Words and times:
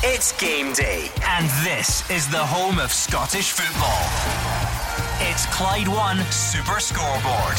It's 0.00 0.30
game 0.40 0.72
day, 0.74 1.10
and 1.26 1.50
this 1.64 2.08
is 2.08 2.28
the 2.28 2.38
home 2.38 2.78
of 2.78 2.92
Scottish 2.92 3.50
football. 3.50 3.98
It's 5.28 5.44
Clyde 5.46 5.88
One 5.88 6.18
Super 6.30 6.78
Scoreboard. 6.78 7.56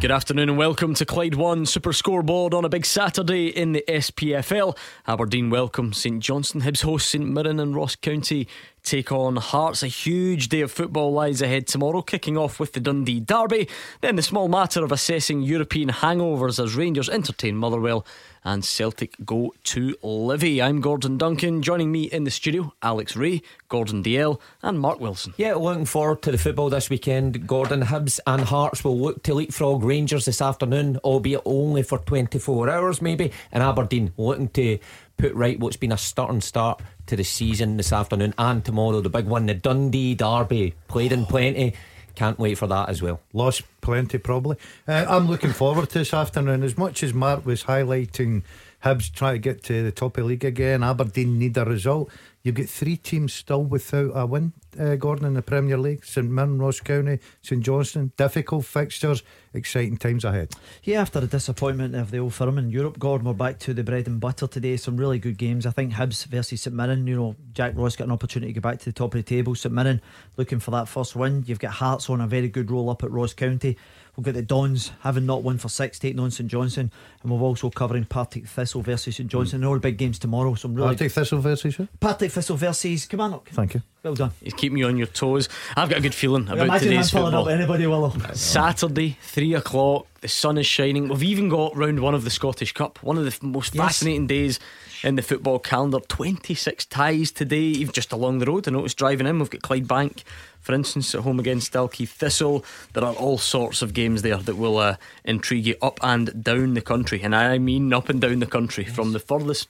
Good 0.00 0.10
afternoon 0.10 0.50
and 0.50 0.58
welcome 0.58 0.94
to 0.94 1.06
Clyde 1.06 1.36
One 1.36 1.64
Super 1.64 1.92
Scoreboard 1.92 2.52
on 2.52 2.64
a 2.64 2.68
big 2.68 2.84
Saturday 2.84 3.46
in 3.46 3.72
the 3.72 3.84
SPFL. 3.88 4.76
Aberdeen 5.06 5.48
welcome 5.48 5.92
St 5.92 6.20
Johnstone, 6.20 6.62
Hibs 6.62 6.82
host 6.82 7.08
St 7.08 7.24
Mirren 7.24 7.58
and 7.60 7.74
Ross 7.74 7.96
County 7.96 8.46
take 8.86 9.10
on 9.10 9.36
Hearts. 9.36 9.82
A 9.82 9.88
huge 9.88 10.48
day 10.48 10.60
of 10.60 10.70
football 10.70 11.12
lies 11.12 11.42
ahead 11.42 11.66
tomorrow, 11.66 12.02
kicking 12.02 12.38
off 12.38 12.60
with 12.60 12.72
the 12.72 12.80
Dundee 12.80 13.20
Derby. 13.20 13.68
Then 14.00 14.16
the 14.16 14.22
small 14.22 14.48
matter 14.48 14.84
of 14.84 14.92
assessing 14.92 15.42
European 15.42 15.90
hangovers 15.90 16.62
as 16.62 16.76
Rangers 16.76 17.08
entertain 17.08 17.56
Motherwell 17.56 18.06
and 18.44 18.64
Celtic 18.64 19.16
go 19.24 19.52
to 19.64 19.96
Livi. 20.04 20.62
I'm 20.62 20.80
Gordon 20.80 21.18
Duncan. 21.18 21.62
Joining 21.62 21.90
me 21.90 22.04
in 22.04 22.22
the 22.22 22.30
studio, 22.30 22.72
Alex 22.80 23.16
Rae, 23.16 23.42
Gordon 23.68 24.04
Dalziel, 24.04 24.40
and 24.62 24.78
Mark 24.78 25.00
Wilson. 25.00 25.34
Yeah, 25.36 25.54
looking 25.54 25.84
forward 25.84 26.22
to 26.22 26.30
the 26.30 26.38
football 26.38 26.70
this 26.70 26.88
weekend. 26.88 27.48
Gordon 27.48 27.82
Hibs 27.82 28.20
and 28.24 28.42
Hearts 28.42 28.84
will 28.84 28.96
look 28.96 29.24
to 29.24 29.34
leapfrog 29.34 29.82
Rangers 29.82 30.26
this 30.26 30.40
afternoon, 30.40 30.98
albeit 30.98 31.42
only 31.44 31.82
for 31.82 31.98
24 31.98 32.70
hours 32.70 33.02
maybe. 33.02 33.32
And 33.50 33.64
Aberdeen 33.64 34.12
looking 34.16 34.48
to 34.50 34.78
put 35.16 35.34
right 35.34 35.58
what's 35.58 35.76
been 35.76 35.92
a 35.92 35.98
stern 35.98 36.40
start 36.40 36.82
to 37.06 37.16
the 37.16 37.24
season 37.24 37.76
this 37.76 37.92
afternoon 37.92 38.34
and 38.38 38.64
tomorrow. 38.64 39.00
The 39.00 39.10
big 39.10 39.26
one, 39.26 39.46
the 39.46 39.54
Dundee 39.54 40.14
Derby, 40.14 40.74
played 40.88 41.12
in 41.12 41.26
plenty. 41.26 41.74
Can't 42.14 42.38
wait 42.38 42.56
for 42.56 42.66
that 42.66 42.88
as 42.88 43.02
well. 43.02 43.20
Lost 43.32 43.62
plenty, 43.82 44.18
probably. 44.18 44.56
Uh, 44.88 45.04
I'm 45.08 45.28
looking 45.28 45.52
forward 45.52 45.90
to 45.90 45.98
this 45.98 46.14
afternoon. 46.14 46.62
As 46.62 46.78
much 46.78 47.02
as 47.02 47.12
Mark 47.12 47.44
was 47.44 47.64
highlighting 47.64 48.42
Hibs 48.82 49.12
trying 49.12 49.34
to 49.34 49.38
get 49.38 49.62
to 49.64 49.82
the 49.82 49.92
top 49.92 50.16
of 50.16 50.22
the 50.22 50.28
league 50.28 50.44
again, 50.44 50.82
Aberdeen 50.82 51.38
need 51.38 51.56
a 51.58 51.64
result. 51.64 52.10
You've 52.46 52.54
got 52.54 52.68
three 52.68 52.96
teams 52.96 53.32
still 53.32 53.64
without 53.64 54.12
a 54.14 54.24
win, 54.24 54.52
uh, 54.78 54.94
Gordon, 54.94 55.26
in 55.26 55.34
the 55.34 55.42
Premier 55.42 55.76
League 55.76 56.04
St 56.04 56.30
Mirren, 56.30 56.60
Ross 56.60 56.78
County, 56.78 57.18
St 57.42 57.60
Johnstone. 57.60 58.12
Difficult 58.16 58.64
fixtures, 58.64 59.24
exciting 59.52 59.96
times 59.96 60.24
ahead. 60.24 60.52
Yeah, 60.84 61.00
after 61.00 61.18
the 61.18 61.26
disappointment 61.26 61.96
of 61.96 62.12
the 62.12 62.18
old 62.18 62.34
firm 62.34 62.56
in 62.56 62.70
Europe, 62.70 63.00
Gordon, 63.00 63.26
we're 63.26 63.34
back 63.34 63.58
to 63.58 63.74
the 63.74 63.82
bread 63.82 64.06
and 64.06 64.20
butter 64.20 64.46
today. 64.46 64.76
Some 64.76 64.96
really 64.96 65.18
good 65.18 65.38
games. 65.38 65.66
I 65.66 65.72
think 65.72 65.94
Hibs 65.94 66.24
versus 66.26 66.62
St 66.62 66.76
Mirren, 66.76 67.04
you 67.08 67.16
know, 67.16 67.34
Jack 67.52 67.72
Ross 67.74 67.96
got 67.96 68.04
an 68.04 68.12
opportunity 68.12 68.52
to 68.52 68.60
go 68.60 68.62
back 68.62 68.78
to 68.78 68.84
the 68.84 68.92
top 68.92 69.12
of 69.12 69.24
the 69.24 69.28
table. 69.28 69.56
St 69.56 69.74
Mirren 69.74 70.00
looking 70.36 70.60
for 70.60 70.70
that 70.70 70.86
first 70.86 71.16
win. 71.16 71.42
You've 71.48 71.58
got 71.58 71.72
Hearts 71.72 72.08
on 72.08 72.20
a 72.20 72.28
very 72.28 72.48
good 72.48 72.70
roll 72.70 72.90
up 72.90 73.02
at 73.02 73.10
Ross 73.10 73.34
County. 73.34 73.76
We've 74.16 74.24
get 74.24 74.34
the 74.34 74.40
Dons 74.42 74.92
having 75.00 75.26
not 75.26 75.42
won 75.42 75.58
for 75.58 75.68
six, 75.68 75.98
taking 75.98 76.18
on 76.20 76.30
St 76.30 76.50
Johnstone, 76.50 76.90
and 77.22 77.30
we're 77.30 77.38
also 77.40 77.68
covering 77.68 78.04
Partick 78.06 78.46
Thistle 78.46 78.80
versus 78.80 79.16
St 79.16 79.28
Johnstone. 79.30 79.60
Mm. 79.60 79.68
All 79.68 79.74
the 79.74 79.80
big 79.80 79.98
games 79.98 80.18
tomorrow. 80.18 80.54
Some 80.54 80.74
really 80.74 80.88
Partick 80.94 81.12
Thistle 81.12 81.38
versus 81.40 81.76
who? 81.76 81.86
Partick 82.00 82.32
Thistle 82.32 82.56
versus 82.56 83.04
Kilmarnock. 83.04 83.50
Thank 83.50 83.74
you. 83.74 83.82
Well 84.02 84.14
done. 84.14 84.30
He's 84.42 84.54
keeping 84.54 84.78
you 84.78 84.86
on 84.86 84.96
your 84.96 85.08
toes. 85.08 85.48
I've 85.76 85.90
got 85.90 85.98
a 85.98 86.00
good 86.00 86.14
feeling 86.14 86.44
about 86.44 86.60
Imagine 86.60 86.88
today's 86.88 87.14
I'm 87.14 87.24
football. 87.24 87.42
Up 87.42 87.48
anybody 87.48 87.86
will. 87.86 88.10
Saturday, 88.34 89.18
three 89.20 89.52
o'clock. 89.54 90.06
The 90.22 90.28
sun 90.28 90.56
is 90.58 90.66
shining. 90.66 91.08
We've 91.08 91.22
even 91.24 91.48
got 91.48 91.76
round 91.76 92.00
one 92.00 92.14
of 92.14 92.24
the 92.24 92.30
Scottish 92.30 92.72
Cup. 92.72 93.02
One 93.02 93.18
of 93.18 93.24
the 93.24 93.46
most 93.46 93.74
Yes. 93.74 93.84
fascinating 93.84 94.26
days 94.26 94.58
in 95.02 95.16
the 95.16 95.22
football 95.22 95.58
calendar. 95.58 96.00
Twenty 96.00 96.54
six 96.54 96.84
ties 96.84 97.30
today, 97.30 97.58
even 97.58 97.92
just 97.92 98.12
along 98.12 98.38
the 98.38 98.46
road. 98.46 98.66
I 98.66 98.70
noticed 98.70 98.98
driving 98.98 99.26
in. 99.26 99.38
We've 99.38 99.50
got 99.50 99.62
Clyde 99.62 99.88
Bank, 99.88 100.24
for 100.60 100.74
instance, 100.74 101.14
at 101.14 101.22
home 101.22 101.38
against 101.38 101.72
Dalkeith 101.72 102.08
Thistle. 102.08 102.64
There 102.92 103.04
are 103.04 103.14
all 103.14 103.38
sorts 103.38 103.82
of 103.82 103.94
games 103.94 104.22
there 104.22 104.36
that 104.36 104.56
will 104.56 104.78
uh, 104.78 104.96
intrigue 105.24 105.66
you 105.66 105.76
up 105.82 105.98
and 106.02 106.42
down 106.42 106.74
the 106.74 106.80
country, 106.80 107.22
and 107.22 107.34
I 107.34 107.58
mean 107.58 107.92
up 107.92 108.08
and 108.08 108.20
down 108.20 108.40
the 108.40 108.46
country, 108.46 108.84
from 108.84 109.12
the 109.12 109.20
furthest 109.20 109.68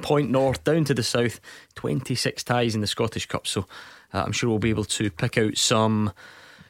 point 0.00 0.30
north 0.30 0.64
down 0.64 0.84
to 0.84 0.94
the 0.94 1.02
south. 1.02 1.40
Twenty 1.74 2.14
six 2.14 2.42
ties 2.42 2.74
in 2.74 2.80
the 2.80 2.86
Scottish 2.86 3.26
Cup. 3.26 3.46
So 3.46 3.66
uh, 4.12 4.22
I'm 4.24 4.32
sure 4.32 4.50
we'll 4.50 4.58
be 4.58 4.70
able 4.70 4.84
to 4.84 5.10
pick 5.10 5.38
out 5.38 5.56
some 5.56 6.12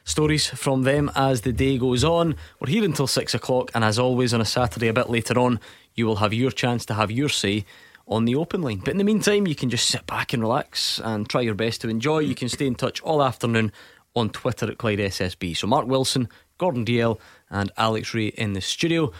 stories 0.05 0.47
from 0.47 0.83
them 0.83 1.09
as 1.15 1.41
the 1.41 1.53
day 1.53 1.77
goes 1.77 2.03
on. 2.03 2.35
We're 2.59 2.69
here 2.69 2.83
until 2.83 3.07
six 3.07 3.33
o'clock, 3.33 3.71
and 3.73 3.85
as 3.85 3.97
always 3.97 4.33
on 4.33 4.41
a 4.41 4.45
Saturday, 4.45 4.89
a 4.89 4.93
bit 4.93 5.09
later 5.09 5.39
on, 5.39 5.61
you 5.95 6.05
will 6.05 6.17
have 6.17 6.33
your 6.33 6.51
chance 6.51 6.85
to 6.87 6.93
have 6.93 7.09
your 7.09 7.29
say 7.29 7.65
on 8.07 8.25
the 8.25 8.35
open 8.35 8.61
line. 8.61 8.79
But 8.79 8.91
in 8.91 8.97
the 8.97 9.03
meantime, 9.03 9.47
you 9.47 9.55
can 9.55 9.69
just 9.69 9.87
sit 9.87 10.05
back 10.05 10.33
and 10.33 10.41
relax 10.41 10.99
and 11.03 11.27
try 11.27 11.41
your 11.41 11.55
best 11.55 11.81
to 11.81 11.89
enjoy. 11.89 12.19
You 12.19 12.35
can 12.35 12.49
stay 12.49 12.67
in 12.67 12.75
touch 12.75 13.01
all 13.01 13.23
afternoon 13.23 13.71
on 14.15 14.29
Twitter 14.29 14.69
at 14.69 14.77
Clyde 14.77 14.99
SSB. 14.99 15.55
So 15.55 15.67
Mark 15.67 15.87
Wilson, 15.87 16.29
Gordon 16.57 16.85
Dalziel, 16.85 17.19
and 17.49 17.71
Alex 17.77 18.13
Rae 18.13 18.27
in 18.27 18.53
the 18.53 18.61
studio. 18.61 19.11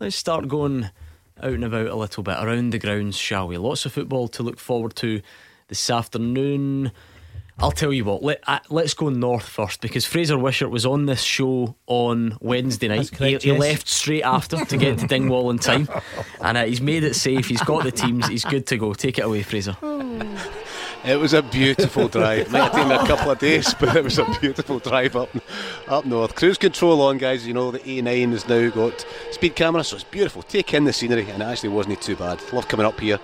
Let's 0.00 0.16
start 0.16 0.48
going 0.48 0.90
out 1.40 1.52
and 1.52 1.64
about 1.64 1.86
a 1.86 1.96
little 1.96 2.22
bit 2.22 2.38
around 2.38 2.70
the 2.70 2.78
grounds, 2.78 3.16
shall 3.16 3.48
we? 3.48 3.56
Lots 3.56 3.86
of 3.86 3.92
football 3.92 4.28
to 4.28 4.42
look 4.42 4.58
forward 4.58 4.96
to 4.96 5.22
this 5.68 5.90
afternoon. 5.90 6.92
I'll 7.62 7.70
tell 7.70 7.92
you 7.92 8.04
what. 8.04 8.22
Let 8.22 8.40
uh, 8.46 8.58
let's 8.70 8.92
go 8.92 9.08
north 9.08 9.48
first 9.48 9.80
because 9.80 10.04
Fraser 10.04 10.36
Wishart 10.36 10.70
was 10.70 10.84
on 10.84 11.06
this 11.06 11.22
show 11.22 11.76
on 11.86 12.36
Wednesday 12.40 12.88
night. 12.88 13.12
Correct, 13.12 13.44
he, 13.44 13.52
he 13.52 13.56
left 13.56 13.88
straight 13.88 14.22
after 14.22 14.64
to 14.64 14.76
get 14.76 14.98
to 14.98 15.06
Dingwall 15.06 15.50
in 15.50 15.58
time, 15.58 15.88
and 16.40 16.58
uh, 16.58 16.64
he's 16.64 16.80
made 16.80 17.04
it 17.04 17.14
safe. 17.14 17.46
He's 17.46 17.62
got 17.62 17.84
the 17.84 17.92
teams. 17.92 18.26
He's 18.26 18.44
good 18.44 18.66
to 18.66 18.76
go. 18.76 18.94
Take 18.94 19.18
it 19.18 19.22
away, 19.22 19.42
Fraser. 19.42 19.76
It 21.04 21.18
was 21.18 21.32
a 21.32 21.42
beautiful 21.42 22.06
drive. 22.06 22.52
Might 22.52 22.62
have 22.62 22.72
taken 22.72 22.92
a 22.92 23.06
couple 23.06 23.32
of 23.32 23.38
days, 23.40 23.74
but 23.80 23.96
it 23.96 24.04
was 24.04 24.20
a 24.20 24.38
beautiful 24.40 24.78
drive 24.78 25.16
up 25.16 25.30
up 25.88 26.04
north. 26.04 26.36
Cruise 26.36 26.58
control 26.58 27.02
on, 27.02 27.18
guys. 27.18 27.44
You 27.44 27.54
know 27.54 27.72
the 27.72 27.80
A9 27.80 28.30
has 28.30 28.48
now 28.48 28.70
got 28.70 29.04
speed 29.32 29.56
camera, 29.56 29.82
so 29.82 29.96
it's 29.96 30.04
beautiful. 30.04 30.42
Take 30.42 30.72
in 30.74 30.84
the 30.84 30.92
scenery, 30.92 31.28
and 31.28 31.42
it 31.42 31.46
actually 31.46 31.70
wasn't 31.70 32.00
too 32.00 32.14
bad. 32.14 32.40
Love 32.52 32.68
coming 32.68 32.86
up 32.86 33.00
here 33.00 33.18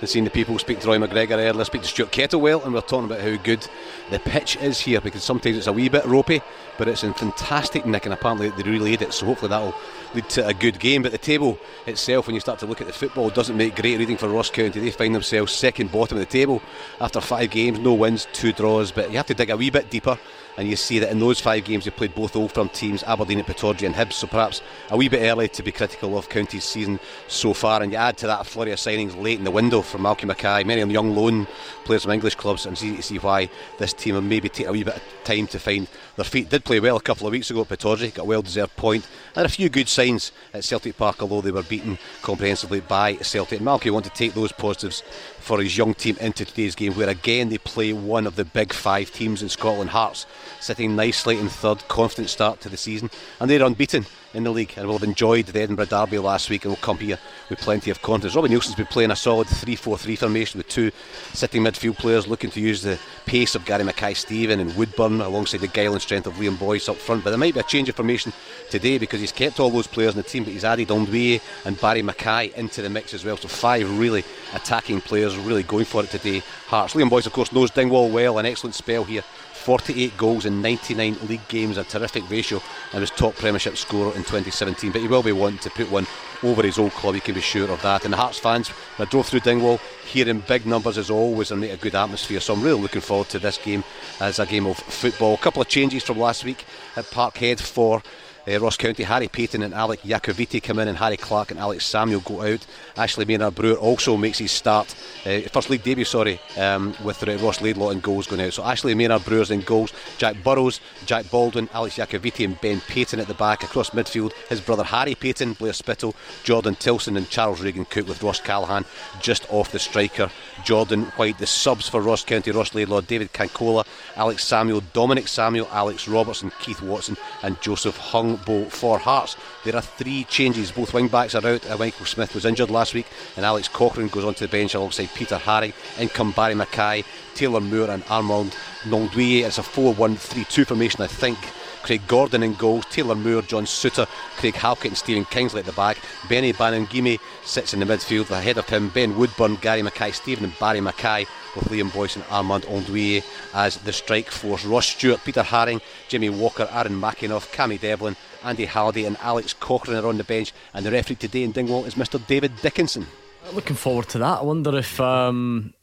and 0.00 0.08
seeing 0.08 0.24
the 0.24 0.30
people. 0.30 0.58
Speak 0.60 0.78
to 0.80 0.86
Roy 0.86 0.98
McGregor 0.98 1.32
earlier, 1.32 1.64
speak 1.64 1.82
to 1.82 1.88
Stuart 1.88 2.12
Kettlewell, 2.12 2.64
and 2.64 2.72
we're 2.72 2.80
talking 2.82 3.06
about 3.06 3.20
how 3.20 3.36
good 3.36 3.66
the 4.10 4.20
pitch 4.20 4.56
is 4.56 4.78
here 4.78 5.00
because 5.00 5.24
sometimes 5.24 5.56
it's 5.56 5.66
a 5.66 5.72
wee 5.72 5.88
bit 5.88 6.04
ropey, 6.04 6.40
but 6.78 6.86
it's 6.86 7.02
in 7.02 7.14
fantastic 7.14 7.84
nick, 7.84 8.04
and 8.04 8.14
apparently 8.14 8.50
they 8.50 8.62
relayed 8.62 9.02
it. 9.02 9.12
So 9.12 9.26
hopefully 9.26 9.48
that'll 9.48 9.74
lead 10.14 10.28
to 10.30 10.46
a 10.46 10.54
good 10.54 10.78
game. 10.78 11.02
But 11.02 11.12
the 11.12 11.18
table 11.18 11.58
itself, 11.86 12.26
when 12.26 12.34
you 12.34 12.40
start 12.40 12.60
to 12.60 12.66
look 12.66 12.80
at 12.80 12.86
the 12.86 12.92
football, 12.92 13.30
doesn't 13.30 13.56
make 13.56 13.74
great 13.74 13.98
reading 13.98 14.16
for 14.16 14.28
Ross 14.28 14.50
County. 14.50 14.78
They 14.78 14.90
find 14.92 15.14
themselves 15.14 15.52
second 15.52 15.90
bottom 15.90 16.18
of 16.18 16.20
the 16.20 16.30
table 16.30 16.62
after 17.00 17.20
five 17.24 17.50
games, 17.50 17.78
no 17.78 17.94
wins, 17.94 18.28
two 18.32 18.52
draws. 18.52 18.92
But 18.92 19.10
you 19.10 19.16
have 19.16 19.26
to 19.26 19.34
dig 19.34 19.50
a 19.50 19.56
wee 19.56 19.70
bit 19.70 19.90
deeper, 19.90 20.18
and 20.56 20.68
you 20.68 20.76
see 20.76 20.98
that 21.00 21.10
in 21.10 21.18
those 21.18 21.40
five 21.40 21.64
games 21.64 21.84
they 21.84 21.90
played 21.90 22.14
both 22.14 22.36
old 22.36 22.52
firm 22.52 22.68
teams, 22.68 23.02
Aberdeen 23.02 23.40
and 23.40 23.48
and 23.48 23.94
Hibs. 23.94 24.12
So 24.12 24.26
perhaps 24.26 24.62
a 24.90 24.96
wee 24.96 25.08
bit 25.08 25.28
early 25.28 25.48
to 25.48 25.62
be 25.62 25.72
critical 25.72 26.16
of 26.16 26.28
County's 26.28 26.64
season 26.64 27.00
so 27.26 27.54
far. 27.54 27.82
And 27.82 27.90
you 27.90 27.98
add 27.98 28.16
to 28.18 28.26
that 28.26 28.40
a 28.40 28.44
flurry 28.44 28.72
of 28.72 28.78
signings 28.78 29.20
late 29.20 29.38
in 29.38 29.44
the 29.44 29.50
window 29.50 29.82
from 29.82 30.02
Malcolm 30.02 30.28
Mackay, 30.28 30.64
many 30.64 30.84
young 30.92 31.14
loan 31.14 31.46
players 31.84 32.02
from 32.02 32.12
English 32.12 32.36
clubs, 32.36 32.66
and 32.66 32.78
see, 32.78 33.00
see 33.00 33.18
why 33.18 33.48
this 33.78 33.92
team 33.92 34.14
will 34.14 34.22
maybe 34.22 34.48
take 34.48 34.66
a 34.66 34.72
wee 34.72 34.84
bit 34.84 34.96
of 34.96 35.02
time 35.24 35.46
to 35.48 35.58
find 35.58 35.88
their 36.16 36.24
feet. 36.24 36.48
Did 36.48 36.64
play 36.64 36.80
well 36.80 36.96
a 36.96 37.00
couple 37.00 37.26
of 37.26 37.32
weeks 37.32 37.50
ago 37.50 37.62
at 37.62 37.68
Pittodrie, 37.68 38.14
got 38.14 38.22
a 38.22 38.26
well 38.26 38.42
deserved 38.42 38.76
point, 38.76 39.06
and 39.34 39.46
a 39.46 39.48
few 39.48 39.68
good 39.68 39.88
signs 39.88 40.32
at 40.52 40.64
Celtic 40.64 40.96
Park, 40.96 41.22
although 41.22 41.40
they 41.40 41.50
were 41.50 41.62
beaten 41.62 41.98
comprehensively 42.22 42.80
by 42.80 43.16
Celtic. 43.16 43.58
And 43.58 43.66
Malky 43.66 43.90
want 43.90 44.04
to 44.04 44.10
take 44.10 44.34
those 44.34 44.52
positives 44.52 45.02
for 45.44 45.60
his 45.60 45.76
young 45.76 45.92
team 45.92 46.16
into 46.20 46.42
today's 46.44 46.74
game, 46.74 46.94
where 46.94 47.10
again 47.10 47.50
they 47.50 47.58
play 47.58 47.92
one 47.92 48.26
of 48.26 48.34
the 48.34 48.46
big 48.46 48.72
five 48.72 49.12
teams 49.12 49.42
in 49.42 49.48
Scotland, 49.50 49.90
Hearts, 49.90 50.24
sitting 50.58 50.96
nicely 50.96 51.38
in 51.38 51.50
third, 51.50 51.86
confident 51.86 52.30
start 52.30 52.62
to 52.62 52.70
the 52.70 52.78
season, 52.78 53.10
and 53.38 53.50
they're 53.50 53.62
unbeaten 53.62 54.06
in 54.34 54.44
the 54.44 54.50
league 54.50 54.72
and 54.76 54.86
we'll 54.86 54.98
have 54.98 55.08
enjoyed 55.08 55.46
the 55.46 55.60
Edinburgh 55.60 55.86
Derby 55.86 56.18
last 56.18 56.50
week 56.50 56.64
and 56.64 56.72
we'll 56.72 56.82
come 56.82 56.98
here 56.98 57.18
with 57.48 57.60
plenty 57.60 57.90
of 57.90 58.02
confidence. 58.02 58.34
Robbie 58.34 58.48
Neilson's 58.48 58.74
been 58.74 58.86
playing 58.86 59.10
a 59.10 59.16
solid 59.16 59.46
3 59.46 59.76
4 59.76 59.96
3 59.96 60.16
formation 60.16 60.58
with 60.58 60.68
two 60.68 60.90
sitting 61.32 61.62
midfield 61.62 61.96
players 61.96 62.26
looking 62.26 62.50
to 62.50 62.60
use 62.60 62.82
the 62.82 62.98
pace 63.26 63.54
of 63.54 63.64
Gary 63.64 63.84
Mackay 63.84 64.14
Steven 64.14 64.60
and 64.60 64.74
Woodburn 64.76 65.20
alongside 65.20 65.60
the 65.60 65.68
guile 65.68 65.92
and 65.92 66.02
strength 66.02 66.26
of 66.26 66.34
Liam 66.34 66.58
Boyce 66.58 66.88
up 66.88 66.96
front. 66.96 67.24
But 67.24 67.30
there 67.30 67.38
might 67.38 67.54
be 67.54 67.60
a 67.60 67.64
change 67.64 67.88
of 67.88 67.96
formation 67.96 68.32
today 68.70 68.98
because 68.98 69.20
he's 69.20 69.32
kept 69.32 69.60
all 69.60 69.70
those 69.70 69.86
players 69.86 70.14
in 70.14 70.18
the 70.18 70.28
team, 70.28 70.44
but 70.44 70.52
he's 70.52 70.64
added 70.64 70.88
Gnanduillet 70.88 71.40
and 71.64 71.80
Barrie 71.80 72.02
McKay 72.02 72.52
into 72.54 72.82
the 72.82 72.90
mix 72.90 73.14
as 73.14 73.24
well. 73.24 73.36
So 73.36 73.48
five 73.48 73.98
really 73.98 74.24
attacking 74.52 75.00
players 75.00 75.36
really 75.36 75.62
going 75.62 75.84
for 75.84 76.02
it 76.02 76.10
today. 76.10 76.42
Hearts. 76.66 76.94
Liam 76.94 77.08
Boyce, 77.08 77.26
of 77.26 77.32
course, 77.32 77.52
knows 77.52 77.70
Dingwall 77.70 78.10
well, 78.10 78.38
an 78.38 78.46
excellent 78.46 78.74
spell 78.74 79.04
here. 79.04 79.22
48 79.64 80.16
goals 80.18 80.44
in 80.44 80.60
99 80.60 81.16
league 81.26 81.48
games, 81.48 81.78
a 81.78 81.84
terrific 81.84 82.28
ratio, 82.28 82.60
and 82.92 83.00
was 83.00 83.10
top 83.10 83.34
Premiership 83.34 83.78
scorer 83.78 84.10
in 84.10 84.22
2017. 84.22 84.92
But 84.92 85.00
he 85.00 85.08
will 85.08 85.22
be 85.22 85.32
wanting 85.32 85.58
to 85.60 85.70
put 85.70 85.90
one 85.90 86.06
over 86.42 86.62
his 86.62 86.78
old 86.78 86.92
club, 86.92 87.14
you 87.14 87.22
can 87.22 87.34
be 87.34 87.40
sure 87.40 87.70
of 87.70 87.80
that. 87.80 88.04
And 88.04 88.12
the 88.12 88.18
Hearts 88.18 88.38
fans, 88.38 88.68
when 88.68 89.08
I 89.08 89.10
drove 89.10 89.26
through 89.26 89.40
Dingwall, 89.40 89.80
hearing 90.04 90.40
big 90.40 90.66
numbers 90.66 90.98
as 90.98 91.10
always 91.10 91.50
and 91.50 91.64
a 91.64 91.78
good 91.78 91.94
atmosphere. 91.94 92.40
So 92.40 92.52
I'm 92.52 92.62
really 92.62 92.82
looking 92.82 93.00
forward 93.00 93.30
to 93.30 93.38
this 93.38 93.56
game 93.56 93.82
as 94.20 94.38
a 94.38 94.44
game 94.44 94.66
of 94.66 94.76
football. 94.76 95.34
A 95.34 95.38
couple 95.38 95.62
of 95.62 95.68
changes 95.68 96.02
from 96.02 96.18
last 96.18 96.44
week 96.44 96.66
at 96.96 97.06
Parkhead 97.06 97.58
for 97.58 98.02
uh, 98.46 98.58
Ross 98.60 98.76
County. 98.76 99.02
Harry 99.02 99.28
Paton 99.28 99.62
and 99.62 99.74
Alex 99.74 100.02
Iacovitti 100.02 100.62
come 100.62 100.78
in, 100.78 100.88
and 100.88 100.98
Harry 100.98 101.16
Clark 101.16 101.50
and 101.50 101.60
Alex 101.60 101.86
Samuel 101.86 102.20
go 102.20 102.42
out. 102.42 102.64
Ashley 102.96 103.24
Maynard 103.24 103.54
Brewer 103.54 103.76
also 103.76 104.16
makes 104.16 104.38
his 104.38 104.52
start, 104.52 104.94
uh, 105.26 105.40
first 105.52 105.70
league 105.70 105.82
debut, 105.82 106.04
sorry, 106.04 106.40
um, 106.58 106.94
with 107.04 107.26
uh, 107.26 107.36
Ross 107.38 107.60
Laidlaw 107.60 107.90
in 107.90 108.00
goals 108.00 108.26
going 108.26 108.40
out. 108.40 108.52
So 108.52 108.64
Ashley 108.64 108.94
Maynard 108.94 109.24
Brewer's 109.24 109.50
in 109.50 109.60
goals, 109.60 109.92
Jack 110.18 110.36
Burroughs, 110.42 110.80
Jack 111.06 111.30
Baldwin, 111.30 111.68
Alex 111.72 111.96
Iacovitti, 111.96 112.44
and 112.44 112.60
Ben 112.60 112.80
Paton 112.80 113.20
at 113.20 113.28
the 113.28 113.34
back. 113.34 113.62
Across 113.62 113.90
midfield, 113.90 114.32
his 114.48 114.60
brother 114.60 114.84
Harry 114.84 115.14
Paton, 115.14 115.54
Blair 115.54 115.72
Spittal, 115.72 116.14
Jordan 116.42 116.74
Tilson, 116.74 117.16
and 117.16 117.28
Charles 117.28 117.60
Regan 117.60 117.84
Cook 117.84 118.08
with 118.08 118.22
Ross 118.22 118.40
Callachan 118.40 118.84
just 119.20 119.46
off 119.50 119.72
the 119.72 119.78
striker. 119.78 120.30
Jordan 120.64 121.04
White, 121.16 121.38
the 121.38 121.46
subs 121.46 121.88
for 121.88 122.00
Ross 122.00 122.24
County, 122.24 122.50
Ross 122.50 122.74
Laidlaw, 122.74 123.00
David 123.02 123.32
Cancola, 123.32 123.86
Alex 124.16 124.44
Samuel, 124.44 124.82
Dominic 124.92 125.28
Samuel, 125.28 125.68
Alex 125.72 126.08
Robertson, 126.08 126.50
Keith 126.60 126.82
Watson, 126.82 127.16
and 127.42 127.60
Joseph 127.60 127.96
Hungbo 128.36 128.70
for 128.70 128.98
Hearts. 128.98 129.36
There 129.64 129.76
are 129.76 129.82
three 129.82 130.24
changes. 130.24 130.70
Both 130.70 130.94
wing 130.94 131.08
backs 131.08 131.34
are 131.34 131.46
out. 131.46 131.68
Uh, 131.68 131.76
Michael 131.78 132.06
Smith 132.06 132.34
was 132.34 132.44
injured 132.44 132.70
last 132.70 132.94
week, 132.94 133.06
and 133.36 133.44
Alex 133.44 133.68
Cochrane 133.68 134.08
goes 134.08 134.24
onto 134.24 134.46
the 134.46 134.50
bench 134.50 134.74
alongside 134.74 135.10
Peter 135.14 135.36
Haring. 135.36 135.72
In 135.98 136.08
come 136.08 136.32
Barrie 136.32 136.54
McKay, 136.54 137.04
Taylor 137.34 137.60
Moore, 137.60 137.90
and 137.90 138.04
Armand 138.08 138.54
Gnanduillet. 138.82 139.46
It's 139.46 139.58
a 139.58 139.62
4 139.62 139.94
1 139.94 140.16
3 140.16 140.44
2 140.44 140.64
formation, 140.64 141.02
I 141.02 141.06
think. 141.06 141.38
Craig 141.84 142.00
Gordon 142.08 142.42
in 142.42 142.54
goals, 142.54 142.86
Taylor 142.86 143.14
Moore, 143.14 143.42
John 143.42 143.66
Souttar, 143.66 144.06
Craig 144.38 144.54
Halkett 144.54 144.86
and 144.86 144.96
Stephen 144.96 145.26
Kingsley 145.26 145.60
at 145.60 145.66
the 145.66 145.72
back. 145.72 145.98
Beni 146.30 146.54
Baningime 146.54 147.20
sits 147.44 147.74
in 147.74 147.80
the 147.80 147.86
midfield. 147.86 148.30
Ahead 148.30 148.56
of 148.56 148.66
him, 148.68 148.88
Ben 148.88 149.18
Woodburn, 149.18 149.56
Gary 149.56 149.82
Mackay, 149.82 150.10
Steven 150.12 150.44
and 150.44 150.58
Barrie 150.58 150.80
McKay 150.80 151.26
with 151.54 151.64
Liam 151.68 151.92
Boyce 151.92 152.16
and 152.16 152.24
Armand 152.30 152.64
Gnanduillet 152.64 153.22
as 153.52 153.76
the 153.76 153.92
strike 153.92 154.30
force. 154.30 154.64
Ross 154.64 154.86
Stewart, 154.86 155.20
Peter 155.24 155.42
Haring, 155.42 155.82
Jimmy 156.08 156.30
Walker, 156.30 156.66
Aaron 156.72 156.98
McEneff, 156.98 157.52
Cammy 157.52 157.78
Devlin, 157.78 158.16
Andy 158.42 158.64
Halliday 158.64 159.04
and 159.04 159.18
Alex 159.20 159.52
Cochrane 159.52 160.02
are 160.02 160.08
on 160.08 160.16
the 160.16 160.24
bench 160.24 160.54
and 160.72 160.86
the 160.86 160.90
referee 160.90 161.16
today 161.16 161.42
in 161.42 161.52
Dingwall 161.52 161.84
is 161.84 161.96
Mr 161.96 162.24
David 162.26 162.52
Dickinson. 162.62 163.06
Looking 163.52 163.76
forward 163.76 164.08
to 164.08 164.18
that. 164.18 164.38
I 164.40 164.42
wonder 164.42 164.74
if 164.78 164.98
um, 165.00 165.74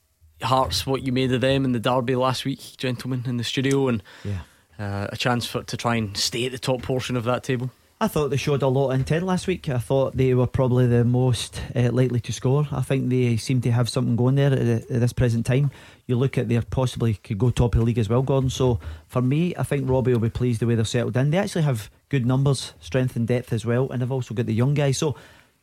Hearts, 0.41 0.87
what 0.87 1.03
you 1.03 1.11
made 1.11 1.31
of 1.31 1.41
them 1.41 1.63
in 1.63 1.73
the 1.73 1.79
derby 1.79 2.15
last 2.15 2.43
week, 2.45 2.75
gentlemen, 2.77 3.23
in 3.27 3.37
the 3.37 3.43
studio, 3.43 3.87
and 3.87 4.01
Yeah. 4.25 4.39
Uh, 4.81 5.07
a 5.11 5.17
chance 5.17 5.45
for 5.45 5.63
to 5.63 5.77
try 5.77 5.95
and 5.95 6.17
stay 6.17 6.45
at 6.45 6.51
the 6.51 6.59
top 6.59 6.81
portion 6.81 7.15
of 7.15 7.23
that 7.25 7.43
table. 7.43 7.69
I 8.03 8.07
thought 8.07 8.29
they 8.29 8.37
showed 8.37 8.63
a 8.63 8.67
lot 8.67 8.89
of 8.89 8.99
intent 8.99 9.27
last 9.27 9.45
week. 9.45 9.69
I 9.69 9.77
thought 9.77 10.17
they 10.17 10.33
were 10.33 10.47
probably 10.47 10.87
the 10.87 11.05
most 11.05 11.61
uh, 11.75 11.91
likely 11.91 12.19
to 12.21 12.33
score. 12.33 12.67
I 12.71 12.81
think 12.81 13.09
they 13.09 13.37
seem 13.37 13.61
to 13.61 13.71
have 13.71 13.89
something 13.89 14.15
going 14.15 14.33
there 14.33 14.51
at, 14.51 14.59
at 14.59 14.87
this 14.87 15.13
present 15.13 15.45
time. 15.45 15.69
You 16.07 16.15
look 16.15 16.35
at 16.35 16.49
they 16.49 16.59
possibly 16.61 17.13
could 17.13 17.37
go 17.37 17.51
top 17.51 17.75
of 17.75 17.79
the 17.79 17.85
league 17.85 17.99
as 17.99 18.09
well, 18.09 18.23
Gordon. 18.23 18.49
So 18.49 18.79
for 19.07 19.21
me, 19.21 19.55
I 19.55 19.61
think 19.61 19.87
Robbie 19.87 20.13
will 20.13 20.19
be 20.19 20.31
pleased 20.31 20.61
the 20.61 20.65
way 20.65 20.73
they're 20.73 20.83
settled 20.83 21.15
in. 21.15 21.29
They 21.29 21.37
actually 21.37 21.61
have 21.61 21.91
good 22.09 22.25
numbers, 22.25 22.73
strength 22.79 23.15
and 23.15 23.27
depth 23.27 23.53
as 23.53 23.67
well, 23.67 23.91
and 23.91 24.01
they've 24.01 24.11
also 24.11 24.33
got 24.33 24.47
the 24.47 24.53
young 24.53 24.73
guys. 24.73 24.97
So 24.97 25.15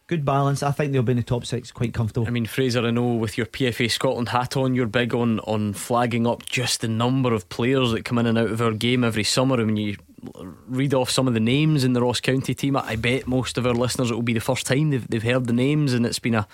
good 0.09 0.25
balance. 0.25 0.63
I 0.63 0.73
think 0.73 0.93
they'll 0.93 1.03
be 1.03 1.13
in 1.13 1.19
the 1.19 1.23
top 1.23 1.47
six 1.47 1.71
quite 1.71 1.95
comfortable. 1.95 2.27
I 2.27 2.31
mean, 2.31 2.47
Fraser, 2.47 2.85
I 2.85 2.91
know 2.91 3.15
with 3.15 3.39
your 3.39 3.47
PFA 3.47 3.89
Scotland 3.91 4.31
hat 4.31 4.57
on, 4.57 4.75
you're 4.75 4.87
big 4.87 5.15
on 5.15 5.39
on 5.41 5.75
flagging 5.75 6.27
up 6.27 6.45
just 6.47 6.81
the 6.81 6.89
number 6.89 7.33
of 7.33 7.49
players 7.49 7.93
that 7.93 8.05
come 8.05 8.19
in 8.19 8.27
and 8.27 8.37
out 8.37 8.51
of 8.51 8.61
our 8.61 8.73
game 8.73 9.05
every 9.05 9.25
summer. 9.25 9.61
I 9.61 9.65
mean, 9.65 9.77
you 9.77 9.97
read 10.67 10.95
off 10.95 11.11
some 11.11 11.29
of 11.29 11.35
the 11.35 11.41
names 11.41 11.85
in 11.85 11.93
the 11.93 12.03
Ross 12.03 12.21
County 12.21 12.55
team. 12.55 12.77
I 12.77 12.97
bet 12.97 13.29
most 13.29 13.57
of 13.57 13.67
our 13.67 13.75
listeners 13.75 14.11
it 14.11 14.15
will 14.15 14.23
be 14.23 14.33
the 14.33 14.41
first 14.41 14.67
time 14.67 14.91
they've, 14.91 15.07
they've 15.07 15.23
heard 15.23 15.47
the 15.47 15.53
names, 15.53 15.93
and 15.93 16.05
it's 16.05 16.19
been 16.19 16.35
a, 16.35 16.49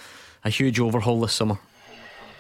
a 0.44 0.50
huge 0.50 0.78
overhaul 0.78 1.20
this 1.20 1.32
summer. 1.32 1.58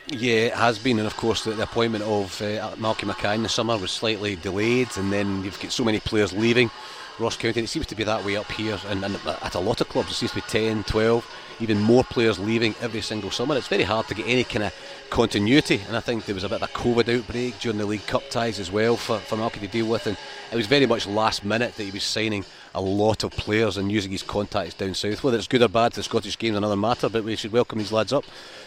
Yeah, 0.08 0.34
it 0.34 0.52
has 0.52 0.78
been, 0.78 0.98
and 0.98 1.06
of 1.06 1.16
course 1.16 1.44
the, 1.44 1.52
the 1.52 1.62
appointment 1.62 2.04
of 2.04 2.42
uh, 2.42 2.74
Malky 2.76 3.06
Mackay 3.06 3.36
in 3.36 3.42
the 3.42 3.48
summer 3.48 3.78
was 3.78 3.90
slightly 3.90 4.36
delayed, 4.36 4.88
and 4.98 5.10
then 5.10 5.42
you've 5.44 5.58
got 5.60 5.72
so 5.72 5.84
many 5.84 6.00
players 6.00 6.32
leaving 6.32 6.70
Ross 7.18 7.36
County. 7.36 7.60
It 7.62 7.68
seems 7.68 7.86
to 7.86 7.94
be 7.94 8.04
that 8.04 8.24
way 8.24 8.36
up 8.36 8.50
here, 8.50 8.78
and, 8.88 9.04
and 9.04 9.16
at 9.26 9.54
a 9.54 9.60
lot 9.60 9.80
of 9.80 9.88
clubs, 9.88 10.10
it 10.10 10.14
seems 10.14 10.32
to 10.32 10.36
be 10.36 10.42
10, 10.42 10.84
12, 10.84 11.30
even 11.60 11.80
more 11.80 12.02
players 12.04 12.38
leaving 12.38 12.74
every 12.80 13.00
single 13.00 13.30
summer. 13.30 13.56
It's 13.56 13.68
very 13.68 13.84
hard 13.84 14.08
to 14.08 14.14
get 14.14 14.26
any 14.26 14.44
kind 14.44 14.64
of 14.64 14.74
continuity, 15.10 15.80
and 15.86 15.96
I 15.96 16.00
think 16.00 16.24
there 16.24 16.34
was 16.34 16.44
a 16.44 16.48
bit 16.48 16.60
of 16.60 16.68
a 16.68 16.72
COVID 16.72 17.18
outbreak 17.18 17.58
during 17.60 17.78
the 17.78 17.86
League 17.86 18.06
Cup 18.06 18.28
ties 18.30 18.58
as 18.58 18.72
well 18.72 18.96
for, 18.96 19.18
for 19.18 19.36
Malky 19.36 19.60
to 19.60 19.68
deal 19.68 19.86
with, 19.86 20.06
and 20.06 20.16
it 20.50 20.56
was 20.56 20.66
very 20.66 20.86
much 20.86 21.06
last 21.06 21.44
minute 21.44 21.76
that 21.76 21.84
he 21.84 21.90
was 21.90 22.02
signing 22.02 22.44
a 22.74 22.80
lot 22.80 23.22
of 23.22 23.30
players 23.30 23.76
and 23.76 23.90
using 23.90 24.10
his 24.10 24.22
contacts 24.22 24.74
down 24.74 24.94
south. 24.94 25.22
Whether 25.22 25.38
it's 25.38 25.46
good 25.46 25.62
or 25.62 25.68
bad, 25.68 25.92
to 25.92 26.00
the 26.00 26.02
Scottish 26.02 26.38
game's 26.38 26.56
another 26.56 26.76
matter, 26.76 27.08
but 27.08 27.24
we 27.24 27.36
should 27.36 27.52
welcome 27.52 27.78
these 27.78 27.92
lads 27.92 28.12
up 28.12 28.24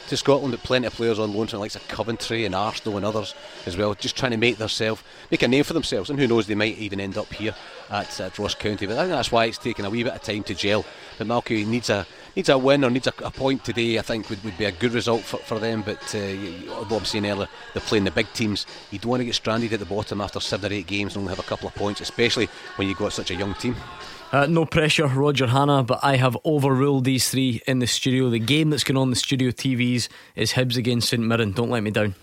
to 0.08 0.16
Scotland. 0.16 0.54
But 0.54 0.64
plenty 0.64 0.88
of 0.88 0.94
players 0.94 1.20
on 1.20 1.34
loan 1.34 1.48
from 1.48 1.58
the 1.58 1.62
likes 1.62 1.76
of 1.76 1.88
Coventry 1.88 2.46
and 2.46 2.56
Arsenal 2.56 2.98
and 2.98 3.06
others 3.06 3.36
as 3.66 3.76
well, 3.76 3.94
just 3.94 4.16
trying 4.16 4.32
to 4.32 4.38
make 4.38 4.58
themselves 4.58 5.04
make 5.30 5.44
a 5.44 5.48
name 5.48 5.66
for 5.66 5.74
themselves. 5.74 6.10
And 6.10 6.18
who 6.18 6.28
knows, 6.28 6.48
they 6.48 6.56
might 6.56 6.78
even 6.78 7.00
end 7.00 7.18
up 7.18 7.32
here 7.34 7.54
at, 7.90 8.20
at 8.22 8.40
Ross 8.40 8.56
County. 8.56 8.86
But 8.86 8.98
I 8.98 9.02
think 9.02 9.12
that's 9.12 9.32
why 9.32 9.46
it's 9.46 9.58
taken 9.58 9.84
a 9.84 9.90
wee 9.90 10.04
bit 10.04 10.14
of 10.14 10.24
time 10.24 10.44
to 10.44 10.56
gel. 10.56 10.86
But 11.18 11.28
Malky 11.28 11.66
needs 11.66 11.90
a 11.90 12.08
needs 12.38 12.50
a 12.50 12.58
win 12.58 12.84
or 12.84 12.90
needs 12.92 13.08
a, 13.08 13.14
a 13.24 13.32
point 13.32 13.66
today. 13.66 13.98
I 13.98 14.04
think 14.04 14.30
would, 14.30 14.42
would 14.44 14.58
be 14.58 14.66
a 14.66 14.72
good 14.72 14.94
result 14.94 15.24
for, 15.24 15.38
for 15.38 15.60
them. 15.60 15.82
But 15.82 16.16
uh, 16.16 16.96
I'm 16.96 17.04
saying 17.04 17.26
earlier, 17.26 17.50
they're 17.74 17.82
playing 17.82 18.06
the 18.06 18.12
big 18.12 18.32
teams. 18.34 18.66
You 18.92 19.00
don't 19.00 19.10
want 19.10 19.22
to 19.22 19.26
get 19.26 19.36
stranded 19.36 19.74
at 19.74 19.80
the 19.80 19.86
bottom 19.86 20.22
after 20.22 20.40
seven 20.40 20.72
or 20.72 20.76
eight 20.76 20.88
games 20.88 21.16
and 21.16 21.24
only 21.24 21.36
have 21.36 21.44
a 21.44 21.50
couple 21.50 21.68
of 21.68 21.76
points, 21.76 22.00
especially 22.00 22.48
when 22.76 22.88
you've 22.88 22.98
got 22.98 23.12
such 23.12 23.32
a 23.32 23.36
young 23.36 23.56
team. 23.56 23.76
Uh, 24.32 24.46
no 24.46 24.66
pressure, 24.66 25.08
Roger 25.08 25.48
Hannah, 25.48 25.84
but 25.84 26.00
I 26.04 26.18
have 26.18 26.38
overruled 26.46 27.06
these 27.06 27.30
three 27.30 27.62
in 27.66 27.80
the 27.80 27.88
studio. 27.88 28.30
The 28.30 28.40
game 28.40 28.70
that's 28.70 28.84
going 28.84 28.98
on 28.98 29.10
the 29.10 29.16
studio 29.16 29.50
TVs 29.50 30.08
is 30.36 30.54
Hibs 30.54 30.78
against 30.78 31.10
St 31.10 31.24
Mirren. 31.24 31.54
Don't 31.54 31.70
let 31.70 31.82
me 31.82 31.92
down. 31.92 32.14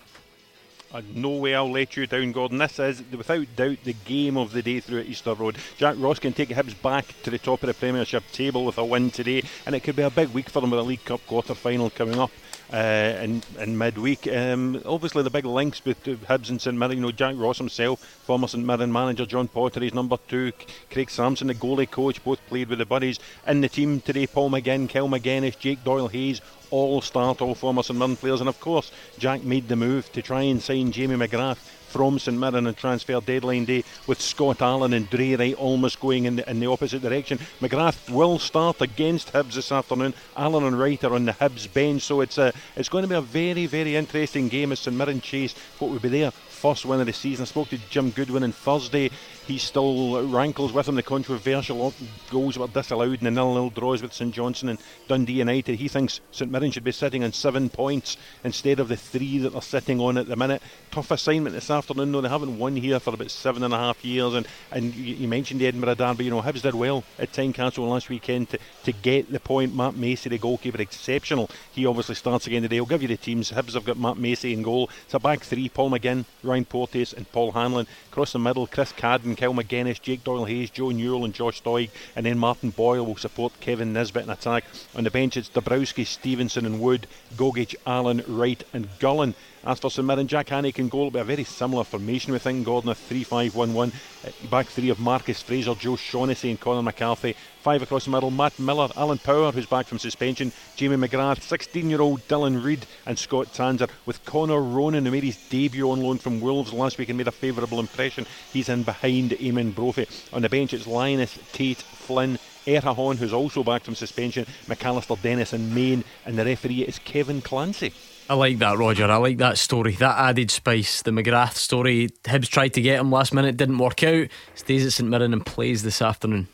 No 1.13 1.29
way 1.31 1.55
I'll 1.55 1.71
let 1.71 1.97
you 1.97 2.07
down, 2.07 2.31
Gordon. 2.31 2.57
This 2.57 2.79
is, 2.79 3.03
without 3.11 3.47
doubt, 3.55 3.79
the 3.83 3.95
game 4.05 4.37
of 4.37 4.51
the 4.51 4.61
day 4.61 4.79
through 4.79 5.01
at 5.01 5.07
Easter 5.07 5.33
Road. 5.33 5.57
Jack 5.77 5.95
Ross 5.99 6.19
can 6.19 6.31
take 6.31 6.49
Hibs 6.49 6.81
back 6.81 7.05
to 7.23 7.29
the 7.29 7.37
top 7.37 7.63
of 7.63 7.67
the 7.67 7.73
Premiership 7.73 8.23
table 8.31 8.65
with 8.65 8.77
a 8.77 8.85
win 8.85 9.11
today, 9.11 9.43
and 9.65 9.75
it 9.75 9.81
could 9.81 9.95
be 9.95 10.03
a 10.03 10.09
big 10.09 10.29
week 10.29 10.49
for 10.49 10.61
them 10.61 10.71
with 10.71 10.79
a 10.79 10.83
League 10.83 11.03
Cup 11.03 11.25
quarter 11.27 11.53
final 11.53 11.89
coming 11.89 12.19
up. 12.19 12.31
Uh, 12.73 13.27
in, 13.59 13.77
midweek, 13.77 14.27
um, 14.27 14.81
obviously 14.85 15.21
the 15.21 15.29
big 15.29 15.45
links 15.45 15.85
with 15.85 16.03
Hibs 16.03 16.49
and 16.49 16.59
St 16.59 16.75
Mirren. 16.75 16.97
You 16.97 17.01
know, 17.03 17.11
Jack 17.11 17.35
Ross 17.37 17.59
himself, 17.59 18.03
former 18.03 18.47
St 18.47 18.65
Mirren 18.65 18.91
manager, 18.91 19.25
John 19.25 19.47
Potter, 19.47 19.81
he's 19.81 19.93
number 19.93 20.17
two. 20.27 20.51
Craig 20.89 21.09
Samson, 21.09 21.47
the 21.47 21.53
goalie 21.53 21.89
coach, 21.89 22.23
both 22.23 22.45
played 22.47 22.69
with 22.69 22.79
the 22.79 22.85
buddies 22.85 23.19
in 23.45 23.61
the 23.61 23.69
team 23.69 24.01
today. 24.01 24.25
Paul 24.25 24.49
McGinn, 24.49 24.89
Kyle 24.89 25.07
Magennis, 25.07 25.57
Jake 25.59 25.83
Doyle 25.83 26.07
Hayes, 26.07 26.41
all 26.71 27.01
start, 27.01 27.41
all 27.41 27.53
former 27.53 27.83
St 27.83 27.97
Mirren 27.97 28.15
players, 28.15 28.39
and 28.39 28.49
of 28.49 28.59
course, 28.59 28.91
Jack 29.19 29.43
made 29.43 29.67
the 29.67 29.75
move 29.75 30.11
to 30.13 30.21
try 30.21 30.41
and 30.41 30.61
sign 30.61 30.91
Jamie 30.91 31.15
McGrath 31.15 31.59
from 31.95 32.19
St 32.19 32.37
Mirren 32.37 32.67
and 32.67 32.75
transfer 32.75 33.21
deadline 33.21 33.63
day 33.63 33.81
with 34.05 34.19
Scott 34.19 34.61
Allan 34.61 34.91
and 34.91 35.09
Drey 35.09 35.39
Wright 35.39 35.55
almost 35.55 36.01
going 36.01 36.25
in 36.25 36.35
the, 36.35 36.49
in 36.49 36.59
the 36.59 36.67
opposite 36.67 37.01
direction. 37.01 37.39
McGrath 37.61 38.09
will 38.09 38.37
start 38.37 38.81
against 38.81 39.31
Hibs 39.31 39.53
this 39.53 39.71
afternoon. 39.71 40.13
Allan 40.35 40.65
and 40.65 40.77
Wright 40.77 41.01
are 41.05 41.13
on 41.13 41.23
the 41.23 41.31
Hibs 41.31 41.73
bench, 41.73 42.01
so 42.01 42.19
it's 42.19 42.37
a, 42.37 42.51
it's 42.75 42.89
going 42.89 43.03
to 43.03 43.07
be 43.07 43.15
a 43.15 43.21
very, 43.21 43.65
very 43.65 43.95
interesting 43.95 44.49
game 44.49 44.73
as 44.73 44.81
St 44.81 44.93
Mirren 44.93 45.21
chase 45.21 45.55
what 45.79 45.89
would 45.89 46.01
be 46.01 46.09
their 46.09 46.31
first 46.31 46.85
win 46.85 46.99
of 46.99 47.05
the 47.05 47.13
season. 47.13 47.43
I 47.43 47.45
spoke 47.45 47.69
to 47.69 47.77
Jim 47.89 48.11
Goodwin 48.11 48.43
on 48.43 48.51
Thursday. 48.51 49.09
He 49.47 49.59
still 49.59 50.27
rankles 50.27 50.73
with 50.73 50.87
him 50.87 50.95
the 50.95 51.03
controversial 51.03 51.93
goals 52.31 52.57
were 52.57 52.67
disallowed 52.67 53.19
in 53.19 53.25
the 53.25 53.31
nil-nil 53.31 53.69
draws 53.69 54.01
with 54.01 54.13
St 54.13 54.33
Johnstone 54.33 54.71
and 54.71 54.79
Dundee 55.07 55.33
United. 55.33 55.75
He 55.75 55.87
thinks 55.87 56.19
St 56.31 56.51
Mirren 56.51 56.71
should 56.71 56.83
be 56.83 56.91
sitting 56.91 57.23
on 57.23 57.31
seven 57.31 57.69
points 57.69 58.17
instead 58.43 58.79
of 58.79 58.87
the 58.87 58.97
three 58.97 59.37
that 59.39 59.51
they're 59.51 59.61
sitting 59.61 59.99
on 59.99 60.17
at 60.17 60.27
the 60.27 60.35
minute. 60.35 60.63
Tough 60.89 61.11
assignment 61.11 61.53
this 61.53 61.69
afternoon, 61.69 62.11
though. 62.11 62.21
They 62.21 62.29
haven't 62.29 62.57
won 62.57 62.75
here 62.75 62.99
for 62.99 63.13
about 63.13 63.29
seven 63.29 63.63
and 63.63 63.73
a 63.73 63.77
half 63.77 64.03
years. 64.03 64.33
And, 64.33 64.47
and 64.71 64.95
you, 64.95 65.27
mentioned 65.27 65.61
the 65.61 65.67
Edinburgh 65.67 65.95
Derby. 65.95 66.25
You 66.25 66.31
know, 66.31 66.41
Hibs 66.41 66.63
did 66.63 66.73
well 66.73 67.03
at 67.19 67.31
Tynecastle 67.31 67.87
last 67.87 68.09
weekend 68.09 68.49
to, 68.49 68.59
to 68.85 68.91
get 68.91 69.31
the 69.31 69.39
point. 69.39 69.75
Matt 69.75 69.95
Macey, 69.95 70.29
the 70.29 70.39
goalkeeper, 70.39 70.81
exceptional. 70.81 71.49
He 71.71 71.85
obviously 71.85 72.15
starts 72.15 72.47
again 72.47 72.63
today. 72.63 72.77
I'll 72.77 72.85
give 72.85 73.03
you 73.03 73.07
the 73.07 73.17
teams. 73.17 73.51
Hibs 73.51 73.73
have 73.73 73.85
got 73.85 73.97
Matt 73.97 74.17
Macey 74.17 74.53
in 74.53 74.63
goal. 74.63 74.89
It's 75.03 75.13
a 75.13 75.19
back 75.19 75.41
three. 75.41 75.69
Paul 75.69 75.91
McGinn, 75.91 76.25
Ryan 76.41 76.65
Porteous 76.65 77.13
and 77.13 77.31
Paul 77.31 77.51
Hanlon. 77.51 77.85
Across 78.11 78.33
the 78.33 78.39
middle, 78.39 78.65
Chris 78.65 78.91
Cadden, 78.93 79.34
Kyle 79.35 79.53
Magennis, 79.53 80.01
Jake 80.01 80.23
Doyle 80.23 80.45
Hayes, 80.45 80.69
Joe 80.69 80.91
Newell 80.91 81.25
and 81.25 81.33
Josh 81.33 81.61
Doig. 81.61 81.89
And 82.15 82.25
then 82.25 82.37
Martin 82.37 82.69
Boyle 82.69 83.05
will 83.05 83.17
support 83.17 83.59
Kevin 83.59 83.93
Nisbet 83.93 84.23
in 84.23 84.29
attack. 84.29 84.65
On 84.95 85.03
the 85.03 85.11
bench, 85.11 85.37
it's 85.37 85.49
Dabrowski, 85.49 86.05
Stevenson 86.05 86.65
and 86.65 86.79
Wood, 86.79 87.07
Gogic, 87.35 87.75
Allan, 87.85 88.23
Wright 88.27 88.63
and 88.73 88.87
Gullan. 88.99 89.33
As 89.65 89.79
for 89.79 89.89
St 89.89 90.05
Mirren, 90.05 90.27
Jak 90.27 90.51
Alnwick 90.51 90.77
and 90.77 90.91
goal 90.91 91.05
will 91.05 91.11
be 91.11 91.19
a 91.19 91.23
very 91.23 91.43
similar 91.43 91.83
formation 91.83 92.37
think. 92.37 92.63
Gordon 92.63 92.91
a 92.91 92.95
3 92.95 93.23
5 93.23 93.55
1 93.55 93.73
1. 93.73 93.91
Uh, 93.91 94.29
back 94.51 94.67
three 94.67 94.89
of 94.89 94.99
Marcus 94.99 95.41
Fraser, 95.41 95.73
Joe 95.73 95.95
Shaughnessy, 95.95 96.51
and 96.51 96.59
Conor 96.59 96.83
McCarthy. 96.83 97.35
Five 97.63 97.81
across 97.81 98.05
the 98.05 98.11
middle 98.11 98.29
Matt 98.29 98.59
Millar, 98.59 98.89
Alan 98.95 99.17
Power, 99.17 99.51
who's 99.51 99.65
back 99.65 99.87
from 99.87 99.97
suspension, 99.97 100.51
Jamie 100.75 100.97
McGrath, 100.97 101.41
16 101.41 101.89
year 101.89 101.99
old 101.99 102.21
Dylan 102.27 102.63
Reid, 102.63 102.85
and 103.07 103.17
Scott 103.17 103.47
Tanser. 103.53 103.89
With 104.05 104.23
Connor 104.23 104.61
Ronan, 104.61 105.03
who 105.03 105.11
made 105.11 105.23
his 105.23 105.37
debut 105.49 105.89
on 105.89 105.99
loan 105.99 106.19
from 106.19 106.41
Wolves 106.41 106.71
last 106.71 106.99
week 106.99 107.09
and 107.09 107.17
made 107.17 107.27
a 107.27 107.31
favourable 107.31 107.79
impression. 107.79 108.27
He's 108.53 108.69
in 108.69 108.83
behind 108.83 109.31
Eamonn 109.31 109.73
Brophy. 109.73 110.05
On 110.31 110.43
the 110.43 110.49
bench, 110.49 110.75
it's 110.75 110.85
Lyness, 110.85 111.39
Tait, 111.53 111.77
Flynn, 111.77 112.37
Erhahon, 112.67 113.17
who's 113.17 113.33
also 113.33 113.63
back 113.63 113.81
from 113.81 113.95
suspension, 113.95 114.45
McAllister, 114.67 115.19
Dennis, 115.19 115.53
and 115.53 115.73
Main, 115.73 116.03
and 116.23 116.37
the 116.37 116.45
referee 116.45 116.83
is 116.83 116.99
Kevin 116.99 117.41
Clancy. 117.41 117.93
I 118.27 118.33
like 118.33 118.57
that, 118.57 118.77
Roger. 118.79 119.05
I 119.05 119.17
like 119.17 119.37
that 119.37 119.59
story. 119.59 119.93
That 119.93 120.17
added 120.17 120.49
spice. 120.49 121.03
The 121.03 121.11
McGrath 121.11 121.53
story. 121.53 122.09
Hibs 122.23 122.47
tried 122.47 122.69
to 122.69 122.81
get 122.81 122.99
him 122.99 123.11
last 123.11 123.33
minute, 123.33 123.55
didn't 123.55 123.77
work 123.77 124.01
out. 124.03 124.27
Stays 124.55 124.83
at 124.83 124.93
St 124.93 125.07
Mirren 125.07 125.31
and 125.31 125.45
plays 125.45 125.83
this 125.83 126.01
afternoon. 126.01 126.47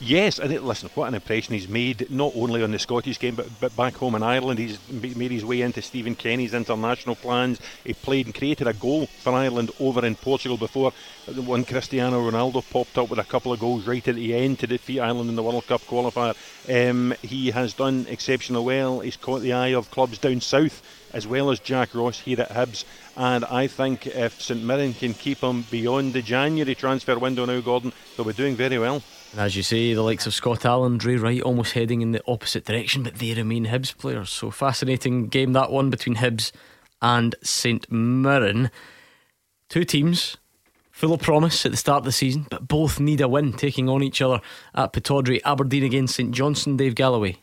Yes, 0.00 0.38
and 0.38 0.52
it, 0.52 0.62
listen, 0.62 0.90
what 0.94 1.08
an 1.08 1.14
impression 1.14 1.54
he's 1.54 1.68
made, 1.68 2.08
not 2.10 2.32
only 2.36 2.62
on 2.62 2.70
the 2.70 2.78
Scottish 2.78 3.18
game, 3.18 3.34
but, 3.34 3.48
but 3.60 3.76
back 3.76 3.94
home 3.96 4.14
in 4.14 4.22
Ireland. 4.22 4.60
He's 4.60 4.78
made 4.90 5.32
his 5.32 5.44
way 5.44 5.62
into 5.62 5.82
Stephen 5.82 6.14
Kenny's 6.14 6.54
international 6.54 7.16
plans. 7.16 7.60
He 7.84 7.94
played 7.94 8.26
and 8.26 8.34
created 8.34 8.68
a 8.68 8.72
goal 8.72 9.06
for 9.06 9.32
Ireland 9.32 9.72
over 9.80 10.06
in 10.06 10.14
Portugal 10.14 10.56
before 10.56 10.92
when 11.44 11.64
Cristiano 11.64 12.30
Ronaldo 12.30 12.68
popped 12.70 12.96
up 12.96 13.10
with 13.10 13.18
a 13.18 13.24
couple 13.24 13.52
of 13.52 13.58
goals 13.58 13.86
right 13.86 14.06
at 14.06 14.14
the 14.14 14.34
end 14.34 14.60
to 14.60 14.68
defeat 14.68 15.00
Ireland 15.00 15.30
in 15.30 15.36
the 15.36 15.42
World 15.42 15.66
Cup 15.66 15.82
qualifier. 15.82 16.36
Um, 16.68 17.12
he 17.22 17.50
has 17.50 17.74
done 17.74 18.06
exceptionally 18.08 18.64
well. 18.64 19.00
He's 19.00 19.16
caught 19.16 19.42
the 19.42 19.52
eye 19.52 19.74
of 19.74 19.90
clubs 19.90 20.18
down 20.18 20.40
south 20.40 20.80
as 21.12 21.26
well 21.26 21.50
as 21.50 21.60
Jack 21.60 21.94
Ross 21.94 22.20
here 22.20 22.40
at 22.40 22.50
Hibs. 22.50 22.84
And 23.18 23.44
I 23.46 23.66
think 23.66 24.06
if 24.06 24.40
St 24.40 24.62
Mirren 24.62 24.94
can 24.94 25.12
keep 25.12 25.40
him 25.40 25.64
beyond 25.72 26.12
the 26.12 26.22
January 26.22 26.76
transfer 26.76 27.18
window 27.18 27.44
now, 27.44 27.60
Gordon, 27.60 27.92
they'll 28.16 28.24
be 28.24 28.32
doing 28.32 28.54
very 28.54 28.78
well. 28.78 29.02
And 29.32 29.40
as 29.40 29.56
you 29.56 29.64
say, 29.64 29.92
the 29.92 30.04
likes 30.04 30.28
of 30.28 30.34
Scott 30.34 30.64
Allan, 30.64 31.00
Drey 31.00 31.20
Wright 31.20 31.42
almost 31.42 31.72
heading 31.72 32.00
in 32.00 32.12
the 32.12 32.22
opposite 32.28 32.64
direction, 32.64 33.02
but 33.02 33.16
they 33.16 33.34
remain 33.34 33.66
Hibs 33.66 33.98
players. 33.98 34.30
So 34.30 34.52
fascinating 34.52 35.26
game 35.26 35.52
that 35.54 35.72
one 35.72 35.90
between 35.90 36.14
Hibs 36.14 36.52
and 37.02 37.34
St 37.42 37.90
Mirren. 37.90 38.70
Two 39.68 39.82
teams 39.82 40.36
full 40.92 41.12
of 41.12 41.20
promise 41.20 41.66
at 41.66 41.72
the 41.72 41.76
start 41.76 42.02
of 42.02 42.04
the 42.04 42.12
season, 42.12 42.46
but 42.48 42.68
both 42.68 43.00
need 43.00 43.20
a 43.20 43.26
win 43.26 43.52
taking 43.52 43.88
on 43.88 44.04
each 44.04 44.22
other 44.22 44.40
at 44.76 44.92
Pittodrie. 44.92 45.40
Aberdeen 45.44 45.82
against 45.82 46.14
St 46.14 46.30
Johnstone, 46.30 46.76
Dave 46.76 46.94
Galloway. 46.94 47.36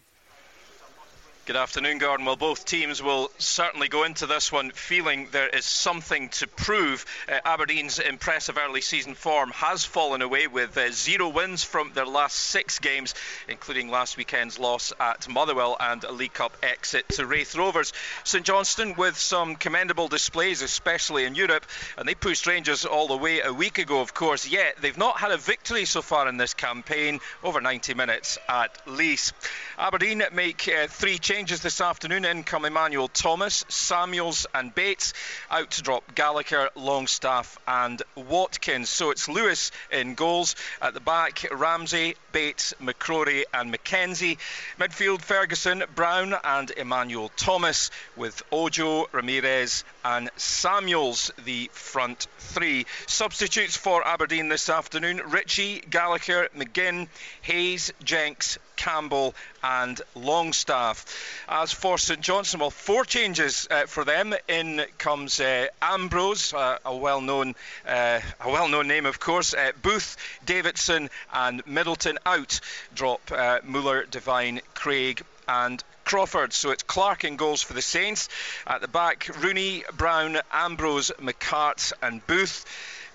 Good 1.45 1.57
afternoon, 1.57 1.99
Gordon. 1.99 2.25
Well, 2.25 2.37
both 2.37 2.65
teams 2.65 3.03
will 3.03 3.29
certainly 3.37 3.87
go 3.87 4.03
into 4.03 4.25
this 4.25 4.51
one 4.51 4.71
feeling 4.71 5.27
there 5.31 5.47
is 5.47 5.63
something 5.63 6.29
to 6.29 6.47
prove. 6.47 7.05
Uh, 7.31 7.37
Aberdeen's 7.45 7.99
impressive 7.99 8.57
early 8.57 8.81
season 8.81 9.13
form 9.13 9.51
has 9.51 9.85
fallen 9.85 10.23
away 10.23 10.47
with 10.47 10.75
uh, 10.75 10.91
zero 10.91 11.29
wins 11.29 11.63
from 11.63 11.91
their 11.93 12.07
last 12.07 12.35
six 12.35 12.79
games, 12.79 13.13
including 13.47 13.91
last 13.91 14.17
weekend's 14.17 14.57
loss 14.57 14.91
at 14.99 15.29
Motherwell 15.29 15.77
and 15.79 16.03
a 16.03 16.11
League 16.11 16.33
Cup 16.33 16.57
exit 16.63 17.07
to 17.09 17.27
Raith 17.27 17.55
Rovers. 17.55 17.93
St 18.23 18.43
Johnstone 18.43 18.95
with 18.95 19.15
some 19.15 19.55
commendable 19.55 20.07
displays, 20.07 20.63
especially 20.63 21.25
in 21.25 21.35
Europe, 21.35 21.67
and 21.99 22.07
they 22.07 22.15
pushed 22.15 22.47
Rangers 22.47 22.85
all 22.85 23.07
the 23.07 23.17
way 23.17 23.41
a 23.41 23.53
week 23.53 23.77
ago, 23.77 24.01
of 24.01 24.15
course, 24.15 24.47
yet 24.47 24.81
they've 24.81 24.97
not 24.97 25.19
had 25.19 25.29
a 25.29 25.37
victory 25.37 25.85
so 25.85 26.01
far 26.01 26.27
in 26.27 26.37
this 26.37 26.55
campaign, 26.55 27.19
over 27.43 27.61
90 27.61 27.93
minutes 27.93 28.39
at 28.49 28.75
least. 28.87 29.35
Aberdeen 29.77 30.23
make 30.31 30.69
uh, 30.69 30.87
three 30.87 31.17
changes 31.17 31.59
this 31.59 31.81
afternoon. 31.81 32.23
In 32.23 32.43
come 32.43 32.63
Emmanuel 32.63 33.09
Thomas, 33.09 33.65
Samuels, 33.67 34.47
and 34.53 34.73
Bates. 34.73 35.13
Out 35.51 35.71
to 35.71 35.81
drop 35.81 36.15
Gallagher, 36.15 36.69
Longstaff, 36.75 37.59
and 37.67 38.01
Watkins. 38.15 38.89
So 38.89 39.11
it's 39.11 39.27
Lewis 39.27 39.71
in 39.91 40.15
goals. 40.15 40.55
At 40.81 40.93
the 40.93 41.01
back, 41.01 41.45
Ramsay, 41.51 42.15
Bates, 42.31 42.73
McCrorie, 42.81 43.43
and 43.53 43.73
McKenzie. 43.73 44.37
Midfield, 44.79 45.21
Ferguson, 45.21 45.83
Brown, 45.93 46.33
and 46.41 46.71
Emmanuel 46.71 47.29
Thomas, 47.35 47.91
with 48.15 48.43
Ojo, 48.53 49.07
Ramirez, 49.11 49.83
and 50.05 50.29
Samuels, 50.37 51.33
the 51.43 51.69
front 51.73 52.27
three. 52.37 52.85
Substitutes 53.07 53.75
for 53.75 54.07
Aberdeen 54.07 54.47
this 54.47 54.69
afternoon 54.69 55.21
Ritchie, 55.25 55.81
Gallagher, 55.89 56.47
McGinn, 56.55 57.09
Hayes, 57.41 57.91
Jenks, 58.03 58.57
Campbell, 58.75 59.33
and 59.63 60.01
Longstaff. 60.15 61.05
As 61.49 61.71
for 61.71 61.97
St 61.97 62.21
Johnstone, 62.21 62.61
well, 62.61 62.69
four 62.69 63.05
changes 63.05 63.67
uh, 63.69 63.85
for 63.85 64.03
them. 64.03 64.33
In 64.47 64.85
comes 64.97 65.39
uh, 65.39 65.67
Ambrose, 65.81 66.53
uh, 66.53 66.77
a 66.85 66.95
well-known, 66.95 67.55
uh, 67.87 68.19
a 68.41 68.49
well-known 68.49 68.87
name, 68.87 69.05
of 69.05 69.19
course. 69.19 69.53
Uh, 69.53 69.71
Booth, 69.81 70.17
Davidson, 70.45 71.09
and 71.33 71.65
Middleton 71.65 72.17
out. 72.25 72.59
Drop 72.93 73.21
uh, 73.31 73.59
Muller, 73.63 74.05
Devine, 74.05 74.61
Craig, 74.73 75.23
and 75.47 75.83
Crawford. 76.03 76.53
So 76.53 76.71
it's 76.71 76.83
Clark 76.83 77.23
in 77.23 77.35
goals 77.35 77.61
for 77.61 77.73
the 77.73 77.81
Saints. 77.81 78.29
At 78.67 78.81
the 78.81 78.87
back, 78.87 79.29
Rooney, 79.41 79.83
Brown, 79.97 80.37
Ambrose, 80.51 81.11
McCart, 81.19 81.93
and 82.01 82.25
Booth. 82.27 82.65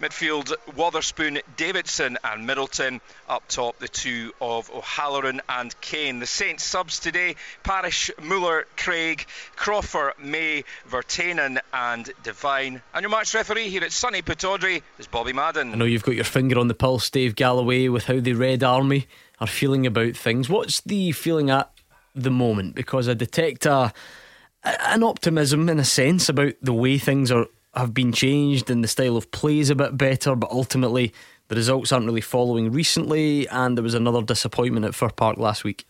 Midfield, 0.01 0.53
Wotherspoon, 0.77 1.41
Davidson, 1.57 2.17
and 2.25 2.47
Middleton. 2.47 3.01
Up 3.29 3.47
top, 3.49 3.79
the 3.79 3.89
two 3.89 4.33
of 4.41 4.71
O'Halloran 4.71 5.43
and 5.49 5.79
Kane. 5.81 6.19
The 6.21 6.27
Saints 6.27 6.65
subs 6.65 6.99
today 6.99 7.37
Parish, 7.63 8.11
Muller, 8.23 8.67
Craig, 8.77 9.27
Crawford, 9.57 10.15
May, 10.19 10.65
Vertainen, 10.89 11.59
and 11.73 12.11
Devine. 12.23 12.81
And 12.95 13.03
your 13.03 13.11
match 13.11 13.35
referee 13.35 13.69
here 13.69 13.85
at 13.85 13.93
Sunny 13.93 14.23
Pittodrie 14.23 14.83
is 14.99 15.07
Bobby 15.07 15.33
Madden. 15.33 15.73
I 15.73 15.77
know 15.77 15.85
you've 15.85 16.03
got 16.03 16.15
your 16.15 16.25
finger 16.25 16.59
on 16.59 16.69
the 16.69 16.75
pulse, 16.75 17.11
Dave 17.11 17.37
Galloway, 17.37 17.89
with 17.89 18.05
how 18.05 18.21
the 18.21 18.33
Red 18.33 18.63
Army 18.63 19.07
are 19.41 19.47
feeling 19.47 19.87
about 19.87 20.17
things. 20.17 20.49
What's 20.49 20.81
the 20.81 21.13
feeling 21.13 21.51
at 21.51 21.71
the 22.15 22.31
moment 22.31 22.75
because 22.75 23.09
I 23.09 23.15
detect 23.15 23.67
a, 23.67 23.93
an 24.65 25.03
optimism 25.03 25.69
in 25.69 25.79
a 25.79 25.85
sense 25.85 26.29
about 26.29 26.55
the 26.61 26.75
way 26.75 26.99
things 26.99 27.31
are 27.31 27.47
have 27.75 27.95
been 27.95 28.13
changed 28.13 28.71
and 28.71 28.83
the 28.83 28.89
style 28.89 29.17
of 29.17 29.31
play 29.31 29.59
is 29.59 29.71
a 29.71 29.75
bit 29.75 29.97
better, 29.97 30.35
but 30.35 30.51
ultimately 30.51 31.13
the 31.49 31.57
results 31.57 31.93
aren't 31.93 32.07
really 32.07 32.21
following 32.21 32.73
recently. 32.73 33.49
And 33.49 33.77
there 33.77 33.83
was 33.83 33.95
another 33.95 34.23
disappointment 34.23 34.87
at 34.87 34.95
Fir 34.95 35.11
Park 35.11 35.39
last 35.39 35.65
week. 35.65 35.87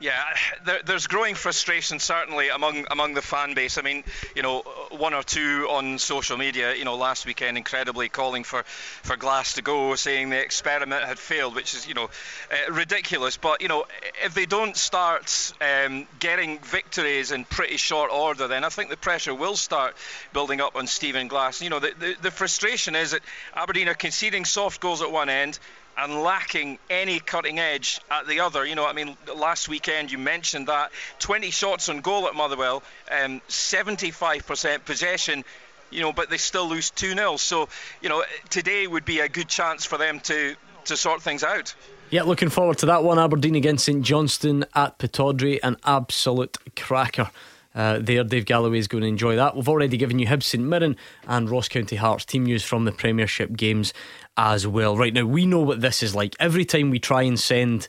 Yeah, 0.00 0.18
there, 0.64 0.80
there's 0.84 1.06
growing 1.06 1.34
frustration 1.34 2.00
certainly 2.00 2.48
among 2.48 2.86
among 2.90 3.14
the 3.14 3.22
fan 3.22 3.54
base. 3.54 3.78
I 3.78 3.82
mean, 3.82 4.02
you 4.34 4.42
know, 4.42 4.60
one 4.90 5.14
or 5.14 5.22
two 5.22 5.68
on 5.70 5.98
social 5.98 6.36
media, 6.36 6.74
you 6.74 6.84
know, 6.84 6.96
last 6.96 7.26
weekend 7.26 7.56
incredibly 7.56 8.08
calling 8.08 8.42
for 8.42 8.64
for 8.64 9.16
Glass 9.16 9.54
to 9.54 9.62
go, 9.62 9.94
saying 9.94 10.30
the 10.30 10.40
experiment 10.40 11.04
had 11.04 11.18
failed, 11.18 11.54
which 11.54 11.74
is 11.74 11.86
you 11.86 11.94
know 11.94 12.08
uh, 12.50 12.72
ridiculous. 12.72 13.36
But 13.36 13.60
you 13.60 13.68
know, 13.68 13.84
if 14.24 14.34
they 14.34 14.46
don't 14.46 14.76
start 14.76 15.52
um, 15.60 16.06
getting 16.18 16.58
victories 16.60 17.30
in 17.30 17.44
pretty 17.44 17.76
short 17.76 18.10
order, 18.10 18.48
then 18.48 18.64
I 18.64 18.70
think 18.70 18.88
the 18.88 18.96
pressure 18.96 19.34
will 19.34 19.56
start 19.56 19.94
building 20.32 20.60
up 20.60 20.76
on 20.76 20.86
Stephen 20.86 21.28
Glass. 21.28 21.60
You 21.60 21.70
know, 21.70 21.78
the 21.78 21.92
the, 21.98 22.16
the 22.22 22.30
frustration 22.30 22.96
is 22.96 23.10
that 23.10 23.20
Aberdeen 23.54 23.88
are 23.88 23.94
conceding 23.94 24.46
soft 24.46 24.80
goals 24.80 25.02
at 25.02 25.12
one 25.12 25.28
end 25.28 25.58
and 26.00 26.22
lacking 26.22 26.78
any 26.88 27.20
cutting 27.20 27.58
edge 27.58 28.00
at 28.10 28.26
the 28.26 28.40
other. 28.40 28.64
You 28.64 28.74
know, 28.74 28.86
I 28.86 28.92
mean, 28.92 29.16
last 29.36 29.68
weekend 29.68 30.10
you 30.10 30.18
mentioned 30.18 30.68
that 30.68 30.92
20 31.18 31.50
shots 31.50 31.88
on 31.88 32.00
goal 32.00 32.26
at 32.26 32.34
Motherwell, 32.34 32.82
um, 33.10 33.40
75% 33.48 34.84
possession. 34.84 35.44
You 35.90 36.02
know, 36.02 36.12
but 36.12 36.30
they 36.30 36.36
still 36.36 36.68
lose 36.68 36.90
2 36.90 37.14
0. 37.14 37.36
So, 37.36 37.68
you 38.00 38.08
know, 38.08 38.24
today 38.48 38.86
would 38.86 39.04
be 39.04 39.18
a 39.20 39.28
good 39.28 39.48
chance 39.48 39.84
for 39.84 39.98
them 39.98 40.20
to, 40.20 40.54
to 40.84 40.96
sort 40.96 41.20
things 41.20 41.42
out. 41.42 41.74
Yeah, 42.10 42.22
looking 42.22 42.48
forward 42.48 42.78
to 42.78 42.86
that 42.86 43.02
one. 43.02 43.18
Aberdeen 43.18 43.56
against 43.56 43.84
St 43.84 44.02
Johnstone 44.02 44.64
at 44.74 44.98
Pittodrie, 44.98 45.58
an 45.62 45.76
absolute 45.84 46.58
cracker. 46.76 47.30
Uh, 47.74 47.98
there, 48.00 48.24
Dave 48.24 48.46
Galloway 48.46 48.78
is 48.78 48.88
going 48.88 49.02
to 49.02 49.08
enjoy 49.08 49.36
that. 49.36 49.54
We've 49.54 49.68
already 49.68 49.96
given 49.96 50.18
you 50.18 50.26
Hibs 50.26 50.44
St 50.44 50.62
Mirren 50.62 50.96
and 51.28 51.48
Ross 51.48 51.68
County 51.68 51.96
Hearts 51.96 52.24
team 52.24 52.44
news 52.44 52.64
from 52.64 52.84
the 52.84 52.92
Premiership 52.92 53.56
games 53.56 53.92
as 54.36 54.66
well. 54.66 54.96
Right 54.96 55.12
now, 55.12 55.24
we 55.24 55.46
know 55.46 55.60
what 55.60 55.80
this 55.80 56.02
is 56.02 56.14
like. 56.14 56.34
Every 56.40 56.64
time 56.64 56.90
we 56.90 56.98
try 56.98 57.22
and 57.22 57.38
send 57.38 57.88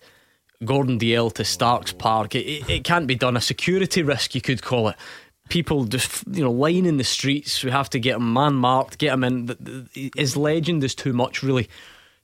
Gordon 0.64 1.00
Dalziel 1.00 1.34
to 1.34 1.46
Starks 1.46 1.94
Park, 1.94 2.36
it, 2.36 2.46
it, 2.46 2.70
it 2.70 2.84
can't 2.84 3.08
be 3.08 3.16
done. 3.16 3.38
A 3.38 3.42
security 3.42 4.04
risk, 4.04 4.36
you 4.36 4.42
could 4.42 4.62
call 4.62 4.90
it. 4.90 4.96
People 5.50 5.86
just, 5.86 6.24
you 6.32 6.44
know, 6.44 6.52
lying 6.52 6.86
in 6.86 6.98
the 6.98 7.04
streets. 7.04 7.64
We 7.64 7.72
have 7.72 7.90
to 7.92 8.00
get 8.00 8.16
him 8.16 8.34
man 8.34 8.56
marked, 8.56 8.98
get 8.98 9.14
him 9.14 9.24
in. 9.24 9.90
His 10.16 10.38
legend 10.38 10.84
is 10.84 10.96
too 10.96 11.14
much, 11.14 11.44
really, 11.44 11.68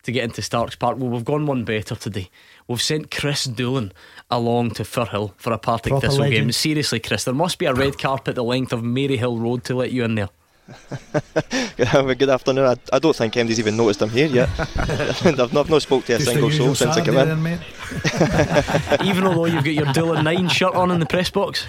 to 0.04 0.12
get 0.12 0.24
into 0.24 0.42
Starks 0.42 0.76
Park. 0.76 0.98
Well, 0.98 1.10
we've 1.10 1.26
gone 1.26 1.46
one 1.46 1.66
better 1.66 1.96
today. 1.96 2.30
We've 2.68 2.82
sent 2.82 3.12
Chris 3.12 3.44
Doolan 3.46 3.92
along 4.32 4.72
to 4.72 4.84
Firhill 4.84 5.34
for 5.38 5.52
a 5.52 5.58
Partick 5.58 6.00
Thistle 6.00 6.20
legend. 6.20 6.46
game. 6.46 6.52
Seriously, 6.54 7.00
Chris, 7.00 7.26
there 7.26 7.34
must 7.34 7.60
be 7.60 7.66
a 7.66 7.74
red 7.74 7.98
carpet 7.98 8.36
the 8.36 8.44
length 8.44 8.72
of 8.72 8.82
Maryhill 8.82 9.42
Road 9.42 9.66
to 9.66 9.76
let 9.76 9.92
you 9.92 10.06
in 10.06 10.16
there. 10.16 10.30
Good 11.78 12.30
afternoon. 12.30 12.66
I, 12.66 12.76
I, 12.92 13.00
don't 13.00 13.16
think 13.16 13.34
MD's 13.34 13.60
even 13.60 13.78
noticed 13.78 14.02
I'm 14.02 14.10
here 14.10 14.28
yet. 14.28 14.50
I've 14.78 15.38
not, 15.38 15.56
I've 15.56 15.70
not 15.70 15.82
spoke 15.82 16.06
to 16.06 16.16
a 16.16 16.18
Just 16.18 16.30
single 16.30 16.52
soul 16.52 16.76
since 16.76 16.98
I 16.98 17.06
came 17.06 17.18
in. 17.18 17.44
Then, 17.44 19.08
even 19.08 19.26
although 19.26 19.46
you've 19.46 19.64
got 19.64 19.74
your 19.74 19.86
Dylan 19.88 20.24
9 20.24 20.50
shirt 20.50 20.76
on 20.76 20.92
in 20.92 21.00
the 21.00 21.06
press 21.06 21.30
box? 21.30 21.66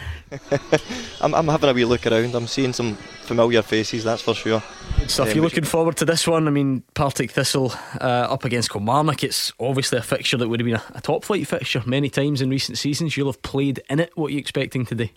I'm, 1.21 1.35
I'm 1.35 1.47
having 1.47 1.71
a 1.71 1.73
wee 1.73 1.85
look 1.85 2.07
around. 2.07 2.35
I'm 2.35 2.49
seeing 2.49 2.73
some 2.73 2.97
familiar 2.97 3.63
faces, 3.63 4.03
that's 4.03 4.23
for 4.23 4.35
sure. 4.35 4.63
Good 4.99 5.11
stuff. 5.11 5.29
Um, 5.29 5.35
You're 5.35 5.45
looking 5.45 5.65
forward 5.65 5.97
to 5.99 6.05
this 6.05 6.27
one. 6.27 6.49
I 6.49 6.51
mean, 6.51 6.83
Partick 6.95 7.31
Thistle 7.31 7.73
uh, 8.01 8.27
up 8.31 8.45
against 8.45 8.71
Kilmarnock. 8.71 9.23
It's 9.23 9.53
obviously 9.61 9.99
a 9.99 10.03
fixture 10.03 10.37
that 10.39 10.49
would 10.49 10.61
have 10.61 10.67
been 10.67 10.77
a, 10.77 10.99
a 10.99 11.01
top 11.01 11.25
flight 11.25 11.47
fixture 11.47 11.83
many 11.87 12.11
times 12.11 12.43
in 12.43 12.51
recent 12.51 12.79
seasons. 12.79 13.17
You'll 13.17 13.31
have 13.31 13.43
played 13.43 13.81
in 13.89 14.01
it. 14.01 14.11
What 14.17 14.29
are 14.29 14.33
you 14.33 14.39
expecting 14.39 14.85
today? 14.85 15.13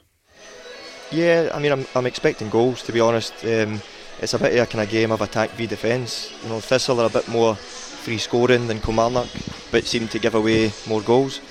Yeah, 1.11 1.49
I 1.53 1.59
mean, 1.59 1.71
I'm, 1.71 1.85
I'm 1.95 2.05
expecting 2.05 2.49
goals 2.49 2.81
to 2.83 2.91
be 2.91 2.99
honest. 2.99 3.33
Um, 3.43 3.81
it's 4.21 4.33
a 4.33 4.39
bit 4.39 4.53
of 4.53 4.59
a 4.59 4.65
kind 4.67 4.83
of 4.83 4.89
game 4.89 5.11
of 5.11 5.21
attack 5.21 5.49
v 5.51 5.67
defence. 5.67 6.31
You 6.43 6.49
know, 6.49 6.59
Thistle 6.59 7.01
are 7.01 7.07
a 7.07 7.09
bit 7.09 7.27
more 7.27 7.55
free 7.55 8.17
scoring 8.17 8.67
than 8.67 8.79
Kilmarnock, 8.79 9.29
but 9.71 9.85
seem 9.85 10.07
to 10.09 10.19
give 10.19 10.35
away 10.35 10.71
more 10.87 11.01
goals. 11.01 11.41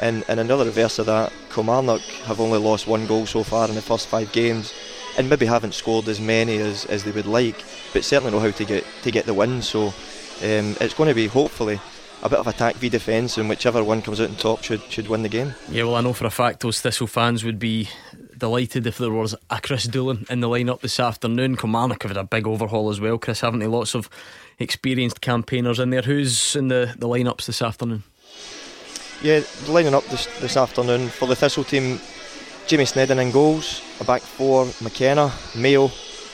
And, 0.00 0.24
and 0.28 0.40
another 0.40 0.64
reverse 0.64 0.98
of 0.98 1.06
that, 1.06 1.32
Kilmarnock 1.52 2.00
have 2.24 2.40
only 2.40 2.58
lost 2.58 2.86
one 2.86 3.06
goal 3.06 3.26
so 3.26 3.42
far 3.42 3.68
in 3.68 3.74
the 3.74 3.82
first 3.82 4.06
five 4.06 4.32
games, 4.32 4.72
and 5.18 5.28
maybe 5.28 5.44
haven't 5.44 5.74
scored 5.74 6.08
as 6.08 6.20
many 6.20 6.56
as, 6.58 6.86
as 6.86 7.04
they 7.04 7.10
would 7.10 7.26
like, 7.26 7.62
but 7.92 8.04
certainly 8.04 8.32
know 8.32 8.40
how 8.40 8.50
to 8.50 8.64
get 8.64 8.84
to 9.02 9.10
get 9.10 9.26
the 9.26 9.34
win. 9.34 9.60
So 9.60 9.88
um, 9.88 10.76
it's 10.80 10.94
going 10.94 11.08
to 11.08 11.14
be 11.14 11.26
hopefully 11.26 11.80
a 12.22 12.28
bit 12.28 12.38
of 12.38 12.46
attack 12.46 12.76
v 12.76 12.88
defence, 12.88 13.38
and 13.38 13.48
whichever 13.48 13.82
one 13.84 14.02
comes 14.02 14.20
out 14.20 14.30
on 14.30 14.36
top 14.36 14.62
should 14.62 14.82
should 14.90 15.08
win 15.08 15.22
the 15.22 15.28
game. 15.28 15.54
Yeah, 15.68 15.84
well, 15.84 15.96
I 15.96 16.00
know 16.00 16.12
for 16.12 16.26
a 16.26 16.30
fact 16.30 16.60
those 16.60 16.80
Thistle 16.80 17.06
fans 17.06 17.44
would 17.44 17.58
be 17.58 17.88
delighted 18.40 18.86
if 18.86 18.98
there 18.98 19.12
was 19.12 19.36
a 19.48 19.60
Chris 19.60 19.86
Doolan 19.86 20.26
in 20.28 20.40
the 20.40 20.48
lineup 20.48 20.80
this 20.80 20.98
afternoon. 20.98 21.56
Kilmarnock 21.56 22.02
have 22.02 22.10
had 22.10 22.16
a 22.16 22.24
big 22.24 22.46
overhaul 22.46 22.90
as 22.90 23.00
well, 23.00 23.18
Chris, 23.18 23.40
haven't 23.40 23.60
they? 23.60 23.68
Lots 23.68 23.94
of 23.94 24.10
experienced 24.58 25.20
campaigners 25.20 25.78
in 25.78 25.90
there. 25.90 26.02
Who's 26.02 26.56
in 26.56 26.68
the, 26.68 26.94
the 26.98 27.06
lineups 27.06 27.46
this 27.46 27.62
afternoon? 27.62 28.02
Yeah, 29.22 29.42
lining 29.68 29.94
up 29.94 30.04
this, 30.06 30.26
this 30.40 30.56
afternoon 30.56 31.08
for 31.08 31.28
the 31.28 31.36
Thistle 31.36 31.62
team 31.62 32.00
Jimmy 32.66 32.84
Sneddon 32.84 33.20
in 33.20 33.30
goals, 33.30 33.82
a 34.00 34.04
back 34.04 34.22
four 34.22 34.66
McKenna, 34.80 35.32
Mayo, 35.56 35.88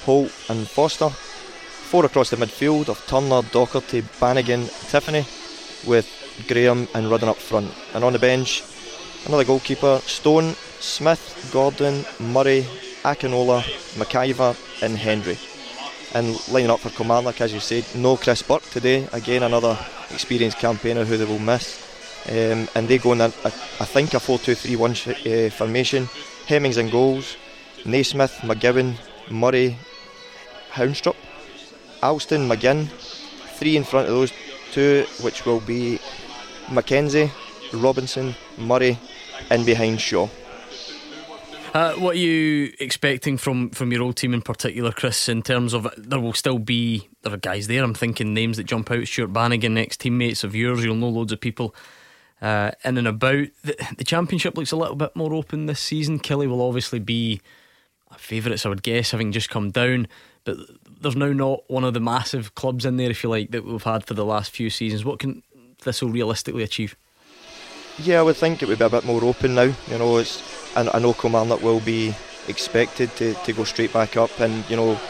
Holt, 0.05 0.33
and 0.49 0.69
Foster. 0.69 1.09
Four 1.09 2.05
across 2.05 2.31
the 2.31 2.37
midfield 2.37 2.89
of 2.89 3.05
Turner, 3.07 3.43
Docherty, 3.43 4.05
Bannigan, 4.21 4.65
Tiffoney, 4.65 5.25
with 5.87 6.07
Graham 6.47 6.89
and 6.95 7.11
Rudden 7.11 7.29
up 7.29 7.37
front. 7.37 7.73
And 7.95 8.05
on 8.05 8.13
the 8.13 8.19
bench, 8.19 8.63
another 9.27 9.45
goalkeeper 9.45 10.01
Stone, 10.05 10.55
Smith, 10.79 11.51
Gordon, 11.53 12.05
Murray, 12.21 12.67
Akinola, 13.03 13.63
McIver, 13.97 14.57
and 14.83 14.97
Hendry. 14.97 15.39
And 16.15 16.37
lining 16.49 16.71
up 16.71 16.81
for 16.81 16.91
Kilmarnock, 16.91 17.41
as 17.41 17.53
you 17.53 17.61
said, 17.61 17.85
no 17.95 18.17
Chris 18.17 18.43
Burke 18.43 18.63
today. 18.71 19.09
Again, 19.13 19.43
another 19.43 19.77
experienced 20.11 20.59
campaigner 20.59 21.05
who 21.05 21.17
they 21.17 21.25
will 21.25 21.39
miss. 21.41 21.83
Um, 22.29 22.69
and 22.75 22.89
they 22.89 22.99
go 22.99 23.13
in, 23.13 23.21
a, 23.21 23.27
a, 23.45 23.49
I 23.81 23.85
think, 23.85 24.15
a 24.15 24.21
4 24.21 24.39
2 24.39 24.55
3 24.55 24.77
1 24.77 24.91
uh, 24.91 25.51
formation. 25.51 26.09
Hemmings 26.47 26.77
and 26.77 26.91
goals, 26.91 27.37
Naismith, 27.85 28.33
McGowan, 28.43 28.95
Murray, 29.31 29.77
Houndstrup, 30.73 31.17
Alston, 32.03 32.49
McGinn. 32.49 32.89
Three 33.59 33.77
in 33.77 33.85
front 33.85 34.09
of 34.09 34.15
those 34.15 34.33
two, 34.73 35.05
which 35.23 35.45
will 35.45 35.61
be 35.61 35.99
Mackenzie, 36.71 37.31
Robinson, 37.73 38.35
Murray, 38.59 38.99
and 39.51 39.65
behind 39.67 40.01
Shaw. 40.01 40.29
Uh, 41.75 41.93
what 41.97 42.17
are 42.17 42.19
you 42.19 42.73
expecting 42.81 43.37
from, 43.37 43.69
from 43.69 43.93
your 43.93 44.03
old 44.03 44.17
team 44.17 44.33
in 44.33 44.41
particular, 44.41 44.91
Chris? 44.91 45.29
In 45.29 45.43
terms 45.43 45.75
of 45.75 45.87
there 45.99 46.21
will 46.21 46.33
still 46.33 46.59
be 46.59 47.07
there 47.23 47.35
are 47.35 47.37
guys 47.39 47.67
there. 47.67 47.85
I'm 47.85 47.93
thinking 47.93 48.33
names 48.33 48.57
that 48.57 48.65
jump 48.65 48.91
out. 48.91 49.07
Stuart 49.07 49.35
Bannigan, 49.35 49.77
ex 49.77 49.97
teammates 49.97 50.43
of 50.43 50.55
yours. 50.55 50.83
You'll 50.83 50.95
know 50.95 51.11
loads 51.11 51.33
of 51.33 51.41
people 51.41 51.75
uh, 52.41 52.71
in 52.83 52.97
and 52.97 53.07
about. 53.07 53.49
The, 53.63 53.77
the, 53.99 54.05
championship 54.05 54.57
looks 54.57 54.73
a 54.73 54.77
little 54.77 54.97
bit 54.97 55.15
more 55.15 55.35
open 55.35 55.67
this 55.67 55.81
season. 55.81 56.19
Killie 56.19 56.49
will 56.49 56.67
obviously 56.67 56.99
be 56.99 57.43
favourites, 58.17 58.65
I 58.65 58.71
would 58.71 58.83
guess, 58.83 59.11
having 59.11 59.33
just 59.33 59.51
come 59.51 59.71
down. 59.71 60.09
But 60.45 60.57
there's 61.01 61.17
now 61.17 61.33
not 61.33 61.69
one 61.69 61.85
of 61.85 61.93
the 61.93 62.01
massive 62.01 62.55
clubs 62.55 62.87
in 62.87 62.97
there, 62.97 63.11
if 63.11 63.23
you 63.23 63.29
like, 63.29 63.51
that 63.51 63.65
we've 63.65 63.83
had 63.83 64.07
for 64.07 64.15
the 64.15 64.25
last 64.25 64.51
few 64.51 64.71
seasons. 64.71 65.05
What 65.05 65.19
can 65.19 65.43
Thistle 65.79 66.09
realistically 66.09 66.63
achieve? 66.63 66.97
Yeah, 67.99 68.21
I 68.21 68.23
would 68.23 68.37
think 68.37 68.63
it 68.63 68.69
would 68.69 68.79
be 68.79 68.85
a 68.85 68.91
bit 68.91 69.05
more 69.05 69.25
open 69.25 69.55
now. 69.55 69.73
You 69.89 69.99
know, 69.99 70.19
it's 70.19 70.43
I, 70.77 70.89
I 70.93 70.99
know 70.99 71.15
Kilmarnock 71.15 71.63
will 71.63 71.81
be 71.81 72.15
expected 72.47 73.15
to, 73.17 73.35
to 73.35 73.53
go 73.53 73.65
straight 73.65 73.93
back 73.93 74.17
up, 74.17 74.39
and 74.39 74.69
you 74.69 74.77
know, 74.77 75.01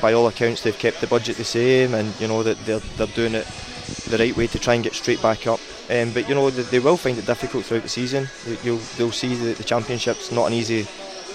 by 0.00 0.14
all 0.14 0.26
accounts, 0.26 0.62
they've 0.62 0.78
kept 0.78 1.00
the 1.00 1.06
budget 1.06 1.36
the 1.36 1.44
same, 1.44 1.94
and 1.94 2.18
you 2.20 2.28
know 2.28 2.42
that 2.42 2.58
they're 2.64 2.80
they're 2.96 3.06
doing 3.08 3.34
it 3.34 3.46
the 4.08 4.18
right 4.18 4.36
way 4.36 4.46
to 4.46 4.58
try 4.58 4.74
and 4.74 4.84
get 4.84 4.94
straight 4.94 5.20
back 5.20 5.46
up. 5.46 5.60
Um, 5.90 6.12
but 6.12 6.28
you 6.28 6.34
know, 6.34 6.48
they, 6.50 6.62
they, 6.62 6.78
will 6.78 6.96
find 6.96 7.18
it 7.18 7.26
difficult 7.26 7.64
throughout 7.64 7.82
the 7.82 7.88
season. 7.88 8.28
You'll 8.62 8.80
they'll 8.96 9.12
see 9.12 9.34
that 9.34 9.56
the 9.58 9.64
championship's 9.64 10.32
not 10.32 10.46
an 10.46 10.54
easy 10.54 10.86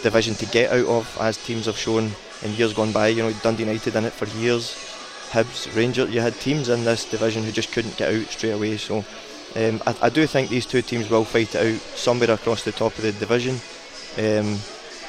division 0.02 0.34
to 0.36 0.46
get 0.48 0.72
out 0.72 0.86
of, 0.88 1.18
as 1.22 1.38
teams 1.38 1.66
have 1.68 1.78
shown 1.78 2.12
in 2.42 2.54
years 2.54 2.74
gone 2.74 2.92
by. 2.92 3.08
You 3.08 3.24
know, 3.24 3.34
Dundee 3.44 3.64
United 3.64 3.96
in 3.96 4.06
it 4.06 4.14
for 4.14 4.26
years. 4.38 4.74
Hibs, 5.30 5.76
Rangers, 5.76 6.12
you 6.12 6.22
had 6.22 6.34
teams 6.36 6.70
in 6.70 6.86
this 6.86 7.04
division 7.04 7.44
who 7.44 7.52
just 7.52 7.74
couldn't 7.74 7.98
get 7.98 8.14
out 8.14 8.28
straight 8.28 8.52
away. 8.52 8.78
So 8.78 9.04
um, 9.56 9.82
I, 9.88 9.96
I, 10.04 10.10
do 10.10 10.28
think 10.28 10.50
these 10.50 10.66
two 10.66 10.82
teams 10.82 11.10
will 11.10 11.24
fight 11.24 11.56
it 11.56 11.76
out 11.76 11.82
somewhere 11.96 12.32
across 12.32 12.64
the 12.64 12.72
top 12.72 12.96
of 12.98 13.04
the 13.04 13.14
division. 13.14 13.56
Um, 14.18 14.60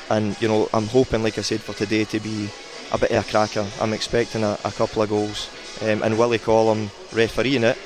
and 0.08 0.40
you 0.40 0.48
know, 0.48 0.68
I'm 0.72 0.86
hoping, 0.86 1.22
like 1.22 1.38
I 1.38 1.42
said, 1.42 1.60
for 1.60 1.72
today 1.72 2.04
to 2.04 2.20
be 2.20 2.48
a 2.92 2.98
bit 2.98 3.10
of 3.10 3.26
a 3.26 3.30
cracker. 3.30 3.66
I'm 3.80 3.92
expecting 3.92 4.44
a, 4.44 4.56
a 4.64 4.70
couple 4.70 5.02
of 5.02 5.08
goals, 5.08 5.50
um, 5.82 6.02
and 6.02 6.18
Willie 6.18 6.38
Collum 6.38 6.90
refereeing 7.12 7.64
it 7.64 7.78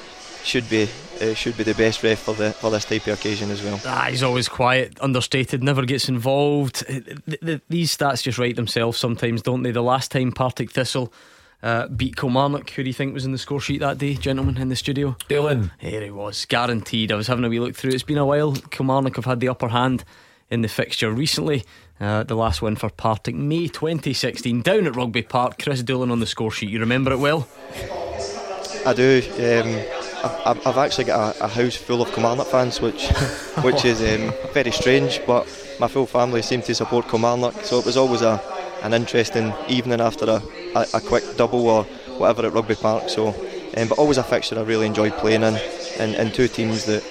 should 0.42 0.68
be 0.68 0.88
uh, 1.20 1.34
should 1.34 1.56
be 1.56 1.64
the 1.64 1.74
best 1.74 2.02
ref 2.02 2.18
for 2.18 2.34
the 2.34 2.52
for 2.52 2.70
this 2.70 2.84
type 2.84 3.06
of 3.06 3.18
occasion 3.18 3.50
as 3.50 3.62
well. 3.62 3.80
Ah, 3.86 4.08
he's 4.10 4.22
always 4.22 4.48
quiet, 4.48 4.98
understated, 5.00 5.62
never 5.62 5.84
gets 5.84 6.08
involved. 6.08 6.86
The, 6.86 7.60
these 7.68 7.96
stats 7.96 8.22
just 8.22 8.38
write 8.38 8.56
themselves 8.56 8.98
sometimes, 8.98 9.42
don't 9.42 9.62
they? 9.62 9.70
The 9.70 9.82
last 9.82 10.10
time 10.10 10.32
Partick 10.32 10.70
Thistle. 10.70 11.12
Uh, 11.62 11.88
beat 11.88 12.16
Kilmarnock. 12.16 12.70
Who 12.70 12.82
do 12.82 12.88
you 12.88 12.94
think 12.94 13.12
was 13.12 13.26
in 13.26 13.32
the 13.32 13.38
score 13.38 13.60
sheet 13.60 13.80
that 13.80 13.98
day, 13.98 14.14
gentlemen, 14.14 14.56
in 14.56 14.68
the 14.68 14.76
studio? 14.76 15.16
Dylan. 15.28 15.70
Here 15.78 16.00
he 16.00 16.10
was, 16.10 16.46
guaranteed. 16.46 17.12
I 17.12 17.16
was 17.16 17.26
having 17.26 17.44
a 17.44 17.48
wee 17.48 17.60
look 17.60 17.76
through. 17.76 17.90
It's 17.90 18.02
been 18.02 18.18
a 18.18 18.24
while. 18.24 18.52
Kilmarnock 18.52 19.16
have 19.16 19.26
had 19.26 19.40
the 19.40 19.48
upper 19.48 19.68
hand 19.68 20.04
in 20.50 20.62
the 20.62 20.68
fixture 20.68 21.10
recently. 21.10 21.64
Uh, 22.00 22.22
the 22.22 22.34
last 22.34 22.62
win 22.62 22.76
for 22.76 22.88
Partick, 22.88 23.34
May 23.34 23.68
2016, 23.68 24.62
down 24.62 24.86
at 24.86 24.96
Rugby 24.96 25.22
Park. 25.22 25.62
Chris 25.62 25.82
Doolan 25.82 26.10
on 26.10 26.20
the 26.20 26.26
score 26.26 26.50
sheet. 26.50 26.70
You 26.70 26.80
remember 26.80 27.12
it 27.12 27.18
well? 27.18 27.46
I 28.86 28.94
do. 28.94 29.22
Um, 29.34 30.00
I've, 30.46 30.66
I've, 30.66 30.78
actually 30.78 31.04
got 31.04 31.36
a, 31.36 31.44
a, 31.44 31.48
house 31.48 31.76
full 31.76 32.00
of 32.00 32.10
Kilmarnock 32.12 32.46
fans, 32.46 32.80
which 32.80 33.08
which 33.62 33.84
is 33.84 34.00
um, 34.00 34.32
very 34.52 34.70
strange. 34.70 35.20
But 35.26 35.46
my 35.78 35.88
full 35.88 36.06
family 36.06 36.40
seem 36.40 36.62
to 36.62 36.74
support 36.74 37.08
Kilmarnock, 37.08 37.64
so 37.64 37.78
it 37.78 37.84
was 37.84 37.98
always 37.98 38.22
a 38.22 38.38
an 38.82 38.94
interesting 38.94 39.52
evening 39.68 40.00
after 40.00 40.24
a, 40.26 40.42
a, 40.74 40.86
a 40.94 41.00
quick 41.00 41.24
double 41.36 41.68
or 41.68 41.84
whatever 42.18 42.46
at 42.46 42.52
Rugby 42.52 42.74
Park. 42.74 43.08
So, 43.08 43.28
um, 43.76 43.88
but 43.88 43.98
always 43.98 44.18
a 44.18 44.22
fixture 44.22 44.58
I 44.58 44.62
really 44.62 44.86
enjoyed 44.86 45.12
playing 45.14 45.42
in, 45.42 45.58
and, 45.98 46.14
and 46.14 46.34
two 46.34 46.48
teams 46.48 46.84
that 46.86 47.04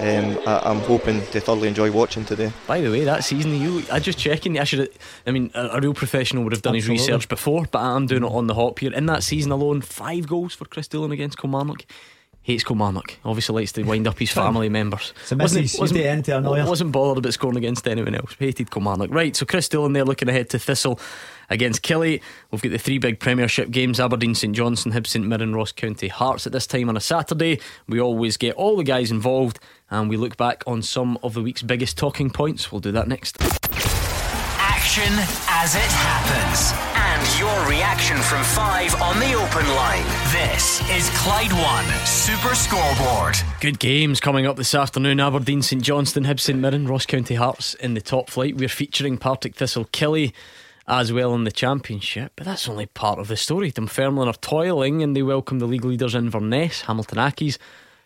um, 0.00 0.38
I, 0.46 0.70
am 0.70 0.80
hoping 0.80 1.20
to 1.26 1.40
thoroughly 1.40 1.68
enjoy 1.68 1.90
watching 1.92 2.24
today. 2.24 2.52
By 2.66 2.80
the 2.80 2.90
way, 2.90 3.04
that 3.04 3.24
season 3.24 3.54
you, 3.60 3.84
I 3.92 4.00
just 4.00 4.18
checking. 4.18 4.58
I 4.58 4.64
should. 4.64 4.90
I 5.26 5.30
mean, 5.30 5.50
a, 5.54 5.68
a, 5.68 5.80
real 5.80 5.94
professional 5.94 6.42
would 6.44 6.52
have 6.52 6.62
done 6.62 6.74
Absolutely. 6.74 6.96
his 6.96 7.08
research 7.08 7.28
before, 7.28 7.66
but 7.70 7.80
I'm 7.80 8.06
doing 8.06 8.24
it 8.24 8.30
on 8.30 8.46
the 8.46 8.54
hop 8.54 8.80
here. 8.80 8.92
In 8.92 9.06
that 9.06 9.22
season 9.22 9.52
alone, 9.52 9.80
five 9.80 10.26
goals 10.26 10.54
for 10.54 10.64
Chris 10.64 10.88
Doolan 10.88 11.12
against 11.12 11.38
Kilmarnock. 11.38 11.86
Hates 12.44 12.62
Kilmarnock. 12.62 13.16
Obviously 13.24 13.54
likes 13.54 13.72
to 13.72 13.82
wind 13.82 14.06
up 14.06 14.18
his 14.18 14.30
family 14.32 14.68
members. 14.68 15.14
So 15.24 15.34
wasn't, 15.36 15.62
wasn't, 15.78 16.66
wasn't 16.68 16.92
bothered 16.92 17.18
about 17.18 17.32
scoring 17.32 17.56
against 17.56 17.88
anyone 17.88 18.14
else. 18.14 18.36
Hated 18.38 18.70
Kilmarnock. 18.70 19.10
Right, 19.10 19.34
so 19.34 19.46
Chris 19.46 19.66
Doolan 19.68 19.94
there 19.94 20.04
looking 20.04 20.28
ahead 20.28 20.50
to 20.50 20.58
Thistle 20.58 21.00
against 21.48 21.82
Killie. 21.82 22.20
We've 22.50 22.60
got 22.60 22.72
the 22.72 22.78
three 22.78 22.98
big 22.98 23.18
Premiership 23.18 23.70
games 23.70 23.98
Aberdeen, 23.98 24.34
St 24.34 24.54
Johnstone, 24.54 24.92
Hibs, 24.92 25.08
St 25.08 25.26
Mirren, 25.26 25.54
Ross 25.54 25.72
County, 25.72 26.08
Hearts 26.08 26.46
at 26.46 26.52
this 26.52 26.66
time 26.66 26.90
on 26.90 26.98
a 26.98 27.00
Saturday. 27.00 27.60
We 27.88 27.98
always 27.98 28.36
get 28.36 28.54
all 28.56 28.76
the 28.76 28.84
guys 28.84 29.10
involved 29.10 29.58
and 29.90 30.10
we 30.10 30.18
look 30.18 30.36
back 30.36 30.62
on 30.66 30.82
some 30.82 31.18
of 31.22 31.32
the 31.32 31.42
week's 31.42 31.62
biggest 31.62 31.96
talking 31.96 32.28
points. 32.28 32.70
We'll 32.70 32.80
do 32.80 32.92
that 32.92 33.08
next. 33.08 33.38
Action 34.60 35.12
as 35.48 35.74
it 35.74 35.80
happens. 35.80 36.93
Your 37.38 37.68
reaction 37.68 38.16
from 38.18 38.44
five 38.44 38.94
on 39.00 39.18
the 39.18 39.32
open 39.34 39.66
line. 39.74 40.04
This 40.30 40.80
is 40.90 41.10
Clyde 41.18 41.52
One 41.52 42.06
Super 42.06 42.54
Scoreboard. 42.54 43.36
Good 43.60 43.78
games 43.78 44.20
coming 44.20 44.46
up 44.46 44.56
this 44.56 44.74
afternoon. 44.74 45.20
Aberdeen, 45.20 45.62
St 45.62 45.82
Johnstone, 45.82 46.24
Hibs, 46.24 46.40
St 46.40 46.58
Mirren, 46.58 46.86
Ross 46.86 47.06
County 47.06 47.34
Hearts 47.34 47.74
in 47.74 47.94
the 47.94 48.00
top 48.00 48.28
flight. 48.30 48.56
We're 48.56 48.68
featuring 48.68 49.16
Partick 49.16 49.54
Thistle 49.54 49.86
Killie 49.86 50.32
as 50.86 51.12
well 51.12 51.34
in 51.34 51.44
the 51.44 51.50
championship, 51.50 52.32
but 52.36 52.44
that's 52.44 52.68
only 52.68 52.86
part 52.86 53.18
of 53.18 53.28
the 53.28 53.36
story. 53.36 53.70
Dunfermline 53.70 54.28
are 54.28 54.34
toiling 54.34 55.02
and 55.02 55.16
they 55.16 55.22
welcome 55.22 55.58
the 55.58 55.66
league 55.66 55.84
leaders 55.84 56.14
Inverness, 56.14 56.82
Hamilton 56.82 57.18
Accies. 57.18 57.58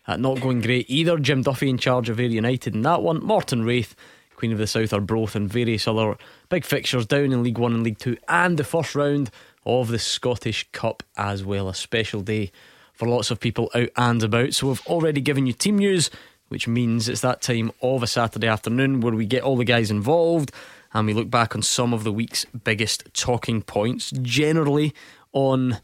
Uh, 0.07 0.15
not 0.15 0.39
going 0.39 0.61
great 0.61 0.89
either. 0.89 1.19
Jim 1.19 1.43
Duffy 1.43 1.69
in 1.69 1.77
charge 1.77 2.09
of 2.09 2.19
Ayr 2.19 2.29
United 2.29 2.73
in 2.73 2.81
that 2.83 3.03
one. 3.03 3.23
Morton 3.23 3.63
Raith, 3.63 3.95
Queen 4.39 4.53
of 4.53 4.57
the 4.57 4.67
South 4.67 4.93
Arbroath, 4.93 5.35
and 5.35 5.51
various 5.51 5.85
other 5.85 6.15
big 6.47 6.63
fixtures 6.63 7.05
down 7.05 7.33
in 7.33 7.43
League 7.43 7.57
One 7.57 7.73
and 7.73 7.83
League 7.83 7.97
Two, 7.97 8.15
and 8.29 8.57
the 8.57 8.63
first 8.63 8.95
round 8.95 9.31
of 9.65 9.89
the 9.89 9.99
Scottish 9.99 10.65
Cup 10.71 11.03
as 11.17 11.43
well. 11.43 11.67
A 11.67 11.73
special 11.73 12.21
day 12.21 12.53
for 12.93 13.05
lots 13.05 13.31
of 13.31 13.41
people 13.41 13.69
out 13.75 13.89
and 13.97 14.23
about. 14.23 14.53
So 14.53 14.67
we've 14.67 14.87
already 14.87 15.19
given 15.19 15.45
you 15.45 15.51
team 15.51 15.77
news, 15.77 16.09
which 16.47 16.69
means 16.69 17.09
it's 17.09 17.19
that 17.19 17.41
time 17.41 17.73
of 17.81 18.01
a 18.01 18.07
Saturday 18.07 18.47
afternoon 18.47 19.01
where 19.01 19.13
we 19.13 19.25
get 19.25 19.43
all 19.43 19.57
the 19.57 19.65
guys 19.65 19.91
involved 19.91 20.53
and 20.93 21.05
we 21.05 21.13
look 21.13 21.29
back 21.29 21.53
on 21.53 21.61
some 21.61 21.93
of 21.93 22.05
the 22.05 22.11
week's 22.13 22.45
biggest 22.45 23.13
talking 23.13 23.61
points. 23.61 24.09
Generally, 24.21 24.93
on 25.33 25.79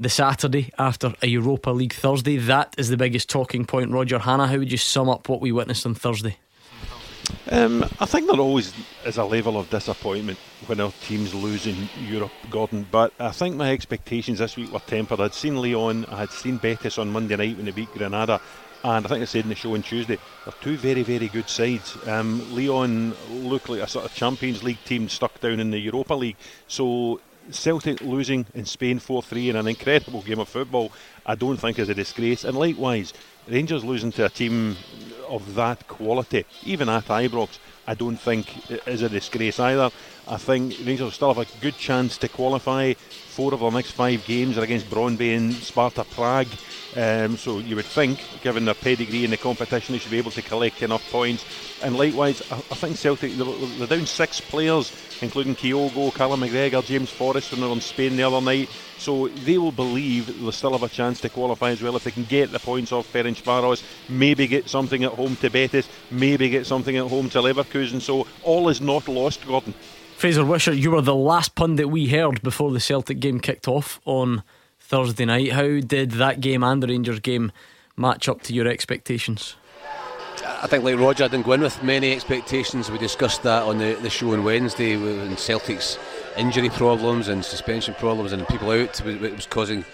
the 0.00 0.08
Saturday 0.08 0.72
after 0.76 1.14
a 1.22 1.28
Europa 1.28 1.70
League 1.70 1.94
Thursday, 1.94 2.36
that 2.36 2.74
is 2.76 2.88
the 2.88 2.96
biggest 2.96 3.30
talking 3.30 3.64
point. 3.64 3.92
Roger 3.92 4.18
Hannah, 4.18 4.48
how 4.48 4.58
would 4.58 4.72
you 4.72 4.78
sum 4.78 5.08
up 5.08 5.28
what 5.28 5.40
we 5.40 5.52
witnessed 5.52 5.86
on 5.86 5.94
Thursday? 5.94 6.36
Um, 7.50 7.84
I 8.00 8.06
think 8.06 8.30
there 8.30 8.40
always 8.40 8.72
is 9.04 9.18
a 9.18 9.24
level 9.24 9.58
of 9.58 9.68
disappointment 9.70 10.38
when 10.66 10.80
our 10.80 10.92
teams 11.02 11.34
lose 11.34 11.66
in 11.66 11.88
Europe, 12.00 12.32
Gordon. 12.50 12.86
But 12.90 13.12
I 13.18 13.30
think 13.30 13.56
my 13.56 13.72
expectations 13.72 14.38
this 14.38 14.56
week 14.56 14.72
were 14.72 14.80
tempered. 14.80 15.20
I'd 15.20 15.34
seen 15.34 15.56
Lyon, 15.56 16.04
I 16.06 16.16
had 16.16 16.30
seen 16.30 16.56
Betis 16.56 16.98
on 16.98 17.10
Monday 17.10 17.36
night 17.36 17.56
when 17.56 17.66
they 17.66 17.72
beat 17.72 17.92
Granada, 17.92 18.40
and 18.84 19.04
I 19.04 19.08
think 19.08 19.22
I 19.22 19.26
said 19.26 19.44
in 19.44 19.50
the 19.50 19.54
show 19.54 19.74
on 19.74 19.82
Tuesday, 19.82 20.18
they're 20.44 20.54
two 20.60 20.76
very, 20.76 21.02
very 21.02 21.28
good 21.28 21.48
sides. 21.48 21.96
Um, 22.06 22.54
Lyon 22.54 23.14
look 23.30 23.68
like 23.68 23.80
a 23.80 23.88
sort 23.88 24.04
of 24.04 24.14
Champions 24.14 24.62
League 24.62 24.84
team 24.84 25.08
stuck 25.08 25.40
down 25.40 25.60
in 25.60 25.70
the 25.70 25.78
Europa 25.78 26.14
League, 26.14 26.36
so 26.66 27.20
Celtic 27.52 28.00
losing 28.00 28.46
in 28.54 28.64
Spain 28.64 28.98
4 28.98 29.22
3 29.22 29.50
in 29.50 29.56
an 29.56 29.68
incredible 29.68 30.22
game 30.22 30.40
of 30.40 30.48
football, 30.48 30.92
I 31.26 31.34
don't 31.34 31.56
think 31.56 31.78
is 31.78 31.88
a 31.88 31.94
disgrace. 31.94 32.44
And 32.44 32.56
likewise, 32.56 33.12
Rangers 33.48 33.84
losing 33.84 34.12
to 34.12 34.26
a 34.26 34.28
team 34.28 34.76
of 35.28 35.54
that 35.54 35.88
quality, 35.88 36.44
even 36.64 36.88
at 36.88 37.06
Ibrox, 37.06 37.58
I 37.86 37.94
don't 37.94 38.16
think 38.16 38.70
is 38.86 39.02
a 39.02 39.08
disgrace 39.08 39.58
either. 39.58 39.90
I 40.28 40.36
think 40.36 40.76
Rangers 40.84 41.14
still 41.14 41.34
have 41.34 41.46
a 41.46 41.60
good 41.60 41.76
chance 41.76 42.16
to 42.18 42.28
qualify. 42.28 42.94
Four 43.32 43.54
of 43.54 43.60
their 43.60 43.72
next 43.72 43.92
five 43.92 44.26
games 44.26 44.58
are 44.58 44.62
against 44.62 44.90
Brøndby 44.90 45.34
and 45.34 45.54
Sparta 45.54 46.04
Prague. 46.04 46.48
Um, 46.94 47.38
so 47.38 47.60
you 47.60 47.76
would 47.76 47.86
think, 47.86 48.20
given 48.42 48.66
their 48.66 48.74
pedigree 48.74 49.24
in 49.24 49.30
the 49.30 49.38
competition, 49.38 49.94
they 49.94 49.98
should 49.98 50.10
be 50.10 50.18
able 50.18 50.32
to 50.32 50.42
collect 50.42 50.82
enough 50.82 51.10
points. 51.10 51.42
And 51.82 51.96
likewise, 51.96 52.42
I, 52.50 52.56
I 52.56 52.74
think 52.74 52.98
Celtic, 52.98 53.32
they're, 53.32 53.46
they're, 53.78 53.86
down 53.86 54.04
six 54.04 54.38
players, 54.42 54.92
including 55.22 55.54
Kyogo, 55.54 56.14
Callum 56.14 56.42
McGregor, 56.42 56.84
James 56.84 57.08
Forrest 57.08 57.52
when 57.52 57.62
they 57.62 57.66
were 57.66 57.72
in 57.72 57.80
Spain 57.80 58.16
the 58.16 58.24
other 58.24 58.42
night. 58.42 58.68
So 58.98 59.28
they 59.28 59.56
will 59.56 59.72
believe 59.72 60.26
they'll 60.38 60.52
still 60.52 60.72
have 60.72 60.82
a 60.82 60.88
chance 60.90 61.18
to 61.22 61.30
qualify 61.30 61.70
as 61.70 61.82
well 61.82 61.96
if 61.96 62.04
they 62.04 62.10
can 62.10 62.24
get 62.24 62.52
the 62.52 62.58
points 62.58 62.92
off 62.92 63.10
Ferencvaros, 63.10 63.82
maybe 64.10 64.46
get 64.46 64.68
something 64.68 65.04
at 65.04 65.12
home 65.12 65.36
to 65.36 65.48
Betis, 65.48 65.88
maybe 66.10 66.50
get 66.50 66.66
something 66.66 66.98
at 66.98 67.08
home 67.08 67.30
to 67.30 67.38
Leverkusen. 67.38 68.02
So 68.02 68.26
all 68.42 68.68
is 68.68 68.82
not 68.82 69.08
lost, 69.08 69.46
Gordon. 69.46 69.72
Fraser 70.22 70.44
Wishart, 70.44 70.76
you 70.76 70.92
were 70.92 71.00
the 71.00 71.16
last 71.16 71.56
pundit 71.56 71.90
we 71.90 72.06
heard 72.06 72.40
before 72.42 72.70
the 72.70 72.78
Celtic 72.78 73.18
game 73.18 73.40
kicked 73.40 73.66
off 73.66 74.00
on 74.04 74.44
Thursday 74.78 75.24
night. 75.24 75.50
How 75.50 75.80
did 75.80 76.12
that 76.12 76.40
game 76.40 76.62
and 76.62 76.80
the 76.80 76.86
Rangers 76.86 77.18
game 77.18 77.50
match 77.96 78.28
up 78.28 78.40
to 78.42 78.54
your 78.54 78.68
expectations? 78.68 79.56
I 80.46 80.68
think, 80.68 80.84
like 80.84 80.96
Roger, 80.96 81.24
I 81.24 81.26
didn't 81.26 81.46
go 81.46 81.54
in 81.54 81.60
with 81.60 81.82
many 81.82 82.12
expectations. 82.12 82.88
We 82.88 82.98
discussed 82.98 83.42
that 83.42 83.64
on 83.64 83.78
the, 83.78 83.94
the 83.94 84.10
show 84.10 84.32
on 84.32 84.44
Wednesday 84.44 84.96
when 84.96 85.36
Celtic's 85.36 85.98
injury 86.36 86.68
problems 86.68 87.26
and 87.26 87.44
suspension 87.44 87.94
problems 87.94 88.30
and 88.30 88.46
people 88.46 88.70
out. 88.70 89.04
It 89.04 89.34
was 89.34 89.46
causing. 89.46 89.84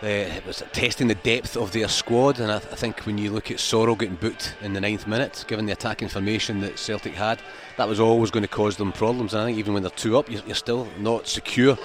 Uh, 0.00 0.06
it 0.06 0.46
was 0.46 0.62
testing 0.72 1.08
the 1.08 1.16
depth 1.16 1.56
of 1.56 1.72
their 1.72 1.88
squad, 1.88 2.38
and 2.38 2.52
I, 2.52 2.60
th- 2.60 2.72
I, 2.72 2.76
think 2.76 3.00
when 3.00 3.18
you 3.18 3.32
look 3.32 3.50
at 3.50 3.56
Soro 3.56 3.98
getting 3.98 4.14
booked 4.14 4.54
in 4.60 4.72
the 4.72 4.80
ninth 4.80 5.08
minute, 5.08 5.44
given 5.48 5.66
the 5.66 5.72
attacking 5.72 6.06
formation 6.06 6.60
that 6.60 6.78
Celtic 6.78 7.14
had, 7.14 7.40
that 7.78 7.88
was 7.88 7.98
always 7.98 8.30
going 8.30 8.44
to 8.44 8.48
cause 8.48 8.76
them 8.76 8.92
problems. 8.92 9.34
And 9.34 9.42
I 9.42 9.46
think 9.46 9.58
even 9.58 9.74
when 9.74 9.82
they're 9.82 9.90
two 9.90 10.16
up, 10.16 10.30
you're, 10.30 10.42
you're 10.46 10.54
still 10.54 10.86
not 11.00 11.26
secure 11.26 11.76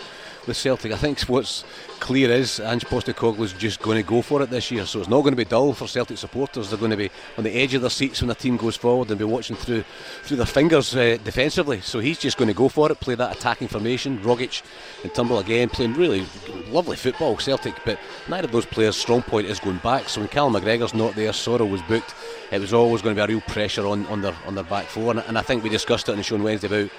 with 0.48 0.58
Celtic. 0.58 0.92
I 0.92 0.98
think 0.98 1.20
what's 1.22 1.64
clear 2.00 2.30
is 2.32 2.60
Ange 2.60 2.86
is 2.92 3.54
just 3.54 3.82
going 3.82 3.98
to 3.98 4.08
go 4.08 4.22
for 4.22 4.42
it 4.42 4.50
this 4.50 4.72
year. 4.72 4.86
So 4.86 5.00
it's 5.00 5.10
not 5.10 5.22
going 5.22 5.32
to 5.32 5.38
be 5.38 5.46
dull 5.46 5.74
for 5.74 5.88
Celtic 5.88 6.18
supporters. 6.18 6.70
They're 6.70 6.80
going 6.80 6.92
to 6.92 6.98
be 6.98 7.10
on 7.38 7.44
the 7.44 7.52
edge 7.52 7.74
of 7.74 7.82
their 7.82 7.90
seats 7.90 8.22
when 8.22 8.28
the 8.28 8.36
team 8.36 8.58
goes 8.58 8.76
forward 8.76 9.10
and 9.10 9.18
be 9.18 9.24
watching 9.24 9.56
through 9.56 9.84
through 10.24 10.38
their 10.38 10.46
fingers 10.46 10.96
uh, 10.96 11.18
defensively. 11.24 11.82
So 11.82 12.00
he's 12.00 12.20
just 12.20 12.38
going 12.38 12.50
to 12.50 12.54
go 12.54 12.68
for 12.70 12.92
it, 12.92 13.00
play 13.00 13.16
that 13.16 13.36
attacking 13.36 13.70
formation. 13.70 14.20
Rogic 14.20 14.62
and 15.04 15.14
Turnbull 15.14 15.40
again 15.40 15.70
playing 15.70 15.94
really 15.94 16.26
lovely 16.70 16.98
football, 16.98 17.38
Celtic. 17.38 17.76
But 17.86 18.00
neither 18.28 18.46
of 18.46 18.52
those 18.52 18.66
players' 18.66 18.98
strong 18.98 19.22
point 19.22 19.48
is 19.48 19.60
going 19.60 19.78
back. 19.78 20.10
So 20.10 20.22
when 20.22 20.28
Callum 20.30 20.54
McGregor's 20.54 20.94
not 20.94 21.16
there, 21.16 21.32
Soro 21.32 21.70
was 21.70 21.82
booked. 21.84 22.14
It 22.52 22.60
was 22.60 22.74
always 22.74 23.02
going 23.02 23.16
to 23.16 23.20
be 23.20 23.24
a 23.24 23.36
real 23.36 23.42
pressure 23.42 23.88
on, 23.88 24.06
on 24.08 24.22
their 24.22 24.36
on 24.46 24.56
their 24.56 24.64
back 24.66 24.86
four. 24.86 25.12
And, 25.12 25.22
and 25.22 25.38
I 25.38 25.42
think 25.42 25.64
we 25.64 25.70
discussed 25.70 26.10
it 26.10 26.12
on 26.12 26.18
the 26.18 26.24
show 26.24 26.36
on 26.36 26.44
Wednesday 26.44 26.68
about 26.68 26.92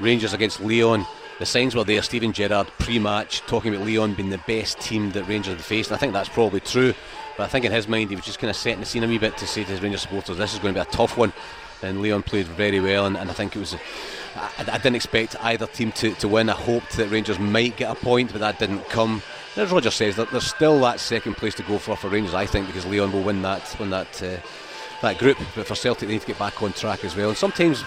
Rangers 0.00 0.32
against 0.32 0.60
Lyon 0.60 1.06
the 1.40 1.46
signs 1.46 1.74
were 1.74 1.84
there. 1.84 2.02
Steven 2.02 2.34
Gerrard 2.34 2.68
pre-match 2.78 3.40
talking 3.46 3.74
about 3.74 3.86
Lyon 3.86 4.12
being 4.12 4.28
the 4.28 4.42
best 4.46 4.78
team 4.78 5.10
that 5.12 5.24
Rangers 5.24 5.54
had 5.54 5.64
faced, 5.64 5.90
and 5.90 5.96
I 5.96 5.98
think 5.98 6.12
that's 6.12 6.28
probably 6.28 6.60
true. 6.60 6.92
But 7.38 7.44
I 7.44 7.46
think 7.48 7.64
in 7.64 7.72
his 7.72 7.88
mind 7.88 8.10
he 8.10 8.16
was 8.16 8.26
just 8.26 8.38
kind 8.38 8.50
of 8.50 8.56
setting 8.56 8.80
the 8.80 8.86
scene 8.86 9.02
a 9.02 9.08
wee 9.08 9.16
bit 9.16 9.38
to 9.38 9.46
say 9.46 9.64
to 9.64 9.70
his 9.70 9.80
Rangers 9.80 10.02
supporters, 10.02 10.36
"This 10.36 10.52
is 10.52 10.58
going 10.58 10.74
to 10.74 10.84
be 10.84 10.88
a 10.88 10.92
tough 10.92 11.16
one." 11.16 11.32
And 11.82 12.02
Lyon 12.02 12.22
played 12.22 12.46
very 12.46 12.78
well, 12.78 13.06
and, 13.06 13.16
and 13.16 13.30
I 13.30 13.32
think 13.32 13.56
it 13.56 13.58
was. 13.58 13.74
I, 14.36 14.50
I, 14.58 14.76
didn't 14.76 14.96
expect 14.96 15.34
either 15.42 15.66
team 15.66 15.92
to, 15.92 16.14
to 16.16 16.28
win. 16.28 16.50
I 16.50 16.52
hoped 16.52 16.98
that 16.98 17.10
Rangers 17.10 17.38
might 17.38 17.78
get 17.78 17.90
a 17.90 17.94
point, 17.94 18.32
but 18.32 18.40
that 18.40 18.58
didn't 18.58 18.86
come. 18.90 19.22
And 19.56 19.64
as 19.64 19.72
Roger 19.72 19.90
says, 19.90 20.16
there's 20.16 20.46
still 20.46 20.78
that 20.80 21.00
second 21.00 21.38
place 21.38 21.54
to 21.54 21.62
go 21.62 21.78
for 21.78 21.96
for 21.96 22.08
Rangers, 22.08 22.34
I 22.34 22.44
think, 22.44 22.66
because 22.66 22.84
Lyon 22.84 23.12
will 23.12 23.22
win 23.22 23.40
that 23.42 23.74
win 23.80 23.88
that 23.90 24.22
uh, 24.22 24.36
that 25.00 25.16
group. 25.16 25.38
But 25.56 25.66
for 25.66 25.74
Celtic, 25.74 26.06
they 26.06 26.14
need 26.14 26.20
to 26.20 26.26
get 26.26 26.38
back 26.38 26.62
on 26.62 26.74
track 26.74 27.02
as 27.02 27.16
well. 27.16 27.30
And 27.30 27.38
sometimes 27.38 27.82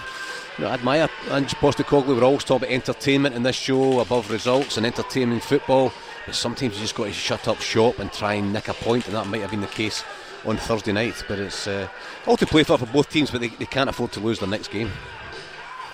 you 0.58 0.64
know, 0.64 0.70
I 0.70 0.74
admire 0.74 1.08
Ange 1.30 1.54
Postecoglou. 1.56 2.16
We're 2.16 2.24
always 2.24 2.44
talking 2.44 2.68
about 2.68 2.74
entertainment 2.74 3.34
in 3.34 3.42
this 3.42 3.56
show 3.56 4.00
above 4.00 4.30
results 4.30 4.76
and 4.76 4.86
entertaining 4.86 5.40
football. 5.40 5.92
But 6.26 6.34
sometimes 6.34 6.74
you 6.74 6.80
just 6.80 6.94
got 6.94 7.04
to 7.04 7.12
shut 7.12 7.48
up 7.48 7.60
shop 7.60 7.98
and 7.98 8.12
try 8.12 8.34
and 8.34 8.52
nick 8.52 8.68
a 8.68 8.74
point, 8.74 9.06
and 9.06 9.16
that 9.16 9.26
might 9.26 9.40
have 9.40 9.50
been 9.50 9.60
the 9.60 9.66
case 9.66 10.04
on 10.44 10.56
Thursday 10.56 10.92
night. 10.92 11.24
But 11.26 11.38
it's 11.40 11.66
uh, 11.66 11.88
all 12.26 12.36
to 12.36 12.46
play 12.46 12.62
for 12.62 12.78
for 12.78 12.86
both 12.86 13.10
teams, 13.10 13.30
but 13.30 13.40
they, 13.40 13.48
they 13.48 13.66
can't 13.66 13.90
afford 13.90 14.12
to 14.12 14.20
lose 14.20 14.38
their 14.38 14.48
next 14.48 14.68
game. 14.68 14.90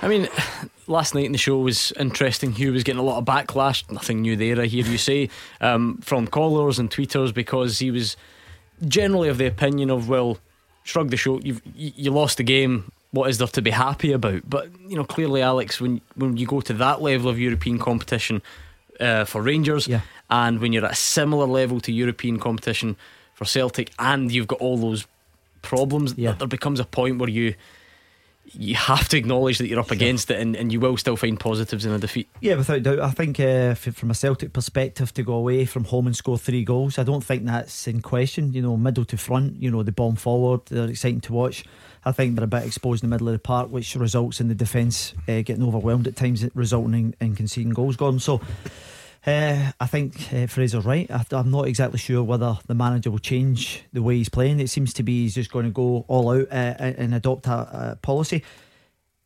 I 0.03 0.09
mean, 0.09 0.29
last 0.87 1.15
night 1.15 1.25
in 1.25 1.33
the 1.33 1.39
show 1.39 1.59
was 1.59 1.93
interesting. 1.93 2.53
Hugh 2.53 2.73
was 2.73 2.85
getting 2.85 3.01
a 3.01 3.05
lot 3.05 3.19
of 3.19 3.25
backlash. 3.25 3.91
Nothing 3.91 4.21
new 4.21 4.37
there, 4.37 4.61
I 4.61 4.67
hear 4.67 4.85
you 4.85 4.99
say, 4.99 5.31
um, 5.63 5.99
from 6.03 6.27
callers 6.27 6.79
and 6.79 6.91
tweeters 6.91 7.33
because 7.33 7.79
he 7.79 7.91
was 7.91 8.17
generally 8.87 9.29
of 9.29 9.39
the 9.39 9.47
opinion 9.47 9.91
of, 9.91 10.09
well, 10.09 10.39
shrug 10.85 11.11
the 11.11 11.17
show. 11.17 11.41
You've 11.41 11.63
you 11.75 12.11
lost 12.11 12.37
the 12.37 12.45
game 12.45 12.93
what 13.13 13.29
is 13.29 13.39
there 13.39 13.49
to 13.49 13.63
be 13.63 13.71
happy 13.71 14.13
about? 14.13 14.49
But 14.49 14.71
you 14.87 14.97
know, 14.97 15.05
clearly, 15.05 15.43
Alex, 15.43 15.81
when 15.81 16.01
when 16.15 16.37
you 16.37 16.47
go 16.47 16.61
to 16.61 16.73
that 16.75 17.03
level 17.03 17.29
of 17.29 17.39
European 17.39 17.79
competition 17.79 18.43
uh, 18.99 19.25
for 19.25 19.43
Rangers, 19.43 19.89
yeah. 19.89 20.01
and 20.29 20.61
when 20.61 20.73
you're 20.73 20.85
at 20.85 20.93
a 20.93 20.97
similar 20.97 21.47
level 21.47 21.81
to 21.81 21.93
European 21.93 22.39
competition 22.39 22.97
for 23.35 23.45
Celtic, 23.45 23.93
and 23.99 24.31
you've 24.31 24.49
got 24.49 24.61
all 24.61 24.77
those 24.77 25.07
problems, 25.63 26.15
yeah. 26.17 26.33
there 26.33 26.49
becomes 26.49 26.81
a 26.81 26.85
point 26.85 27.19
where 27.19 27.31
you 27.31 27.55
you 28.53 28.75
have 28.75 29.09
to 29.09 29.17
acknowledge 29.17 29.59
that 29.59 29.69
you're 29.69 29.79
up 29.79 29.91
against 29.91 30.31
it 30.31 30.41
and, 30.41 30.57
and 30.57 30.73
you 30.73 30.81
will 30.81 30.97
still 30.97 31.17
find 31.17 31.39
positives 31.39 31.85
in 31.85 31.93
a 31.93 31.99
defeat. 31.99 32.29
Yeah, 32.41 32.57
without 32.57 32.83
doubt. 32.83 32.99
I 32.99 33.11
think 33.11 33.39
uh, 33.39 33.75
from 33.75 34.11
a 34.11 34.15
Celtic 34.15 34.53
perspective, 34.53 35.15
to 35.15 35.23
go 35.23 35.35
away 35.35 35.67
from 35.67 35.85
home 35.85 36.07
and 36.07 36.17
score 36.17 36.39
three 36.39 36.65
goals, 36.65 36.99
I 36.99 37.05
don't 37.05 37.23
think 37.23 37.45
that's 37.45 37.87
in 37.87 38.03
question. 38.03 38.53
You 38.53 38.63
know, 38.63 38.77
middle 38.77 39.05
to 39.05 39.17
front, 39.17 39.63
you 39.63 39.71
know, 39.71 39.83
the 39.83 39.93
bomb 39.93 40.17
forward, 40.17 40.67
they're 40.67 40.89
exciting 40.89 41.21
to 41.23 41.33
watch. 41.33 41.65
I 42.05 42.13
think 42.13 42.35
they're 42.35 42.45
a 42.45 42.49
bit 42.49 42.65
exposed 42.65 43.05
in 43.05 43.11
the 43.11 43.15
middle 43.15 43.29
of 43.29 43.35
the 43.35 43.39
park, 43.39 43.71
which 43.71 43.95
results 43.95 44.41
in 44.41 44.49
the 44.49 44.55
defence 44.55 45.13
uh, 45.29 45.43
getting 45.43 45.63
overwhelmed 45.63 46.07
at 46.07 46.17
times, 46.17 46.45
resulting 46.55 46.95
in, 46.95 47.15
in 47.21 47.37
conceding 47.37 47.73
goals. 47.73 47.97
Gordon, 47.97 48.21
so. 48.21 48.41
Uh, 49.27 49.71
I 49.79 49.87
think 49.87 50.33
uh, 50.33 50.47
Fraser's 50.47 50.87
right. 50.87 51.07
I, 51.11 51.23
am 51.33 51.51
not 51.51 51.69
exactly 51.69 51.99
sure 51.99 52.23
whether 52.23 52.57
the 52.67 52.75
manager 52.75 53.11
will 53.11 53.19
change 53.19 53.85
the 53.93 54.03
way 54.03 54.17
he's 54.17 54.31
playing. 54.31 54.61
It 54.61 54.71
seems 54.71 54.95
to 54.95 55.03
be 55.03 55.25
he's 55.25 55.35
just 55.35 55.53
going 55.53 55.67
to 55.67 55.71
go 55.71 56.07
all 56.09 56.31
out 56.31 56.47
and 56.51 57.15
adopt 57.15 57.47
a, 57.47 57.53
a, 57.93 57.99
policy. 58.01 58.43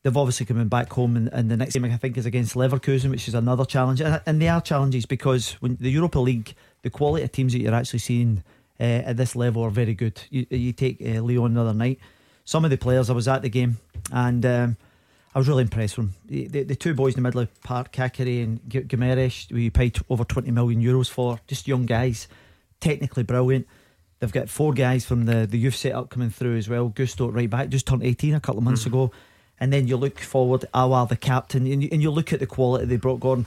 They've 0.03 0.17
obviously 0.17 0.47
coming 0.47 0.67
back 0.67 0.93
home, 0.93 1.17
and, 1.17 1.29
and, 1.29 1.49
the 1.49 1.57
next 1.57 1.75
game 1.75 1.85
I 1.85 1.97
think 1.97 2.19
is 2.19 2.27
against 2.27 2.57
Leverkusen, 2.57 3.09
which 3.09 3.29
is 3.29 3.35
another 3.35 3.65
challenge. 3.65 4.01
And, 4.01 4.21
and 4.27 4.43
they 4.43 4.49
are 4.49 4.61
challenges 4.61 5.07
because 5.07 5.53
when 5.61 5.77
the 5.81 5.91
Europa 5.91 6.19
League, 6.19 6.55
the 6.83 6.91
quality 6.91 7.23
of 7.23 7.31
teams 7.31 7.53
that 7.53 7.61
you're 7.61 7.73
actually 7.73 8.01
seeing 8.01 8.43
uh, 8.81 8.83
at 8.83 9.17
this 9.17 9.37
level 9.37 9.63
are 9.63 9.71
very 9.71 9.95
good. 9.95 10.21
You, 10.29 10.45
you 10.51 10.73
take 10.73 11.01
uh, 11.01 11.23
the 11.23 11.39
other 11.41 11.73
night 11.73 12.01
some 12.45 12.65
of 12.65 12.71
the 12.71 12.79
players. 12.79 13.11
I 13.11 13.13
was 13.13 13.29
at 13.29 13.43
the 13.43 13.49
game 13.49 13.79
and 14.13 14.45
um, 14.47 14.77
I 15.35 15.39
was 15.39 15.49
really 15.49 15.63
impressed 15.63 15.99
with 15.99 16.07
them. 16.07 16.15
The, 16.27 16.47
the, 16.49 16.63
the, 16.63 16.77
two 16.77 16.95
boys 16.95 17.15
in 17.15 17.23
the 17.23 17.23
middle 17.23 17.41
of 17.41 17.63
park, 17.63 17.93
Caqueret 17.93 18.45
and 18.45 18.61
Guimaraes, 18.69 19.51
we 19.51 19.71
paid 19.71 19.99
over 20.09 20.25
20 20.25 20.51
million 20.51 20.81
euros 20.83 21.11
for, 21.11 21.41
just 21.47 21.67
young 21.67 21.87
guys, 21.87 22.29
technically 22.81 23.25
brilliant. 23.25 23.67
They've 24.21 24.33
got 24.33 24.49
four 24.49 24.73
guys 24.73 25.05
from 25.05 25.27
the, 25.27 25.47
the 25.47 25.59
youth 25.59 25.75
setup 25.75 26.11
coming 26.11 26.31
through 26.31 26.57
as 26.57 26.69
well. 26.69 26.89
Gusto 26.89 27.29
right 27.29 27.51
back, 27.51 27.69
just 27.69 27.87
turned 27.87 28.05
18 28.05 28.35
a 28.35 28.41
couple 28.41 28.59
of 28.59 28.65
months 28.65 28.83
mm-hmm. 28.83 28.95
ago. 28.95 29.13
And 29.59 29.73
then 29.73 29.87
you 29.87 29.97
look 29.97 30.19
forward, 30.19 30.65
Aouar, 30.75 31.09
the 31.09 31.17
captain, 31.17 31.67
and 31.67 31.83
you, 31.83 31.89
and 31.93 32.03
you 32.03 32.11
look 32.11 32.33
at 32.33 32.41
the 32.41 32.47
quality 32.47 32.87
they 32.87 32.97
brought 32.97 33.21
Gordon. 33.21 33.47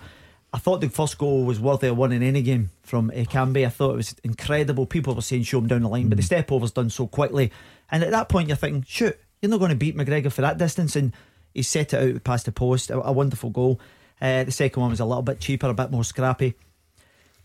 I 0.53 0.59
thought 0.59 0.81
the 0.81 0.89
first 0.89 1.17
goal 1.17 1.43
was 1.43 1.59
worthy 1.59 1.87
of 1.87 1.97
winning 1.97 2.23
any 2.23 2.41
game 2.41 2.71
from 2.83 3.11
Ekambi. 3.11 3.65
I 3.65 3.69
thought 3.69 3.93
it 3.93 3.97
was 3.97 4.15
incredible. 4.23 4.85
People 4.85 5.13
were 5.13 5.21
saying 5.21 5.43
show 5.43 5.57
him 5.59 5.67
down 5.67 5.81
the 5.81 5.89
line, 5.89 6.05
mm. 6.05 6.09
but 6.09 6.17
the 6.17 6.23
mm. 6.23 6.27
step 6.27 6.51
over's 6.51 6.71
done 6.71 6.89
so 6.89 7.05
quickly. 7.07 7.51
And 7.91 8.03
at 8.03 8.11
that 8.11 8.29
point, 8.29 8.47
you're 8.47 8.57
thinking, 8.57 8.85
shoot, 8.87 9.17
you're 9.41 9.49
not 9.49 9.59
going 9.59 9.69
to 9.69 9.75
beat 9.75 9.97
McGregor 9.97 10.31
for 10.31 10.41
that 10.41 10.57
distance. 10.57 10.95
And 10.95 11.13
he 11.53 11.63
set 11.63 11.93
it 11.93 12.15
out 12.15 12.23
past 12.23 12.45
the 12.45 12.51
post. 12.51 12.89
A, 12.89 13.01
a 13.01 13.11
wonderful 13.11 13.49
goal. 13.49 13.79
Uh, 14.21 14.45
the 14.45 14.51
second 14.51 14.81
one 14.81 14.89
was 14.89 14.99
a 14.99 15.05
little 15.05 15.21
bit 15.21 15.39
cheaper, 15.39 15.67
a 15.67 15.73
bit 15.73 15.91
more 15.91 16.03
scrappy. 16.03 16.55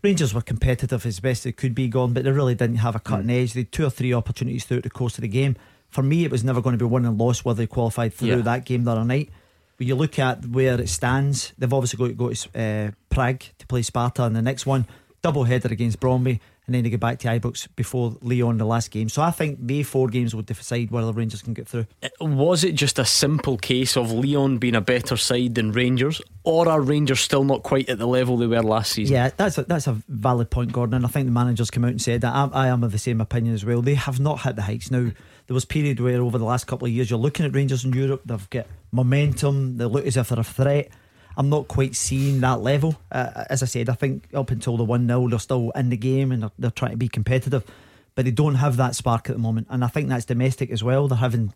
Rangers 0.03 0.35
were 0.35 0.41
competitive 0.41 1.05
as 1.05 1.21
best 1.21 1.45
they 1.45 1.53
could 1.53 1.75
be 1.75 1.89
gone, 1.89 2.13
but 2.13 2.25
they 2.25 2.33
really 2.33 2.55
didn't 2.55 2.77
have 2.77 2.97
a 2.97 3.01
cutting 3.01 3.27
mm. 3.27 3.43
edge. 3.43 3.53
They 3.53 3.61
had 3.61 3.73
two 3.73 3.87
or 3.87 3.91
three 3.91 4.13
opportunities 4.13 4.65
throughout 4.65 4.85
the 4.85 4.91
course 4.91 5.19
of 5.19 5.23
the 5.23 5.29
game. 5.29 5.57
For 5.91 6.03
me, 6.03 6.25
it 6.25 6.31
was 6.31 6.45
never 6.45 6.63
going 6.63 6.73
to 6.73 6.83
be 6.83 6.89
won 6.89 7.05
and 7.05 7.19
lost 7.19 7.45
whether 7.45 7.59
they 7.59 7.67
qualified 7.67 8.15
through 8.15 8.29
yeah. 8.29 8.37
that 8.37 8.65
game 8.65 8.85
the 8.85 8.93
other 8.93 9.05
night. 9.05 9.29
When 9.83 9.89
you 9.89 9.97
look 9.97 10.17
at 10.21 10.47
where 10.47 10.81
it 10.81 10.89
stands, 10.89 11.53
they've 11.59 11.73
obviously 11.73 11.99
got 11.99 12.07
to 12.07 12.13
go 12.15 12.33
to 12.33 12.49
uh, 12.57 12.91
Prague 13.11 13.43
to 13.59 13.67
play 13.67 13.83
Sparta 13.83 14.23
in 14.23 14.33
the 14.33 14.41
next 14.41 14.65
one. 14.65 14.87
Double 15.23 15.43
header 15.43 15.73
against 15.73 15.99
Brøndby 15.99 16.39
and 16.67 16.75
then 16.75 16.85
they 16.85 16.91
get 16.91 17.01
back 17.01 17.19
to 17.19 17.29
Ibrox 17.29 17.67
before 17.75 18.17
Lyon 18.23 18.59
the 18.59 18.65
last 18.65 18.93
game. 18.93 19.09
So 19.09 19.21
I 19.21 19.33
think 19.33 19.59
they 19.61 19.83
four 19.83 20.07
games 20.07 20.35
would 20.35 20.47
decide 20.47 20.93
whether 20.93 21.09
the 21.09 21.13
Rangers 21.13 21.43
can 21.43 21.55
get 21.55 21.67
through. 21.67 21.87
Uh, 22.03 22.09
was 22.21 22.63
it 22.63 22.77
just 22.77 23.01
a 23.01 23.05
simple 23.05 23.59
case 23.59 23.97
of 23.97 24.13
Lyon 24.13 24.59
being 24.59 24.77
a 24.77 24.81
better 24.81 25.17
side 25.17 25.57
than 25.57 25.73
Rangers, 25.73 26.23
or 26.45 26.69
are 26.69 26.81
Rangers 26.81 27.21
still 27.21 27.43
not 27.43 27.65
quite 27.65 27.89
at 27.89 27.99
the 27.99 28.07
level 28.07 28.37
they 28.37 28.47
were 28.47 28.63
last 28.63 28.93
season? 28.93 29.15
Yeah, 29.15 29.31
that's 29.37 29.59
a, 29.59 29.65
that's 29.65 29.89
a 29.89 29.99
valid 30.09 30.51
point, 30.51 30.73
Gordon. 30.73 30.95
And 30.95 31.05
I 31.05 31.09
think 31.09 31.27
the 31.27 31.33
managers 31.33 31.71
come 31.71 31.85
out 31.85 31.91
and 31.91 32.01
said 32.01 32.21
that. 32.21 32.33
I, 32.33 32.49
I 32.53 32.69
am 32.69 32.85
of 32.85 32.93
the 32.93 32.99
same 32.99 33.21
opinion 33.21 33.55
as 33.55 33.65
well. 33.65 33.83
They 33.83 33.95
have 33.95 34.21
not 34.21 34.43
hit 34.43 34.55
the 34.55 34.63
heights 34.63 34.91
now. 34.91 35.11
There 35.49 35.55
was 35.55 35.65
a 35.65 35.69
period 35.69 35.99
where 35.99 36.23
over 36.23 36.39
the 36.39 36.45
last 36.45 36.69
couple 36.69 36.87
of 36.87 36.93
years 36.93 37.11
you're 37.11 37.19
looking 37.19 37.45
at 37.45 37.55
Rangers 37.55 37.85
in 37.85 37.93
Europe, 37.93 38.23
they've 38.25 38.51
got 38.51 38.67
momentum, 38.93 39.79
they 39.79 39.85
look 39.87 40.07
as 40.07 40.17
if 40.17 40.29
they're 40.29 40.41
a 40.41 40.45
threat. 40.45 40.91
I'm 41.37 41.49
not 41.49 41.67
quite 41.67 41.97
seeing 41.97 42.41
that 42.41 42.61
level. 42.61 42.97
Uh, 43.11 43.45
as 43.49 43.63
I 43.63 43.67
said, 43.67 43.89
I 43.89 43.95
think 43.95 44.29
up 44.35 44.51
until 44.51 44.77
the 44.77 44.85
1 44.85 45.07
0, 45.07 45.29
they're 45.29 45.39
still 45.39 45.71
in 45.71 45.89
the 45.89 45.97
game 45.97 46.31
and 46.31 46.43
they're, 46.43 46.51
they're 46.59 46.71
trying 46.71 46.91
to 46.93 46.97
be 46.97 47.09
competitive, 47.09 47.65
but 48.15 48.27
they 48.27 48.31
don't 48.31 48.57
have 48.57 48.77
that 48.77 48.95
spark 48.95 49.31
at 49.31 49.37
the 49.37 49.43
moment. 49.43 49.67
And 49.71 49.83
I 49.83 49.89
think 49.89 50.09
that's 50.09 50.27
domestic 50.27 50.71
as 50.71 50.85
well. 50.85 51.09
They're 51.09 51.19
having 51.19 51.55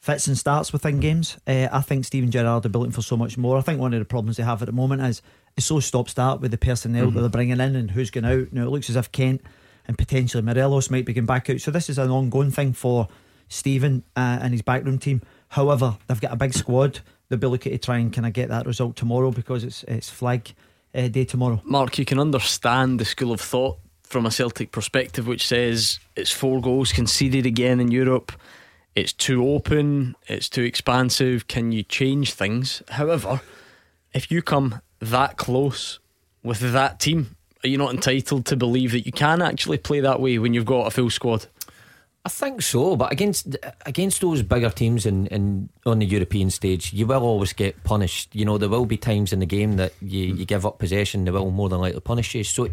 fits 0.00 0.26
and 0.26 0.36
starts 0.36 0.72
within 0.72 0.98
games. 0.98 1.36
Uh, 1.46 1.68
I 1.70 1.80
think 1.80 2.04
Steven 2.04 2.30
Gerrard 2.30 2.66
are 2.66 2.70
building 2.70 2.90
for 2.90 3.02
so 3.02 3.16
much 3.16 3.38
more. 3.38 3.58
I 3.58 3.60
think 3.60 3.78
one 3.78 3.92
of 3.92 4.00
the 4.00 4.04
problems 4.04 4.36
they 4.36 4.42
have 4.42 4.62
at 4.62 4.66
the 4.66 4.72
moment 4.72 5.02
is 5.02 5.22
it's 5.56 5.66
so 5.66 5.78
stop 5.78 6.08
start 6.08 6.40
with 6.40 6.50
the 6.50 6.58
personnel 6.58 7.06
mm-hmm. 7.06 7.14
that 7.14 7.20
they're 7.20 7.30
bringing 7.30 7.60
in 7.60 7.76
and 7.76 7.90
who's 7.90 8.10
going 8.10 8.24
out. 8.24 8.52
Now 8.52 8.64
it 8.64 8.70
looks 8.70 8.90
as 8.90 8.96
if 8.96 9.12
Kent 9.12 9.42
and 9.86 9.98
potentially 9.98 10.42
Morelos 10.42 10.90
might 10.90 11.04
be 11.04 11.12
going 11.12 11.26
back 11.26 11.50
out. 11.50 11.60
So 11.60 11.70
this 11.70 11.90
is 11.90 11.98
an 11.98 12.10
ongoing 12.10 12.50
thing 12.50 12.72
for 12.72 13.08
Steven 13.48 14.02
uh, 14.16 14.38
and 14.42 14.52
his 14.52 14.62
backroom 14.62 14.98
team. 14.98 15.22
However, 15.52 15.98
they've 16.06 16.20
got 16.20 16.32
a 16.32 16.36
big 16.36 16.54
squad. 16.54 17.00
They'll 17.28 17.38
be 17.38 17.46
looking 17.46 17.72
to 17.72 17.78
try 17.78 17.98
and 17.98 18.10
kind 18.10 18.26
of 18.26 18.32
get 18.32 18.48
that 18.48 18.64
result 18.64 18.96
tomorrow 18.96 19.30
because 19.30 19.64
it's 19.64 19.82
it's 19.82 20.08
flag 20.08 20.54
uh, 20.94 21.08
day 21.08 21.26
tomorrow. 21.26 21.60
Mark, 21.64 21.98
you 21.98 22.06
can 22.06 22.18
understand 22.18 22.98
the 22.98 23.04
school 23.04 23.32
of 23.32 23.40
thought 23.40 23.78
from 24.02 24.24
a 24.24 24.30
Celtic 24.30 24.72
perspective, 24.72 25.26
which 25.26 25.46
says 25.46 26.00
it's 26.16 26.30
four 26.30 26.62
goals 26.62 26.90
conceded 26.92 27.44
again 27.44 27.80
in 27.80 27.90
Europe. 27.90 28.32
It's 28.94 29.12
too 29.12 29.46
open. 29.46 30.16
It's 30.26 30.48
too 30.48 30.62
expansive. 30.62 31.48
Can 31.48 31.70
you 31.70 31.82
change 31.82 32.32
things? 32.32 32.82
However, 32.88 33.42
if 34.14 34.30
you 34.30 34.40
come 34.40 34.80
that 35.00 35.36
close 35.36 35.98
with 36.42 36.60
that 36.72 36.98
team, 36.98 37.36
are 37.62 37.68
you 37.68 37.76
not 37.76 37.92
entitled 37.92 38.46
to 38.46 38.56
believe 38.56 38.92
that 38.92 39.04
you 39.04 39.12
can 39.12 39.42
actually 39.42 39.78
play 39.78 40.00
that 40.00 40.18
way 40.18 40.38
when 40.38 40.54
you've 40.54 40.64
got 40.64 40.86
a 40.86 40.90
full 40.90 41.10
squad? 41.10 41.46
I 42.24 42.28
think 42.28 42.62
so, 42.62 42.94
but 42.94 43.10
against 43.10 43.56
against 43.84 44.20
those 44.20 44.42
bigger 44.42 44.70
teams 44.70 45.06
in, 45.06 45.26
in 45.26 45.70
on 45.84 45.98
the 45.98 46.06
European 46.06 46.50
stage, 46.50 46.92
you 46.92 47.04
will 47.04 47.22
always 47.22 47.52
get 47.52 47.82
punished. 47.82 48.34
You 48.34 48.44
know, 48.44 48.58
there 48.58 48.68
will 48.68 48.86
be 48.86 48.96
times 48.96 49.32
in 49.32 49.40
the 49.40 49.46
game 49.46 49.76
that 49.76 49.92
you, 50.00 50.34
you 50.34 50.44
give 50.44 50.64
up 50.64 50.78
possession, 50.78 51.24
they 51.24 51.32
will 51.32 51.50
more 51.50 51.68
than 51.68 51.80
likely 51.80 52.00
punish 52.00 52.34
you. 52.36 52.44
So 52.44 52.68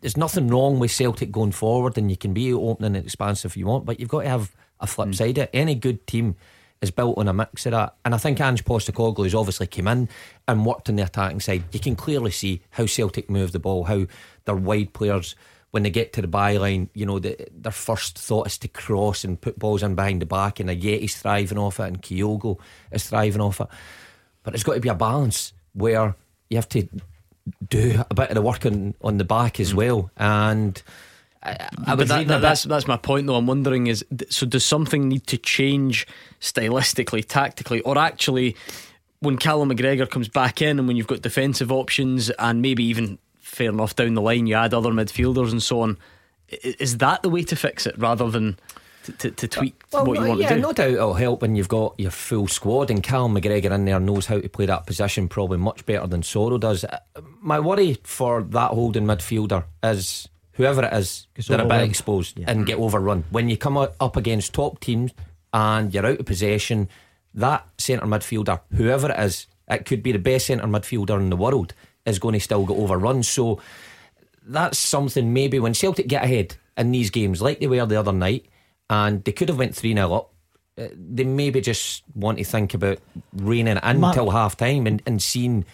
there's 0.00 0.16
nothing 0.16 0.46
wrong 0.46 0.78
with 0.78 0.92
Celtic 0.92 1.32
going 1.32 1.50
forward, 1.50 1.98
and 1.98 2.08
you 2.08 2.16
can 2.16 2.32
be 2.32 2.52
open 2.52 2.84
and 2.84 2.96
expansive 2.96 3.52
if 3.52 3.56
you 3.56 3.66
want, 3.66 3.84
but 3.84 3.98
you've 3.98 4.08
got 4.08 4.22
to 4.22 4.28
have 4.28 4.54
a 4.78 4.86
flip 4.86 5.08
mm. 5.08 5.14
side. 5.16 5.38
It 5.38 5.50
any 5.52 5.74
good 5.74 6.06
team 6.06 6.36
is 6.80 6.92
built 6.92 7.18
on 7.18 7.26
a 7.26 7.32
mix 7.32 7.66
of 7.66 7.72
that, 7.72 7.96
and 8.04 8.14
I 8.14 8.18
think 8.18 8.40
Ange 8.40 8.64
Postecoglou 8.64 9.24
has 9.24 9.34
obviously 9.34 9.66
came 9.66 9.88
in 9.88 10.08
and 10.46 10.64
worked 10.64 10.88
on 10.88 10.94
the 10.94 11.02
attacking 11.02 11.40
side. 11.40 11.64
You 11.72 11.80
can 11.80 11.96
clearly 11.96 12.30
see 12.30 12.62
how 12.70 12.86
Celtic 12.86 13.28
move 13.28 13.50
the 13.50 13.58
ball, 13.58 13.84
how 13.84 14.06
their 14.44 14.54
wide 14.54 14.92
players 14.92 15.34
when 15.70 15.84
they 15.84 15.90
get 15.90 16.12
to 16.14 16.22
the 16.22 16.28
byline, 16.28 16.88
you 16.94 17.06
know, 17.06 17.18
the, 17.18 17.36
their 17.52 17.72
first 17.72 18.18
thought 18.18 18.46
is 18.46 18.58
to 18.58 18.68
cross 18.68 19.24
and 19.24 19.40
put 19.40 19.58
balls 19.58 19.82
in 19.82 19.94
behind 19.94 20.20
the 20.20 20.26
back, 20.26 20.60
and 20.60 20.68
Ajeti's 20.68 21.16
thriving 21.16 21.58
off 21.58 21.78
it, 21.78 21.84
and 21.84 22.02
Kyogo 22.02 22.58
is 22.90 23.08
thriving 23.08 23.40
off 23.40 23.60
it. 23.60 23.68
But 24.42 24.54
it's 24.54 24.64
got 24.64 24.74
to 24.74 24.80
be 24.80 24.88
a 24.88 24.94
balance 24.94 25.52
where 25.74 26.16
you 26.48 26.56
have 26.56 26.68
to 26.70 26.88
do 27.68 28.02
a 28.10 28.14
bit 28.14 28.30
of 28.30 28.34
the 28.34 28.42
work 28.42 28.66
on, 28.66 28.94
on 29.02 29.18
the 29.18 29.24
back 29.24 29.60
as 29.60 29.72
mm. 29.72 29.76
well. 29.76 30.10
And 30.16 30.82
I, 31.42 31.68
I 31.86 31.94
but 31.94 32.08
that, 32.08 32.26
that, 32.26 32.40
that's 32.40 32.64
that's 32.64 32.86
my 32.88 32.96
point, 32.96 33.26
though. 33.26 33.36
I'm 33.36 33.46
wondering 33.46 33.86
is 33.86 34.04
so 34.28 34.46
does 34.46 34.64
something 34.64 35.08
need 35.08 35.26
to 35.28 35.38
change 35.38 36.06
stylistically, 36.40 37.24
tactically, 37.26 37.80
or 37.82 37.96
actually? 37.96 38.56
When 39.22 39.36
Callum 39.36 39.68
McGregor 39.68 40.08
comes 40.08 40.28
back 40.28 40.62
in, 40.62 40.78
and 40.78 40.88
when 40.88 40.96
you've 40.96 41.06
got 41.06 41.20
defensive 41.20 41.70
options, 41.70 42.30
and 42.30 42.62
maybe 42.62 42.82
even 42.84 43.18
fair 43.50 43.70
enough 43.70 43.96
down 43.96 44.14
the 44.14 44.22
line 44.22 44.46
you 44.46 44.54
add 44.54 44.72
other 44.72 44.90
midfielders 44.90 45.50
and 45.50 45.62
so 45.62 45.80
on. 45.80 45.98
Is 46.48 46.98
that 46.98 47.22
the 47.22 47.28
way 47.28 47.42
to 47.44 47.56
fix 47.56 47.86
it 47.86 47.98
rather 47.98 48.30
than 48.30 48.58
to, 49.04 49.12
to, 49.12 49.30
to 49.30 49.48
tweak 49.48 49.82
well, 49.92 50.04
what 50.04 50.18
you 50.18 50.26
want 50.26 50.40
yeah, 50.40 50.48
to 50.50 50.54
do? 50.56 50.60
no 50.60 50.72
doubt 50.72 50.90
it'll 50.90 51.14
help 51.14 51.42
when 51.42 51.56
you've 51.56 51.68
got 51.68 51.94
your 51.98 52.10
full 52.10 52.48
squad 52.48 52.90
and 52.90 53.02
Cal 53.02 53.28
McGregor 53.28 53.70
in 53.72 53.84
there 53.84 54.00
knows 54.00 54.26
how 54.26 54.40
to 54.40 54.48
play 54.48 54.66
that 54.66 54.86
position 54.86 55.28
probably 55.28 55.58
much 55.58 55.84
better 55.86 56.06
than 56.06 56.22
Soro 56.22 56.58
does. 56.58 56.84
Uh, 56.84 56.98
my 57.40 57.60
worry 57.60 57.98
for 58.04 58.42
that 58.42 58.70
holding 58.70 59.04
midfielder 59.04 59.64
is 59.82 60.28
whoever 60.52 60.84
it 60.84 60.92
is, 60.92 61.26
they're 61.48 61.60
a 61.60 61.66
bit 61.66 61.82
exposed 61.82 62.38
yeah. 62.38 62.46
and 62.48 62.66
get 62.66 62.78
overrun. 62.78 63.24
When 63.30 63.48
you 63.48 63.56
come 63.56 63.76
up 63.76 64.16
against 64.16 64.52
top 64.52 64.80
teams 64.80 65.12
and 65.52 65.92
you're 65.92 66.06
out 66.06 66.20
of 66.20 66.26
possession, 66.26 66.88
that 67.34 67.66
centre 67.78 68.06
midfielder, 68.06 68.60
whoever 68.74 69.10
it 69.10 69.20
is, 69.20 69.46
it 69.68 69.86
could 69.86 70.02
be 70.02 70.12
the 70.12 70.18
best 70.18 70.46
centre 70.46 70.66
midfielder 70.66 71.18
in 71.18 71.30
the 71.30 71.36
world 71.36 71.74
is 72.06 72.18
going 72.18 72.34
to 72.34 72.40
still 72.40 72.66
get 72.66 72.76
overrun. 72.76 73.22
So 73.22 73.60
that's 74.46 74.78
something 74.78 75.32
maybe 75.32 75.58
when 75.58 75.74
Celtic 75.74 76.08
get 76.08 76.24
ahead 76.24 76.56
in 76.76 76.92
these 76.92 77.10
games, 77.10 77.42
like 77.42 77.60
they 77.60 77.66
were 77.66 77.86
the 77.86 77.96
other 77.96 78.12
night, 78.12 78.46
and 78.88 79.22
they 79.24 79.32
could 79.32 79.48
have 79.48 79.58
went 79.58 79.76
3 79.76 79.94
0 79.94 80.12
up. 80.12 80.32
Uh, 80.78 80.88
they 80.94 81.24
maybe 81.24 81.60
just 81.60 82.02
want 82.14 82.38
to 82.38 82.44
think 82.44 82.74
about 82.74 82.98
reining 83.34 83.76
it 83.76 83.84
in 83.84 84.02
until 84.02 84.30
half 84.30 84.56
time 84.56 84.86
and, 84.86 85.02
and 85.04 85.22
seeing 85.22 85.64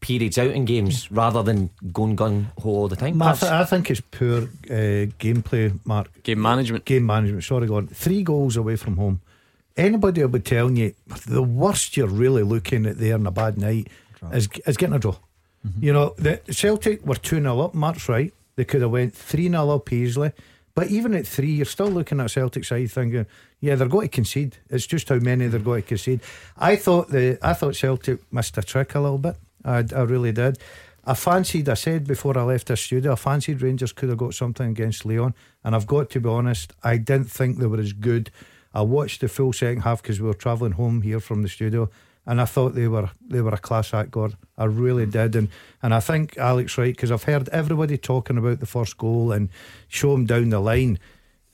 periods 0.00 0.38
out 0.38 0.50
in 0.50 0.64
games 0.64 1.10
rather 1.12 1.42
than 1.42 1.70
going 1.92 2.16
gun 2.16 2.50
ho 2.58 2.70
all 2.70 2.88
the 2.88 2.96
time. 2.96 3.20
I, 3.20 3.34
th- 3.34 3.52
I, 3.52 3.64
think 3.64 3.90
it's 3.90 4.00
poor 4.00 4.42
uh, 4.42 5.06
gameplay, 5.18 5.78
Mark. 5.84 6.22
Game 6.22 6.40
management. 6.40 6.84
Game 6.84 7.04
management. 7.04 7.44
Sorry, 7.44 7.66
Gordon. 7.66 7.90
Three 7.92 8.22
goals 8.22 8.56
away 8.56 8.76
from 8.76 8.96
home. 8.96 9.20
Anybody 9.76 10.22
will 10.22 10.28
be 10.28 10.40
telling 10.40 10.76
you 10.76 10.94
the 11.26 11.42
worst 11.42 11.96
you're 11.96 12.08
really 12.08 12.42
looking 12.42 12.86
at 12.86 12.98
there 12.98 13.14
in 13.16 13.26
a 13.26 13.30
bad 13.30 13.58
night 13.58 13.88
is, 14.32 14.48
is 14.66 14.76
getting 14.76 14.94
a 14.94 14.98
draw. 14.98 15.16
Mm-hmm. 15.66 15.84
You 15.84 15.92
know, 15.92 16.14
the 16.16 16.40
Celtic 16.50 17.04
were 17.06 17.16
2 17.16 17.40
0 17.40 17.60
up, 17.60 17.74
Mark's 17.74 18.08
right. 18.08 18.32
They 18.56 18.64
could 18.64 18.82
have 18.82 18.90
went 18.90 19.14
3 19.14 19.48
0 19.48 19.70
up 19.70 19.92
easily. 19.92 20.32
But 20.74 20.88
even 20.88 21.14
at 21.14 21.26
three, 21.26 21.50
you're 21.50 21.66
still 21.66 21.88
looking 21.88 22.20
at 22.20 22.30
Celtic 22.30 22.64
side 22.64 22.90
thinking, 22.90 23.26
yeah, 23.60 23.74
they're 23.74 23.88
going 23.88 24.08
to 24.08 24.14
concede. 24.14 24.56
It's 24.70 24.86
just 24.86 25.08
how 25.08 25.16
many 25.16 25.48
they're 25.48 25.60
going 25.60 25.82
to 25.82 25.88
concede. 25.88 26.20
I 26.56 26.76
thought 26.76 27.08
the 27.08 27.38
I 27.42 27.52
thought 27.52 27.76
Celtic 27.76 28.20
missed 28.32 28.56
a 28.56 28.62
trick 28.62 28.94
a 28.94 29.00
little 29.00 29.18
bit. 29.18 29.36
I, 29.64 29.84
I 29.94 30.02
really 30.02 30.32
did. 30.32 30.58
I 31.04 31.14
fancied, 31.14 31.68
I 31.68 31.74
said 31.74 32.06
before 32.06 32.38
I 32.38 32.42
left 32.42 32.68
the 32.68 32.76
studio, 32.76 33.12
I 33.12 33.16
fancied 33.16 33.62
Rangers 33.62 33.92
could 33.92 34.10
have 34.10 34.18
got 34.18 34.34
something 34.34 34.70
against 34.70 35.04
Lyon. 35.04 35.34
And 35.64 35.74
I've 35.74 35.86
got 35.86 36.10
to 36.10 36.20
be 36.20 36.28
honest, 36.28 36.72
I 36.82 36.98
didn't 36.98 37.30
think 37.30 37.58
they 37.58 37.66
were 37.66 37.80
as 37.80 37.92
good. 37.92 38.30
I 38.72 38.82
watched 38.82 39.20
the 39.22 39.28
full 39.28 39.52
second 39.52 39.82
half 39.82 40.02
because 40.02 40.20
we 40.20 40.28
were 40.28 40.34
travelling 40.34 40.72
home 40.72 41.02
here 41.02 41.20
from 41.20 41.42
the 41.42 41.48
studio 41.48 41.90
and 42.30 42.40
I 42.40 42.44
thought 42.44 42.76
they 42.76 42.86
were 42.86 43.10
they 43.26 43.40
were 43.40 43.52
a 43.52 43.58
class 43.58 43.92
act, 43.92 44.12
God. 44.12 44.36
I 44.56 44.64
really 44.64 45.04
mm. 45.04 45.10
did, 45.10 45.34
and 45.34 45.48
and 45.82 45.92
I 45.92 45.98
think 45.98 46.38
Alex 46.38 46.78
right 46.78 46.94
because 46.94 47.10
I've 47.10 47.24
heard 47.24 47.48
everybody 47.48 47.98
talking 47.98 48.38
about 48.38 48.60
the 48.60 48.66
first 48.66 48.96
goal 48.96 49.32
and 49.32 49.48
show 49.88 50.14
him 50.14 50.26
down 50.26 50.48
the 50.50 50.60
line. 50.60 50.98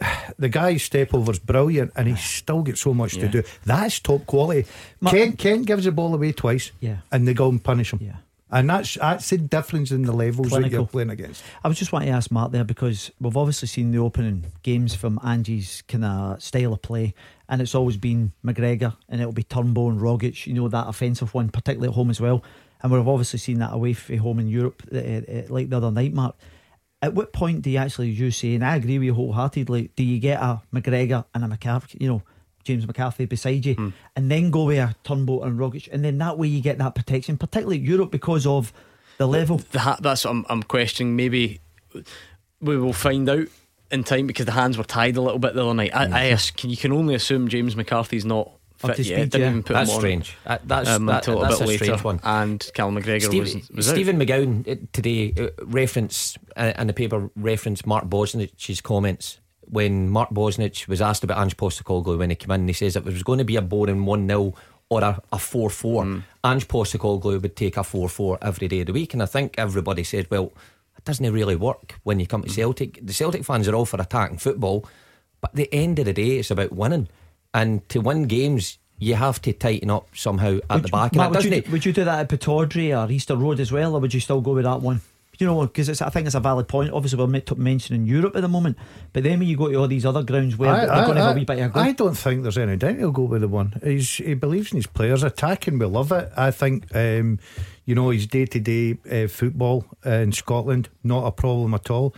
The 0.39 0.51
guy's 0.51 0.83
step 0.83 1.15
over's 1.15 1.39
brilliant, 1.39 1.93
and 1.97 2.07
he 2.07 2.17
still 2.17 2.63
gets 2.63 2.83
so 2.83 2.93
much 2.93 3.15
yeah. 3.15 3.23
to 3.23 3.29
do. 3.29 3.49
That's 3.65 3.99
top 4.01 4.27
quality. 4.27 4.69
Kent, 5.07 5.39
Kent 5.39 5.67
gives 5.67 5.85
the 5.87 5.93
ball 5.93 6.13
away 6.13 6.33
twice, 6.33 6.73
yeah, 6.81 6.99
and 7.11 7.27
they 7.27 7.33
go 7.33 7.49
and 7.49 7.65
punish 7.65 7.95
him. 7.95 8.01
Yeah. 8.03 8.17
And 8.57 8.71
that's 8.71 8.95
that's 8.95 9.29
the 9.29 9.37
difference 9.37 9.91
in 9.91 10.03
the 10.03 10.13
levels 10.13 10.49
Clinical. 10.49 10.71
that 10.71 10.77
you're 10.77 10.87
playing 10.87 11.11
against. 11.11 11.45
I 11.63 11.69
was 11.69 11.79
just 11.79 11.93
wanting 11.93 12.09
to 12.09 12.15
ask 12.15 12.31
Mark 12.31 12.53
there 12.53 12.65
because 12.65 13.11
we've 13.21 13.37
obviously 13.37 13.69
seen 13.69 13.93
the 13.93 13.99
opening 13.99 14.47
games 14.63 14.95
from 14.95 15.21
Ange's 15.23 15.83
kind 15.83 16.07
of 16.07 16.43
style 16.43 16.73
of 16.73 16.81
play, 16.81 17.13
and 17.51 17.61
it's 17.61 17.75
always 17.75 17.99
been 17.99 18.33
McGregor 18.43 18.97
and 19.11 19.21
it'll 19.21 19.35
be 19.35 19.43
Turnbull 19.43 19.91
and 19.91 20.01
Rogic, 20.01 20.47
you 20.47 20.55
know, 20.55 20.69
that 20.69 20.89
offensive 20.89 21.35
one, 21.35 21.51
particularly 21.51 21.89
at 21.89 21.95
home 21.95 22.09
as 22.09 22.19
well. 22.19 22.43
And 22.81 22.91
we've 22.91 23.07
obviously 23.07 23.41
seen 23.41 23.59
that 23.59 23.75
away 23.75 23.93
from 23.93 24.17
home 24.19 24.39
in 24.39 24.49
Europe, 24.49 24.83
uh, 24.91 24.97
uh, 24.97 25.43
like 25.51 25.69
the 25.69 25.77
other 25.77 25.91
night, 25.91 26.15
Mark. 26.15 26.35
At 27.03 27.13
what 27.13 27.35
point 27.35 27.61
do 27.61 27.69
you 27.69 27.77
actually, 27.77 28.09
you 28.09 28.31
say, 28.31 28.55
and 28.55 28.65
I 28.65 28.77
agree 28.77 28.99
with 28.99 29.05
you 29.05 29.15
wholeheartedly, 29.15 29.91
do 29.95 30.03
you 30.03 30.19
get 30.19 30.41
a 30.41 30.63
McGregor 30.75 31.27
and 31.35 31.45
a 31.45 31.49
McCarthy, 31.49 31.99
you 32.01 32.09
know, 32.09 32.23
James 32.67 32.87
McCarthy 32.87 33.25
beside 33.25 33.65
you, 33.65 33.77
mm. 33.77 33.93
and 34.15 34.31
then 34.31 34.51
go 34.51 34.65
with 34.65 34.79
a 34.79 34.95
Turnbull 35.05 35.45
and 35.45 35.59
Rogic, 35.59 35.89
and 35.93 36.05
then 36.05 36.19
that 36.19 36.37
way 36.37 36.49
you 36.49 36.61
get 36.61 36.79
that 36.79 36.95
protection, 36.95 37.39
particularly 37.39 37.79
Europe 37.79 38.11
because 38.11 38.47
of 38.47 38.73
the 39.19 39.27
level. 39.27 39.59
That, 39.73 40.03
that's 40.03 40.25
what 40.25 40.33
I'm, 40.33 40.47
I'm 40.49 40.63
questioning. 40.63 41.17
Maybe 41.17 41.61
we 42.61 42.77
will 42.77 42.93
find 42.93 43.29
out 43.29 43.47
in 43.91 44.05
time 44.05 44.27
because 44.27 44.47
the 44.47 44.53
hands 44.53 44.77
were 44.77 44.85
tied 44.85 45.17
a 45.17 45.23
little 45.23 45.39
bit 45.39 45.55
the 45.55 45.65
other 45.65 45.75
night. 45.75 45.95
I, 45.95 46.33
I 46.33 46.37
can, 46.57 46.71
you 46.71 46.77
can 46.77 46.93
only 46.93 47.15
assume 47.15 47.49
James 47.49 47.77
McCarthy's 47.77 48.25
not 48.25 48.51
fit 48.79 48.99
yet. 48.99 49.05
Speed, 49.05 49.31
Didn't 49.31 49.41
yeah. 49.41 49.51
even 49.51 49.63
put 49.63 49.73
that's 49.75 49.93
him 49.93 49.99
strange. 49.99 50.37
on. 50.47 50.59
that's 50.65 50.89
um, 50.89 51.07
that, 51.07 51.27
until 51.27 51.41
that's 51.41 51.61
a 51.61 51.67
bit 51.67 51.81
a 51.81 51.85
later. 51.85 52.03
One. 52.03 52.21
And 52.23 52.71
Cal 52.75 52.91
McGregor 52.91 53.23
Steve, 53.23 53.43
was, 53.43 53.71
was 53.71 53.89
Stephen 53.89 54.21
out. 54.21 54.27
McGowan 54.27 54.69
uh, 54.69 54.87
today 54.93 55.35
uh, 55.39 55.49
reference 55.65 56.37
uh, 56.57 56.73
in 56.79 56.87
the 56.87 56.93
paper 56.93 57.31
referenced 57.37 57.87
Mark 57.87 58.07
Bosnich's 58.07 58.81
comments 58.81 59.39
when 59.71 60.09
Mark 60.09 60.31
Bosnich 60.31 60.89
was 60.89 61.01
asked 61.01 61.25
about 61.25 61.39
Ange 61.39 61.57
Postecoglou 61.57 62.19
when 62.19 62.31
he 62.31 62.37
came 62.37 62.51
in. 62.53 62.67
He 62.67 62.75
says 62.75 62.97
if 62.97 63.07
it 63.07 63.13
was 63.13 63.23
going 63.23 63.39
to 63.39 63.45
be 63.45 63.57
a 63.57 63.63
boring 63.63 64.05
one 64.05 64.27
0 64.27 64.55
or 64.89 65.03
a, 65.03 65.21
a 65.33 65.39
4 65.39 65.71
4, 65.71 66.05
mm. 66.05 66.23
Ange 66.45 66.69
Postecoglou 66.69 67.43
would 67.43 67.57
take 67.57 67.77
a 67.77 67.85
4 67.85 68.09
4 68.09 68.39
every 68.43 68.69
day 68.69 68.81
of 68.81 68.87
the 68.87 68.93
week. 68.93 69.13
And 69.13 69.23
I 69.23 69.27
think 69.27 69.55
everybody 69.59 70.05
said, 70.05 70.29
well, 70.31 70.53
it 70.97 71.05
doesn't 71.05 71.33
really 71.33 71.57
work 71.57 71.99
when 72.05 72.21
you 72.21 72.27
come 72.27 72.43
to 72.43 72.51
Celtic. 72.51 73.05
The 73.05 73.13
Celtic 73.13 73.45
fans 73.45 73.69
are 73.69 73.75
all 73.75 73.87
for 73.87 74.01
attacking 74.01 74.39
football, 74.39 74.87
but 75.41 75.51
at 75.51 75.57
the 75.57 75.73
end 75.73 75.99
of 75.99 76.07
the 76.07 76.13
day, 76.13 76.39
it's 76.39 76.51
about 76.51 76.73
winning. 76.73 77.09
And 77.53 77.89
to 77.91 78.01
win 78.01 78.25
games, 78.25 78.79
you 78.99 79.15
have 79.15 79.41
to 79.43 79.53
tighten 79.53 79.91
up 79.91 80.09
somehow 80.15 80.59
at 80.71 80.75
would 80.77 80.85
the 80.85 80.89
back. 80.89 81.15
Matt, 81.15 81.31
would, 81.31 81.45
you, 81.45 81.63
would, 81.71 81.85
you, 81.85 81.93
do 81.93 82.05
that 82.05 82.21
at 82.21 82.29
Pittodrie 82.29 82.97
or 82.97 83.11
Easter 83.11 83.37
Road 83.37 83.61
as 83.61 83.71
well, 83.71 83.95
or 83.95 84.01
would 84.01 84.15
you 84.15 84.21
still 84.21 84.41
go 84.41 84.53
with 84.53 84.65
that 84.65 84.81
one? 84.81 85.01
You 85.39 85.47
know, 85.47 85.67
because 85.67 86.01
I 86.01 86.09
think 86.09 86.27
it's 86.27 86.35
a 86.35 86.41
valid 86.41 86.69
point. 86.69 86.93
Obviously, 86.93 87.19
we're 87.19 87.43
mentioning 87.57 88.07
Europe 88.07 88.37
at 88.37 88.43
the 88.43 88.49
moment, 88.49 88.77
but 89.13 89.23
then 89.23 89.39
when 89.39 89.49
you 89.49 89.57
go 89.57 89.69
to 89.69 89.75
all 89.77 89.89
these 89.89 90.07
other 90.07 90.23
grounds 90.23 90.57
where 90.57 90.71
I, 90.71 90.87
they're 90.87 91.05
going 91.05 91.17
to 91.17 91.23
have 91.23 91.37
a 91.37 91.39
wee 91.39 91.45
bit 91.45 91.59
of 91.59 91.77
I 91.77 91.93
don't 91.93 92.15
think 92.15 92.43
there's 92.43 92.59
any 92.59 92.77
doubt 92.77 92.97
he'll 92.97 93.11
go 93.11 93.23
with 93.23 93.43
the 93.43 93.49
one. 93.49 93.79
He's, 93.83 94.17
he 94.17 94.35
believes 94.35 94.73
in 94.73 94.77
his 94.77 94.87
players 94.87 95.23
attacking. 95.23 95.79
We 95.79 95.87
love 95.87 96.13
it. 96.13 96.31
I 96.37 96.51
think, 96.51 96.95
um, 96.95 97.39
you 97.85 97.95
know, 97.95 98.11
his 98.11 98.27
day 98.27 98.47
to 98.47 98.61
day 98.61 99.27
football 99.27 99.87
uh, 100.05 100.11
in 100.11 100.33
Scotland, 100.33 100.89
not 101.03 101.27
a 101.27 101.33
problem 101.33 101.75
at 101.75 101.91
all. 101.91 102.15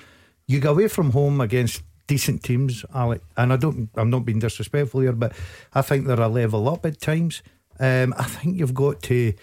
You 0.46 0.60
go 0.60 0.70
away 0.72 0.88
from 0.88 1.10
home 1.10 1.40
against 1.40 1.82
decent 2.06 2.42
teams, 2.42 2.84
Alec, 2.94 3.20
and 3.36 3.52
I 3.52 3.56
don't, 3.56 3.90
I'm 3.94 4.10
not 4.10 4.24
being 4.24 4.38
disrespectful 4.38 5.00
here, 5.00 5.12
but 5.12 5.32
I 5.74 5.82
think 5.82 6.06
they're 6.06 6.20
a 6.20 6.28
level 6.28 6.68
up 6.68 6.86
at 6.86 7.00
times. 7.00 7.42
Um, 7.78 8.14
I 8.18 8.24
think 8.24 8.58
you've 8.58 8.74
got 8.74 9.02
to 9.02 9.34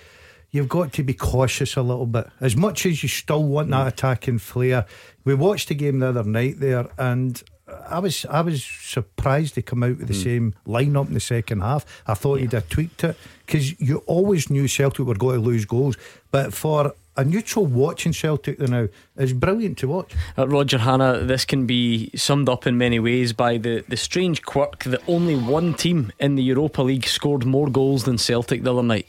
you've 0.56 0.70
got 0.70 0.94
to 0.94 1.04
be 1.04 1.14
cautious 1.14 1.76
a 1.76 1.82
little 1.82 2.06
bit. 2.06 2.28
As 2.40 2.56
much 2.56 2.86
as 2.86 3.04
you 3.04 3.10
still 3.10 3.44
want 3.44 3.70
that 3.72 3.88
attacking 3.88 4.40
flair. 4.40 4.86
We 5.26 5.36
watched 5.36 5.68
the 5.68 5.76
game 5.76 6.00
the 6.00 6.08
other 6.08 6.24
night 6.24 6.60
there 6.60 6.88
and 6.98 7.44
I 7.90 8.00
was 8.00 8.26
I 8.28 8.42
was 8.42 8.64
surprised 8.64 9.56
to 9.56 9.62
come 9.62 9.84
out 9.84 9.98
with 9.98 10.08
the 10.08 10.14
mm. 10.14 10.24
same 10.24 10.56
lineup 10.68 11.08
in 11.08 11.14
the 11.14 11.20
second 11.20 11.62
half. 11.62 11.86
I 12.08 12.14
thought 12.14 12.36
yeah. 12.36 12.42
he'd 12.42 12.54
have 12.54 12.70
tweaked 12.70 13.04
it 13.04 13.18
because 13.46 13.80
you 13.82 14.04
always 14.06 14.50
knew 14.50 14.68
Celtic 14.68 15.06
were 15.06 15.16
going 15.16 15.42
to 15.42 15.46
lose 15.46 15.66
goals, 15.66 15.98
but 16.32 16.54
for 16.54 16.94
a 17.18 17.26
neutral 17.26 17.66
watching 17.66 18.14
Celtic 18.14 18.60
the 18.60 18.68
now 18.68 18.88
is 19.18 19.34
brilliant 19.34 19.80
to 19.80 19.88
watch. 19.88 20.14
Uh, 20.38 20.48
Roger 20.48 20.78
Hannah, 20.78 21.20
this 21.20 21.44
can 21.44 21.66
be 21.66 22.12
summed 22.16 22.50
up 22.50 22.68
in 22.68 22.78
many 22.78 23.00
ways 23.00 23.34
by 23.34 23.58
the, 23.58 23.84
the 23.88 23.98
strange 23.98 24.44
quirk 24.44 24.84
that 24.84 25.02
only 25.08 25.36
one 25.36 25.74
team 25.74 26.12
in 26.20 26.36
the 26.36 26.44
Europa 26.44 26.84
League 26.84 27.08
scored 27.08 27.46
more 27.46 27.70
goals 27.70 28.04
than 28.04 28.18
Celtic 28.18 28.64
the 28.64 28.74
other 28.74 28.84
night 28.84 29.08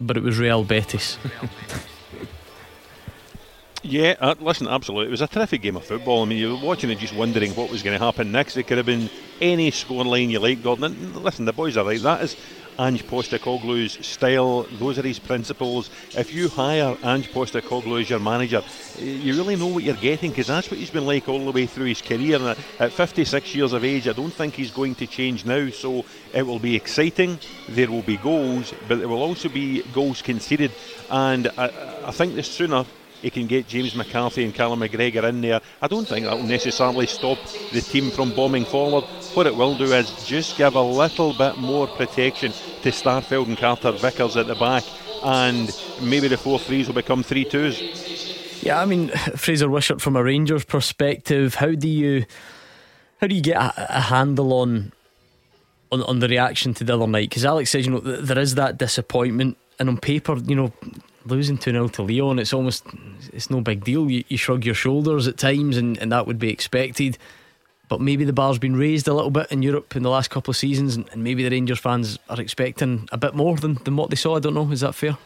but 0.00 0.16
it 0.16 0.22
was 0.22 0.38
Real 0.38 0.64
Betis. 0.64 1.18
Yeah, 3.88 4.16
uh, 4.20 4.34
listen, 4.40 4.66
absolutely. 4.66 5.08
It 5.08 5.10
was 5.12 5.20
a 5.20 5.28
terrific 5.28 5.62
game 5.62 5.76
of 5.76 5.84
football. 5.84 6.22
I 6.22 6.24
mean, 6.24 6.38
you 6.38 6.56
were 6.56 6.64
watching 6.64 6.90
it 6.90 6.98
just 6.98 7.14
wondering 7.14 7.52
what 7.54 7.70
was 7.70 7.84
going 7.84 7.96
to 7.96 8.04
happen 8.04 8.32
next. 8.32 8.56
It 8.56 8.64
could 8.64 8.78
have 8.78 8.86
been 8.86 9.08
any 9.40 9.70
scoreline 9.70 10.28
you 10.28 10.40
like, 10.40 10.60
Gordon. 10.60 10.84
And 10.86 11.16
listen, 11.22 11.44
the 11.44 11.52
boys 11.52 11.76
are 11.76 11.84
right. 11.84 12.00
That 12.02 12.22
is 12.22 12.36
Ange 12.78 13.06
Postecoglou's 13.06 14.04
style. 14.06 14.62
Those 14.78 14.98
are 14.98 15.02
his 15.02 15.18
principles. 15.18 15.90
If 16.16 16.34
you 16.34 16.48
hire 16.48 16.96
Ange 17.02 17.30
Postecoglou 17.32 18.00
as 18.00 18.10
your 18.10 18.20
manager, 18.20 18.62
you 18.98 19.34
really 19.34 19.56
know 19.56 19.68
what 19.68 19.82
you're 19.82 19.94
getting 19.94 20.30
because 20.30 20.46
that's 20.48 20.70
what 20.70 20.78
he's 20.78 20.90
been 20.90 21.06
like 21.06 21.28
all 21.28 21.44
the 21.44 21.52
way 21.52 21.66
through 21.66 21.86
his 21.86 22.02
career. 22.02 22.36
And 22.36 22.58
at 22.78 22.92
56 22.92 23.54
years 23.54 23.72
of 23.72 23.84
age, 23.84 24.08
I 24.08 24.12
don't 24.12 24.32
think 24.32 24.54
he's 24.54 24.70
going 24.70 24.94
to 24.96 25.06
change 25.06 25.44
now. 25.44 25.70
So 25.70 26.04
it 26.34 26.42
will 26.42 26.58
be 26.58 26.76
exciting. 26.76 27.38
There 27.68 27.90
will 27.90 28.02
be 28.02 28.16
goals, 28.16 28.74
but 28.88 28.98
there 28.98 29.08
will 29.08 29.22
also 29.22 29.48
be 29.48 29.82
goals 29.92 30.22
conceded. 30.22 30.72
And 31.10 31.48
I, 31.56 31.70
I 32.04 32.10
think 32.10 32.34
the 32.34 32.42
sooner 32.42 32.84
he 33.22 33.30
can 33.30 33.46
get 33.46 33.66
James 33.66 33.94
McCarthy 33.94 34.44
and 34.44 34.54
Callum 34.54 34.80
McGregor 34.80 35.24
in 35.28 35.40
there. 35.40 35.60
I 35.82 35.86
don't 35.88 36.06
think 36.06 36.26
that 36.26 36.36
will 36.36 36.44
necessarily 36.44 37.06
stop 37.06 37.38
the 37.72 37.80
team 37.80 38.10
from 38.10 38.32
bombing 38.32 38.64
forward. 38.64 39.04
What 39.34 39.46
it 39.46 39.56
will 39.56 39.76
do 39.76 39.84
is 39.92 40.10
just 40.26 40.56
give 40.56 40.74
a 40.74 40.82
little 40.82 41.32
bit 41.32 41.58
more 41.58 41.86
protection 41.86 42.52
to 42.82 42.90
Starfelt 42.90 43.46
and 43.46 43.58
Carter 43.58 43.92
Vickers 43.92 44.36
at 44.36 44.46
the 44.46 44.54
back, 44.54 44.84
and 45.24 45.74
maybe 46.02 46.28
the 46.28 46.36
4 46.36 46.58
3s 46.58 46.86
will 46.86 46.94
become 46.94 47.22
3 47.22 47.44
2s. 47.44 48.62
Yeah, 48.62 48.80
I 48.80 48.84
mean, 48.84 49.08
Fraser 49.36 49.68
Wishart, 49.68 50.00
from 50.00 50.16
a 50.16 50.22
Rangers 50.22 50.64
perspective, 50.64 51.54
how 51.56 51.72
do 51.72 51.88
you. 51.88 52.24
How 53.20 53.26
do 53.26 53.34
you 53.34 53.40
get 53.40 53.56
a, 53.56 53.96
a 53.96 54.00
handle 54.00 54.52
on, 54.52 54.92
on 55.90 56.02
on 56.02 56.18
the 56.18 56.28
reaction 56.28 56.74
to 56.74 56.84
the 56.84 56.94
other 56.94 57.06
night? 57.06 57.30
Because 57.30 57.46
Alex 57.46 57.70
says, 57.70 57.86
you 57.86 57.92
know, 57.92 58.00
there 58.00 58.38
is 58.38 58.56
that 58.56 58.76
disappointment, 58.76 59.56
and 59.78 59.88
on 59.88 59.96
paper, 59.96 60.36
you 60.36 60.54
know, 60.54 60.72
losing 61.26 61.58
2 61.58 61.70
0 61.72 61.88
to 61.88 62.02
Lyon, 62.02 62.38
it's 62.38 62.52
almost 62.52 62.84
it's 63.32 63.50
no 63.50 63.60
big 63.60 63.84
deal. 63.84 64.10
You, 64.10 64.24
you 64.28 64.36
shrug 64.36 64.64
your 64.64 64.74
shoulders 64.74 65.26
at 65.28 65.36
times, 65.36 65.76
and, 65.76 65.98
and 65.98 66.10
that 66.12 66.26
would 66.26 66.38
be 66.38 66.50
expected. 66.50 67.18
But 67.88 68.00
maybe 68.00 68.24
the 68.24 68.32
bar's 68.32 68.58
been 68.58 68.76
raised 68.76 69.06
a 69.06 69.14
little 69.14 69.30
bit 69.30 69.46
in 69.52 69.62
Europe 69.62 69.94
in 69.94 70.02
the 70.02 70.10
last 70.10 70.28
couple 70.28 70.50
of 70.50 70.56
seasons, 70.56 70.96
and, 70.96 71.08
and 71.12 71.22
maybe 71.22 71.44
the 71.44 71.50
Rangers 71.50 71.78
fans 71.78 72.18
are 72.28 72.40
expecting 72.40 73.08
a 73.12 73.16
bit 73.16 73.34
more 73.34 73.56
than, 73.56 73.74
than 73.84 73.96
what 73.96 74.10
they 74.10 74.16
saw. 74.16 74.36
I 74.36 74.40
don't 74.40 74.54
know. 74.54 74.70
Is 74.72 74.80
that 74.80 74.94
fair? 74.94 75.16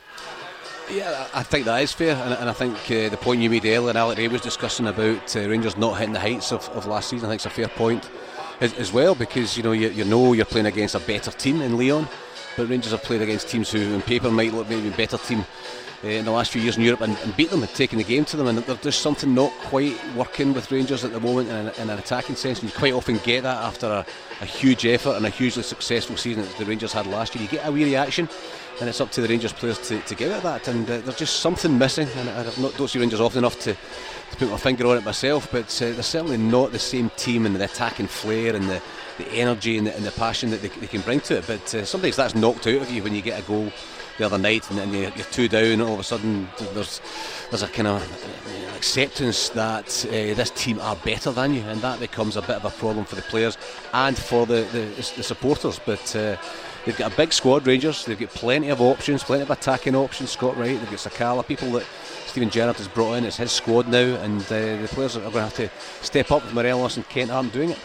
Yeah, 0.91 1.29
I 1.33 1.45
think 1.45 1.67
that 1.67 1.83
is 1.83 1.93
fair, 1.93 2.17
and, 2.17 2.35
and 2.35 2.51
I 2.51 2.53
think 2.53 2.75
uh, 2.91 3.09
the 3.09 3.17
point 3.17 3.41
you 3.41 3.49
made 3.49 3.65
earlier, 3.65 3.91
and 3.91 3.99
Alex 3.99 4.19
Rae 4.19 4.29
was 4.29 4.41
discussing 4.41 4.89
about 4.89 5.37
uh, 5.37 5.49
Rangers 5.49 5.77
not 5.77 5.99
hitting 5.99 6.13
the 6.13 6.21
heights 6.21 6.51
of, 6.53 6.69
of 6.71 6.87
last 6.87 7.11
season. 7.11 7.27
I 7.27 7.31
think 7.31 7.39
it's 7.39 7.47
a 7.47 7.51
fair 7.51 7.69
point 7.69 8.11
as, 8.61 8.75
as 8.75 8.93
well 8.93 9.15
because 9.15 9.57
you 9.57 9.63
know 9.63 9.73
you, 9.73 9.91
you 9.91 10.05
know 10.05 10.33
you're 10.33 10.45
playing 10.45 10.67
against 10.67 10.97
a 10.97 11.01
better 11.01 11.31
team 11.31 11.61
in 11.61 11.79
Lyon, 11.79 12.09
but 12.57 12.69
Rangers 12.69 12.91
have 12.91 13.03
played 13.03 13.23
against 13.23 13.49
teams 13.49 13.71
who, 13.71 13.95
on 13.95 14.03
paper, 14.03 14.31
might 14.31 14.53
look 14.53 14.69
maybe 14.69 14.89
a 14.89 14.97
better 14.97 15.17
team 15.19 15.45
uh, 16.03 16.09
in 16.09 16.25
the 16.25 16.31
last 16.31 16.51
few 16.51 16.63
years 16.63 16.77
in 16.77 16.83
Europe 16.83 17.03
and, 17.03 17.17
and, 17.19 17.37
beat 17.37 17.51
them 17.51 17.63
and 17.63 17.71
taken 17.75 17.99
the 17.99 18.05
game 18.05 18.25
to 18.25 18.37
them. 18.37 18.47
And 18.47 18.59
there's 18.59 18.97
something 18.97 19.35
not 19.35 19.53
quite 19.53 19.97
working 20.15 20.55
with 20.55 20.71
Rangers 20.71 21.05
at 21.05 21.13
the 21.13 21.21
moment 21.21 21.49
in 21.49 21.55
an, 21.55 21.73
in 21.79 21.91
an 21.91 21.99
attacking 21.99 22.37
sense. 22.37 22.61
And 22.61 22.71
you 22.71 22.79
quite 22.79 22.95
often 22.95 23.19
get 23.19 23.43
that 23.43 23.59
after 23.59 23.87
a, 23.87 24.07
a, 24.41 24.45
huge 24.47 24.87
effort 24.87 25.17
and 25.17 25.27
a 25.27 25.31
hugely 25.31 25.63
successful 25.63 26.17
season 26.17 26.43
that 26.43 26.57
the 26.57 26.65
Rangers 26.65 26.93
had 26.93 27.07
last 27.07 27.35
year. 27.35 27.45
You 27.45 27.51
get 27.51 27.67
a 27.67 27.73
wee 27.73 27.85
reaction. 27.85 28.29
And 28.81 28.89
it's 28.89 29.01
up 29.03 29.11
to 29.13 29.21
the 29.21 29.29
Rangers 29.29 29.53
players 29.53 29.79
to, 29.89 30.01
to 30.01 30.15
give 30.15 30.33
it 30.33 30.43
that, 30.43 30.67
and 30.67 30.89
uh, 30.89 31.03
there's 31.03 31.19
just 31.19 31.41
something 31.41 31.77
missing. 31.77 32.09
And 32.17 32.31
I 32.31 32.45
not, 32.59 32.75
don't 32.79 32.89
see 32.89 32.99
Rangers 32.99 33.21
often 33.21 33.41
enough 33.41 33.61
to, 33.61 33.75
to 33.75 34.37
put 34.39 34.51
my 34.51 34.57
finger 34.57 34.87
on 34.87 34.97
it 34.97 35.05
myself, 35.05 35.53
but 35.53 35.67
uh, 35.83 35.91
they're 35.91 36.03
certainly 36.03 36.39
not 36.39 36.73
the 36.73 36.79
same 36.79 37.11
team 37.11 37.45
in 37.45 37.53
the 37.53 37.63
attacking 37.63 38.07
flair 38.07 38.57
and 38.57 38.71
the, 38.71 38.81
the 39.19 39.29
energy 39.33 39.77
and 39.77 39.87
the, 39.87 39.95
and 39.95 40.03
the 40.03 40.11
passion 40.13 40.49
that 40.49 40.63
they, 40.63 40.69
they, 40.69 40.87
can 40.87 41.03
bring 41.03 41.21
to 41.21 41.37
it. 41.37 41.47
But 41.47 41.75
uh, 41.75 41.85
sometimes 41.85 42.17
that's 42.17 42.35
knocked 42.35 42.67
out 42.69 42.81
of 42.81 42.91
you 42.91 43.03
when 43.03 43.15
you 43.15 43.21
get 43.21 43.39
a 43.39 43.43
goal 43.43 43.71
the 44.21 44.27
other 44.27 44.39
night, 44.39 44.71
and 44.71 44.79
then 44.79 44.93
you're 44.93 45.11
two 45.11 45.49
down, 45.49 45.65
and 45.65 45.83
all 45.83 45.95
of 45.95 46.01
a 46.01 46.05
sudden 46.05 46.49
there's 46.75 47.01
there's 47.51 47.63
a 47.63 47.69
kind 47.69 47.89
of 47.89 48.77
acceptance 48.77 49.49
that 49.51 50.07
uh, 50.09 50.11
this 50.11 50.51
team 50.51 50.79
are 50.81 50.97
better 50.97 51.33
than 51.33 51.55
you, 51.55 51.63
and 51.63 51.81
that 51.81 51.99
becomes 51.99 52.37
a 52.37 52.43
bit 52.43 52.57
of 52.57 52.65
a 52.65 52.71
problem 52.71 53.05
for 53.05 53.17
the 53.17 53.23
players 53.23 53.57
and 53.93 54.17
for 54.17 54.47
the 54.47 54.63
the, 54.73 55.13
the 55.17 55.23
supporters. 55.23 55.81
But 55.85 56.15
uh, 56.15 56.37
they've 56.85 56.97
got 56.97 57.13
a 57.13 57.17
big 57.17 57.33
squad, 57.33 57.67
Rangers. 57.67 58.05
They've 58.05 58.19
got 58.19 58.31
plenty 58.31 58.69
of 58.69 58.81
options, 58.83 59.25
plenty 59.25 59.43
of 59.43 59.51
attacking 59.51 59.97
options. 59.97 60.31
Scott 60.31 60.57
Wright, 60.57 60.79
they've 60.79 60.91
got 60.91 60.99
Sakala, 60.99 61.47
people 61.47 61.71
that. 61.73 61.87
Steven 62.27 62.49
Gerrard 62.49 62.77
has 62.77 62.87
brought 62.87 63.15
in, 63.15 63.25
it's 63.25 63.39
his 63.39 63.51
squad 63.51 63.89
now, 63.89 63.99
and 63.99 64.41
uh, 64.43 64.77
the 64.81 64.89
players 64.93 65.17
are 65.17 65.21
going 65.21 65.33
to 65.33 65.41
have 65.41 65.55
to 65.57 65.69
step 66.01 66.31
up. 66.31 66.45
Morelos 66.53 66.97
and 66.97 67.09
Kent 67.09 67.33
aren't 67.33 67.53
doing 67.53 67.71
it. 67.71 67.79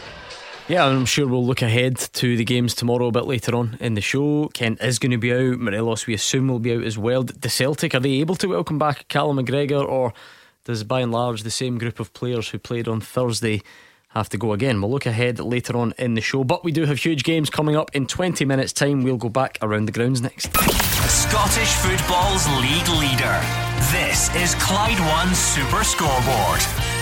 Yeah, 0.68 0.84
I'm 0.84 1.04
sure 1.04 1.28
we'll 1.28 1.46
look 1.46 1.62
ahead 1.62 1.96
to 1.96 2.36
the 2.36 2.44
games 2.44 2.74
tomorrow 2.74 3.06
a 3.06 3.12
bit 3.12 3.24
later 3.24 3.54
on 3.54 3.78
in 3.80 3.94
the 3.94 4.00
show. 4.00 4.48
Kent 4.48 4.82
is 4.82 4.98
going 4.98 5.12
to 5.12 5.16
be 5.16 5.32
out. 5.32 5.60
Morelos, 5.60 6.08
we 6.08 6.14
assume, 6.14 6.48
will 6.48 6.58
be 6.58 6.74
out 6.74 6.82
as 6.82 6.98
well. 6.98 7.22
The 7.22 7.48
Celtic, 7.48 7.94
are 7.94 8.00
they 8.00 8.14
able 8.14 8.34
to 8.34 8.48
welcome 8.48 8.76
back 8.76 9.06
Callum 9.06 9.38
McGregor, 9.38 9.86
or 9.88 10.12
does 10.64 10.82
by 10.82 11.02
and 11.02 11.12
large 11.12 11.44
the 11.44 11.52
same 11.52 11.78
group 11.78 12.00
of 12.00 12.12
players 12.14 12.48
who 12.48 12.58
played 12.58 12.88
on 12.88 13.00
Thursday 13.00 13.62
have 14.08 14.28
to 14.30 14.38
go 14.38 14.52
again? 14.52 14.80
We'll 14.80 14.90
look 14.90 15.06
ahead 15.06 15.38
later 15.38 15.76
on 15.76 15.94
in 15.98 16.14
the 16.14 16.20
show, 16.20 16.42
but 16.42 16.64
we 16.64 16.72
do 16.72 16.84
have 16.84 16.98
huge 16.98 17.22
games 17.22 17.48
coming 17.48 17.76
up 17.76 17.94
in 17.94 18.08
20 18.08 18.44
minutes' 18.44 18.72
time. 18.72 19.04
We'll 19.04 19.18
go 19.18 19.28
back 19.28 19.58
around 19.62 19.86
the 19.86 19.92
grounds 19.92 20.20
next. 20.20 20.52
Scottish 21.08 21.74
football's 21.74 22.48
league 22.58 22.88
leader. 22.88 23.40
This 23.92 24.34
is 24.34 24.56
Clyde 24.56 24.98
One 24.98 25.32
Super 25.32 25.84
Scoreboard. 25.84 26.95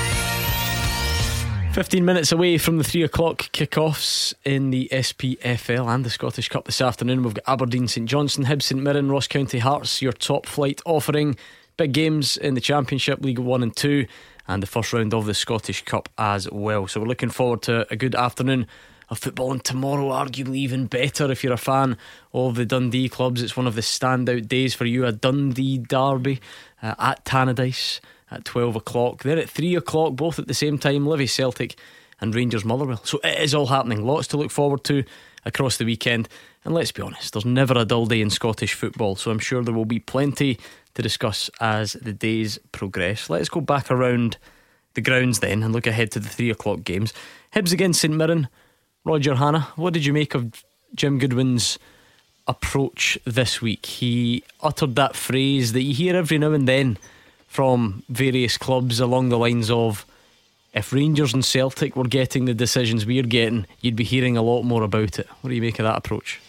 15 1.74 2.04
minutes 2.04 2.30
away 2.30 2.56
from 2.56 2.78
the 2.78 2.84
3 2.84 3.02
o'clock 3.02 3.38
kickoffs 3.52 4.32
in 4.44 4.70
the 4.70 4.88
SPFL 4.92 5.92
and 5.92 6.04
the 6.04 6.08
Scottish 6.08 6.48
Cup 6.48 6.66
this 6.66 6.80
afternoon. 6.80 7.24
We've 7.24 7.34
got 7.34 7.52
Aberdeen, 7.52 7.88
St 7.88 8.08
Johnstone, 8.08 8.44
Hibs, 8.44 8.62
St 8.62 8.80
Mirren, 8.80 9.10
Ross 9.10 9.26
County 9.26 9.58
Hearts, 9.58 10.00
your 10.00 10.12
top 10.12 10.46
flight 10.46 10.80
offering. 10.86 11.36
Big 11.76 11.92
games 11.92 12.36
in 12.36 12.54
the 12.54 12.60
Championship, 12.60 13.24
League 13.24 13.40
1 13.40 13.64
and 13.64 13.74
2, 13.74 14.06
and 14.46 14.62
the 14.62 14.68
first 14.68 14.92
round 14.92 15.12
of 15.12 15.26
the 15.26 15.34
Scottish 15.34 15.84
Cup 15.84 16.08
as 16.16 16.48
well. 16.52 16.86
So 16.86 17.00
we're 17.00 17.08
looking 17.08 17.28
forward 17.28 17.62
to 17.62 17.92
a 17.92 17.96
good 17.96 18.14
afternoon 18.14 18.68
of 19.08 19.18
football. 19.18 19.50
And 19.50 19.64
tomorrow, 19.64 20.10
arguably 20.10 20.58
even 20.58 20.86
better 20.86 21.28
if 21.32 21.42
you're 21.42 21.52
a 21.52 21.56
fan 21.56 21.98
of 22.32 22.54
the 22.54 22.64
Dundee 22.64 23.08
clubs. 23.08 23.42
It's 23.42 23.56
one 23.56 23.66
of 23.66 23.74
the 23.74 23.80
standout 23.80 24.46
days 24.46 24.74
for 24.74 24.84
you, 24.84 25.06
a 25.06 25.10
Dundee 25.10 25.78
derby 25.78 26.40
uh, 26.80 26.94
at 27.00 27.24
Tannadice 27.24 27.98
at 28.34 28.44
12 28.44 28.76
o'clock. 28.76 29.22
Then 29.22 29.38
at 29.38 29.48
3 29.48 29.74
o'clock, 29.76 30.14
both 30.14 30.38
at 30.38 30.48
the 30.48 30.54
same 30.54 30.78
time, 30.78 31.04
Livi 31.04 31.28
Celtic 31.28 31.76
and 32.20 32.34
Rangers 32.34 32.64
Motherwell. 32.64 33.00
So 33.04 33.18
it 33.24 33.40
is 33.40 33.54
all 33.54 33.66
happening. 33.66 34.04
Lots 34.04 34.28
to 34.28 34.36
look 34.36 34.50
forward 34.50 34.84
to 34.84 35.04
across 35.44 35.76
the 35.76 35.84
weekend. 35.84 36.28
And 36.64 36.74
let's 36.74 36.92
be 36.92 37.02
honest, 37.02 37.32
there's 37.32 37.44
never 37.44 37.74
a 37.76 37.84
dull 37.84 38.06
day 38.06 38.20
in 38.20 38.30
Scottish 38.30 38.74
football. 38.74 39.16
So 39.16 39.30
I'm 39.30 39.38
sure 39.38 39.62
there 39.62 39.74
will 39.74 39.84
be 39.84 39.98
plenty 39.98 40.58
to 40.94 41.02
discuss 41.02 41.50
as 41.60 41.94
the 41.94 42.12
days 42.12 42.58
progress. 42.72 43.28
Let's 43.28 43.48
go 43.48 43.60
back 43.60 43.90
around 43.90 44.38
the 44.94 45.00
grounds 45.00 45.40
then 45.40 45.62
and 45.62 45.72
look 45.72 45.86
ahead 45.86 46.10
to 46.12 46.20
the 46.20 46.28
3 46.28 46.50
o'clock 46.50 46.84
games. 46.84 47.12
Hibs 47.54 47.72
against 47.72 48.00
St 48.00 48.14
Mirren. 48.14 48.48
Roger 49.04 49.34
Hannah, 49.34 49.68
what 49.76 49.92
did 49.92 50.06
you 50.06 50.14
make 50.14 50.34
of 50.34 50.64
Jim 50.94 51.18
Goodwin's 51.18 51.78
approach 52.46 53.18
this 53.26 53.60
week? 53.60 53.84
He 53.84 54.42
uttered 54.62 54.94
that 54.96 55.14
phrase 55.14 55.72
that 55.72 55.82
you 55.82 55.92
hear 55.92 56.16
every 56.16 56.38
now 56.38 56.52
and 56.52 56.66
then 56.66 56.96
from 57.54 58.02
various 58.08 58.58
clubs 58.58 58.98
along 58.98 59.28
the 59.28 59.38
lines 59.38 59.70
of 59.70 60.04
if 60.74 60.92
Rangers 60.92 61.32
and 61.32 61.44
Celtic 61.44 61.94
were 61.94 62.08
getting 62.08 62.46
the 62.46 62.52
decisions 62.52 63.06
we're 63.06 63.22
getting, 63.22 63.64
you'd 63.80 63.94
be 63.94 64.02
hearing 64.02 64.36
a 64.36 64.42
lot 64.42 64.64
more 64.64 64.82
about 64.82 65.20
it. 65.20 65.28
What 65.40 65.50
do 65.50 65.54
you 65.54 65.62
make 65.62 65.78
of 65.78 65.84
that 65.84 65.98
approach? 65.98 66.40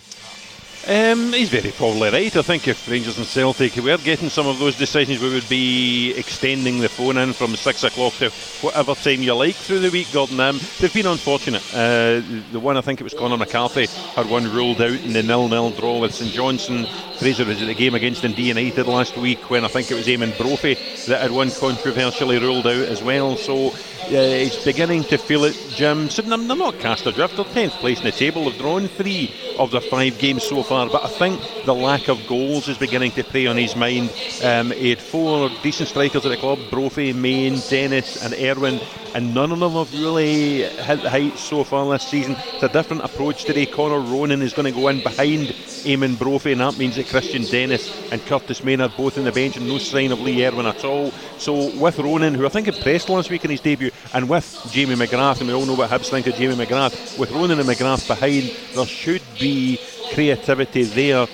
Um, 0.87 1.33
he's 1.33 1.49
very 1.49 1.71
probably 1.71 2.11
right. 2.11 2.35
I 2.35 2.41
think 2.43 2.67
if 2.67 2.87
Rangers 2.87 3.17
and 3.17 3.25
Celtic 3.25 3.75
were 3.77 3.97
getting 3.97 4.29
some 4.29 4.45
of 4.45 4.59
those 4.59 4.77
decisions, 4.77 5.19
we 5.19 5.33
would 5.33 5.49
be 5.49 6.13
extending 6.15 6.79
the 6.79 6.89
phone 6.89 7.17
in 7.17 7.33
from 7.33 7.55
six 7.55 7.83
o'clock 7.83 8.13
to 8.15 8.29
whatever 8.61 8.93
time 8.93 9.23
you 9.23 9.33
like 9.33 9.55
through 9.55 9.79
the 9.79 9.89
week. 9.89 10.11
Gordon, 10.13 10.39
um, 10.39 10.59
they've 10.79 10.93
been 10.93 11.07
unfortunate. 11.07 11.63
Uh, 11.73 12.21
the 12.51 12.59
one 12.59 12.77
I 12.77 12.81
think 12.81 13.01
it 13.01 13.03
was 13.03 13.15
Conor 13.15 13.37
McCarthy 13.37 13.87
had 13.87 14.29
one 14.29 14.51
ruled 14.51 14.79
out 14.79 14.91
in 14.91 15.13
the 15.13 15.23
nil-nil 15.23 15.71
draw 15.71 15.99
with 15.99 16.13
St 16.13 16.31
Johnstone. 16.31 16.85
Fraser 17.17 17.45
was 17.45 17.61
at 17.63 17.67
the 17.67 17.73
game 17.73 17.95
against 17.95 18.21
Dundee 18.21 18.49
United 18.49 18.85
last 18.85 19.17
week 19.17 19.49
when 19.49 19.65
I 19.65 19.69
think 19.69 19.89
it 19.89 19.95
was 19.95 20.05
Eamonn 20.05 20.37
Brophy 20.37 20.75
that 21.07 21.21
had 21.21 21.31
one 21.31 21.49
controversially 21.49 22.37
ruled 22.37 22.67
out 22.67 22.73
as 22.73 23.01
well. 23.01 23.37
So 23.37 23.73
he's 24.07 24.63
beginning 24.63 25.03
to 25.05 25.17
feel 25.17 25.43
it, 25.45 25.55
Jim. 25.69 26.09
So 26.09 26.21
they're, 26.21 26.37
not 26.37 26.79
cast 26.79 27.05
adrift. 27.05 27.35
They're 27.35 27.45
10th 27.45 27.71
place 27.79 27.99
in 27.99 28.05
the 28.05 28.11
table. 28.11 28.45
They've 28.45 28.57
drawn 28.57 28.87
three 28.87 29.33
of 29.57 29.71
their 29.71 29.81
five 29.81 30.17
games 30.19 30.43
so 30.43 30.63
far, 30.63 30.87
but 30.89 31.03
I 31.03 31.07
think 31.07 31.41
the 31.65 31.73
lack 31.73 32.07
of 32.07 32.25
goals 32.27 32.67
is 32.67 32.77
beginning 32.77 33.11
to 33.11 33.23
prey 33.23 33.47
on 33.47 33.57
his 33.57 33.75
mind. 33.75 34.11
Um, 34.43 34.71
he 34.71 34.89
had 34.89 34.99
four 34.99 35.49
decent 35.63 35.89
strikers 35.89 36.25
at 36.25 36.29
the 36.29 36.37
club 36.37 36.59
Brophy, 36.69 37.13
Main, 37.13 37.59
Dennis, 37.69 38.23
and 38.23 38.33
Erwin, 38.33 38.79
and 39.13 39.33
none 39.33 39.51
of 39.51 39.59
them 39.59 39.73
have 39.73 39.93
really 39.93 40.63
hit 40.63 41.01
the 41.01 41.09
heights 41.09 41.41
so 41.41 41.63
far 41.63 41.89
this 41.91 42.07
season. 42.07 42.35
It's 42.53 42.63
a 42.63 42.69
different 42.69 43.03
approach 43.03 43.45
today. 43.45 43.65
Conor 43.65 43.99
Ronan 43.99 44.41
is 44.41 44.53
going 44.53 44.71
to 44.71 44.79
go 44.79 44.87
in 44.89 45.01
behind 45.01 45.55
Eamonn 45.85 46.17
Brophy, 46.19 46.51
and 46.51 46.61
that 46.61 46.77
means 46.77 46.95
that 46.95 47.05
Kristian 47.05 47.49
Dennis 47.49 48.11
and 48.11 48.23
Curtis 48.25 48.63
Maynard 48.63 48.91
both 48.97 49.17
in 49.17 49.23
the 49.23 49.31
bench, 49.31 49.57
and 49.57 49.67
no 49.67 49.77
sign 49.77 50.11
of 50.11 50.19
Lee 50.19 50.45
Erwin 50.45 50.65
at 50.65 50.83
all. 50.83 51.11
So 51.37 51.75
with 51.79 51.99
Ronan, 51.99 52.33
who 52.33 52.45
I 52.45 52.49
think 52.49 52.67
impressed 52.67 53.09
last 53.09 53.29
week 53.29 53.45
in 53.45 53.51
his 53.51 53.61
debut, 53.61 53.91
and 54.13 54.27
with 54.29 54.67
Jamie 54.71 54.95
McGrath, 54.95 55.39
and 55.39 55.47
we 55.47 55.53
all 55.53 55.65
know 55.65 55.75
what 55.75 55.89
Hibs 55.89 56.09
think 56.09 56.27
of 56.27 56.35
Jamie 56.35 56.55
McGrath, 56.55 57.17
with 57.17 57.31
Ronan 57.31 57.59
and 57.59 57.69
McGrath 57.69 58.07
behind, 58.07 58.51
there 58.75 58.85
should 58.85 59.21
be 59.39 59.79
creativity 60.13 60.83
there 60.83 61.27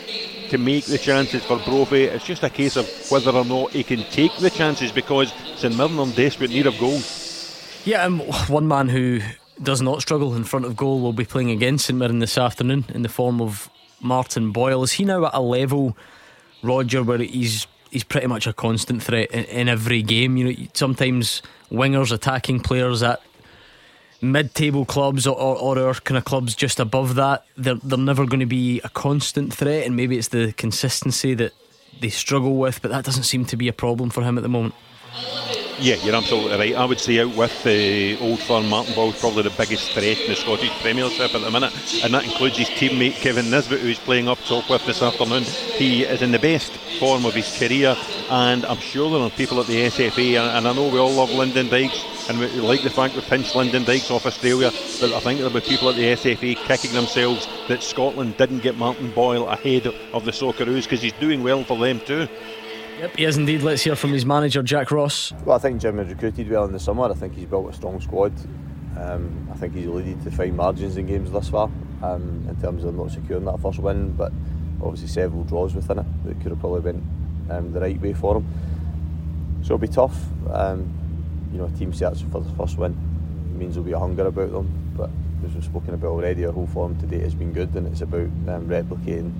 to 0.49 0.57
make 0.57 0.85
the 0.85 0.97
chances 0.97 1.43
for 1.45 1.57
Brophy. 1.59 2.03
It's 2.03 2.25
just 2.25 2.43
a 2.43 2.49
case 2.49 2.75
of 2.75 2.85
whether 3.09 3.31
or 3.31 3.45
not 3.45 3.71
he 3.71 3.83
can 3.83 4.03
take 4.11 4.35
the 4.37 4.49
chances 4.49 4.91
because 4.91 5.33
St 5.55 5.75
Mirren 5.75 5.97
are 5.97 6.03
in 6.03 6.11
desperate 6.11 6.49
need 6.49 6.67
of 6.67 6.77
goals. 6.77 7.81
Yeah, 7.85 8.05
and 8.05 8.21
one 8.49 8.67
man 8.67 8.89
who 8.89 9.21
does 9.63 9.81
not 9.81 10.01
struggle 10.01 10.35
in 10.35 10.43
front 10.43 10.65
of 10.65 10.75
goal 10.75 10.99
will 10.99 11.13
be 11.13 11.23
playing 11.23 11.51
against 11.51 11.85
St 11.85 11.97
Mirren 11.97 12.19
this 12.19 12.37
afternoon 12.37 12.85
in 12.89 13.01
the 13.01 13.09
form 13.09 13.41
of 13.41 13.69
Martin 14.01 14.51
Boyle. 14.51 14.83
Is 14.83 14.93
he 14.93 15.05
now 15.05 15.25
at 15.25 15.33
a 15.33 15.41
level, 15.41 15.97
Roger, 16.63 17.03
where 17.03 17.19
he's 17.19 17.67
he's 17.89 18.03
pretty 18.03 18.27
much 18.27 18.47
a 18.47 18.53
constant 18.53 19.03
threat 19.03 19.31
in, 19.31 19.45
in 19.45 19.69
every 19.69 20.01
game? 20.01 20.37
You 20.37 20.45
know, 20.45 20.67
sometimes 20.73 21.41
wingers 21.71 22.11
attacking 22.11 22.61
players 22.61 23.03
at 23.03 23.21
mid-table 24.21 24.85
clubs 24.85 25.25
or, 25.25 25.35
or, 25.35 25.79
or, 25.79 25.93
kind 25.95 26.17
of 26.17 26.25
clubs 26.25 26.53
just 26.55 26.79
above 26.79 27.15
that, 27.15 27.43
they're 27.57 27.75
they're 27.75 27.97
never 27.97 28.25
going 28.25 28.39
to 28.39 28.45
be 28.45 28.79
a 28.83 28.89
constant 28.89 29.53
threat, 29.53 29.85
and 29.85 29.95
maybe 29.95 30.17
it's 30.17 30.29
the 30.29 30.53
consistency 30.53 31.33
that 31.33 31.53
they 31.99 32.09
struggle 32.09 32.57
with, 32.57 32.81
but 32.81 32.91
that 32.91 33.03
doesn't 33.03 33.23
seem 33.23 33.45
to 33.45 33.57
be 33.57 33.67
a 33.67 33.73
problem 33.73 34.09
for 34.09 34.23
him 34.23 34.37
at 34.37 34.43
the 34.43 34.49
moment. 34.49 34.75
Yeah, 35.81 35.95
you're 35.95 36.13
absolutely 36.13 36.55
right. 36.59 36.75
I 36.75 36.85
would 36.85 36.99
say 36.99 37.19
out 37.21 37.35
with 37.35 37.63
the 37.63 38.15
old 38.19 38.39
firm, 38.39 38.69
Martin 38.69 38.93
Boyle 38.93 39.13
probably 39.13 39.41
the 39.41 39.49
biggest 39.49 39.91
threat 39.93 40.19
in 40.19 40.29
the 40.29 40.35
Scottish 40.35 40.69
Premiership 40.79 41.33
at 41.33 41.41
the 41.41 41.49
minute, 41.49 41.73
and 42.03 42.13
that 42.13 42.23
includes 42.23 42.59
his 42.59 42.69
teammate 42.69 43.15
Kevin 43.15 43.49
Nisbet, 43.49 43.79
who's 43.79 43.97
playing 43.97 44.27
up 44.27 44.37
top 44.41 44.69
with 44.69 44.85
this 44.85 45.01
afternoon. 45.01 45.41
He 45.41 46.03
is 46.03 46.21
in 46.21 46.31
the 46.31 46.37
best 46.37 46.71
form 46.99 47.25
of 47.25 47.33
his 47.33 47.57
career, 47.57 47.97
and 48.29 48.63
I'm 48.65 48.77
sure 48.77 49.09
there 49.09 49.21
are 49.21 49.31
people 49.31 49.59
at 49.59 49.65
the 49.65 49.87
SFA, 49.87 50.55
and, 50.55 50.67
I 50.67 50.71
know 50.71 50.87
we 50.87 50.99
all 50.99 51.13
love 51.13 51.31
Lyndon 51.31 51.67
Dykes, 51.67 52.29
and 52.29 52.37
we 52.37 52.45
like 52.61 52.83
the 52.83 52.91
fact 52.91 53.15
we 53.15 53.21
pinched 53.21 53.55
Lyndon 53.55 53.83
Dykes 53.83 54.11
off 54.11 54.27
Australia, 54.27 54.69
but 54.99 55.13
I 55.13 55.19
think 55.19 55.39
there'll 55.39 55.51
be 55.51 55.61
people 55.61 55.89
at 55.89 55.95
the 55.95 56.13
SFA 56.13 56.57
kicking 56.57 56.93
themselves 56.93 57.47
that 57.69 57.81
Scotland 57.81 58.37
didn't 58.37 58.59
get 58.59 58.77
Martin 58.77 59.09
Boyle 59.13 59.49
ahead 59.49 59.87
of 60.13 60.25
the 60.25 60.31
Socceroos 60.31 60.83
because 60.83 61.01
he's 61.01 61.13
doing 61.13 61.41
well 61.41 61.63
for 61.63 61.79
them 61.79 61.99
too. 62.01 62.27
Yep, 63.01 63.17
he 63.17 63.25
is 63.25 63.35
indeed. 63.35 63.63
Let's 63.63 63.81
hear 63.81 63.95
from 63.95 64.11
his 64.11 64.27
manager, 64.27 64.61
Jack 64.61 64.91
Ross. 64.91 65.33
Well, 65.43 65.55
I 65.55 65.59
think 65.59 65.81
Jim 65.81 65.97
has 65.97 66.07
recruited 66.07 66.47
well 66.47 66.65
in 66.65 66.71
the 66.71 66.79
summer. 66.79 67.05
I 67.05 67.15
think 67.15 67.33
he's 67.33 67.47
built 67.47 67.67
a 67.67 67.73
strong 67.73 67.99
squad. 67.99 68.31
Um, 68.95 69.49
I 69.51 69.55
think 69.55 69.73
he's 69.73 69.87
alluded 69.87 70.23
to 70.23 70.29
fine 70.29 70.55
margins 70.55 70.97
in 70.97 71.07
games 71.07 71.31
thus 71.31 71.49
far 71.49 71.71
um, 72.03 72.45
in 72.47 72.55
terms 72.61 72.83
of 72.83 72.93
not 72.93 73.09
securing 73.09 73.45
that 73.45 73.59
first 73.59 73.79
win, 73.79 74.11
but 74.11 74.31
obviously 74.83 75.07
several 75.07 75.43
draws 75.45 75.73
within 75.73 75.97
it 75.97 76.05
that 76.25 76.39
could 76.41 76.51
have 76.51 76.59
probably 76.59 76.81
been 76.81 77.47
um, 77.49 77.73
the 77.73 77.79
right 77.79 77.99
way 77.99 78.13
for 78.13 78.37
him. 78.37 78.45
So 79.63 79.73
it'll 79.73 79.77
be 79.79 79.87
tough. 79.87 80.15
Um, 80.51 80.87
you 81.51 81.57
know, 81.57 81.65
a 81.65 81.71
team 81.71 81.93
searching 81.93 82.29
for 82.29 82.41
the 82.41 82.51
first 82.51 82.77
win 82.77 82.91
it 82.91 83.57
means 83.57 83.73
there'll 83.73 83.83
be 83.83 83.93
a 83.93 83.99
hunger 83.99 84.27
about 84.27 84.51
them, 84.51 84.93
but 84.95 85.09
as 85.43 85.55
we've 85.55 85.63
spoken 85.63 85.95
about 85.95 86.09
already, 86.09 86.45
our 86.45 86.51
whole 86.51 86.67
form 86.67 86.95
today 86.99 87.21
has 87.21 87.33
been 87.33 87.51
good, 87.51 87.73
and 87.73 87.87
it's 87.87 88.01
about 88.01 88.19
um, 88.19 88.67
replicating 88.67 89.33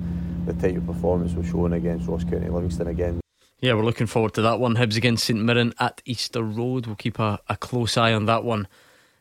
the 0.46 0.52
type 0.54 0.78
of 0.78 0.86
performance 0.88 1.32
we've 1.34 1.48
shown 1.48 1.74
against 1.74 2.08
Ross 2.08 2.24
County 2.24 2.48
Livingston 2.48 2.88
again 2.88 3.21
yeah, 3.62 3.74
we're 3.74 3.84
looking 3.84 4.08
forward 4.08 4.34
to 4.34 4.42
that 4.42 4.58
one. 4.58 4.74
Hibs 4.74 4.96
against 4.96 5.24
St 5.24 5.38
Mirren 5.38 5.72
at 5.78 6.02
Easter 6.04 6.42
Road. 6.42 6.86
We'll 6.86 6.96
keep 6.96 7.20
a, 7.20 7.38
a 7.48 7.56
close 7.56 7.96
eye 7.96 8.12
on 8.12 8.26
that 8.26 8.42
one 8.42 8.66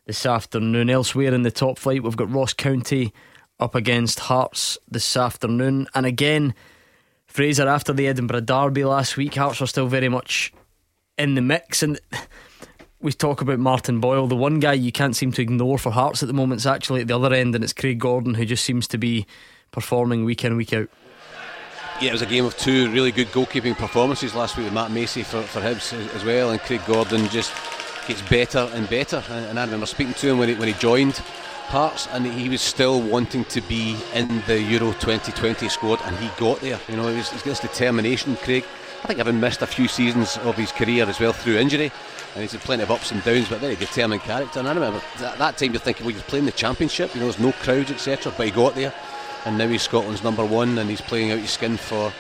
this 0.08 0.26
afternoon. 0.26 0.90
Elsewhere 0.90 1.32
in 1.32 1.44
the 1.44 1.52
top 1.52 1.78
flight, 1.78 2.02
we've 2.02 2.18
got 2.18 2.34
Ross 2.34 2.52
County 2.52 3.14
up 3.60 3.76
against 3.76 4.22
Hearts 4.22 4.80
this 4.90 5.16
afternoon. 5.16 5.88
And 5.94 6.08
again, 6.08 6.56
Fraser, 7.28 7.68
after 7.68 7.94
the 7.94 8.08
Edinburgh 8.08 8.42
Derby 8.42 8.84
last 8.84 9.16
week, 9.16 9.36
Hearts 9.36 9.62
are 9.62 9.68
still 9.68 9.86
very 9.86 10.10
much 10.10 10.52
in 11.20 11.36
the 11.36 11.42
mix. 11.42 11.84
And 11.84 12.00
we 13.00 13.12
talk 13.12 13.42
about 13.42 13.60
Martin 13.60 14.00
Boyle. 14.00 14.26
The 14.26 14.36
one 14.36 14.60
guy 14.60 14.74
you 14.74 14.92
can't 14.92 15.16
seem 15.16 15.32
to 15.34 15.42
ignore 15.44 15.78
for 15.78 15.92
Hearts 15.92 16.24
at 16.24 16.28
the 16.28 16.34
moment 16.34 16.62
is 16.62 16.68
actually 16.68 17.02
at 17.02 17.08
the 17.08 17.16
other 17.16 17.32
end, 17.32 17.54
and 17.54 17.64
it's 17.64 17.74
Craig 17.74 18.00
Gordon, 18.00 18.34
who 18.34 18.46
just 18.46 18.66
seems 18.66 18.88
to 18.88 18.98
be 18.98 19.28
performing 19.70 20.26
week 20.26 20.44
in, 20.44 20.58
week 20.58 20.74
out 20.74 20.90
yeah, 22.02 22.10
it 22.10 22.14
was 22.14 22.24
a 22.24 22.26
game 22.26 22.46
of 22.46 22.58
two 22.58 22.92
really 22.92 23.12
good 23.12 23.28
goalkeeping 23.28 23.78
performances 23.78 24.34
last 24.34 24.58
week 24.58 24.66
with 24.66 24.74
Matt 24.74 24.90
Macey 24.90 25.22
for, 25.22 25.44
for 25.44 25.62
Hibs 25.62 25.94
as 26.16 26.26
well, 26.26 26.50
and 26.50 26.60
Craig 26.60 26.82
Gordon 26.88 27.28
just 27.30 27.54
gets 28.08 28.24
better 28.24 28.68
and 28.74 28.90
better. 28.90 29.24
And, 29.30 29.60
I 29.60 29.66
remember 29.66 29.86
speaking 29.86 30.16
to 30.16 30.30
him 30.30 30.40
when 30.40 30.50
he, 30.50 30.56
when 30.56 30.68
he 30.68 30.74
joined 30.74 31.18
Hearts, 31.68 32.08
and 32.12 32.26
he 32.26 32.50
was 32.50 32.62
still 32.62 33.02
wanting 33.02 33.46
to 33.46 33.62
be 33.62 33.96
in 34.16 34.42
the 34.48 34.60
Euro 34.60 34.94
2020 34.94 35.70
squad, 35.70 36.02
and 36.06 36.18
he 36.18 36.30
got 36.40 36.60
there. 36.62 36.80
You 36.90 36.98
know, 36.98 37.08
he's 37.14 37.30
got 37.30 37.44
this 37.44 37.60
determination, 37.60 38.36
Craig. 38.38 38.66
I 39.04 39.08
think 39.08 39.20
having 39.20 39.40
missed 39.40 39.62
a 39.62 39.68
few 39.68 39.88
seasons 39.88 40.38
of 40.38 40.56
his 40.58 40.72
career 40.72 41.08
as 41.08 41.20
well 41.20 41.34
through 41.34 41.58
injury, 41.58 41.92
and 42.34 42.42
he's 42.42 42.54
had 42.54 42.62
plenty 42.62 42.82
of 42.82 42.90
ups 42.90 43.12
and 43.12 43.24
downs, 43.24 43.48
but 43.48 43.60
very 43.60 43.76
determined 43.76 44.22
character. 44.22 44.58
And 44.58 44.68
I 44.68 44.74
remember 44.74 45.02
at 45.20 45.38
that 45.38 45.58
time 45.58 45.72
you're 45.72 45.80
thinking, 45.80 46.08
well, 46.08 46.16
he's 46.16 46.24
playing 46.24 46.46
the 46.46 46.52
championship, 46.52 47.14
you 47.14 47.20
know, 47.20 47.28
there's 47.28 47.40
no 47.40 47.52
crowds, 47.52 47.92
etc. 47.92 48.34
But 48.36 48.48
he 48.48 48.52
got 48.52 48.74
there 48.74 48.92
and 49.46 49.58
now 49.58 49.68
he's 49.68 49.82
Scotland's 49.82 50.24
number 50.24 50.46
one, 50.46 50.78
and 50.78 50.90
he's 50.90 51.02
playing 51.02 51.32
out 51.32 51.40
his 51.40 51.52
skin 51.52 51.78
for. 51.78 52.12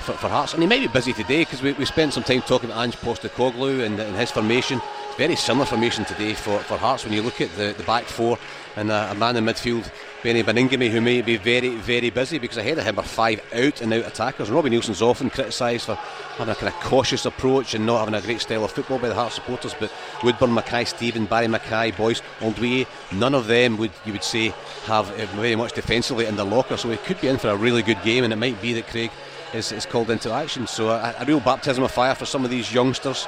For, 0.00 0.12
for 0.12 0.28
Hearts, 0.28 0.52
and 0.52 0.62
he 0.62 0.68
might 0.68 0.78
be 0.82 0.86
busy 0.86 1.12
today 1.12 1.40
because 1.40 1.62
we, 1.62 1.72
we 1.72 1.84
spent 1.84 2.12
some 2.12 2.22
time 2.22 2.40
talking 2.42 2.70
about 2.70 2.84
Ange 2.84 2.94
Postecoglou 2.98 3.84
and, 3.84 3.98
and 3.98 4.14
his 4.14 4.30
formation. 4.30 4.80
Very 5.16 5.34
similar 5.34 5.64
formation 5.64 6.04
today 6.04 6.34
for, 6.34 6.58
for 6.58 6.76
Hearts 6.76 7.04
when 7.04 7.14
you 7.14 7.22
look 7.22 7.40
at 7.40 7.50
the, 7.56 7.74
the 7.78 7.84
back 7.84 8.04
four 8.04 8.38
and 8.76 8.90
a, 8.90 9.14
man 9.14 9.34
in 9.36 9.46
midfield 9.46 9.90
Beni 10.22 10.42
Baningime, 10.42 10.90
who 10.90 11.00
may 11.00 11.22
be 11.22 11.38
very, 11.38 11.70
very 11.76 12.10
busy 12.10 12.38
because 12.38 12.58
ahead 12.58 12.76
of 12.76 12.84
him 12.84 12.98
are 12.98 13.02
five 13.02 13.40
out 13.54 13.80
and 13.80 13.94
out 13.94 14.04
attackers. 14.04 14.48
And 14.48 14.56
Robbie 14.56 14.68
Neilson's 14.68 15.00
often 15.00 15.30
criticised 15.30 15.86
for 15.86 15.94
having 15.94 16.52
a 16.52 16.54
kind 16.54 16.68
of 16.68 16.78
cautious 16.80 17.24
approach 17.24 17.72
and 17.72 17.86
not 17.86 18.00
having 18.00 18.12
a 18.12 18.20
great 18.20 18.42
style 18.42 18.62
of 18.62 18.72
football 18.72 18.98
by 18.98 19.08
the 19.08 19.14
Hearts 19.14 19.36
supporters. 19.36 19.74
But 19.80 19.90
Woodburn, 20.22 20.52
Mackay, 20.52 20.84
Steven, 20.84 21.24
Barrie 21.24 21.46
McKay, 21.46 21.96
Boyce, 21.96 22.20
Gnanduillet, 22.40 22.86
none 23.12 23.34
of 23.34 23.46
them 23.46 23.78
would 23.78 23.92
you 24.04 24.12
would 24.12 24.24
say 24.24 24.52
have 24.84 25.10
uh, 25.18 25.24
very 25.40 25.56
much 25.56 25.72
defensively 25.72 26.26
in 26.26 26.36
the 26.36 26.44
locker. 26.44 26.76
So 26.76 26.90
it 26.90 27.02
could 27.04 27.22
be 27.22 27.28
in 27.28 27.38
for 27.38 27.48
a 27.48 27.56
really 27.56 27.80
good 27.80 28.02
game, 28.02 28.22
and 28.22 28.34
it 28.34 28.36
might 28.36 28.60
be 28.60 28.74
that 28.74 28.86
Craig 28.88 29.10
is, 29.54 29.72
is 29.72 29.86
called 29.86 30.10
into 30.10 30.30
action. 30.30 30.66
So 30.66 30.90
a, 30.90 31.14
a 31.18 31.24
real 31.24 31.40
baptism 31.40 31.84
of 31.84 31.90
fire 31.90 32.14
for 32.14 32.26
some 32.26 32.44
of 32.44 32.50
these 32.50 32.70
youngsters 32.74 33.26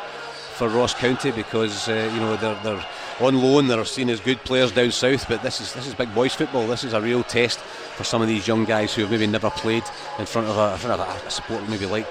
for 0.59 0.69
Ross 0.69 0.93
County 0.93 1.31
because 1.31 1.89
uh, 1.89 2.11
you 2.13 2.21
know 2.21 2.37
they're, 2.37 2.59
they're 2.65 2.85
on 3.21 3.41
loan. 3.41 3.69
They're 3.69 3.85
seen 3.85 4.11
as 4.11 4.19
good 4.19 4.39
players 4.39 4.73
down 4.73 4.91
south, 4.91 5.29
but 5.29 5.41
this 5.41 5.61
is 5.61 5.73
this 5.73 5.87
is 5.87 5.95
big 5.95 6.13
boys 6.13 6.35
football. 6.35 6.67
This 6.67 6.83
is 6.83 6.95
a 6.95 7.01
real 7.01 7.23
test 7.23 7.61
for 7.61 8.03
some 8.03 8.23
of 8.23 8.29
these 8.29 8.49
young 8.49 8.65
guys 8.65 8.93
who 8.93 9.03
have 9.03 9.11
maybe 9.13 9.29
never 9.29 9.51
played 9.51 9.85
in 10.19 10.27
front 10.27 10.49
of 10.49 10.59
a, 10.59 10.73
in 10.73 10.79
front 10.79 11.01
of 11.01 11.27
a, 11.27 11.31
support 11.31 11.67
maybe 11.69 11.87
like 11.87 12.09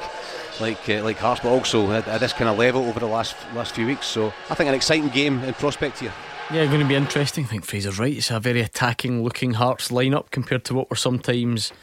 like 0.61 0.87
uh, 0.87 1.03
like 1.03 1.17
Hearts, 1.17 1.41
but 1.41 1.49
also 1.49 1.91
at, 1.91 2.07
at, 2.07 2.21
this 2.21 2.31
kind 2.31 2.49
of 2.49 2.57
level 2.57 2.85
over 2.85 3.01
the 3.01 3.05
last 3.07 3.35
last 3.53 3.75
few 3.75 3.85
weeks. 3.85 4.07
So 4.07 4.33
I 4.49 4.55
think 4.55 4.69
an 4.69 4.75
exciting 4.75 5.09
game 5.09 5.43
in 5.43 5.53
prospect 5.53 5.99
here. 5.99 6.13
Yeah, 6.49 6.65
going 6.67 6.79
to 6.79 6.87
be 6.87 6.95
interesting. 6.95 7.43
I 7.43 7.47
think 7.47 7.65
Fraser's 7.65 7.99
right. 7.99 8.15
It's 8.15 8.31
a 8.31 8.39
very 8.39 8.61
attacking 8.61 9.25
looking 9.25 9.55
Hearts 9.55 9.89
lineup 9.89 10.31
compared 10.31 10.63
to 10.65 10.73
what 10.73 10.89
we're 10.89 10.95
sometimes 10.95 11.73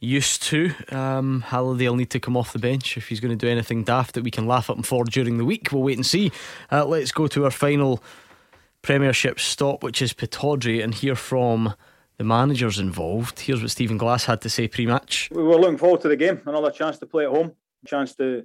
used 0.00 0.42
to. 0.44 0.72
Um, 0.88 1.42
Halliday 1.42 1.88
will 1.88 1.96
need 1.96 2.10
to 2.10 2.20
come 2.20 2.36
off 2.36 2.52
the 2.52 2.58
bench 2.58 2.96
if 2.96 3.08
he's 3.08 3.20
going 3.20 3.36
to 3.36 3.46
do 3.46 3.50
anything 3.50 3.84
daft 3.84 4.14
that 4.14 4.24
we 4.24 4.30
can 4.30 4.46
laugh 4.46 4.70
at 4.70 4.76
him 4.76 4.82
for 4.82 5.04
during 5.04 5.38
the 5.38 5.44
week. 5.44 5.68
We'll 5.70 5.82
wait 5.82 5.98
and 5.98 6.06
see. 6.06 6.32
Uh, 6.72 6.86
let's 6.86 7.12
go 7.12 7.26
to 7.28 7.44
our 7.44 7.50
final 7.50 8.02
Premiership 8.82 9.38
stop, 9.38 9.82
which 9.82 10.00
is 10.00 10.14
Pittodrie, 10.14 10.82
and 10.82 10.94
hear 10.94 11.14
from 11.14 11.74
the 12.16 12.24
managers 12.24 12.78
involved. 12.78 13.40
Here's 13.40 13.60
what 13.60 13.70
Stephen 13.70 13.98
Glass 13.98 14.24
had 14.24 14.40
to 14.40 14.48
say 14.48 14.68
pre 14.68 14.86
match. 14.86 15.28
We 15.32 15.42
were 15.42 15.56
looking 15.56 15.76
forward 15.76 16.00
to 16.02 16.08
the 16.08 16.16
game, 16.16 16.40
another 16.46 16.70
chance 16.70 16.98
to 16.98 17.06
play 17.06 17.24
at 17.24 17.30
home, 17.30 17.52
chance 17.86 18.14
to 18.16 18.44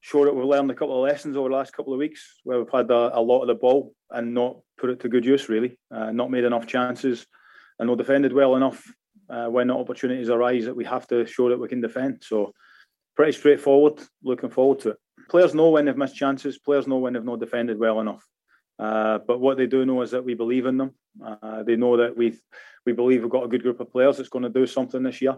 show 0.00 0.24
that 0.24 0.34
we've 0.34 0.44
learned 0.44 0.70
a 0.70 0.74
couple 0.74 0.96
of 0.96 1.10
lessons 1.10 1.36
over 1.36 1.50
the 1.50 1.54
last 1.54 1.74
couple 1.74 1.92
of 1.92 1.98
weeks 1.98 2.40
where 2.44 2.58
we've 2.58 2.70
had 2.72 2.90
a, 2.90 3.18
a 3.18 3.20
lot 3.20 3.42
of 3.42 3.48
the 3.48 3.54
ball 3.54 3.94
and 4.10 4.32
not 4.32 4.56
put 4.78 4.90
it 4.90 5.00
to 5.00 5.08
good 5.08 5.24
use, 5.24 5.48
really. 5.50 5.78
Uh, 5.90 6.10
not 6.12 6.30
made 6.30 6.44
enough 6.44 6.66
chances 6.66 7.26
and 7.78 7.88
not 7.88 7.98
defended 7.98 8.32
well 8.32 8.56
enough 8.56 8.90
uh, 9.30 9.46
when 9.46 9.70
opportunities 9.70 10.30
arise 10.30 10.64
that 10.64 10.76
we 10.76 10.84
have 10.84 11.06
to 11.08 11.26
show 11.26 11.48
that 11.48 11.58
we 11.58 11.68
can 11.68 11.80
defend. 11.80 12.22
So 12.24 12.52
pretty 13.16 13.32
straightforward. 13.32 14.00
Looking 14.22 14.50
forward 14.50 14.80
to 14.80 14.90
it. 14.90 14.96
Players 15.28 15.54
know 15.54 15.70
when 15.70 15.84
they've 15.84 15.96
missed 15.96 16.16
chances. 16.16 16.58
Players 16.58 16.86
know 16.86 16.98
when 16.98 17.12
they've 17.12 17.24
not 17.24 17.40
defended 17.40 17.78
well 17.78 18.00
enough. 18.00 18.24
Uh, 18.78 19.18
but 19.26 19.40
what 19.40 19.56
they 19.56 19.66
do 19.66 19.84
know 19.84 20.02
is 20.02 20.12
that 20.12 20.24
we 20.24 20.34
believe 20.34 20.66
in 20.66 20.76
them. 20.76 20.92
Uh, 21.24 21.62
they 21.64 21.76
know 21.76 21.96
that 21.96 22.16
we 22.16 22.38
we 22.86 22.92
believe 22.92 23.22
we've 23.22 23.30
got 23.30 23.44
a 23.44 23.48
good 23.48 23.62
group 23.62 23.80
of 23.80 23.90
players 23.90 24.16
that's 24.16 24.28
going 24.28 24.44
to 24.44 24.48
do 24.48 24.66
something 24.66 25.02
this 25.02 25.20
year, 25.20 25.36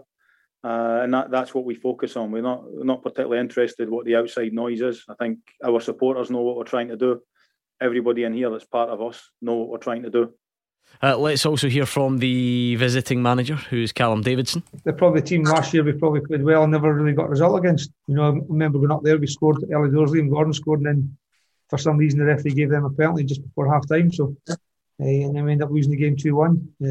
uh, 0.63 0.99
and 1.03 1.13
that, 1.13 1.31
that's 1.31 1.53
what 1.53 1.65
we 1.65 1.73
focus 1.73 2.15
on. 2.15 2.31
We're 2.31 2.43
not 2.43 2.63
we're 2.71 2.83
not 2.83 3.01
particularly 3.01 3.39
interested 3.39 3.89
what 3.89 4.05
the 4.05 4.15
outside 4.15 4.53
noise 4.53 4.81
is. 4.81 5.03
I 5.09 5.15
think 5.15 5.39
our 5.65 5.81
supporters 5.81 6.29
know 6.29 6.41
what 6.41 6.55
we're 6.55 6.63
trying 6.63 6.89
to 6.89 6.97
do. 6.97 7.21
Everybody 7.81 8.25
in 8.25 8.33
here 8.33 8.51
that's 8.51 8.65
part 8.65 8.91
of 8.91 9.01
us 9.01 9.31
know 9.41 9.55
what 9.55 9.69
we're 9.69 9.77
trying 9.79 10.03
to 10.03 10.11
do. 10.11 10.33
Uh, 11.03 11.17
let's 11.17 11.45
also 11.45 11.67
hear 11.67 11.85
from 11.85 12.19
the 12.19 12.75
visiting 12.75 13.21
manager, 13.23 13.55
who's 13.55 13.91
Callum 13.91 14.21
Davidson. 14.21 14.61
They're 14.83 14.93
probably 14.93 15.21
the 15.21 15.27
team 15.27 15.43
last 15.43 15.73
year 15.73 15.83
we 15.83 15.93
probably 15.93 16.21
played 16.21 16.43
well 16.43 16.63
and 16.63 16.71
never 16.71 16.93
really 16.93 17.13
got 17.13 17.25
a 17.25 17.29
result 17.29 17.57
against. 17.57 17.91
You 18.07 18.15
know, 18.15 18.23
I 18.23 18.39
remember 18.47 18.77
going 18.77 18.91
up 18.91 19.03
there, 19.03 19.17
we 19.17 19.27
scored 19.27 19.63
early 19.71 19.91
doors, 19.91 20.11
Liam 20.11 20.29
Gordon 20.29 20.53
scored, 20.53 20.81
and 20.81 20.87
then 20.87 21.17
for 21.69 21.77
some 21.77 21.97
reason 21.97 22.19
the 22.19 22.25
referee 22.25 22.53
gave 22.53 22.69
them 22.69 22.85
a 22.85 22.89
penalty 22.91 23.23
just 23.23 23.41
before 23.41 23.71
half 23.73 23.87
time. 23.87 24.11
So, 24.11 24.35
uh, 24.49 24.55
and 24.99 25.35
then 25.35 25.43
we 25.43 25.53
ended 25.53 25.65
up 25.65 25.71
losing 25.71 25.91
the 25.91 25.97
game 25.97 26.15
2 26.15 26.35
1. 26.35 26.73
Uh, 26.81 26.85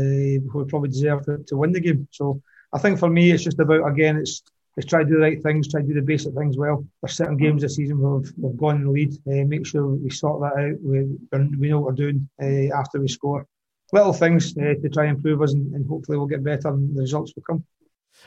we 0.55 0.65
probably 0.65 0.89
deserved 0.89 1.27
to, 1.27 1.39
to 1.47 1.57
win 1.57 1.73
the 1.73 1.81
game. 1.81 2.09
So, 2.11 2.43
I 2.73 2.79
think 2.79 2.99
for 2.99 3.09
me, 3.09 3.31
it's 3.31 3.45
just 3.45 3.61
about, 3.61 3.87
again, 3.87 4.17
it's 4.17 4.43
it's 4.77 4.87
try 4.87 5.03
to 5.03 5.09
do 5.09 5.17
the 5.17 5.21
right 5.21 5.43
things, 5.43 5.69
try 5.69 5.83
to 5.83 5.87
do 5.87 5.95
the 5.95 6.03
basic 6.03 6.33
things 6.35 6.57
well. 6.57 6.85
There's 7.03 7.17
certain 7.17 7.37
games 7.37 7.63
this 7.63 7.77
season 7.77 7.99
where 7.99 8.13
we've, 8.13 8.33
we've 8.37 8.57
gone 8.57 8.77
in 8.77 8.85
the 8.85 8.91
lead. 8.91 9.13
Uh, 9.27 9.45
make 9.45 9.67
sure 9.67 9.87
we 9.87 10.11
sort 10.11 10.41
that 10.41 10.59
out. 10.59 10.81
We, 10.81 11.19
we 11.59 11.69
know 11.69 11.81
what 11.81 11.91
we're 11.91 12.11
doing 12.11 12.29
uh, 12.41 12.75
after 12.75 13.01
we 13.01 13.09
score 13.09 13.47
little 13.93 14.13
things 14.13 14.57
uh, 14.57 14.75
to 14.81 14.89
try 14.89 15.05
and 15.05 15.17
improve 15.17 15.43
us, 15.43 15.53
and, 15.53 15.75
and, 15.75 15.87
hopefully 15.87 16.17
we'll 16.19 16.27
get 16.27 16.45
better 16.45 16.69
and 16.69 16.95
the 16.97 17.01
results 17.01 17.33
will 17.35 17.43
come. 17.43 17.65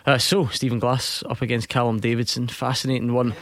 Uh, 0.06 0.18
so, 0.18 0.48
Stephen 0.48 0.80
Glass 0.80 1.24
up 1.30 1.42
against 1.42 1.70
Callum 1.70 2.00
Davidson, 2.00 2.48
fascinating 2.48 3.14
one 3.14 3.34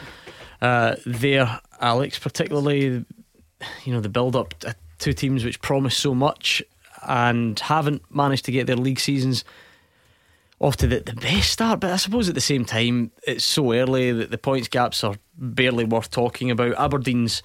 uh, 0.60 0.96
there, 1.06 1.60
Alex. 1.80 2.18
Particularly, 2.18 3.04
you 3.84 3.92
know, 3.92 4.00
the 4.00 4.08
build 4.08 4.36
up 4.36 4.58
to 4.60 4.74
two 4.98 5.12
teams 5.12 5.44
which 5.44 5.60
promise 5.60 5.96
so 5.96 6.14
much 6.14 6.62
and 7.02 7.58
haven't 7.58 8.02
managed 8.14 8.44
to 8.44 8.52
get 8.52 8.66
their 8.66 8.76
league 8.76 9.00
seasons 9.00 9.44
off 10.60 10.76
to 10.76 10.86
the, 10.86 11.00
the 11.00 11.14
best 11.14 11.50
start. 11.50 11.80
But 11.80 11.90
I 11.90 11.96
suppose 11.96 12.28
at 12.28 12.34
the 12.34 12.40
same 12.40 12.64
time, 12.64 13.10
it's 13.26 13.44
so 13.44 13.72
early 13.72 14.12
that 14.12 14.30
the 14.30 14.38
points 14.38 14.68
gaps 14.68 15.02
are 15.02 15.16
barely 15.36 15.84
worth 15.84 16.10
talking 16.10 16.50
about. 16.50 16.78
Aberdeen's 16.78 17.42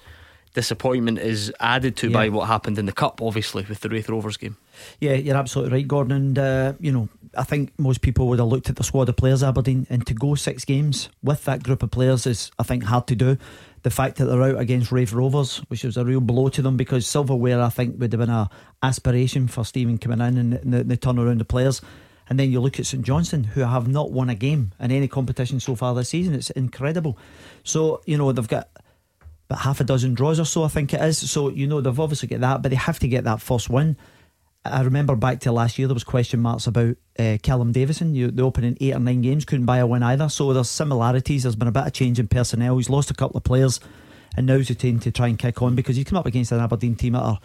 disappointment 0.54 1.18
is 1.18 1.52
added 1.60 1.96
to 1.98 2.08
yeah. 2.08 2.12
by 2.12 2.28
what 2.28 2.46
happened 2.46 2.78
in 2.78 2.86
the 2.86 2.92
cup, 2.92 3.20
obviously 3.22 3.64
with 3.68 3.80
the 3.80 3.88
Raith 3.88 4.08
Rovers 4.08 4.36
game. 4.36 4.56
Yeah, 5.00 5.14
you're 5.14 5.36
absolutely 5.36 5.78
right, 5.78 5.88
Gordon. 5.88 6.12
And 6.12 6.38
uh, 6.38 6.72
you 6.80 6.92
know, 6.92 7.08
I 7.36 7.44
think 7.44 7.78
most 7.78 8.00
people 8.00 8.28
would 8.28 8.38
have 8.38 8.48
looked 8.48 8.70
at 8.70 8.76
the 8.76 8.84
squad 8.84 9.08
of 9.08 9.16
players 9.16 9.42
Aberdeen, 9.42 9.86
and 9.90 10.06
to 10.06 10.14
go 10.14 10.34
six 10.34 10.64
games 10.64 11.08
with 11.22 11.44
that 11.44 11.62
group 11.62 11.82
of 11.82 11.90
players 11.90 12.26
is, 12.26 12.50
I 12.58 12.62
think, 12.62 12.84
hard 12.84 13.06
to 13.08 13.16
do. 13.16 13.36
The 13.82 13.90
fact 13.90 14.16
that 14.16 14.24
they're 14.24 14.42
out 14.42 14.58
against 14.58 14.90
Raith 14.90 15.12
Rovers, 15.12 15.58
which 15.68 15.84
was 15.84 15.96
a 15.96 16.04
real 16.04 16.20
blow 16.20 16.48
to 16.48 16.62
them, 16.62 16.76
because 16.76 17.06
silverware, 17.06 17.62
I 17.62 17.68
think, 17.68 18.00
would 18.00 18.12
have 18.12 18.20
been 18.20 18.30
a 18.30 18.50
aspiration 18.82 19.46
for 19.46 19.64
Stephen 19.64 19.98
coming 19.98 20.20
in 20.20 20.36
and 20.38 20.72
the, 20.72 20.84
the 20.84 20.96
turn 20.96 21.18
around 21.18 21.38
the 21.38 21.44
players. 21.44 21.80
And 22.28 22.38
then 22.38 22.52
you 22.52 22.60
look 22.60 22.78
at 22.78 22.86
St 22.86 23.02
Johnstone, 23.02 23.44
who 23.44 23.62
have 23.62 23.88
not 23.88 24.10
won 24.10 24.28
a 24.28 24.34
game 24.34 24.72
in 24.80 24.90
any 24.90 25.08
competition 25.08 25.60
so 25.60 25.74
far 25.74 25.94
this 25.94 26.10
season. 26.10 26.34
It's 26.34 26.50
incredible. 26.50 27.16
So 27.64 28.02
you 28.04 28.18
know 28.18 28.32
they've 28.32 28.46
got 28.46 28.68
but 29.48 29.58
half 29.58 29.80
a 29.80 29.84
dozen 29.84 30.14
draws 30.14 30.38
or 30.38 30.44
so, 30.44 30.62
I 30.62 30.68
think 30.68 30.92
it 30.92 31.00
is. 31.00 31.30
So, 31.30 31.48
you 31.48 31.66
know, 31.66 31.80
they've 31.80 31.98
obviously 31.98 32.28
got 32.28 32.40
that, 32.40 32.62
but 32.62 32.68
they 32.68 32.76
have 32.76 32.98
to 33.00 33.08
get 33.08 33.24
that 33.24 33.40
first 33.40 33.70
win. 33.70 33.96
I 34.64 34.82
remember 34.82 35.16
back 35.16 35.40
to 35.40 35.52
last 35.52 35.78
year, 35.78 35.88
there 35.88 35.94
was 35.94 36.04
question 36.04 36.40
marks 36.40 36.66
about 36.66 36.96
uh, 37.18 37.38
Callum 37.42 37.72
Davidson. 37.72 38.14
You, 38.14 38.30
the 38.30 38.42
opening 38.42 38.76
eight 38.80 38.94
or 38.94 38.98
nine 38.98 39.22
games 39.22 39.46
couldn't 39.46 39.64
buy 39.64 39.78
a 39.78 39.86
win 39.86 40.02
either. 40.02 40.28
So 40.28 40.52
there's 40.52 40.68
similarities. 40.68 41.44
There's 41.44 41.56
been 41.56 41.68
a 41.68 41.72
bit 41.72 41.86
of 41.86 41.92
change 41.94 42.18
in 42.18 42.28
personnel. 42.28 42.76
He's 42.76 42.90
lost 42.90 43.10
a 43.10 43.14
couple 43.14 43.38
of 43.38 43.44
players, 43.44 43.80
and 44.36 44.46
now's 44.46 44.68
the 44.68 44.74
time 44.74 45.00
to 45.00 45.10
try 45.10 45.28
and 45.28 45.38
kick 45.38 45.62
on 45.62 45.74
because 45.74 45.96
he's 45.96 46.04
come 46.04 46.18
up 46.18 46.26
against 46.26 46.52
an 46.52 46.60
Aberdeen 46.60 46.96
team 46.96 47.14
that 47.14 47.20
are 47.20 47.38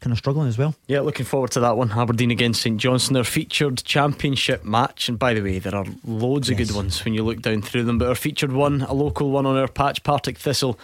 kind 0.00 0.12
of 0.12 0.18
struggling 0.18 0.46
as 0.46 0.56
well. 0.56 0.76
Yeah, 0.86 1.00
looking 1.00 1.26
forward 1.26 1.50
to 1.52 1.60
that 1.60 1.76
one. 1.76 1.90
Aberdeen 1.90 2.30
against 2.30 2.62
St 2.62 2.78
Johnstone, 2.78 3.14
their 3.14 3.24
featured 3.24 3.82
championship 3.82 4.64
match. 4.64 5.08
And 5.08 5.18
by 5.18 5.34
the 5.34 5.42
way, 5.42 5.58
there 5.58 5.74
are 5.74 5.86
loads 6.04 6.48
yes. 6.48 6.60
of 6.60 6.68
good 6.68 6.76
ones 6.76 7.04
when 7.04 7.14
you 7.14 7.24
look 7.24 7.42
down 7.42 7.62
through 7.62 7.84
them. 7.84 7.98
But 7.98 8.08
our 8.08 8.14
featured 8.14 8.52
one, 8.52 8.82
a 8.82 8.94
local 8.94 9.30
one 9.30 9.46
on 9.46 9.56
our 9.56 9.68
patch, 9.68 10.04
Partick 10.04 10.38
Thistle 10.38 10.78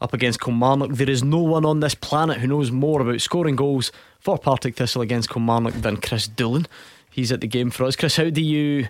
up 0.00 0.12
against 0.12 0.40
Kilmarnock. 0.40 0.92
There 0.92 1.10
is 1.10 1.22
no 1.22 1.38
one 1.38 1.64
on 1.64 1.80
this 1.80 1.94
planet 1.94 2.38
who 2.38 2.46
knows 2.46 2.70
more 2.70 3.00
about 3.00 3.20
scoring 3.20 3.56
goals 3.56 3.92
for 4.20 4.38
Partick 4.38 4.76
Thistle 4.76 5.02
against 5.02 5.30
Kilmarnock 5.30 5.74
than 5.74 5.96
Chris 5.96 6.28
Doolan. 6.28 6.66
He's 7.10 7.32
at 7.32 7.40
the 7.40 7.46
game 7.48 7.70
for 7.70 7.84
us. 7.84 7.96
Chris, 7.96 8.16
how 8.16 8.30
do 8.30 8.42
you 8.42 8.88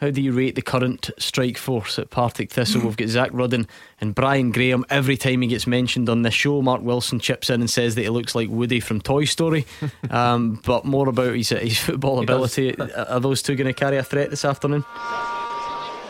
how 0.00 0.10
do 0.10 0.22
you 0.22 0.32
rate 0.32 0.54
the 0.54 0.62
current 0.62 1.10
strike 1.18 1.58
force 1.58 1.98
at 1.98 2.08
Partick 2.08 2.50
Thistle? 2.50 2.80
We've 2.80 2.96
got 2.96 3.08
Zak 3.08 3.30
Rudden 3.34 3.68
and 4.00 4.14
Brian 4.14 4.50
Graham. 4.50 4.82
Every 4.88 5.18
time 5.18 5.42
he 5.42 5.48
gets 5.48 5.66
mentioned 5.66 6.08
on 6.08 6.22
this 6.22 6.32
show, 6.32 6.62
Mark 6.62 6.80
Wilson 6.80 7.20
chips 7.20 7.50
in 7.50 7.60
and 7.60 7.68
says 7.68 7.96
that 7.96 8.02
he 8.02 8.08
looks 8.08 8.34
like 8.34 8.48
Woody 8.48 8.80
from 8.80 9.02
Toy 9.02 9.26
Story. 9.26 9.66
um, 10.10 10.58
but 10.64 10.86
more 10.86 11.06
about 11.10 11.34
his, 11.34 11.50
his 11.50 11.78
football 11.78 12.16
he 12.16 12.24
ability. 12.24 12.72
Does. 12.72 12.90
Are 12.92 13.20
those 13.20 13.42
two 13.42 13.56
going 13.56 13.66
to 13.66 13.78
carry 13.78 13.98
a 13.98 14.02
threat 14.02 14.30
this 14.30 14.46
afternoon? 14.46 14.86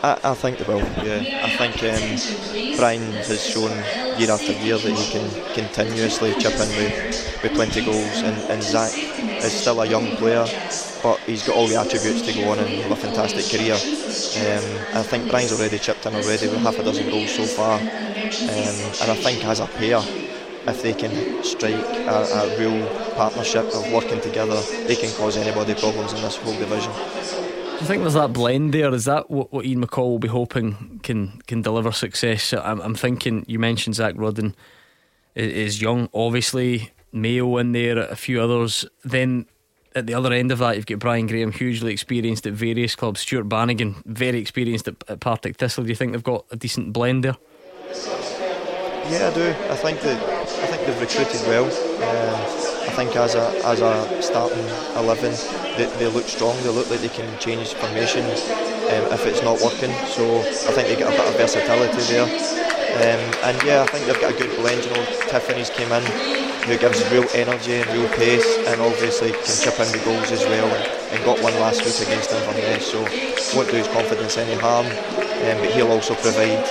I, 0.03 0.19
I 0.23 0.33
think 0.33 0.57
they 0.57 0.65
will. 0.65 0.79
Yeah, 1.05 1.45
I 1.45 1.49
think 1.57 1.75
um, 1.83 2.75
Brian 2.77 3.11
has 3.11 3.45
shown 3.45 3.69
year 4.19 4.31
after 4.31 4.51
year 4.53 4.77
that 4.77 4.91
he 4.97 5.11
can 5.11 5.53
continuously 5.53 6.33
chip 6.35 6.53
in 6.53 6.69
with, 6.75 7.43
with 7.43 7.53
20 7.53 7.85
goals, 7.85 8.21
and, 8.23 8.35
and 8.49 8.63
Zak 8.63 8.91
is 8.95 9.53
still 9.53 9.79
a 9.81 9.85
young 9.85 10.07
player, 10.17 10.45
but 11.03 11.19
he's 11.27 11.43
got 11.45 11.55
all 11.55 11.67
the 11.67 11.75
attributes 11.75 12.21
to 12.23 12.33
go 12.33 12.49
on 12.49 12.59
and 12.59 12.69
have 12.81 12.91
a 12.91 12.95
fantastic 12.95 13.45
career. 13.45 13.75
Um, 13.75 14.97
I 14.97 15.03
think 15.03 15.29
Brian's 15.29 15.51
already 15.51 15.77
chipped 15.77 16.05
in 16.05 16.15
already 16.15 16.47
with 16.47 16.61
half 16.61 16.79
a 16.79 16.83
dozen 16.83 17.09
goals 17.09 17.35
so 17.35 17.47
far, 17.47 17.79
um, 17.79 17.87
and 19.01 19.11
I 19.11 19.15
think 19.15 19.45
as 19.45 19.59
a 19.59 19.67
pair, 19.67 20.01
if 20.67 20.81
they 20.81 20.93
can 20.93 21.43
strike 21.43 21.73
a, 22.07 22.27
a 22.33 22.57
real 22.57 22.87
partnership 23.15 23.67
of 23.73 23.91
working 23.91 24.19
together, 24.21 24.63
they 24.87 24.95
can 24.95 25.13
cause 25.13 25.37
anybody 25.37 25.75
problems 25.75 26.13
in 26.13 26.21
this 26.21 26.37
whole 26.37 26.57
division. 26.57 26.93
Do 27.81 27.85
you 27.85 27.87
think 27.87 28.03
there's 28.03 28.13
that 28.13 28.31
blend 28.31 28.75
there? 28.75 28.93
Is 28.93 29.05
that 29.05 29.31
what, 29.31 29.51
what 29.51 29.65
Ian 29.65 29.83
McCall 29.83 30.11
will 30.11 30.19
be 30.19 30.27
hoping 30.27 30.99
can 31.01 31.41
can 31.47 31.63
deliver 31.63 31.91
success? 31.91 32.53
I'm, 32.53 32.79
I'm 32.79 32.93
thinking 32.93 33.43
you 33.47 33.57
mentioned 33.57 33.95
Zak 33.95 34.13
Rudden 34.17 34.55
is 35.33 35.81
young, 35.81 36.07
obviously 36.13 36.91
Mayo 37.11 37.57
in 37.57 37.71
there, 37.71 37.97
a 37.97 38.15
few 38.15 38.39
others. 38.39 38.85
Then 39.03 39.47
at 39.95 40.05
the 40.05 40.13
other 40.13 40.31
end 40.31 40.51
of 40.51 40.59
that, 40.59 40.75
you've 40.75 40.85
got 40.85 40.99
Brian 40.99 41.25
Graham, 41.25 41.51
hugely 41.51 41.91
experienced 41.91 42.45
at 42.45 42.53
various 42.53 42.95
clubs. 42.95 43.21
Stuart 43.21 43.45
Bannigan, 43.45 43.95
very 44.05 44.37
experienced 44.37 44.87
at, 44.87 45.03
at 45.07 45.19
Partick 45.19 45.57
Thistle. 45.57 45.83
Do 45.83 45.89
you 45.89 45.95
think 45.95 46.11
they've 46.11 46.21
got 46.21 46.45
a 46.51 46.57
decent 46.57 46.93
blend 46.93 47.23
there? 47.23 47.37
Yeah, 49.09 49.31
I 49.31 49.33
do. 49.33 49.49
I 49.71 49.75
think 49.75 50.01
that 50.01 50.60
they've 50.85 51.01
recruited 51.01 51.41
well. 51.47 51.65
Um, 51.65 52.41
I 52.87 52.93
think 52.93 53.15
as 53.15 53.35
a 53.35 53.47
as 53.65 53.81
a 53.81 54.21
starting 54.21 54.65
eleven, 54.97 55.31
they, 55.77 55.85
they 55.97 56.07
look 56.07 56.25
strong. 56.25 56.55
They 56.63 56.69
look 56.69 56.89
like 56.89 57.01
they 57.01 57.09
can 57.09 57.27
change 57.39 57.73
formation 57.73 58.25
um, 58.25 59.03
if 59.13 59.25
it's 59.25 59.41
not 59.43 59.61
working. 59.61 59.93
So 60.11 60.39
I 60.39 60.71
think 60.75 60.87
they 60.89 60.95
get 60.95 61.07
a 61.07 61.15
bit 61.15 61.27
of 61.27 61.35
versatility 61.37 62.01
there. 62.11 62.27
Um, 62.91 63.23
and 63.47 63.55
yeah, 63.63 63.83
I 63.83 63.87
think 63.87 64.05
they've 64.05 64.19
got 64.19 64.35
a 64.35 64.37
good 64.37 64.55
blend. 64.57 64.83
You 64.83 64.91
know, 64.91 65.05
Tiffoney's 65.31 65.69
came 65.69 65.91
in, 65.91 66.03
who 66.67 66.77
gives 66.77 66.99
real 67.09 67.25
energy 67.33 67.75
and 67.79 67.87
real 67.95 68.09
pace, 68.19 68.57
and 68.67 68.81
obviously 68.81 69.31
can 69.31 69.55
chip 69.63 69.79
in 69.79 69.87
the 69.95 70.01
goals 70.03 70.31
as 70.31 70.43
well. 70.45 70.67
And, 70.67 71.23
got 71.23 71.39
one 71.43 71.53
last 71.59 71.85
week 71.85 72.07
against 72.07 72.31
Inverness, 72.31 72.91
so 72.91 72.99
won't 73.55 73.69
do 73.69 73.77
his 73.77 73.87
confidence 73.89 74.37
any 74.37 74.59
harm. 74.59 74.87
Um, 74.87 75.57
but 75.61 75.71
he'll 75.71 75.91
also 75.91 76.15
provide 76.15 76.65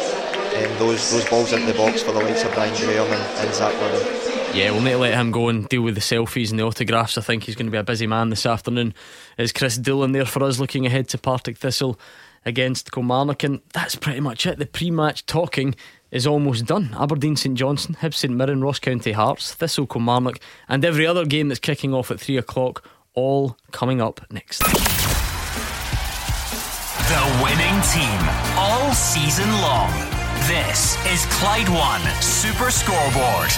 um, 0.55 0.78
those 0.78 1.11
those 1.11 1.28
balls 1.28 1.53
into 1.53 1.66
the 1.66 1.78
box 1.78 2.03
for 2.03 2.12
the 2.12 2.20
likes 2.20 2.44
of 2.44 2.53
Brian 2.55 2.74
Graham 2.76 3.07
and, 3.07 3.38
and 3.38 3.55
Zak 3.55 3.74
Rudden. 3.80 4.30
Yeah, 4.53 4.72
we'll 4.72 4.80
need 4.82 4.90
to 4.92 4.98
let 4.98 5.14
him 5.14 5.30
go 5.30 5.48
and 5.48 5.68
deal 5.68 5.82
with 5.82 5.94
the 5.94 6.01
selfies 6.01 6.51
and 6.51 6.59
the 6.59 6.64
autographs. 6.64 7.16
I 7.16 7.20
think 7.20 7.44
he's 7.44 7.55
going 7.55 7.66
to 7.66 7.72
be 7.72 7.78
a 7.78 7.84
busy 7.84 8.09
man 8.09 8.30
this 8.30 8.44
afternoon. 8.44 8.94
Is 9.38 9.53
Chris 9.53 9.78
Doolan 9.78 10.11
there 10.11 10.24
for 10.24 10.42
us 10.42 10.59
looking 10.59 10.86
ahead 10.86 11.09
to 11.11 11.18
Partick 11.18 11.57
Thistle 11.57 12.01
against 12.44 12.90
Kilmarnock? 12.90 13.44
And 13.44 13.61
that's 13.72 13.94
pretty 13.94 14.18
much 14.18 14.46
it. 14.46 14.59
The 14.59 14.66
pre 14.66 14.90
match 14.90 15.24
talking 15.24 15.76
is 16.11 16.26
almost 16.26 16.66
done. 16.66 16.96
Aberdeen 16.98 17.36
St 17.36 17.57
Johnstone, 17.57 17.94
Hibs 18.01 18.14
St 18.14 18.34
Mirren, 18.34 18.61
Ross 18.61 18.80
County 18.80 19.12
Hearts, 19.12 19.55
Thistle 19.55 19.86
Kilmarnock, 19.86 20.40
and 20.68 20.84
every 20.84 21.07
other 21.07 21.24
game 21.24 21.46
that's 21.46 21.61
kicking 21.61 21.94
off 21.94 22.11
at 22.11 22.18
3 22.18 22.36
o'clock, 22.36 22.84
all 23.14 23.57
coming 23.70 24.01
up 24.01 24.20
next. 24.32 24.59
The 27.07 27.40
winning 27.42 27.80
team 27.82 28.28
all 28.57 28.92
season 28.92 29.48
long. 29.61 30.19
This 30.47 30.97
is 31.07 31.26
Clyde 31.26 31.68
One 31.68 32.01
Super 32.22 32.70
Scoreboard. 32.70 33.51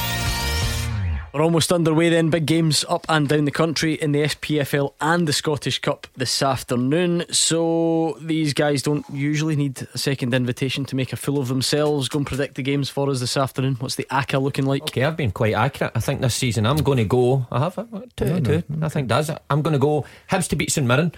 We're 1.33 1.43
almost 1.43 1.73
underway 1.73 2.11
then. 2.11 2.29
Big 2.29 2.45
games 2.45 2.85
up 2.89 3.07
and 3.09 3.27
down 3.27 3.47
the 3.47 3.51
country 3.51 3.95
in 3.95 4.13
the 4.13 4.25
SPFL 4.25 4.93
and 5.01 5.27
the 5.27 5.33
Scottish 5.33 5.79
Cup 5.79 6.07
this 6.17 6.43
afternoon. 6.43 7.25
So 7.31 8.19
these 8.21 8.53
guys 8.53 8.83
don't 8.83 9.09
usually 9.11 9.57
need 9.57 9.87
a 9.95 9.99
second 9.99 10.35
invitation 10.35 10.85
to 10.87 10.97
make 10.97 11.13
a 11.13 11.17
fool 11.17 11.39
of 11.39 11.49
themselves. 11.49 12.11
Go 12.11 12.19
and 12.19 12.27
predict 12.27 12.57
the 12.57 12.63
games 12.63 12.91
for 12.91 13.09
us 13.09 13.21
this 13.21 13.37
afternoon. 13.37 13.77
What's 13.77 13.95
the 13.95 14.07
ACCA 14.11 14.43
looking 14.43 14.67
like? 14.67 14.83
Okay, 14.83 15.05
I've 15.05 15.17
been 15.17 15.31
quite 15.31 15.55
accurate. 15.55 15.93
I 15.95 16.01
think 16.01 16.21
this 16.21 16.35
season 16.35 16.67
I'm 16.67 16.79
going 16.79 16.99
to 16.99 17.05
go. 17.05 17.47
I 17.51 17.61
have 17.61 17.77
two, 18.17 18.25
no, 18.27 18.41
two. 18.41 18.63
I 18.83 18.89
think 18.91 19.09
does. 19.09 19.31
I'm 19.49 19.63
going 19.63 19.73
to 19.73 19.79
go 19.79 20.05
Hibs 20.31 20.49
to 20.49 20.57
beat 20.57 20.71
St 20.71 20.87
Mirren. 20.87 21.13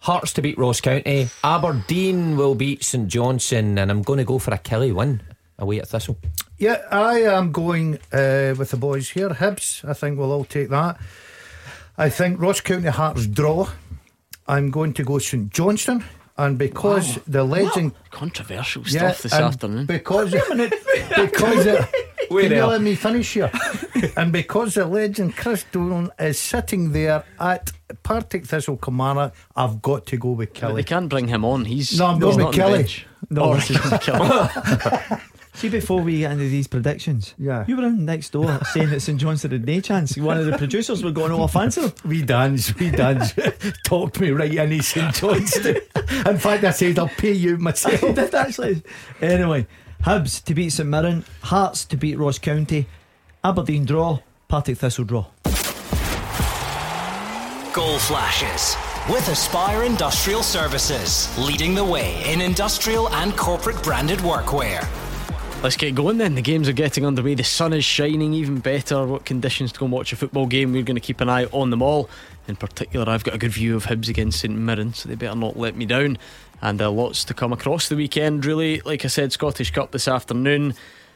Hearts 0.00 0.32
to 0.34 0.42
beat 0.42 0.56
Ross 0.58 0.80
County. 0.80 1.28
Aberdeen 1.42 2.36
will 2.36 2.54
beat 2.54 2.84
St 2.84 3.08
Johnstone, 3.08 3.78
and 3.78 3.90
I'm 3.90 4.02
going 4.02 4.18
to 4.18 4.24
go 4.24 4.38
for 4.38 4.52
a 4.54 4.58
Killie 4.58 4.92
win 4.94 5.20
away 5.58 5.80
at 5.80 5.88
Thistle. 5.88 6.16
Yeah, 6.58 6.82
I 6.90 7.22
am 7.22 7.52
going 7.52 7.96
uh, 8.12 8.54
with 8.56 8.70
the 8.70 8.76
boys 8.76 9.10
here. 9.10 9.30
Hibs, 9.30 9.84
I 9.88 9.92
think 9.94 10.18
we'll 10.18 10.32
all 10.32 10.44
take 10.44 10.68
that. 10.70 10.98
I 11.96 12.08
think 12.10 12.40
Ross 12.40 12.60
County 12.60 12.88
Hearts 12.88 13.26
draw. 13.26 13.68
I'm 14.46 14.70
going 14.70 14.92
to 14.94 15.02
go 15.04 15.18
St 15.18 15.52
Johnstone. 15.52 16.04
And 16.36 16.56
because 16.56 17.16
Wow. 17.16 17.22
the 17.26 17.44
legend. 17.44 17.92
Controversial 18.12 18.82
Yeah, 18.86 19.10
stuff 19.10 19.22
this 19.22 19.32
afternoon. 19.34 19.86
Because, 19.86 20.30
because 20.30 21.66
it, 21.66 21.84
Wait 22.30 22.48
can 22.48 22.56
you 22.56 22.64
let 22.66 22.80
me 22.82 22.94
finish 22.94 23.32
here? 23.34 23.50
and 24.16 24.32
because 24.32 24.74
the 24.74 24.86
legend 24.86 25.36
Chris 25.36 25.64
Doolan 25.72 26.10
is 26.18 26.38
sitting 26.38 26.92
there 26.92 27.24
at 27.40 27.72
Partick 28.02 28.44
Thistle 28.46 28.76
Kilmarnock, 28.76 29.34
I've 29.56 29.80
got 29.82 30.06
to 30.06 30.16
go 30.16 30.32
with 30.32 30.52
But 30.54 30.60
Killie. 30.70 30.74
they 30.76 30.82
can't 30.84 31.08
bring 31.08 31.28
him 31.28 31.44
on. 31.44 31.64
He's 31.64 31.98
No, 31.98 32.06
I'm 32.06 32.18
going 32.18 32.38
not 32.38 32.48
with 32.48 32.58
on 32.60 32.70
the 32.72 32.76
Killie. 32.76 32.78
bench. 32.78 33.06
No, 33.30 33.42
All 33.42 33.54
this 33.54 33.70
right, 33.70 34.00
Killie. 34.00 35.20
See, 35.54 35.68
before 35.68 36.00
we 36.02 36.20
get 36.20 36.30
into 36.30 36.44
these 36.48 36.68
predictions, 36.68 37.34
Yeah. 37.36 37.64
you 37.66 37.76
were 37.76 37.84
in 37.86 38.04
next 38.04 38.30
door 38.30 38.60
saying 38.72 38.90
that 38.90 39.00
St 39.00 39.18
Johnstone 39.18 39.50
had 39.50 39.66
no 39.66 39.80
chance. 39.80 40.16
One 40.16 40.38
of 40.38 40.46
the 40.46 40.56
producers 40.56 41.02
were 41.02 41.10
going, 41.10 41.32
"Oh, 41.32 41.42
I 41.42 41.46
fancy 41.48 41.80
them." 41.80 41.92
We 42.04 42.22
dance, 42.22 42.72
we 42.76 42.90
dance. 42.92 43.34
Talked 43.84 44.20
me 44.20 44.30
right 44.30 44.54
into 44.54 44.80
St 44.84 45.12
Johnstone. 45.14 45.78
In 46.26 46.38
fact, 46.38 46.62
I 46.62 46.70
said 46.70 46.96
I'll 47.00 47.08
pay 47.08 47.32
you 47.32 47.56
myself. 47.58 47.98
He 48.00 48.12
did 48.12 48.32
actually. 48.36 48.82
Anyway, 49.20 49.66
Hibs 50.02 50.42
to 50.44 50.54
beat 50.54 50.70
St 50.70 50.88
Mirren, 50.88 51.24
Hearts 51.42 51.84
to 51.86 51.96
beat 51.96 52.18
Ross 52.18 52.38
County, 52.38 52.86
Aberdeen 53.42 53.84
draw, 53.84 54.20
Partick 54.46 54.78
Thistle 54.78 55.04
draw. 55.04 55.26
Goal 57.72 57.98
flashes 57.98 58.76
with 59.10 59.28
Aspire 59.28 59.82
Industrial 59.82 60.42
Services, 60.42 61.36
leading 61.38 61.74
the 61.74 61.84
way 61.84 62.22
in 62.32 62.40
industrial 62.40 63.08
and 63.10 63.36
corporate 63.36 63.82
branded 63.82 64.20
workwear. 64.20 64.86
Let's 65.62 65.76
get 65.76 65.96
going 65.96 66.18
then. 66.18 66.36
The 66.36 66.42
games 66.42 66.68
are 66.68 66.72
getting 66.72 67.04
underway. 67.04 67.34
The 67.34 67.42
sun 67.42 67.72
is 67.72 67.84
shining 67.84 68.32
even 68.32 68.60
better. 68.60 69.04
What 69.04 69.24
conditions 69.24 69.72
to 69.72 69.80
go 69.80 69.86
and 69.86 69.92
watch 69.92 70.12
a 70.12 70.16
football 70.16 70.46
game? 70.46 70.72
We're 70.72 70.84
going 70.84 70.94
to 70.94 71.00
keep 71.00 71.20
an 71.20 71.28
eye 71.28 71.46
on 71.46 71.70
them 71.70 71.82
all. 71.82 72.08
In 72.46 72.54
particular, 72.54 73.08
I've 73.10 73.24
got 73.24 73.34
a 73.34 73.38
good 73.38 73.50
view 73.50 73.74
of 73.74 73.86
Hibs 73.86 74.08
against 74.08 74.38
St 74.40 74.54
Mirren, 74.54 74.94
so 74.94 75.08
they 75.08 75.16
better 75.16 75.34
not 75.34 75.56
let 75.56 75.74
me 75.74 75.84
down. 75.84 76.16
And 76.60 76.82
uh, 76.82 76.90
lots 76.90 77.24
to 77.26 77.34
come 77.34 77.52
across 77.52 77.88
the 77.88 77.96
weekend, 77.96 78.44
really. 78.44 78.80
Like 78.80 79.04
I 79.04 79.08
said, 79.08 79.32
Scottish 79.32 79.70
Cup 79.70 79.92
this 79.92 80.08
afternoon 80.08 80.74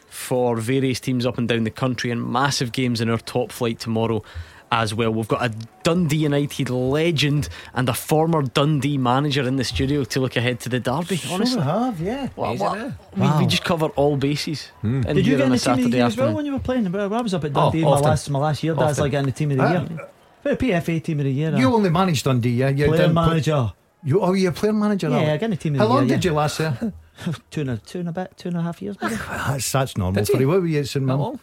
for 0.08 0.56
various 0.56 1.00
teams 1.00 1.24
up 1.26 1.38
and 1.38 1.48
down 1.48 1.64
the 1.64 1.70
country, 1.70 2.10
and 2.10 2.24
massive 2.24 2.70
games 2.72 3.00
in 3.00 3.08
our 3.10 3.18
top 3.18 3.50
flight 3.50 3.80
tomorrow 3.80 4.22
as 4.70 4.94
well. 4.94 5.10
We've 5.10 5.28
got 5.28 5.44
a 5.44 5.52
Dundee 5.82 6.16
United 6.18 6.70
legend 6.70 7.48
and 7.74 7.88
a 7.88 7.92
former 7.94 8.42
Dundee 8.42 8.96
manager 8.98 9.42
in 9.46 9.56
the 9.56 9.64
studio 9.64 10.04
to 10.04 10.20
look 10.20 10.36
ahead 10.36 10.60
to 10.60 10.68
the 10.68 10.80
derby. 10.80 11.20
Honestly, 11.30 11.46
Sure 11.54 11.62
have, 11.62 12.00
yeah. 12.00 12.28
what, 12.36 12.54
Isn't 12.54 12.66
what? 12.66 12.78
it? 12.78 12.92
We, 13.16 13.38
we 13.40 13.46
just 13.46 13.64
cover 13.64 13.86
all 13.88 14.16
bases. 14.16 14.70
in 14.82 15.02
Did 15.02 15.26
you 15.26 15.36
get 15.36 15.46
in 15.46 15.50
the 15.52 15.58
team 15.58 15.72
of 15.72 15.76
the 15.76 15.82
Saturday 15.82 15.96
year 15.96 16.06
as 16.06 16.16
well 16.16 16.32
when 16.34 16.46
you 16.46 16.52
were 16.52 16.58
playing? 16.58 16.90
Well, 16.90 17.12
I 17.12 17.20
was 17.20 17.34
up 17.34 17.44
at 17.44 17.50
Oh, 17.50 17.70
Dundee 17.70 17.82
my 17.82 17.98
last 17.98 18.30
my 18.30 18.38
last 18.38 18.62
year. 18.62 18.74
That's 18.74 18.92
Often. 18.92 19.02
like 19.04 19.10
getting 19.10 19.26
the 19.26 19.32
team 19.32 19.50
of 19.50 19.56
the 19.58 19.62
Uh, 19.64 19.72
year. 19.72 20.08
Well, 20.44 20.56
PFA 20.56 21.02
team 21.02 21.20
of 21.20 21.24
the 21.24 21.32
year. 21.32 21.54
uh, 21.54 21.58
You 21.58 21.72
only 21.74 21.90
managed 21.90 22.24
Dundee, 22.24 22.50
yeah? 22.50 22.68
You 22.70 22.86
player 22.86 23.02
didn't 23.02 23.14
put- 23.14 23.26
manager. 23.28 23.72
You, 24.04 24.20
oh, 24.20 24.32
you're 24.32 24.50
a 24.50 24.54
player 24.54 24.72
manager 24.72 25.08
Yeah, 25.08 25.26
now? 25.26 25.32
I 25.34 25.36
got 25.38 25.50
the 25.50 25.56
team 25.56 25.74
of 25.74 25.80
How 25.80 25.86
the 25.88 25.94
long 25.94 26.08
year, 26.08 26.16
did 26.16 26.24
yeah. 26.24 26.30
you 26.30 26.36
last 26.36 26.58
there? 26.58 26.92
two 27.50 27.60
and 27.62 27.70
a 27.70 27.76
two 27.78 28.00
and 28.00 28.08
a 28.08 28.12
bit, 28.12 28.32
two 28.36 28.48
and 28.48 28.56
a 28.56 28.62
half 28.62 28.80
years, 28.82 28.96
maybe. 29.00 29.14
that's, 29.16 29.70
that's 29.72 29.96
normal 29.96 30.22
Did 30.24 30.28
for 30.30 30.36
he? 30.38 30.42
you. 30.42 30.48
What 30.48 30.60
were 30.60 30.66
you 30.66 30.80
at 30.80 30.88
St 30.88 31.08
How 31.08 31.16
long? 31.16 31.40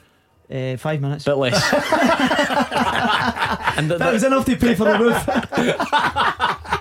Uh, 0.52 0.76
five 0.78 1.00
minutes. 1.00 1.26
bit 1.26 1.36
less. 1.38 1.54
and, 3.78 3.90
the, 3.92 3.98
that 4.00 4.12
was 4.12 4.24
enough 4.24 4.46
to 4.46 4.56
pay 4.56 4.74
for 4.76 4.86
the 4.86 4.98
roof. 4.98 5.30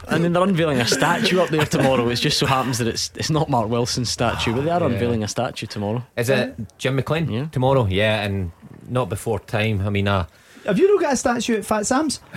and 0.09 0.25
then 0.25 0.33
they're 0.33 0.43
unveiling 0.43 0.81
a 0.81 0.87
statue 0.87 1.39
up 1.41 1.51
there 1.51 1.67
tomorrow. 1.67 2.09
It 2.09 2.17
just 2.17 2.39
so 2.39 2.47
happens 2.47 2.79
that 2.79 2.87
it's 2.89 3.11
it's 3.15 3.29
not 3.31 3.51
Mark 3.51 3.69
Wilson's 3.69 4.09
statue, 4.11 4.55
but 4.55 4.63
they 4.65 4.71
are 4.71 4.81
Yeah. 4.81 4.87
unveiling 4.87 5.23
a 5.23 5.29
statue 5.29 5.67
tomorrow. 5.67 6.03
Is 6.17 6.31
it 6.31 6.57
Jim 6.79 6.97
McLean 6.97 7.31
Yeah. 7.31 7.47
tomorrow? 7.53 7.87
Yeah, 7.87 8.23
and 8.25 8.53
not 8.89 9.11
before 9.11 9.39
time. 9.41 9.83
I 9.87 9.91
mean, 9.91 10.09
uh, 10.09 10.25
Have 10.65 10.79
you 10.79 10.93
not 10.95 11.01
got 11.03 11.13
a 11.13 11.17
statue 11.17 11.57
at 11.57 11.65
Fat 11.65 11.87
Sam's 11.87 12.21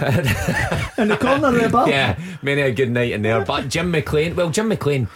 in 0.97 1.07
the 1.07 1.17
corner 1.19 1.47
of 1.47 1.61
the 1.61 1.69
bar? 1.69 1.89
yeah, 1.89 2.19
many 2.41 2.61
a 2.61 2.71
good 2.71 2.89
night 2.91 3.11
in 3.11 3.21
there. 3.21 3.43
But 3.43 3.69
Jim 3.69 3.91
McLean, 3.91 4.35
well, 4.35 4.49
Jim 4.49 4.67
McLean 4.67 5.07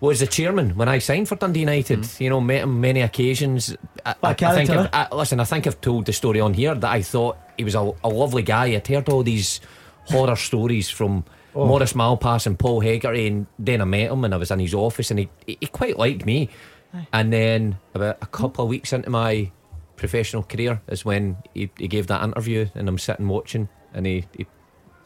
was 0.00 0.20
the 0.20 0.26
chairman 0.26 0.76
when 0.76 0.88
I 0.88 0.98
signed 0.98 1.28
for 1.28 1.36
Dundee 1.36 1.60
United. 1.60 2.00
Mm. 2.00 2.20
You 2.20 2.30
know, 2.30 2.40
met 2.40 2.62
him 2.62 2.80
many 2.80 3.00
occasions. 3.00 3.76
I, 4.04 4.14
What 4.20 4.40
a 4.40 4.46
I, 4.46 4.50
I 4.50 4.54
think 4.54 4.70
character, 4.70 4.90
I've, 4.92 5.12
eh? 5.12 5.14
listen, 5.16 5.40
I 5.40 5.44
think 5.44 5.66
I've 5.66 5.80
told 5.80 6.06
the 6.06 6.12
story 6.12 6.40
on 6.40 6.54
here 6.54 6.74
that 6.74 6.90
I 6.90 7.02
thought 7.02 7.38
he 7.56 7.64
was 7.64 7.74
a, 7.74 7.92
a 8.04 8.08
lovely 8.08 8.42
guy. 8.42 8.66
I'd 8.66 8.86
heard 8.86 9.08
all 9.08 9.22
these 9.22 9.60
horror 10.06 10.36
stories 10.36 10.90
from. 10.90 11.24
Oh. 11.54 11.64
Maurice 11.64 11.94
Malpas 11.94 12.46
and 12.46 12.58
Paul 12.58 12.80
Hegarty, 12.82 13.28
and 13.28 13.46
then 13.58 13.80
I 13.80 13.86
met 13.86 14.10
him 14.10 14.22
and 14.26 14.34
I 14.34 14.36
was 14.36 14.50
in 14.50 14.58
his 14.58 14.74
office, 14.74 15.10
and 15.10 15.20
he, 15.20 15.28
he, 15.46 15.56
he 15.58 15.66
quite 15.68 15.98
liked 15.98 16.26
me. 16.26 16.50
And 17.14 17.32
then 17.32 17.78
about 17.94 18.18
a 18.20 18.26
couple 18.26 18.64
of 18.64 18.68
weeks 18.68 18.92
into 18.92 19.08
my 19.08 19.50
professional 19.96 20.42
career 20.42 20.80
is 20.88 21.04
when 21.04 21.36
he, 21.54 21.70
he 21.78 21.88
gave 21.88 22.06
that 22.08 22.22
interview, 22.22 22.66
and 22.74 22.88
I'm 22.88 22.98
sitting 22.98 23.28
watching, 23.28 23.68
and 23.94 24.06
he, 24.06 24.24
he 24.36 24.46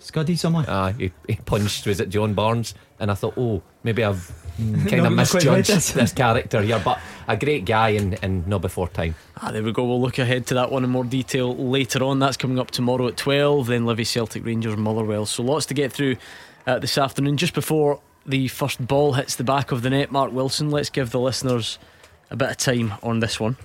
Scuddy 0.00 0.38
someone. 0.38 0.64
uh, 0.64 0.92
he, 0.94 1.12
he 1.28 1.36
punched 1.36 1.86
was 1.86 2.00
it 2.00 2.08
John 2.08 2.32
Barnes 2.32 2.72
and 2.98 3.10
I 3.10 3.14
thought 3.14 3.34
oh 3.36 3.62
maybe 3.82 4.02
I've 4.02 4.32
kind 4.56 5.04
of 5.04 5.12
not 5.12 5.28
quite 5.28 5.44
right, 5.44 5.58
misjudged 5.58 5.68
this. 5.68 5.92
this 5.92 6.12
character 6.14 6.62
here 6.62 6.80
but 6.82 6.98
a 7.28 7.36
great 7.36 7.66
guy 7.66 7.90
and, 7.90 8.18
and 8.22 8.46
not 8.46 8.62
before 8.62 8.88
time 8.88 9.14
Ah, 9.42 9.50
there 9.52 9.62
we 9.62 9.72
go. 9.72 9.84
We'll 9.84 10.00
look 10.00 10.18
ahead 10.18 10.46
to 10.46 10.54
that 10.54 10.72
one 10.72 10.84
in 10.84 10.90
more 10.90 11.04
detail 11.04 11.54
later 11.54 12.02
on. 12.02 12.18
That's 12.18 12.38
coming 12.38 12.58
up 12.58 12.70
tomorrow 12.70 13.08
at 13.08 13.18
12. 13.18 13.66
Then 13.66 13.84
Livi 13.84 14.06
Celtic 14.06 14.42
Rangers 14.44 14.76
Motherwell. 14.78 15.26
So 15.26 15.42
lots 15.42 15.66
to 15.66 15.74
get 15.74 15.92
through 15.92 16.16
uh, 16.66 16.78
this 16.78 16.96
afternoon. 16.96 17.36
Just 17.36 17.52
before 17.54 18.00
the 18.24 18.48
first 18.48 18.86
ball 18.86 19.12
hits 19.14 19.36
the 19.36 19.44
back 19.44 19.70
of 19.70 19.82
the 19.82 19.90
net, 19.90 20.10
Mark 20.10 20.32
Wilson, 20.32 20.70
let's 20.70 20.90
give 20.90 21.10
the 21.10 21.20
listeners 21.20 21.78
a 22.30 22.36
bit 22.36 22.50
of 22.50 22.56
time 22.58 22.94
on 23.02 23.20
this 23.20 23.38
one. 23.40 23.56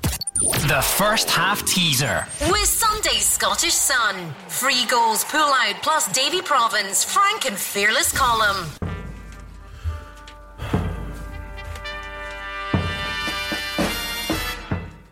The 0.42 0.82
first 0.98 1.30
half 1.30 1.66
teaser. 1.66 2.28
With 2.50 2.66
Sunday's 2.66 3.26
Scottish 3.26 3.74
Sun. 3.74 4.34
Free 4.50 4.86
goals 4.86 5.24
pull 5.24 5.40
out 5.40 5.76
plus 5.82 6.12
Davie 6.12 6.42
Provan's, 6.42 7.06
Frank 7.06 7.46
and 7.46 7.58
Fearless 7.58 8.12
column. 8.12 8.68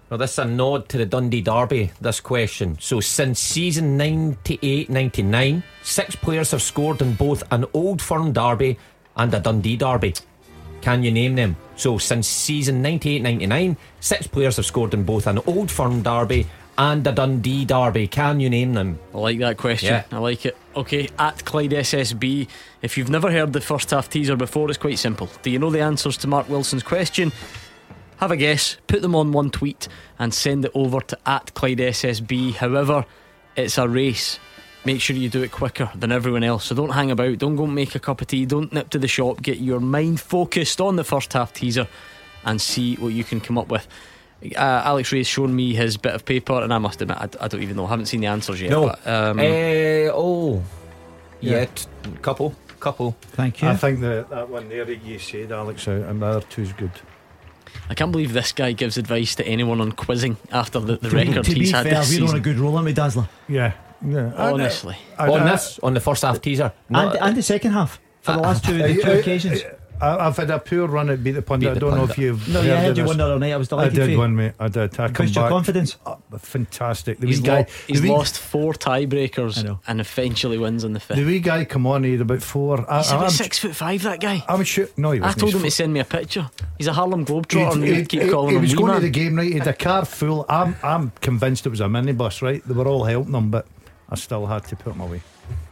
Well, 0.10 0.18
this 0.18 0.34
is 0.34 0.40
a 0.40 0.46
nod 0.46 0.90
to 0.90 0.98
the 0.98 1.06
Dundee 1.06 1.42
Derby, 1.42 1.92
this 2.02 2.20
question. 2.20 2.78
So, 2.82 3.00
since 3.00 3.40
season 3.40 3.96
98 3.96 4.90
99, 4.90 5.64
six 5.84 6.18
players 6.18 6.52
have 6.52 6.62
scored 6.62 7.02
in 7.02 7.14
both 7.14 7.44
an 7.52 7.66
Old 7.74 8.02
Firm 8.02 8.34
Derby 8.34 8.78
and 9.16 9.34
a 9.34 9.40
Dundee 9.40 9.78
Derby. 9.78 10.16
Can 10.84 11.02
you 11.02 11.12
name 11.12 11.36
them? 11.36 11.56
So, 11.78 11.98
since 11.98 12.28
season 12.28 12.82
98 12.82 13.22
99, 13.22 13.78
six 14.02 14.28
players 14.28 14.58
have 14.58 14.66
scored 14.66 14.94
in 14.94 15.06
both 15.06 15.28
an 15.28 15.40
Old 15.48 15.72
Firm 15.72 16.02
Derby 16.04 16.46
and 16.78 17.08
a 17.08 17.14
Dundee 17.14 17.64
Derby. 17.64 18.06
Can 18.10 18.42
you 18.42 18.50
name 18.50 18.74
them? 18.74 19.00
I 19.14 19.18
like 19.18 19.40
that 19.40 19.56
question. 19.56 19.94
Yeah. 19.94 20.04
I 20.12 20.18
like 20.20 20.46
it. 20.46 20.58
Okay, 20.76 21.08
at 21.18 21.46
Clyde 21.46 21.72
SSB. 21.72 22.50
If 22.82 22.98
you've 22.98 23.10
never 23.10 23.32
heard 23.32 23.54
the 23.54 23.62
first 23.62 23.92
half 23.92 24.10
teaser 24.10 24.36
before, 24.36 24.68
it's 24.68 24.78
quite 24.78 25.00
simple. 25.00 25.30
Do 25.42 25.50
you 25.50 25.58
know 25.58 25.70
the 25.70 25.80
answers 25.80 26.18
to 26.18 26.28
Mark 26.28 26.50
Wilson's 26.50 26.84
question? 26.84 27.32
Have 28.18 28.32
a 28.32 28.36
guess, 28.36 28.76
put 28.88 29.02
them 29.02 29.16
on 29.16 29.32
one 29.32 29.52
tweet, 29.52 29.88
and 30.20 30.34
send 30.34 30.66
it 30.66 30.72
over 30.76 31.00
to 31.00 31.18
at 31.26 31.54
Clyde 31.54 31.78
SSB. 31.78 32.56
However, 32.56 33.06
it's 33.56 33.78
a 33.78 33.88
race. 33.88 34.38
Make 34.86 35.00
sure 35.00 35.16
you 35.16 35.30
do 35.30 35.42
it 35.44 35.52
quicker 35.52 35.90
than 35.96 36.12
everyone 36.12 36.44
else. 36.44 36.66
So 36.66 36.76
don't 36.76 36.90
hang 36.90 37.10
about, 37.12 37.38
don't 37.38 37.56
go 37.56 37.66
make 37.66 37.96
a 37.96 38.00
cup 38.00 38.20
of 38.22 38.28
tea, 38.28 38.46
don't 38.46 38.72
nip 38.74 38.90
to 38.90 39.00
the 39.00 39.08
shop. 39.08 39.42
Get 39.42 39.60
your 39.60 39.80
mind 39.80 40.20
focused 40.20 40.82
on 40.82 40.98
the 40.98 41.04
first 41.06 41.32
half 41.34 41.54
teaser 41.54 41.88
and 42.44 42.60
see 42.62 42.96
what 42.96 43.10
you 43.14 43.24
can 43.24 43.40
come 43.40 43.58
up 43.58 43.70
with. 43.70 43.88
Uh, 44.44 44.82
Alex 44.84 45.12
has 45.12 45.26
shown 45.26 45.56
me 45.56 45.74
his 45.74 45.96
bit 45.96 46.14
of 46.14 46.26
paper, 46.26 46.62
and 46.62 46.74
I 46.74 46.78
must 46.78 47.02
admit, 47.02 47.18
I, 47.18 47.30
I 47.40 47.48
don't 47.48 47.64
even 47.64 47.78
know. 47.78 47.86
I 47.86 47.90
haven't 47.92 48.08
seen 48.08 48.20
the 48.20 48.28
answers 48.28 48.60
yet. 48.62 48.72
No. 48.72 48.88
But, 48.88 49.08
um, 49.08 49.40
Eh, 49.40 50.10
oh, 50.12 50.62
Yeah. 51.40 51.60
yeah, 51.60 51.66
t- 51.66 51.86
couple, 52.22 52.54
couple. 52.82 53.16
Thank 53.22 53.62
you. 53.62 53.70
I 53.70 53.78
think 53.78 54.02
that 54.02 54.30
that 54.32 54.50
one 54.50 54.68
there 54.68 54.84
that 54.84 55.02
you 55.02 55.18
said, 55.18 55.54
Alex, 55.54 55.88
and 55.88 56.22
the 56.22 56.26
other 56.26 56.42
two's 56.42 56.74
good. 56.74 56.92
I 57.90 57.94
can't 57.94 58.12
believe 58.12 58.34
this 58.34 58.52
guy 58.52 58.74
gives 58.74 58.98
advice 58.98 59.34
to 59.36 59.48
anyone 59.48 59.80
on 59.80 59.94
quizzing 59.94 60.36
after 60.52 60.80
the, 60.82 60.98
the 60.98 61.10
to 61.10 61.16
record 61.16 61.46
be 61.46 61.54
he's 61.54 61.72
had 61.72 61.84
fair, 61.86 61.96
this 62.02 62.20
we're 62.20 62.28
on 62.28 62.36
a 62.36 62.40
good 62.42 62.58
roll, 62.60 62.76
aren't 62.76 62.86
we, 62.86 62.94
Dazzler? 62.94 63.30
Yeah, 63.48 63.72
yeah. 64.06 64.34
Uh, 64.36 64.54
Honestly. 64.54 64.98
I- 65.18 65.30
on 65.30 65.40
I- 65.42 65.52
this, 65.52 65.80
on 65.84 65.94
the 65.94 66.00
first 66.02 66.22
half 66.24 66.42
teaser. 66.42 66.72
And, 66.90 67.18
and 67.20 67.36
the 67.36 67.40
uh, 67.40 67.44
second 67.44 67.72
half 67.72 68.00
for 68.22 68.34
the 68.34 68.40
last 68.40 68.64
two, 68.66 68.78
the 68.78 69.02
uh, 69.02 69.06
two 69.06 69.12
occasions. 69.20 69.62
I, 70.02 70.28
I've 70.28 70.36
had 70.36 70.50
a 70.50 70.60
poor 70.60 70.88
run 70.88 71.10
at 71.12 71.24
Beat 71.24 71.32
the 71.32 71.42
Pundit. 71.42 71.70
Beat 71.70 71.78
I 71.78 71.80
don't 71.80 71.96
know 71.96 72.04
if 72.04 72.18
you've. 72.18 72.46
No, 72.50 72.62
yeah, 72.62 72.74
I 72.74 72.76
heard 72.78 72.82
had 72.82 72.92
of 72.92 72.98
you 72.98 73.04
this. 73.04 73.08
one 73.10 73.18
the 73.18 73.24
other 73.26 73.40
night. 73.40 73.54
I 73.54 73.58
was 73.58 73.68
delighted 73.70 73.94
for 73.94 74.00
did 74.02 74.10
you. 74.12 74.18
one, 74.18 74.36
mate. 74.36 74.52
I 74.60 74.68
did. 74.68 75.00
I 75.00 75.08
come 75.10 75.28
your 75.28 75.44
back. 75.44 75.50
confidence. 75.50 75.96
Oh, 76.06 76.18
fantastic. 76.40 77.20
The 77.20 77.28
He's, 77.28 77.40
wee 77.42 77.48
guy. 77.48 77.60
lo- 77.60 77.66
he's 77.88 78.02
the 78.02 78.10
wee, 78.10 78.14
lost 78.14 78.38
four 78.40 78.74
I 78.74 79.06
tiebreakers 79.06 79.64
know. 79.64 79.80
and 79.88 80.02
eventually 80.02 80.58
wins 80.58 80.84
on 80.84 80.92
the 80.94 81.00
fifth. 81.00 81.18
The 81.18 81.24
wee 81.24 81.40
guy 81.40 81.64
come 81.64 81.88
on. 81.88 82.04
He's 82.04 82.20
about 82.20 82.42
four. 82.42 82.80
I, 82.92 82.98
He's 82.98 83.12
about 83.12 83.24
I'm, 83.26 83.30
six 83.30 83.60
foot 83.60 83.76
five, 83.76 84.02
that 84.04 84.20
guy. 84.20 84.44
I'm 84.50 84.64
sure. 84.64 84.88
No, 84.98 85.12
he 85.12 85.22
wasn't. 85.22 85.40
told 85.40 85.54
him 85.54 85.62
He's 85.64 85.74
to 85.74 85.76
send 85.84 85.94
me 85.94 86.00
a 86.02 86.06
picture. 86.06 86.50
He's 86.78 86.88
a 86.88 86.94
Harlem 86.94 87.22
He, 87.22 87.26
Globetrotter, 87.26 87.74
and 87.74 87.84
he- 87.84 87.92
we 87.94 88.06
keep 88.06 88.24
he- 88.24 88.30
calling 88.30 88.50
he 88.50 88.56
him 88.58 88.62
was 88.64 88.74
going 88.74 88.88
Man. 88.88 88.96
to 88.98 89.02
the 89.04 89.10
game 89.10 89.36
right. 89.38 89.52
He 89.52 89.58
had 89.60 89.68
a 89.68 89.74
car 89.74 90.04
full. 90.06 90.46
I'm 90.50 90.76
I'm 90.84 91.12
convinced 91.22 91.66
it 91.66 91.70
was 91.70 91.80
a 91.82 91.86
minibus. 91.86 92.42
Right, 92.42 92.62
they 92.68 92.74
were 92.74 92.88
all 92.88 93.04
helping 93.06 93.34
him, 93.36 93.52
but 93.52 93.68
I 94.14 94.16
still 94.16 94.46
had 94.46 94.64
to 94.66 94.76
put 94.76 94.94
him 94.94 95.02
away. 95.02 95.22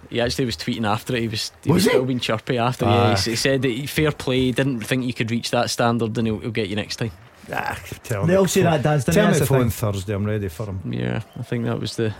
He 0.09 0.19
actually 0.19 0.45
was 0.45 0.57
tweeting 0.57 0.85
after 0.85 1.15
it. 1.15 1.21
He 1.21 1.27
was, 1.29 1.51
he 1.63 1.69
Was 1.71 1.75
was 1.75 1.83
he? 1.85 1.89
still 1.91 2.05
being 2.05 2.19
chirpy 2.19 2.57
after. 2.57 2.85
Ah. 2.85 3.11
yeah, 3.11 3.17
he, 3.17 3.29
he 3.31 3.35
said 3.37 3.61
that 3.61 3.69
he, 3.69 3.85
fair 3.85 4.11
play. 4.11 4.51
Didn't 4.51 4.81
think 4.81 5.05
you 5.05 5.13
could 5.13 5.31
reach 5.31 5.51
that 5.51 5.69
standard, 5.69 6.17
and 6.17 6.27
he'll, 6.27 6.39
he'll 6.39 6.51
get 6.51 6.67
you 6.67 6.75
next 6.75 6.97
time. 6.97 7.11
Ah, 7.53 7.79
tell 8.03 8.25
They 8.25 8.33
me 8.33 8.37
all 8.37 8.47
say 8.47 8.63
that, 8.63 8.81
Daz, 8.83 9.05
don't 9.05 9.15
Tell 9.15 9.27
me 9.31 9.33
That's 9.37 9.47
phone. 9.47 9.69
Thursday. 9.69 10.13
I'm 10.13 10.25
ready 10.25 10.47
for 10.49 10.65
him. 10.65 10.81
Yeah, 10.91 11.21
I 11.39 11.43
think 11.43 11.65
that 11.65 11.79
was 11.79 11.95
the 11.95 12.13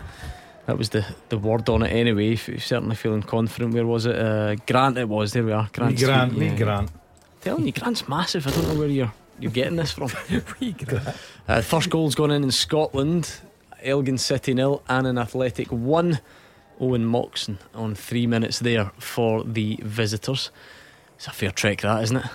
that 0.68 0.78
was 0.78 0.90
the, 0.90 1.04
the 1.30 1.38
word 1.38 1.68
on 1.70 1.82
it 1.84 1.90
anyway. 1.90 2.34
F- 2.34 2.50
Certainly 2.64 2.96
feeling 2.96 3.24
confident. 3.24 3.74
Where 3.74 3.86
was 3.86 4.06
it? 4.06 4.16
Uh, 4.16 4.56
Grant. 4.68 4.98
It 4.98 5.10
was. 5.10 5.34
There 5.34 5.44
we 5.44 5.52
are. 5.52 5.64
Wee 5.64 5.70
Grant's 5.74 6.04
Grant, 6.04 6.32
tweet, 6.34 6.40
wee 6.40 6.48
yeah. 6.50 6.58
Grant. 6.58 6.92
Telling 7.42 7.66
you, 7.66 7.72
Grant's 7.72 8.08
massive. 8.08 8.46
I 8.48 8.52
don't 8.52 8.68
know 8.68 8.80
where 8.80 8.88
you're 8.88 9.12
you're 9.40 9.52
getting 9.52 9.76
this 9.76 9.92
from. 9.92 10.10
uh, 11.48 11.62
first 11.62 11.90
goal's 11.90 12.16
gone 12.16 12.32
in 12.32 12.44
in 12.44 12.52
Scotland. 12.52 13.32
Elgin 13.84 14.18
City 14.18 14.54
nil, 14.54 14.82
Annan 14.88 15.18
Athletic 15.18 15.68
one. 15.72 16.20
Owen 16.80 17.06
Moxon 17.06 17.60
on 17.76 17.94
three 17.94 18.26
minutes 18.26 18.58
there 18.58 18.92
for 18.98 19.44
the 19.44 19.78
visitors. 19.84 20.50
It's 21.16 21.28
a 21.28 21.32
fair 21.32 21.52
trek, 21.52 21.82
that 21.82 22.02
isn't 22.04 22.18
it? 22.18 22.26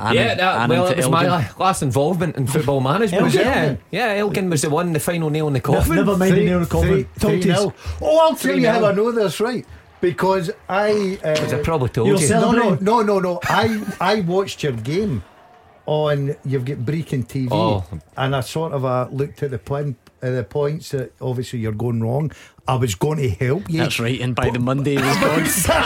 Annan- 0.00 0.14
yeah, 0.14 0.34
that, 0.36 0.68
well, 0.70 0.86
to 0.86 0.92
it 0.92 0.96
was 0.96 1.10
my 1.10 1.26
Elgin. 1.26 1.48
la- 1.58 1.64
last 1.66 1.82
involvement 1.82 2.36
in 2.36 2.46
football 2.46 2.80
management. 2.92 3.22
Elgin? 3.24 3.40
yeah, 3.42 3.76
yeah, 3.90 4.14
Elgin 4.14 4.48
was 4.48 4.62
the 4.62 4.70
one, 4.70 4.94
the 4.94 5.00
final 5.00 5.28
nail 5.28 5.46
in 5.48 5.52
the 5.52 5.60
coffin. 5.60 5.96
Never 5.96 6.16
mind 6.16 6.32
the 6.34 6.44
nail 6.44 6.54
in 6.56 6.62
the 6.62 6.68
coffin. 6.70 6.88
Three, 6.88 7.02
Talk 7.04 7.30
three 7.32 7.40
to 7.42 7.50
us. 7.52 7.60
nil. 7.60 7.74
Oh, 8.00 8.18
I'll 8.30 8.34
tell 8.36 8.58
you 8.58 8.66
how. 8.66 8.82
I 8.86 8.92
know 8.94 9.12
this, 9.12 9.38
right? 9.40 9.66
Because 10.00 10.50
I. 10.70 11.18
Uh, 11.22 11.34
Because 11.34 11.52
I 11.52 11.62
probably 11.62 11.90
told 11.90 12.08
You're 12.08 12.16
you. 12.18 12.26
selling- 12.26 12.56
no, 12.56 12.70
no, 12.76 13.02
no, 13.02 13.02
no, 13.02 13.18
no. 13.18 13.40
I 13.44 13.84
I 14.00 14.20
watched 14.22 14.62
your 14.62 14.72
game 14.72 15.22
on. 15.84 16.34
You've 16.46 16.64
got 16.64 16.78
Brecon 16.86 17.24
TV, 17.24 17.48
Oh. 17.52 17.84
and 18.16 18.34
I 18.34 18.40
sort 18.40 18.72
of 18.72 18.86
uh, 18.86 19.08
looked 19.12 19.42
at 19.42 19.50
the 19.50 19.58
point, 19.58 19.98
uh, 20.22 20.30
the 20.30 20.44
points 20.44 20.90
that 20.90 21.12
obviously 21.20 21.58
you're 21.58 21.72
going 21.72 22.00
wrong. 22.02 22.32
I 22.68 22.76
was 22.76 22.94
going 22.94 23.18
to 23.18 23.28
help 23.28 23.68
you. 23.68 23.78
That's 23.78 23.98
right, 23.98 24.20
and 24.20 24.36
by 24.36 24.50
the 24.50 24.60
Monday 24.60 24.92
he 24.92 25.02
was 25.02 25.66
gone. 25.66 25.76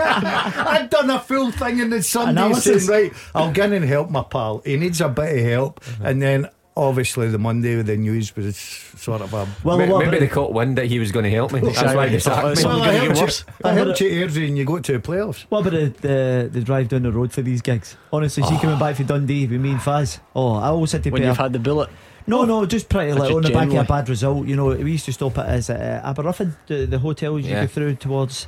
I'd 0.00 0.88
done 0.90 1.10
a 1.10 1.18
full 1.20 1.50
thing 1.50 1.80
in 1.80 1.90
the 1.90 2.02
Sunday 2.02 2.30
Analysis. 2.30 2.86
saying, 2.86 3.10
right, 3.10 3.20
I'll 3.34 3.52
go 3.52 3.64
in 3.64 3.72
and 3.72 3.84
help 3.84 4.10
my 4.10 4.22
pal. 4.22 4.62
He 4.64 4.76
needs 4.76 5.00
a 5.00 5.08
bit 5.08 5.38
of 5.38 5.44
help. 5.44 5.80
Uh-huh. 5.86 6.04
And 6.04 6.22
then 6.22 6.48
obviously 6.76 7.28
the 7.28 7.38
Monday 7.38 7.76
with 7.76 7.86
the 7.86 7.96
news 7.96 8.34
was 8.36 8.56
sort 8.56 9.20
of 9.22 9.34
a. 9.34 9.46
Well, 9.64 9.76
Ma- 9.78 9.86
what 9.86 9.98
Maybe 9.98 10.08
about- 10.08 10.20
they 10.20 10.28
caught 10.28 10.52
wind 10.52 10.78
that 10.78 10.86
he 10.86 10.98
was 11.00 11.10
going 11.10 11.24
to 11.24 11.30
help 11.30 11.52
me. 11.52 11.60
That's 11.60 11.82
why 11.82 12.08
they 12.08 12.14
Exactly. 12.14 12.22
sacked 12.22 12.46
me. 12.46 12.52
It's 12.52 12.64
well, 12.64 12.80
I 12.82 12.86
gonna 12.86 13.08
get 13.08 13.16
helped, 13.18 13.44
you, 13.48 13.54
I 13.64 13.72
helped 13.72 14.00
you, 14.00 14.10
Airdrie, 14.10 14.48
and 14.48 14.56
you 14.58 14.64
got 14.64 14.84
to 14.84 14.92
the 14.92 14.98
playoffs. 15.00 15.42
What 15.48 15.66
about 15.66 15.72
the, 15.72 15.86
the 16.00 16.48
the 16.52 16.60
drive 16.60 16.88
down 16.88 17.02
the 17.02 17.12
road 17.12 17.32
for 17.32 17.42
these 17.42 17.60
gigs? 17.60 17.96
Honestly, 18.12 18.42
see 18.44 18.56
coming 18.58 18.78
back 18.78 18.96
for 18.96 19.02
Dundee 19.04 19.46
with 19.48 19.60
me 19.60 19.72
and 19.72 19.80
Faz. 19.80 20.20
Oh, 20.36 20.54
I 20.54 20.66
always 20.68 20.92
had 20.92 21.02
to 21.04 21.10
when 21.10 21.22
pay. 21.22 21.28
you've 21.28 21.38
a- 21.38 21.42
had 21.42 21.52
the 21.52 21.58
bullet. 21.58 21.90
No, 22.30 22.44
no, 22.44 22.64
just 22.64 22.88
pretty 22.88 23.12
like 23.12 23.32
on 23.32 23.42
the 23.42 23.50
back 23.50 23.68
of 23.68 23.74
a 23.74 23.84
bad 23.84 24.08
result. 24.08 24.46
You 24.46 24.54
know, 24.56 24.66
we 24.68 24.92
used 24.92 25.04
to 25.06 25.12
stop 25.12 25.36
at 25.38 25.46
as 25.46 25.68
uh, 25.68 26.00
Aberuthven, 26.04 26.54
the, 26.68 26.86
the 26.86 26.98
hotel 27.00 27.38
you 27.38 27.50
Yeah. 27.50 27.62
go 27.62 27.66
through 27.66 27.96
towards. 27.96 28.46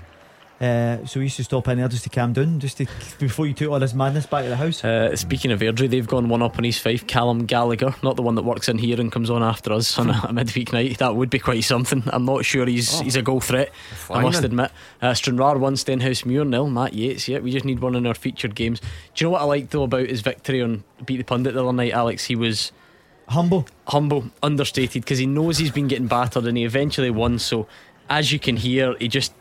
Uh, 0.61 1.05
so 1.07 1.18
we 1.18 1.24
used 1.26 1.37
to 1.39 1.43
stop 1.43 1.66
in 1.66 1.78
there 1.78 1.89
just 1.89 2.05
to 2.05 2.09
calm 2.09 2.33
down, 2.33 2.61
just 2.61 2.76
to 2.76 2.87
before 3.18 3.49
you 3.49 3.53
took 3.53 3.68
all 3.68 3.80
this 3.80 3.95
madness 3.95 4.26
back 4.26 4.45
to 4.45 4.49
the 4.49 4.55
house. 4.57 4.85
Uh, 4.85 5.16
speaking 5.16 5.51
of 5.51 5.59
Airdrie, 5.59 5.91
they've 5.91 6.07
gone 6.07 6.28
one 6.28 6.41
up 6.41 6.57
on 6.57 6.64
East 6.64 6.80
Fife. 6.83 7.05
Callum 7.09 7.47
Gallagher, 7.47 7.97
not 8.05 8.14
the 8.14 8.22
one 8.22 8.37
that 8.37 8.45
works 8.45 8.68
in 8.68 8.78
here 8.78 9.01
and 9.01 9.11
comes 9.11 9.28
on 9.28 9.43
after 9.43 9.72
us 9.72 9.99
on 9.99 10.11
a, 10.11 10.26
a 10.28 10.33
midweek 10.33 10.72
night. 10.72 10.99
That 10.99 11.16
would 11.16 11.30
be 11.30 11.41
quite 11.41 11.64
something. 11.64 12.05
I'm 12.07 12.24
not 12.24 12.45
sure 12.45 12.64
he's 12.66 13.01
he's 13.01 13.16
a 13.16 13.22
goal 13.22 13.41
threat. 13.41 13.70
I 14.09 14.22
must 14.22 14.45
admit. 14.45 14.70
Uh, 15.01 15.14
Stranraer 15.14 15.59
one, 15.59 15.74
Stenhousemuir 15.74 16.47
nil. 16.47 16.70
Matt 16.70 16.93
Yates. 16.95 17.26
Yeah, 17.26 17.41
we 17.41 17.51
just 17.51 17.64
need 17.64 17.80
one 17.80 17.97
in 17.97 18.07
our 18.07 18.14
featured 18.14 18.55
games. 18.55 18.78
Do 18.78 18.87
you 19.16 19.26
know 19.26 19.30
what 19.33 19.43
I 19.43 19.47
liked 19.47 19.72
though 19.72 19.83
about 19.83 20.09
his 20.09 20.20
victory 20.20 20.62
on 20.62 20.85
Beat 21.05 21.16
the 21.16 21.24
Pundit 21.24 21.55
the 21.55 21.64
other 21.64 21.72
night, 21.72 21.93
Alex? 21.93 22.26
He 22.26 22.37
was 22.37 22.70
Humble. 23.29 23.66
humble, 23.87 24.25
understated 24.43 25.03
because 25.03 25.18
he 25.18 25.27
knows 25.27 25.59
he's 25.59 25.70
been 25.70 25.89
getting 25.89 26.07
battered 26.07 26.47
and 26.47 26.57
he 26.57 26.64
eventually 26.64 27.11
won. 27.11 27.39
So, 27.39 27.66
as 28.11 28.33
you 28.33 28.39
can 28.39 28.57
hear, 28.57 28.95
he 28.99 29.09
just 29.09 29.33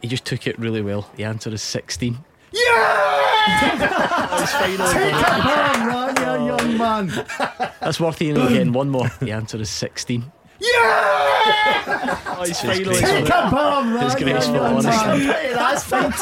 he 0.00 0.08
just 0.08 0.24
took 0.24 0.46
it 0.46 0.58
really 0.58 0.82
well. 0.82 1.10
The 1.16 1.24
answer 1.24 1.50
is 1.50 1.62
16. 1.62 2.18
Take 2.52 3.74
it 3.74 5.12
home, 5.12 5.86
man, 5.88 6.16
you 6.16 6.46
young 6.46 6.78
man. 6.78 7.06
That's 7.80 8.00
worth 8.00 8.18
hearing 8.18 8.40
again. 8.42 8.72
One 8.72 8.90
more. 8.90 9.08
The 9.20 9.32
answer 9.32 9.58
is 9.58 9.70
16. 9.70 10.30
Yeah! 10.60 10.68
Oh, 12.38 12.44
he's 12.46 12.60
Take 12.60 12.86
it 12.86 13.28
home, 13.28 13.94
man. 13.94 14.04
Disgraceful, 14.04 14.54
you 14.54 14.60
young 14.60 14.86
honestly. 14.86 15.26
man. 15.26 15.54
That's 15.54 15.84
fine. 15.84 16.12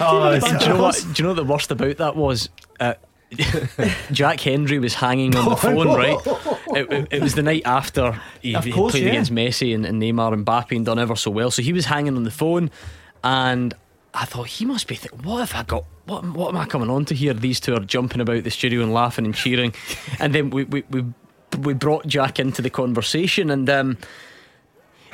Oh, 0.00 0.38
Do 0.40 0.46
you 0.64 0.68
know 0.68 0.82
what? 0.82 1.06
Do 1.12 1.14
you 1.16 1.22
know 1.24 1.30
what 1.30 1.36
the 1.36 1.44
worst 1.44 1.70
about 1.70 1.96
that 1.98 2.16
was? 2.16 2.48
Uh, 2.80 2.94
Jack 4.12 4.40
Hendry 4.40 4.78
was 4.78 4.94
hanging 4.94 5.34
on 5.36 5.48
the 5.48 5.56
phone, 5.66 5.88
right? 5.88 6.18
It, 6.76 6.92
it- 6.92 7.08
it 7.12 7.22
was 7.22 7.34
the 7.34 7.42
night 7.42 7.62
after 7.64 8.20
he, 8.40 8.54
course, 8.72 8.92
played 8.92 9.04
yeah. 9.04 9.10
against 9.10 9.32
Messi 9.32 9.74
and, 9.74 9.84
and 9.86 10.00
Neymar 10.02 10.32
and 10.32 10.44
Mbappe 10.46 10.74
and 10.76 10.84
done 10.86 10.98
ever 10.98 11.16
so 11.16 11.30
well. 11.30 11.50
So 11.50 11.62
he 11.62 11.72
was 11.72 11.86
hanging 11.86 12.16
on 12.16 12.24
the 12.24 12.30
phone, 12.30 12.70
and 13.24 13.74
I 14.14 14.24
thought 14.24 14.46
he 14.48 14.64
must 14.64 14.86
be 14.86 14.94
thinking, 14.94 15.20
"What 15.22 15.38
have 15.46 15.54
I 15.54 15.64
got? 15.64 15.84
What, 16.06 16.24
what 16.26 16.48
am 16.50 16.56
I 16.56 16.66
coming 16.66 16.90
on 16.90 17.04
to 17.06 17.14
here?" 17.14 17.34
These 17.34 17.60
two 17.60 17.74
are 17.74 17.80
jumping 17.80 18.20
about 18.20 18.44
the 18.44 18.50
studio 18.50 18.82
and 18.82 18.92
laughing 18.92 19.24
and 19.24 19.34
cheering, 19.34 19.74
and 20.18 20.34
then 20.34 20.50
we 20.50 20.64
we 20.64 20.84
we, 20.90 21.04
we 21.58 21.74
brought 21.74 22.06
Jack 22.06 22.38
into 22.38 22.62
the 22.62 22.70
conversation, 22.70 23.50
and 23.50 23.68
um, 23.70 23.98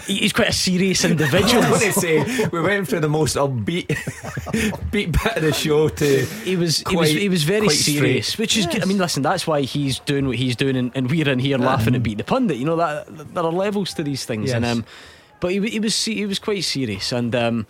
he's 0.07 0.32
quite 0.32 0.49
a 0.49 0.53
serious 0.53 1.05
individual. 1.05 1.62
I 1.64 1.70
was 1.70 1.80
going 1.80 1.92
to 1.92 2.01
say 2.01 2.49
we 2.49 2.61
went 2.61 2.88
through 2.88 3.01
the 3.01 3.09
most 3.09 3.36
upbeat, 3.36 3.88
beat 4.90 5.12
bit 5.12 5.36
of 5.36 5.42
the 5.42 5.53
show 5.53 5.88
to 5.88 6.24
he 6.44 6.57
was 6.57 6.82
he 6.88 6.96
was 6.96 7.11
he 7.11 7.28
was 7.28 7.44
very 7.44 7.68
serious, 7.68 8.28
straight. 8.28 8.42
which 8.42 8.57
is 8.57 8.66
good. 8.66 8.82
I 8.82 8.86
mean, 8.86 8.99
listen, 8.99 9.22
that's 9.22 9.46
why 9.46 9.62
he's 9.62 9.99
doing 10.01 10.26
what 10.26 10.36
he's 10.36 10.57
doing, 10.57 10.76
and, 10.76 10.92
and 10.94 11.11
we're 11.11 11.28
in 11.28 11.38
here 11.38 11.59
laughing 11.59 11.94
at 11.94 12.03
beat 12.03 12.18
the 12.18 12.24
pundit. 12.24 12.57
You 12.57 12.64
know 12.64 12.76
that 12.76 13.34
there 13.34 13.44
are 13.44 13.53
levels 13.53 13.94
to 13.94 14.03
these 14.03 14.24
things, 14.24 14.53
and 14.53 14.64
um, 14.64 14.84
but 15.40 15.53
he, 15.53 15.61
he 15.68 15.80
was 15.80 16.05
he 16.05 16.26
was 16.26 16.38
quite 16.38 16.64
serious, 16.64 17.12
and 17.12 17.34
um, 17.34 17.66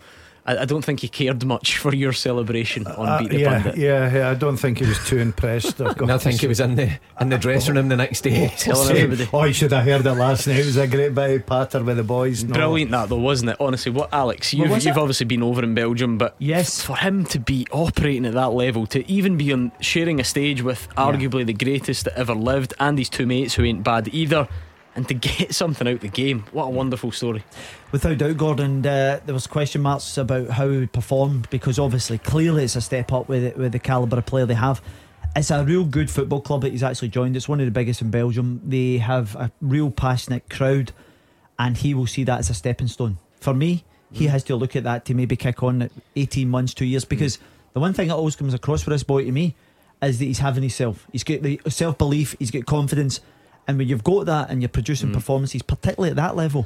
I, 0.49 0.61
I 0.63 0.65
don't 0.65 0.83
think 0.83 0.99
he 1.01 1.07
cared 1.07 1.45
much 1.45 1.77
for 1.77 1.93
your 1.93 2.13
celebration 2.13 2.87
on 2.87 3.07
Uh, 3.07 3.19
beat 3.19 3.29
the 3.29 3.39
yeah, 3.39 3.49
pundit. 3.61 3.77
yeah, 3.77 4.13
yeah, 4.17 4.29
I 4.29 4.33
don't 4.33 4.57
think 4.57 4.79
he 4.79 4.85
was 4.85 4.99
too 5.07 5.17
impressed. 5.19 5.79
I've 5.81 5.95
got 5.99 6.01
And 6.01 6.11
I 6.11 6.17
think 6.17 6.41
he 6.41 6.47
was 6.47 6.59
in 6.59 6.75
the 6.75 6.89
in 7.21 7.29
the 7.29 7.37
dressing 7.37 7.75
room 7.75 7.89
the 7.89 7.95
next 7.97 8.21
day. 8.21 8.51
Telling 8.57 8.87
Same. 8.87 8.97
everybody. 8.97 9.29
Oh, 9.31 9.43
you 9.43 9.53
should 9.53 9.71
have 9.71 9.85
heard 9.85 10.05
it 10.05 10.13
last 10.13 10.47
night. 10.47 10.57
It 10.59 10.65
was 10.65 10.77
a 10.77 10.87
great 10.87 11.13
bit 11.15 11.29
of 11.41 11.45
patter 11.45 11.83
with 11.83 11.97
the 11.97 12.03
boys. 12.03 12.43
No. 12.43 12.53
Brilliant 12.53 12.91
that 12.91 13.09
though, 13.09 13.17
wasn't 13.17 13.51
it? 13.51 13.57
Honestly, 13.59 13.91
what 13.91 14.09
Alex, 14.13 14.53
you've, 14.53 14.69
was 14.71 14.85
you've 14.85 14.97
obviously 14.97 15.25
been 15.25 15.43
over 15.43 15.63
in 15.63 15.73
Belgium, 15.75 16.17
but 16.17 16.35
Yes. 16.39 16.81
for 16.81 16.97
him 16.97 17.25
to 17.25 17.39
be 17.39 17.67
operating 17.71 18.25
at 18.25 18.33
that 18.33 18.51
level, 18.53 18.85
to 18.87 19.09
even 19.11 19.37
be 19.37 19.53
on 19.53 19.71
sharing 19.81 20.19
a 20.19 20.23
stage 20.23 20.61
with 20.61 20.87
arguably 20.95 21.45
the 21.45 21.53
greatest 21.53 22.05
that 22.05 22.17
ever 22.17 22.33
lived, 22.33 22.73
and 22.79 22.97
his 22.97 23.09
two 23.09 23.25
mates 23.27 23.53
who 23.55 23.63
ain't 23.63 23.83
bad 23.83 24.07
either, 24.13 24.47
and 24.99 25.07
to 25.07 25.13
get 25.37 25.55
something 25.55 25.87
out 25.87 25.95
of 25.95 25.99
the 26.01 26.09
game, 26.09 26.43
what 26.51 26.65
a 26.65 26.69
wonderful 26.69 27.11
story. 27.11 27.43
Without 27.91 28.17
doubt, 28.17 28.37
Gordon, 28.37 28.85
uh, 28.85 29.21
there 29.25 29.33
was 29.33 29.47
question 29.47 29.81
marks 29.81 30.17
about 30.17 30.49
how 30.49 30.69
he 30.69 30.85
performed 30.87 31.49
because 31.49 31.79
obviously, 31.79 32.17
clearly, 32.17 32.65
it's 32.65 32.75
a 32.75 32.81
step 32.81 33.11
up 33.13 33.29
with 33.29 33.55
with 33.55 33.71
the 33.71 33.79
calibre 33.79 34.19
of 34.19 34.25
player 34.25 34.45
they 34.45 34.53
have. 34.53 34.81
It's 35.35 35.51
a 35.51 35.63
real 35.63 35.85
good 35.85 36.09
football 36.11 36.41
club 36.41 36.61
that 36.61 36.71
he's 36.71 36.83
actually 36.83 37.09
joined. 37.09 37.37
It's 37.37 37.47
one 37.47 37.59
of 37.59 37.65
the 37.65 37.71
biggest 37.71 38.01
in 38.01 38.11
Belgium. 38.11 38.61
They 38.65 38.97
have 38.97 39.35
a 39.35 39.51
real 39.61 39.89
passionate 39.89 40.49
crowd, 40.49 40.91
and 41.57 41.77
he 41.77 41.93
will 41.93 42.07
see 42.07 42.25
that 42.25 42.39
as 42.39 42.49
a 42.49 42.53
stepping 42.53 42.87
stone. 42.87 43.17
For 43.39 43.53
me, 43.53 43.85
he 44.11 44.27
has 44.27 44.43
to 44.45 44.55
look 44.55 44.75
at 44.75 44.83
that 44.83 45.05
to 45.05 45.13
maybe 45.13 45.35
kick 45.35 45.63
on 45.63 45.83
at 45.83 45.91
18 46.15 46.49
months, 46.49 46.73
two 46.73 46.85
years. 46.85 47.05
Because 47.05 47.39
the 47.73 47.79
one 47.79 47.93
thing 47.93 48.09
that 48.09 48.15
always 48.15 48.35
comes 48.35 48.53
across 48.53 48.83
for 48.83 48.89
this 48.89 49.03
boy 49.03 49.23
to 49.23 49.31
me 49.31 49.55
is 50.01 50.19
that 50.19 50.25
he's 50.25 50.39
having 50.39 50.63
himself. 50.63 51.07
He's 51.11 51.23
got 51.23 51.41
the 51.41 51.61
self 51.67 51.97
belief, 51.97 52.35
he's 52.39 52.51
got 52.51 52.65
confidence. 52.65 53.21
And 53.69 53.77
when 53.77 53.87
you've 53.87 54.03
got 54.03 54.25
that 54.25 54.49
and 54.49 54.63
you're 54.63 54.69
producing 54.69 55.09
mm. 55.09 55.13
performances, 55.13 55.61
particularly 55.61 56.09
at 56.09 56.15
that 56.15 56.35
level, 56.35 56.65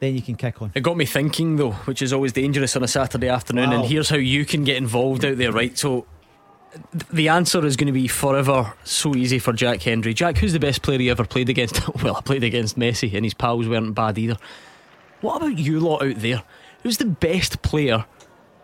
then 0.00 0.14
you 0.14 0.20
can 0.20 0.36
kick 0.36 0.60
on. 0.60 0.70
It 0.74 0.82
got 0.82 0.98
me 0.98 1.06
thinking 1.06 1.56
though, 1.56 1.70
which 1.70 2.02
is 2.02 2.12
always 2.12 2.34
dangerous 2.34 2.76
on 2.76 2.84
a 2.84 2.88
Saturday 2.88 3.30
afternoon. 3.30 3.70
Wow. 3.70 3.76
And 3.76 3.86
here's 3.86 4.10
how 4.10 4.18
you 4.18 4.44
can 4.44 4.62
get 4.62 4.76
involved 4.76 5.24
out 5.24 5.38
there, 5.38 5.50
right? 5.50 5.78
So 5.78 6.04
th- 6.92 7.06
the 7.10 7.30
answer 7.30 7.64
is 7.64 7.74
going 7.76 7.86
to 7.86 7.92
be 7.94 8.06
forever 8.06 8.74
so 8.84 9.14
easy 9.14 9.38
for 9.38 9.54
Jack 9.54 9.80
Hendry. 9.80 10.12
Jack, 10.12 10.36
who's 10.36 10.52
the 10.52 10.60
best 10.60 10.82
player 10.82 11.00
you 11.00 11.10
ever 11.10 11.24
played 11.24 11.48
against? 11.48 11.88
well, 12.02 12.16
I 12.16 12.20
played 12.20 12.44
against 12.44 12.78
Messi, 12.78 13.14
and 13.14 13.24
his 13.24 13.32
pals 13.32 13.66
weren't 13.66 13.94
bad 13.94 14.18
either. 14.18 14.36
What 15.22 15.38
about 15.38 15.56
you 15.56 15.80
lot 15.80 16.02
out 16.02 16.16
there? 16.16 16.42
Who's 16.82 16.98
the 16.98 17.06
best 17.06 17.62
player 17.62 18.04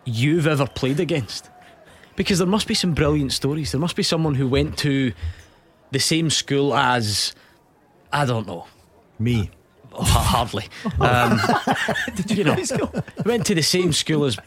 you've 0.05 0.45
ever 0.45 0.67
played 0.67 0.99
against? 0.99 1.49
Because 2.15 2.37
there 2.37 2.47
must 2.47 2.67
be 2.67 2.75
some 2.75 2.93
brilliant 2.93 3.31
stories. 3.31 3.71
There 3.71 3.81
must 3.81 3.95
be 3.95 4.03
someone 4.03 4.35
who 4.35 4.47
went 4.47 4.77
to 4.77 5.11
the 5.93 5.99
same 5.99 6.29
school 6.29 6.73
as, 6.73 7.33
I 8.13 8.25
don't 8.25 8.47
know, 8.47 8.67
Me. 9.17 9.49
Oh, 9.91 10.03
hardly. 10.03 10.65
Um, 10.99 11.39
you 12.27 12.43
know, 12.43 12.55
went 13.25 13.45
to 13.47 13.55
the 13.55 13.61
same 13.61 13.91
school 13.91 14.25
as 14.25 14.37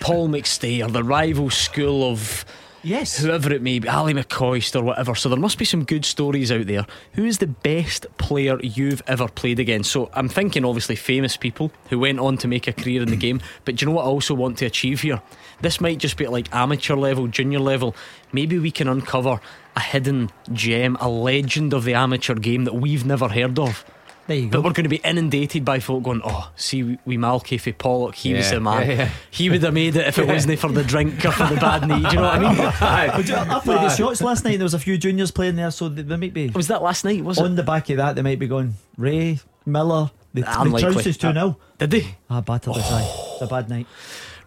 Paul 0.00 0.28
McStay 0.28 0.84
or 0.84 0.90
the 0.90 1.04
rival 1.04 1.50
school 1.50 2.10
of 2.10 2.44
Yes. 2.82 3.18
whoever 3.18 3.52
it 3.52 3.62
may 3.62 3.78
be, 3.78 3.88
Ali 3.88 4.14
McCoist 4.14 4.78
or 4.78 4.82
whatever. 4.82 5.14
So 5.14 5.28
there 5.28 5.38
must 5.38 5.58
be 5.58 5.64
some 5.64 5.84
good 5.84 6.04
stories 6.04 6.52
out 6.52 6.66
there. 6.66 6.86
Who 7.14 7.24
is 7.24 7.38
the 7.38 7.46
best 7.46 8.06
player 8.18 8.58
you've 8.62 9.02
ever 9.06 9.28
played 9.28 9.58
against? 9.58 9.90
So 9.90 10.10
I'm 10.14 10.28
thinking 10.28 10.64
obviously 10.64 10.96
famous 10.96 11.36
people 11.36 11.72
who 11.90 11.98
went 11.98 12.20
on 12.20 12.36
to 12.38 12.48
make 12.48 12.66
a 12.66 12.72
career 12.72 13.02
in 13.02 13.08
the 13.08 13.16
game. 13.16 13.40
But 13.64 13.76
do 13.76 13.84
you 13.84 13.90
know 13.90 13.96
what 13.96 14.04
I 14.04 14.08
also 14.08 14.34
want 14.34 14.58
to 14.58 14.66
achieve 14.66 15.02
here? 15.02 15.20
This 15.60 15.80
might 15.80 15.98
just 15.98 16.16
be 16.16 16.24
at 16.24 16.32
like 16.32 16.54
amateur 16.54 16.94
level, 16.94 17.26
junior 17.26 17.60
level. 17.60 17.96
Maybe 18.32 18.58
we 18.58 18.70
can 18.70 18.88
uncover 18.88 19.40
a 19.76 19.80
hidden 19.80 20.30
gem, 20.52 20.96
a 21.00 21.08
legend 21.08 21.72
of 21.72 21.84
the 21.84 21.94
amateur 21.94 22.34
game 22.34 22.64
that 22.64 22.74
we've 22.74 23.04
never 23.04 23.28
heard 23.28 23.58
of. 23.58 23.84
There 24.28 24.36
you 24.36 24.48
But 24.48 24.58
go. 24.58 24.60
we're 24.68 24.72
going 24.74 24.84
to 24.84 24.88
be 24.90 24.98
inundated 24.98 25.64
by 25.64 25.80
folk 25.80 26.02
going, 26.04 26.20
oh, 26.22 26.50
see, 26.54 26.82
we, 26.84 26.98
we 27.06 27.16
Malky 27.16 27.58
for 27.60 27.72
Pollok, 27.72 28.14
he 28.14 28.34
was 28.34 28.46
Yeah, 28.48 28.54
the 28.56 28.60
man. 28.60 28.86
yeah, 28.86 28.94
yeah. 28.96 29.10
He 29.30 29.48
would 29.50 29.62
have 29.62 29.74
made 29.74 29.96
it 29.96 30.06
if 30.06 30.18
it 30.18 30.26
wasn't 30.34 30.58
for 30.58 30.70
the 30.70 30.84
drink 30.84 31.24
or 31.24 31.32
for 31.32 31.46
the 31.46 31.56
bad 31.56 31.88
knee. 31.88 32.02
Do 32.02 32.08
you 32.08 32.14
know 32.16 32.22
what 32.22 32.34
I 32.34 32.38
mean? 32.38 32.56
But 33.16 33.22
do 33.26 33.32
you 33.32 33.36
know, 33.38 33.56
I 33.56 33.60
played 33.60 33.78
the 33.80 33.88
shots 33.88 34.20
last 34.20 34.44
night. 34.44 34.58
There 34.58 34.64
was 34.64 34.74
a 34.74 34.78
few 34.78 34.98
juniors 34.98 35.30
playing 35.30 35.56
there, 35.56 35.70
so 35.70 35.88
they, 35.88 36.02
they 36.02 36.16
might 36.16 36.34
be 36.34 36.48
Was 36.50 36.68
that 36.68 36.82
last 36.82 37.04
night? 37.04 37.24
Was 37.24 37.38
it? 37.38 37.44
on 37.44 37.52
it? 37.52 37.56
the 37.56 37.62
back 37.64 37.88
of 37.90 37.96
that. 37.96 38.14
They 38.16 38.22
might 38.22 38.38
be 38.38 38.46
going 38.46 38.74
Ray 38.96 39.40
Miller. 39.66 40.10
The, 40.34 40.42
the 40.42 40.60
Unlikely. 40.60 40.92
Trousers 40.92 41.16
two 41.16 41.32
0 41.32 41.56
Did 41.78 41.90
they? 41.90 42.14
Ah, 42.28 42.42
battered 42.42 42.74
this 42.74 42.92
eye. 42.92 43.10
It's 43.32 43.40
a 43.42 43.46
bad 43.46 43.70
night. 43.70 43.86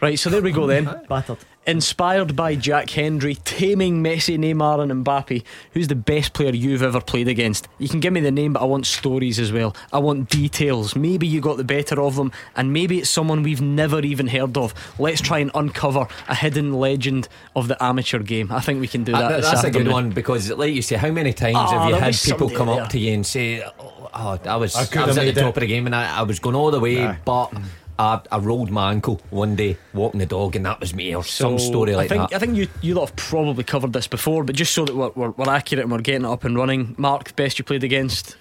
Right, 0.02 0.18
so 0.18 0.30
there 0.30 0.42
we 0.42 0.52
go 0.52 0.66
then. 0.66 0.86
Battered. 1.10 1.38
Inspired 1.68 2.36
by 2.36 2.56
Jack 2.56 2.90
Hendry, 2.90 3.36
taming 3.36 4.04
Messi, 4.04 4.36
Neymar, 4.36 4.82
and 4.82 5.06
Mbappe, 5.06 5.44
who's 5.74 5.88
the 5.90 5.96
best 5.96 6.34
player 6.34 6.52
you've 6.52 6.82
ever 6.82 7.00
played 7.00 7.28
against? 7.28 7.68
You 7.78 7.88
can 7.88 8.00
give 8.00 8.12
me 8.12 8.20
the 8.20 8.32
name, 8.32 8.54
but 8.54 8.64
I 8.64 8.66
want 8.66 8.88
stories 8.88 9.38
as 9.38 9.52
well. 9.52 9.76
I 9.94 10.00
want 10.00 10.28
details. 10.28 10.96
Maybe 10.96 11.28
you 11.28 11.40
got 11.40 11.58
the 11.58 11.64
better 11.64 12.02
of 12.02 12.16
them, 12.16 12.32
and 12.56 12.74
maybe 12.74 12.98
it's 12.98 13.12
someone 13.12 13.44
we've 13.44 13.62
never 13.62 14.00
even 14.00 14.26
heard 14.28 14.58
of. 14.58 14.74
Let's 14.98 15.22
try 15.22 15.38
and 15.38 15.52
uncover 15.54 16.08
a 16.28 16.34
hidden 16.34 16.74
legend 16.74 17.28
of 17.56 17.68
the 17.68 17.82
amateur 17.82 18.20
game. 18.24 18.52
I 18.52 18.60
think 18.60 18.82
we 18.82 18.88
can 18.88 19.04
do 19.04 19.12
that. 19.12 19.24
Uh, 19.32 19.38
this 19.38 19.46
that's 19.52 19.64
a 19.66 19.70
good 19.70 19.88
one 19.88 20.10
because, 20.10 20.50
like 20.50 20.74
you 20.74 20.82
say, 20.82 20.96
how 20.96 21.12
many 21.12 21.32
times 21.32 21.58
Oh, 21.60 21.68
have 21.78 21.90
you 21.90 21.96
had 21.96 22.16
people 22.16 22.50
somebody 22.50 22.56
come 22.56 22.68
there. 22.70 22.82
up 22.82 22.90
to 22.90 22.98
you 22.98 23.14
and 23.14 23.24
say, 23.24 23.62
"Oh, 23.64 24.10
oh, 24.16 24.40
I 24.46 24.56
was, 24.56 24.76
I 24.76 25.00
I, 25.00 25.06
was 25.06 25.18
at 25.20 25.26
the 25.26 25.40
top 25.40 25.50
it." 25.52 25.58
of 25.58 25.62
the 25.62 25.68
game 25.68 25.86
and 25.86 25.96
I, 25.96 26.18
I 26.22 26.24
was 26.24 26.40
going 26.40 26.56
all 26.56 26.72
the 26.72 26.80
way, 26.80 27.16
but 27.24 27.54
I, 28.02 28.20
I 28.32 28.38
rolled 28.40 28.72
my 28.72 28.92
ankle 28.92 29.22
one 29.30 29.56
day 29.56 29.78
walking 29.94 30.20
the 30.20 30.26
dog, 30.26 30.56
and 30.56 30.66
that 30.66 30.80
was 30.80 30.96
me, 30.96 31.16
or 31.16 31.24
some 31.24 31.60
story 31.60 31.96
like 31.96 32.06
I 32.06 32.08
think, 32.08 32.30
that." 32.30 32.36
I 32.36 32.40
think 32.40 32.58
you, 32.58 32.68
you 32.82 32.96
lot 32.96 33.10
have 33.10 33.16
probably 33.16 33.64
covered 33.64 33.94
this 33.94 34.08
before, 34.08 34.44
but 34.44 34.56
just 34.56 34.74
so 34.74 34.86
that 34.86 34.96
we're, 34.96 35.12
we're, 35.16 35.30
we're 35.30 35.50
accurate 35.50 35.84
and 35.84 35.92
we're 35.92 36.00
getting 36.00 36.26
it 36.26 36.28
up 36.28 36.44
and 36.44 36.56
running. 36.56 36.96
Mark, 36.98 37.26
the 37.26 37.34
best 37.34 37.60
you 37.60 37.66
played 37.66 37.84
against? 37.84 38.38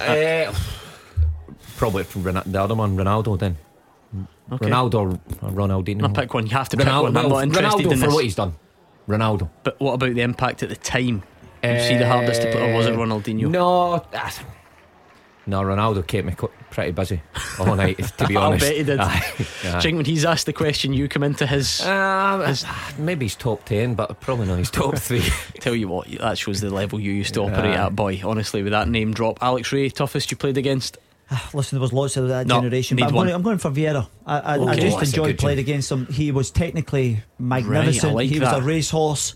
Uh, 0.00 0.54
probably 1.76 2.04
from 2.04 2.22
the 2.22 2.60
other 2.60 2.74
one, 2.74 2.96
Ronaldo. 2.96 3.38
Then 3.38 3.56
Okay. 4.52 4.66
Ronaldo 4.68 5.18
or 5.42 5.50
Ronaldinho. 5.50 6.02
No, 6.02 6.08
pick 6.10 6.34
one. 6.34 6.46
You 6.46 6.52
have 6.52 6.68
to 6.68 6.76
pick 6.76 6.86
Ronaldo, 6.86 7.02
one. 7.02 7.16
I'm 7.16 7.28
not 7.28 7.42
interested 7.44 7.86
Ronaldo 7.86 7.92
in 7.92 7.98
for 7.98 8.08
what 8.14 8.24
he's 8.24 8.34
done. 8.34 8.54
Ronaldo. 9.08 9.50
But 9.64 9.80
what 9.80 9.94
about 9.94 10.14
the 10.14 10.20
impact 10.20 10.62
at 10.62 10.68
the 10.68 10.76
time? 10.76 11.22
You 11.62 11.80
see 11.80 11.96
the 11.96 12.06
hardest 12.06 12.42
to 12.42 12.52
put, 12.52 12.60
or 12.60 12.74
was 12.74 12.86
it 12.86 12.94
Ronaldinho? 12.94 13.46
Uh, 13.46 13.48
No, 13.48 14.04
ah, 14.14 14.44
no. 15.46 15.60
Ronaldo 15.62 16.06
kept 16.06 16.26
me 16.26 16.34
qu- 16.34 16.50
pretty 16.70 16.92
busy 16.92 17.20
all 17.58 17.74
night. 17.76 17.98
To 18.18 18.26
be 18.26 18.36
honest. 18.36 18.64
I'll 18.64 18.70
bet 18.70 18.76
he 18.76 18.82
did. 18.84 19.00
Aye, 19.00 19.22
aye. 19.64 19.80
Think 19.80 19.96
when 19.96 20.04
he's 20.04 20.24
asked 20.24 20.46
the 20.46 20.52
question, 20.52 20.92
you 20.92 21.08
come 21.08 21.22
into 21.22 21.46
his. 21.46 21.80
Um, 21.84 22.54
maybe 22.98 23.24
he's 23.26 23.36
top 23.36 23.64
ten, 23.64 23.94
but 23.94 24.20
probably 24.20 24.46
not 24.46 24.58
his 24.58 24.70
top 24.70 24.96
three. 24.98 25.22
Tell 25.60 25.74
you 25.74 25.88
what, 25.88 26.08
that 26.18 26.38
shows 26.38 26.60
the 26.60 26.70
level 26.70 26.98
you 27.00 27.12
used 27.12 27.34
to 27.34 27.42
operate 27.42 27.76
Aye. 27.76 27.86
at, 27.86 27.94
boy. 27.96 28.20
Honestly, 28.24 28.62
with 28.62 28.72
that 28.72 28.88
name 28.88 29.12
drop, 29.14 29.38
Alex 29.42 29.72
Rae, 29.72 29.88
toughest 29.90 30.30
you 30.30 30.36
played 30.36 30.56
against. 30.56 30.98
Listen, 31.54 31.76
there 31.76 31.80
was 31.80 31.92
lots 31.92 32.16
of 32.18 32.28
that 32.28 32.46
No, 32.46 32.56
generation, 32.60 32.96
need 32.96 33.04
but 33.04 33.08
I'm 33.08 33.14
one. 33.14 33.26
going, 33.26 33.34
I'm 33.34 33.42
going 33.42 33.58
for 33.58 33.70
Vieira. 33.70 34.06
I, 34.26 34.38
I, 34.40 34.54
I 34.58 34.76
just 34.76 34.96
Oh, 34.98 35.00
enjoyed 35.00 35.38
playing 35.38 35.58
against 35.58 35.90
him. 35.90 36.04
He 36.06 36.30
was 36.32 36.50
technically 36.50 37.22
magnificent. 37.38 38.14
like 38.14 38.28
he 38.28 38.38
was 38.40 38.50
that. 38.50 38.58
a 38.60 38.62
racehorse. 38.62 39.34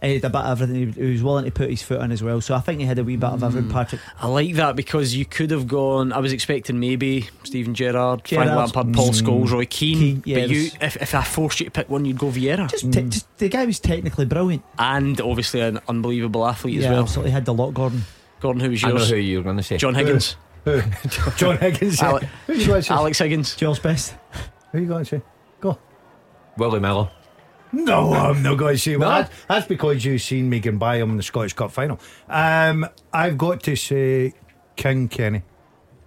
He 0.00 0.14
had 0.14 0.24
a 0.24 0.30
bit 0.30 0.40
of 0.42 0.62
everything. 0.62 0.92
He 0.92 1.12
was 1.12 1.22
willing 1.24 1.44
to 1.44 1.50
put 1.50 1.70
his 1.70 1.82
foot 1.82 2.00
in 2.02 2.12
as 2.12 2.22
well. 2.22 2.40
So 2.40 2.54
I 2.54 2.60
think 2.60 2.78
he 2.78 2.86
had 2.86 2.98
a 3.00 3.04
wee 3.04 3.16
bit 3.16 3.30
of 3.30 3.40
Mm. 3.40 3.46
everything. 3.46 3.70
Patrick. 3.70 4.00
I 4.20 4.28
like 4.28 4.54
that 4.54 4.76
because 4.76 5.14
you 5.16 5.24
could 5.24 5.50
have 5.50 5.66
gone. 5.66 6.12
I 6.12 6.18
was 6.18 6.32
expecting 6.32 6.78
maybe 6.78 7.28
Steven 7.42 7.74
Gerrard, 7.74 8.20
Frank 8.28 8.44
Gerrard's- 8.50 8.74
Lampard, 8.76 8.94
Paul 8.94 9.10
Mm. 9.10 9.22
Scholes, 9.22 9.50
Roy 9.50 9.64
Keane. 9.66 9.98
Keane, 9.98 10.22
yeah, 10.24 10.36
but 10.40 10.50
you, 10.50 10.70
there's- 10.70 10.96
if, 10.96 11.02
if 11.02 11.14
I 11.16 11.22
forced 11.24 11.58
you 11.58 11.64
to 11.66 11.72
pick 11.72 11.90
one, 11.90 12.04
you'd 12.04 12.16
go 12.18 12.26
Vieira. 12.28 12.70
Just, 12.70 12.92
te- 12.92 13.02
just 13.08 13.38
the 13.38 13.48
guy 13.48 13.64
was 13.66 13.80
technically 13.80 14.24
brilliant. 14.24 14.62
and 14.78 15.20
obviously 15.20 15.60
an 15.62 15.80
unbelievable 15.88 16.46
athlete 16.46 16.78
as 16.78 16.84
yeah, 16.84 16.92
well. 16.92 17.02
absolutely 17.02 17.32
had 17.32 17.44
the 17.44 17.54
lot, 17.54 17.74
Gordon. 17.74 18.04
Gordon, 18.40 18.60
who 18.62 18.70
was 18.70 18.84
I 18.84 18.88
know 18.90 18.96
yours? 18.98 19.10
who 19.10 19.16
you're 19.16 19.42
going 19.42 19.56
to 19.56 19.62
say. 19.64 19.78
John 19.78 19.96
Higgins. 19.96 20.36
Who? 20.64 20.80
John 21.36 21.58
Higgins. 21.58 22.00
Ale- 22.00 22.20
Who 22.46 22.52
you 22.52 22.66
going 22.68 22.82
to 22.82 22.86
say? 22.86 22.94
Alex 22.94 23.18
Higgins. 23.18 23.56
George 23.56 23.82
Best. 23.82 24.14
Who 24.70 24.78
you 24.80 24.86
going 24.86 25.04
to 25.04 25.16
say? 25.16 25.22
Go. 25.60 25.76
Willie 26.56 26.78
Miller. 26.78 27.08
No, 27.72 28.12
I'm 28.14 28.42
not 28.42 28.56
going 28.56 28.74
to 28.74 28.78
say 28.78 28.96
well, 28.96 29.10
that. 29.10 29.30
That's 29.48 29.66
because 29.66 30.04
you've 30.04 30.22
seen 30.22 30.48
me 30.48 30.60
going 30.60 30.78
by 30.78 30.96
him 30.96 31.10
in 31.10 31.16
the 31.16 31.22
Scottish 31.22 31.52
Cup 31.52 31.70
final. 31.70 32.00
Um, 32.28 32.86
I've 33.12 33.36
got 33.36 33.62
to 33.64 33.76
say 33.76 34.32
King 34.76 35.08
Kenny. 35.08 35.42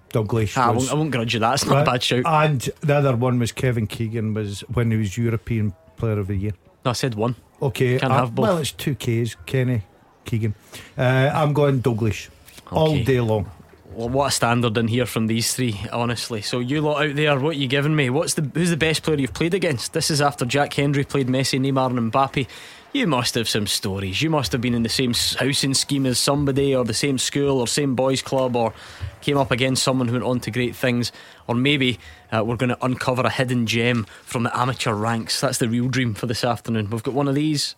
Dalglish. 0.09 0.57
Ah, 0.57 0.67
I, 0.67 0.71
won't, 0.71 0.91
I 0.91 0.93
won't 0.95 1.11
grudge 1.11 1.33
you 1.33 1.39
that. 1.39 1.53
It's 1.53 1.65
not 1.65 1.75
Right. 1.75 1.81
a 1.81 1.85
bad 1.85 2.03
shout. 2.03 2.23
And 2.25 2.61
the 2.81 2.95
other 2.95 3.15
one 3.15 3.39
was 3.39 3.51
Kevin 3.51 3.87
Keegan 3.87 4.33
was 4.33 4.61
when 4.73 4.91
he 4.91 4.97
was 4.97 5.17
European 5.17 5.73
Player 5.97 6.19
of 6.19 6.27
the 6.27 6.35
Year. 6.35 6.51
No, 6.83 6.91
I 6.91 6.93
said 6.93 7.15
one. 7.15 7.35
Okay, 7.61 7.99
Can't 7.99 8.11
uh, 8.11 8.17
have 8.17 8.35
both. 8.35 8.43
Well, 8.43 8.57
it's 8.57 8.71
two 8.71 8.95
Ks. 8.95 9.35
Kenny 9.45 9.83
Keegan. 10.25 10.55
Uh, 10.97 11.31
I'm 11.33 11.53
going 11.53 11.81
Dalglish 11.81 12.29
all 12.71 13.01
day 13.03 13.21
long. 13.21 13.49
Well, 13.93 14.07
what 14.07 14.27
a 14.27 14.31
standard 14.31 14.77
in 14.77 14.87
here 14.87 15.05
from 15.05 15.27
these 15.27 15.53
three, 15.53 15.79
honestly. 15.91 16.41
So 16.41 16.59
you 16.59 16.79
lot 16.79 17.05
out 17.05 17.15
there, 17.15 17.37
what 17.37 17.57
you 17.57 17.67
giving 17.67 17.95
me? 17.95 18.09
What's 18.09 18.35
the 18.35 18.49
who's 18.53 18.69
the 18.69 18.77
best 18.77 19.03
player 19.03 19.17
you've 19.17 19.33
played 19.33 19.53
against? 19.53 19.91
This 19.91 20.09
is 20.09 20.21
after 20.21 20.45
Jack 20.45 20.73
Hendry 20.73 21.03
played 21.03 21.27
Messi, 21.27 21.59
Neymar, 21.59 21.97
and 21.97 22.11
Mbappe. 22.11 22.47
You 22.93 23.07
must 23.07 23.35
have 23.35 23.49
some 23.49 23.67
stories. 23.67 24.21
You 24.21 24.29
must 24.29 24.53
have 24.53 24.61
been 24.61 24.73
in 24.73 24.83
the 24.83 24.89
same 24.89 25.13
housing 25.39 25.73
scheme 25.73 26.05
as 26.05 26.19
somebody, 26.19 26.73
or 26.73 26.85
the 26.85 26.93
same 26.93 27.17
school, 27.17 27.59
or 27.59 27.67
same 27.67 27.95
boys' 27.95 28.21
club, 28.21 28.55
or 28.55 28.73
came 29.21 29.37
up 29.37 29.51
against 29.51 29.83
someone 29.83 30.07
who 30.07 30.13
went 30.13 30.25
on 30.25 30.39
to 30.41 30.51
great 30.51 30.75
things. 30.75 31.11
Or 31.47 31.55
maybe 31.55 31.99
uh, 32.31 32.43
we're 32.45 32.55
going 32.55 32.69
to 32.69 32.85
uncover 32.85 33.23
a 33.23 33.29
hidden 33.29 33.65
gem 33.65 34.05
from 34.23 34.43
the 34.43 34.57
amateur 34.57 34.93
ranks. 34.93 35.41
That's 35.41 35.57
the 35.57 35.67
real 35.67 35.89
dream 35.89 36.13
for 36.13 36.27
this 36.27 36.45
afternoon. 36.45 36.89
We've 36.89 37.03
got 37.03 37.13
one 37.13 37.27
of 37.27 37.35
these. 37.35 37.75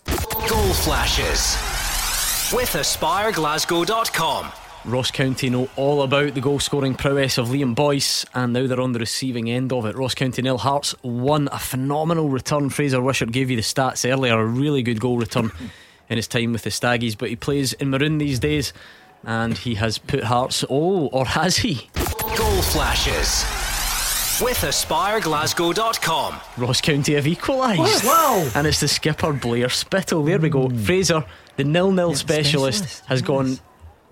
Goal 0.48 0.74
flashes 0.74 1.58
with 2.54 2.70
AspireGlasgow.com. 2.74 4.63
Ross 4.86 5.12
County 5.12 5.50
know 5.50 5.70
all 5.78 6.02
about 6.02 6.34
the 6.34 6.42
goal 6.42 6.60
scoring 6.60 6.94
prowess 6.94 7.38
of 7.38 7.48
Liam 7.48 7.74
Boyce, 7.74 8.26
and 8.34 8.52
now 8.52 8.68
they're 8.68 8.82
on 8.82 8.92
the 8.92 9.00
receiving 9.00 9.50
end 9.50 9.72
of 9.72 9.86
it. 9.86 9.96
Ross 9.96 10.14
County 10.14 10.42
nil, 10.42 10.58
Hearts 10.58 10.94
one 11.02 11.48
a 11.54 11.60
phenomenal 11.60 12.28
return. 12.28 12.70
Fraser 12.70 13.02
Wishart 13.02 13.32
gave 13.32 13.50
you 13.50 13.56
the 13.56 13.62
stats 13.62 14.10
earlier, 14.10 14.38
a 14.38 14.46
really 14.46 14.84
good 14.84 15.00
goal 15.00 15.18
return 15.18 15.52
in 16.10 16.18
his 16.18 16.28
time 16.28 16.52
with 16.52 16.64
the 16.64 16.70
Staggies, 16.70 17.18
but 17.18 17.30
he 17.30 17.38
plays 17.38 17.72
in 17.74 17.92
maroon 17.92 18.18
these 18.18 18.40
days, 18.40 18.74
and 19.24 19.58
he 19.58 19.76
has 19.76 19.98
put 19.98 20.26
Hearts. 20.26 20.66
Oh, 20.70 21.08
or 21.08 21.26
has 21.26 21.58
he? 21.58 21.90
Goal 22.36 22.62
flashes 22.62 23.46
with 24.42 24.58
AspireGlasgow.com. 24.58 26.42
Ross 26.58 26.82
County 26.82 27.14
have 27.14 27.28
equalised. 27.28 28.04
Wow. 28.04 28.50
And 28.54 28.68
it's 28.68 28.82
the 28.82 28.90
skipper 28.90 29.32
Blair 29.32 29.70
Spittal. 29.70 30.26
There 30.26 30.40
we 30.40 30.50
go. 30.50 30.68
Hmm. 30.68 30.78
Fraser, 30.78 31.24
the 31.56 31.64
nil 31.64 31.92
nil 31.92 32.16
specialist, 32.16 32.80
specialist. 32.80 33.06
has 33.06 33.22
gone 33.22 33.60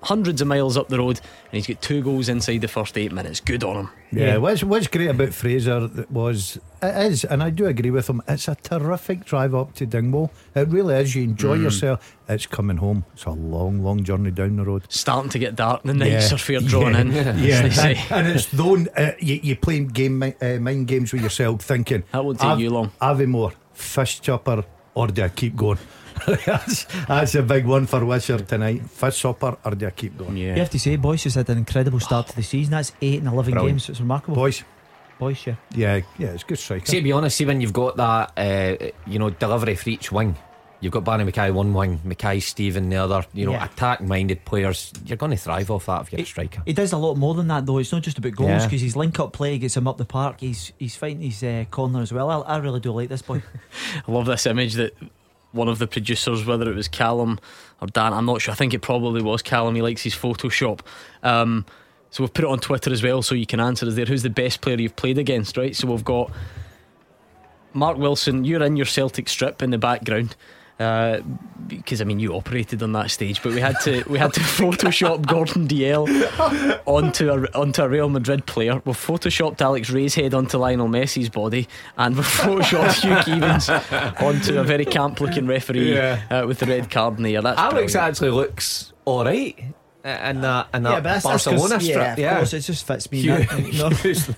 hundreds 0.03 0.41
of 0.41 0.47
miles 0.47 0.77
up 0.77 0.87
the 0.87 0.97
road 0.97 1.19
and 1.19 1.53
he's 1.53 1.67
got 1.67 1.81
two 1.81 2.01
goals 2.01 2.27
inside 2.29 2.59
the 2.61 2.67
first 2.67 2.97
eight 2.97 3.11
minutes. 3.11 3.39
Good 3.39 3.63
on 3.63 3.75
him. 3.75 3.89
Yeah, 4.11 4.37
what's, 4.37 4.63
what's 4.63 4.87
great 4.87 5.09
about 5.09 5.29
Fraser 5.33 5.89
was 6.09 6.57
it 6.81 7.11
is, 7.11 7.23
and 7.23 7.41
I 7.43 7.49
do 7.51 7.67
agree 7.67 7.91
with 7.91 8.09
him. 8.09 8.21
It's 8.27 8.47
a 8.47 8.55
terrific 8.55 9.23
drive 9.25 9.53
up 9.55 9.73
to 9.75 9.85
Dingwall. 9.85 10.31
It 10.55 10.67
really 10.67 10.95
is. 10.95 11.15
You 11.15 11.23
enjoy 11.23 11.57
Mm. 11.57 11.63
yourself. 11.63 12.17
It's 12.27 12.45
coming 12.45 12.77
home. 12.77 13.05
It's 13.13 13.25
a 13.25 13.29
long, 13.31 13.83
long 13.83 14.03
journey 14.03 14.31
down 14.31 14.55
the 14.57 14.63
road. 14.63 14.83
Starting 14.89 15.29
to 15.29 15.39
get 15.39 15.55
dark. 15.55 15.83
The 15.83 15.93
nights 15.93 16.29
Yeah. 16.29 16.35
are 16.35 16.39
fair 16.39 16.59
drawn 16.59 16.95
in. 16.95 17.11
Yeah, 17.11 17.21
as 17.21 17.41
yeah. 17.41 17.61
they 17.61 17.69
say. 17.69 17.95
and, 18.09 18.27
and 18.27 18.35
it's 18.35 18.47
though 18.47 18.77
uh, 18.97 19.11
you, 19.19 19.39
you 19.43 19.55
playing 19.55 19.87
game 19.89 20.23
uh, 20.23 20.33
mind 20.59 20.87
games 20.87 21.13
with 21.13 21.21
yourself, 21.21 21.61
thinking 21.61 22.03
That 22.11 22.25
won't 22.25 22.39
take 22.39 22.49
"Have- 22.49 22.59
you 22.59 22.69
long." 22.71 22.91
Have 23.01 23.25
more 23.27 23.53
fist 23.73 24.23
chopper, 24.23 24.65
or 24.95 25.07
do 25.07 25.23
I 25.23 25.29
keep 25.29 25.55
going? 25.55 25.77
That's, 26.25 26.85
that's 27.07 27.35
a 27.35 27.41
big 27.43 27.65
one 27.65 27.85
for 27.87 28.03
Wishart 28.05 28.47
tonight. 28.47 28.81
Fist 28.89 29.19
chopper, 29.19 29.57
or 29.63 29.71
do 29.71 29.87
I 29.87 29.91
keep 29.91 30.17
going? 30.17 30.37
Yeah. 30.37 30.53
You 30.53 30.59
have 30.59 30.69
to 30.71 30.79
say, 30.79 30.95
Boyce 30.95 31.23
has 31.25 31.35
had 31.35 31.49
an 31.49 31.57
incredible 31.57 31.99
start 31.99 32.27
to 32.27 32.35
the 32.35 32.43
season. 32.43 32.71
That's 32.71 32.91
eight 33.01 33.19
and 33.19 33.27
eleven 33.27 33.53
Brilliant. 33.53 33.73
games. 33.79 33.89
It's 33.89 33.99
remarkable. 33.99 34.35
Boys, 34.35 34.63
Boyce, 35.19 35.47
yeah. 35.47 35.55
yeah, 35.75 36.01
yeah, 36.17 36.27
it's 36.29 36.43
a 36.43 36.45
good 36.47 36.59
striker. 36.59 36.85
See, 36.85 36.97
to 36.97 37.03
be 37.03 37.11
honest, 37.11 37.37
see 37.37 37.45
when 37.45 37.61
you've 37.61 37.73
got 37.73 37.97
that, 37.97 38.31
uh, 38.37 38.91
you 39.05 39.19
know, 39.19 39.29
delivery 39.29 39.75
for 39.75 39.89
each 39.89 40.11
wing. 40.11 40.35
You've 40.83 40.93
got 40.93 41.03
Barrie 41.03 41.23
McKay 41.31 41.53
one 41.53 41.75
wing, 41.75 41.99
Mackay 42.03 42.39
Steven 42.39 42.89
the 42.89 42.95
other. 42.95 43.23
You 43.35 43.45
know, 43.45 43.51
Yeah. 43.51 43.65
attack-minded 43.65 44.45
players. 44.45 44.91
You're 45.05 45.15
going 45.17 45.29
to 45.29 45.37
thrive 45.37 45.69
off 45.69 45.85
that 45.85 46.01
if 46.01 46.11
you're 46.11 46.21
a 46.21 46.25
striker. 46.25 46.63
He 46.65 46.73
does 46.73 46.91
a 46.91 46.97
lot 46.97 47.17
more 47.17 47.35
than 47.35 47.49
that, 47.49 47.67
though. 47.67 47.77
It's 47.77 47.91
not 47.91 48.01
just 48.01 48.17
about 48.17 48.31
goals 48.35 48.49
Yeah. 48.49 48.65
because 48.65 48.81
his 48.81 48.95
link-up 48.95 49.31
play 49.31 49.59
gets 49.59 49.77
him 49.77 49.87
up 49.87 49.99
the 49.99 50.05
park. 50.05 50.39
He's 50.39 50.73
he's 50.79 50.95
fighting 50.95 51.21
his 51.21 51.43
uh, 51.43 51.65
corner 51.69 52.01
as 52.01 52.11
well. 52.11 52.31
I, 52.31 52.55
I 52.55 52.57
really 52.57 52.79
do 52.79 52.91
like 52.93 53.09
this 53.09 53.21
boy. 53.21 53.43
I 54.07 54.11
love 54.11 54.25
this 54.25 54.47
image 54.47 54.73
that 54.73 54.95
one 55.51 55.67
of 55.67 55.79
the 55.79 55.87
producers, 55.87 56.45
whether 56.45 56.69
it 56.69 56.75
was 56.75 56.87
Callum 56.87 57.39
or 57.81 57.87
Dan, 57.87 58.13
I'm 58.13 58.25
not 58.25 58.41
sure. 58.41 58.51
I 58.51 58.55
think 58.55 58.73
it 58.73 58.79
probably 58.79 59.21
was 59.21 59.41
Callum. 59.41 59.75
He 59.75 59.81
likes 59.81 60.03
his 60.03 60.15
Photoshop. 60.15 60.81
Um, 61.23 61.65
so 62.09 62.23
we've 62.23 62.33
put 62.33 62.45
it 62.45 62.49
on 62.49 62.59
Twitter 62.59 62.91
as 62.91 63.01
well, 63.01 63.21
so 63.21 63.35
you 63.35 63.45
can 63.45 63.59
answer 63.59 63.85
us 63.85 63.95
there. 63.95 64.05
Who's 64.05 64.23
the 64.23 64.29
best 64.29 64.61
player 64.61 64.77
you've 64.77 64.95
played 64.95 65.17
against? 65.17 65.57
Right. 65.57 65.75
So 65.75 65.87
we've 65.87 66.03
got 66.03 66.31
Mark 67.73 67.97
Wilson. 67.97 68.43
You're 68.43 68.63
in 68.63 68.75
your 68.75 68.85
Celtic 68.85 69.29
strip 69.29 69.61
in 69.61 69.71
the 69.71 69.77
background. 69.77 70.35
Uh, 70.81 71.21
because 71.67 72.01
I 72.01 72.03
mean 72.05 72.19
you 72.19 72.33
operated 72.35 72.81
on 72.83 72.91
that 72.93 73.11
stage, 73.11 73.41
but 73.43 73.53
we 73.53 73.61
had 73.61 73.75
to 73.83 74.03
we 74.09 74.17
had 74.17 74.33
to 74.33 74.39
Photoshop 74.59 75.25
Gordon 75.27 75.67
Dalziel 75.67 76.81
onto 76.85 77.29
a 77.29 77.45
onto 77.57 77.81
a 77.83 77.87
Real 77.89 78.09
Madrid 78.09 78.45
player. 78.45 78.81
We've 78.83 78.95
photoshopped 78.97 79.61
Alex 79.61 79.89
Rae's 79.89 80.15
head 80.15 80.33
onto 80.33 80.57
Lionel 80.57 80.87
Messi's 80.89 81.29
body, 81.29 81.67
and 81.97 82.15
we've 82.15 82.25
photoshopped 82.41 83.01
Hugh 83.01 83.11
Keevins 83.15 84.21
onto 84.21 84.59
a 84.59 84.63
very 84.63 84.85
camp 84.85 85.21
looking 85.21 85.47
referee 85.47 85.93
Yeah. 85.93 86.21
uh, 86.29 86.47
with 86.47 86.59
the 86.59 86.65
red 86.65 86.89
card 86.91 87.17
in 87.17 87.23
the 87.23 87.33
ear. 87.35 87.41
That's 87.41 87.59
Alex 87.59 87.93
brilliant. 87.93 88.11
actually 88.15 88.31
looks 88.31 88.91
all 89.05 89.23
right. 89.25 89.57
and 90.03 90.43
that 90.43 90.67
and 90.73 90.83
Yeah, 90.83 90.99
that 90.99 91.03
but 91.03 91.03
that's- 91.03 91.23
that's 91.23 91.43
'cause- 91.45 91.53
Barcelona 91.53 91.83
yeah, 91.83 91.91
strip. 91.93 92.11
of 92.13 92.19
Yeah, 92.19 92.35
course, 92.37 92.53
it 92.53 92.61
just 92.61 92.87
fits 92.87 93.11
me. 93.11 93.21
Hugh, 93.21 93.37
that, 93.37 93.71
you 93.73 93.77
know. 93.79 93.89
Hugh's, 93.91 94.29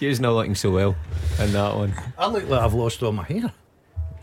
Hugh's 0.00 0.18
not 0.20 0.32
looking 0.32 0.54
so 0.54 0.70
well 0.70 0.96
in 1.38 1.52
that 1.52 1.76
one. 1.76 1.94
I 2.18 2.26
look 2.28 2.48
like 2.48 2.60
I've 2.62 2.74
lost 2.74 3.02
all 3.02 3.12
my 3.12 3.24
hair. 3.24 3.52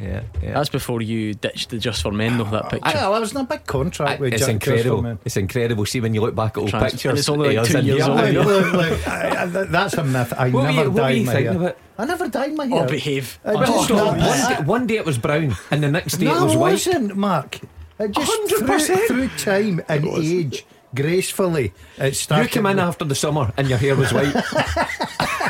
Yeah, 0.02 0.24
yeah. 0.42 0.54
That's 0.56 0.70
before 0.70 1.02
you 1.02 1.34
ditched 1.36 1.70
the 1.70 1.78
Just 1.78 2.02
for 2.02 2.12
Men, 2.12 2.38
though, 2.40 2.46
that 2.46 2.66
ah, 2.66 2.70
picture. 2.70 2.98
I, 2.98 3.06
I 3.06 3.20
was 3.20 3.32
in 3.32 3.38
a 3.38 3.44
big 3.44 3.66
contract 3.68 4.20
with 4.20 4.34
it's 4.34 4.42
Jack 4.42 4.50
incredible. 4.54 5.02
Criswell, 5.02 5.20
It's 5.26 5.38
incredible. 5.38 5.86
See 5.86 6.00
when 6.02 6.14
you 6.16 6.22
look 6.22 6.34
back 6.34 6.58
at 6.58 6.62
old 6.62 6.70
Trans- 6.70 6.94
pictures, 6.94 7.10
and 7.10 7.20
it's 7.20 7.30
only 7.30 7.48
like 7.50 7.54
years 7.56 7.68
two 7.70 7.78
in 7.78 7.86
years 7.86 8.08
old, 8.08 8.20
I 8.20 8.30
yeah. 8.30 8.42
know, 8.42 8.72
like, 8.74 9.08
I, 9.08 9.44
I, 9.44 9.46
that's 9.46 9.94
a 9.94 10.04
myth. 10.04 10.34
I 10.36 10.50
What 10.50 10.64
never 10.64 10.84
you- 10.90 10.96
dyed 10.96 11.26
my 11.26 11.34
hair. 11.34 11.52
about? 11.52 11.78
I 12.00 12.06
never 12.06 12.28
dyed 12.30 12.54
my 12.56 12.66
Oh, 12.72 12.80
hair. 12.80 12.88
behave. 12.88 13.40
I 13.46 13.54
Well, 13.54 13.66
just 13.68 13.92
oh, 13.92 13.96
no, 13.96 14.06
got- 14.06 14.18
one, 14.18 14.50
day, 14.56 14.64
one 14.64 14.88
day 14.88 14.96
it 14.98 15.06
was 15.06 15.18
brown, 15.20 15.56
and 15.70 15.84
the 15.84 15.92
next 15.92 16.18
day 16.18 16.26
no, 16.26 16.38
it 16.42 16.44
was 16.46 16.54
it 16.56 16.58
white. 16.58 16.72
wasn't, 16.72 17.16
Mark. 17.16 17.60
It 18.00 18.12
just 18.12 18.32
100%. 18.60 18.88
through, 18.88 19.08
through 19.08 19.28
time 19.38 19.82
and 19.88 20.08
age, 20.08 20.66
gracefully, 20.96 21.66
it 21.66 21.72
started. 21.76 22.08
You 22.08 22.14
started. 22.14 22.52
came 22.52 22.66
in 22.66 22.80
after 22.80 23.06
the 23.06 23.14
summer 23.14 23.54
and 23.58 23.70
your 23.70 23.78
hair 23.78 23.96
was 23.96 24.12
white. 24.12 24.34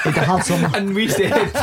Like 0.03 0.17
a 0.17 0.25
hard 0.25 0.43
summer. 0.43 0.67
and 0.73 0.95
we 0.95 1.07
said, 1.07 1.53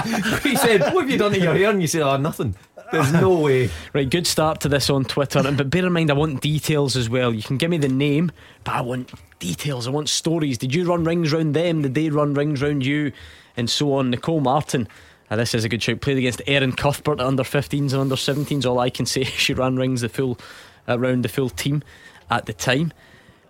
we 0.45 0.55
said, 0.55 0.80
what 0.95 1.01
have 1.03 1.11
you 1.11 1.18
done 1.18 1.32
to 1.32 1.41
your 1.41 1.55
hair? 1.57 1.70
And 1.70 1.82
you 1.82 1.89
said, 1.89 2.03
oh, 2.03 2.16
nothing. 2.18 2.55
There's 2.91 3.12
no 3.12 3.39
way. 3.39 3.70
Right, 3.93 4.09
good 4.09 4.26
start 4.26 4.61
to 4.61 4.68
this 4.68 4.91
on 4.91 5.05
Twitter. 5.05 5.41
And 5.47 5.57
but 5.57 5.70
bear 5.70 5.86
in 5.86 5.93
mind, 5.93 6.11
I 6.11 6.14
want 6.14 6.41
details 6.41 6.97
as 6.97 7.09
well. 7.09 7.34
You 7.34 7.43
can 7.43 7.57
give 7.57 7.70
me 7.70 7.78
the 7.78 7.89
name, 7.89 8.30
but 8.64 8.74
I 8.74 8.80
want 8.80 9.12
details. 9.39 9.86
I 9.86 9.91
want 9.91 10.09
stories. 10.09 10.59
Did 10.59 10.74
you 10.74 10.89
run 10.89 11.05
rings 11.05 11.32
round 11.32 11.55
them? 11.55 11.82
Did 11.82 11.95
they 11.95 12.11
run 12.11 12.34
rings 12.34 12.62
round 12.62 12.84
you? 12.84 13.12
And 13.57 13.68
so 13.68 13.95
on. 13.95 14.11
Nicole 14.11 14.41
Martin. 14.41 14.89
Uh, 15.30 15.36
this 15.36 15.55
is 15.55 15.64
a 15.64 15.68
good 15.68 15.82
shout. 15.82 16.01
Played 16.01 16.18
against 16.18 16.43
Erin 16.47 16.72
Cuthbert 16.72 17.20
under 17.20 17.43
15s 17.43 17.93
and 17.93 17.95
under 17.95 18.14
17s. 18.14 18.64
All 18.64 18.78
I 18.78 18.91
can 18.91 19.07
say 19.07 19.22
is 19.22 19.28
she 19.36 19.55
ran 19.55 19.76
rings 19.76 20.01
the 20.01 20.09
full 20.09 20.39
around 20.86 21.24
the 21.24 21.28
full 21.28 21.51
team 21.51 21.82
at 22.30 22.47
the 22.47 22.53
time. 22.53 22.93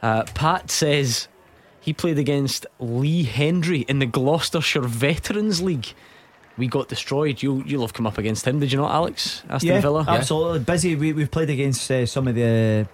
Uh, 0.02 0.24
Pat 0.34 0.70
says 0.70 1.28
he 1.80 1.92
played 1.92 2.18
against 2.18 2.66
Lee 2.78 3.24
Hendry 3.24 3.80
in 3.80 3.98
the 3.98 4.06
Gloucestershire 4.06 4.82
Veterans 4.82 5.62
League. 5.62 5.94
We 6.58 6.66
got 6.66 6.88
destroyed. 6.88 7.42
You 7.42 7.62
you'll 7.66 7.82
have 7.82 7.92
come 7.94 8.06
up 8.06 8.18
against 8.18 8.46
him, 8.46 8.58
did 8.60 8.72
you 8.72 8.78
not, 8.78 8.90
Alex? 8.90 9.42
Aston 9.48 9.68
yeah, 9.70 9.80
Villa. 9.80 10.04
absolutely 10.08 10.58
busy. 10.60 10.96
We, 10.96 11.12
we've 11.12 11.30
played 11.30 11.50
against 11.50 11.88
uh, 11.90 12.04
some 12.04 12.26
of 12.28 12.34
the 12.34 12.86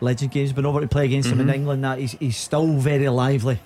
legend 0.00 0.32
games, 0.32 0.52
been 0.52 0.66
over 0.66 0.80
to 0.80 0.88
play 0.88 1.04
against 1.04 1.30
him 1.30 1.40
in 1.40 1.46
Mhm. 1.46 1.54
England. 1.54 1.84
That 1.84 1.98
he's, 2.00 2.12
he's 2.12 2.36
still 2.36 2.78
very 2.78 3.08
lively. 3.08 3.60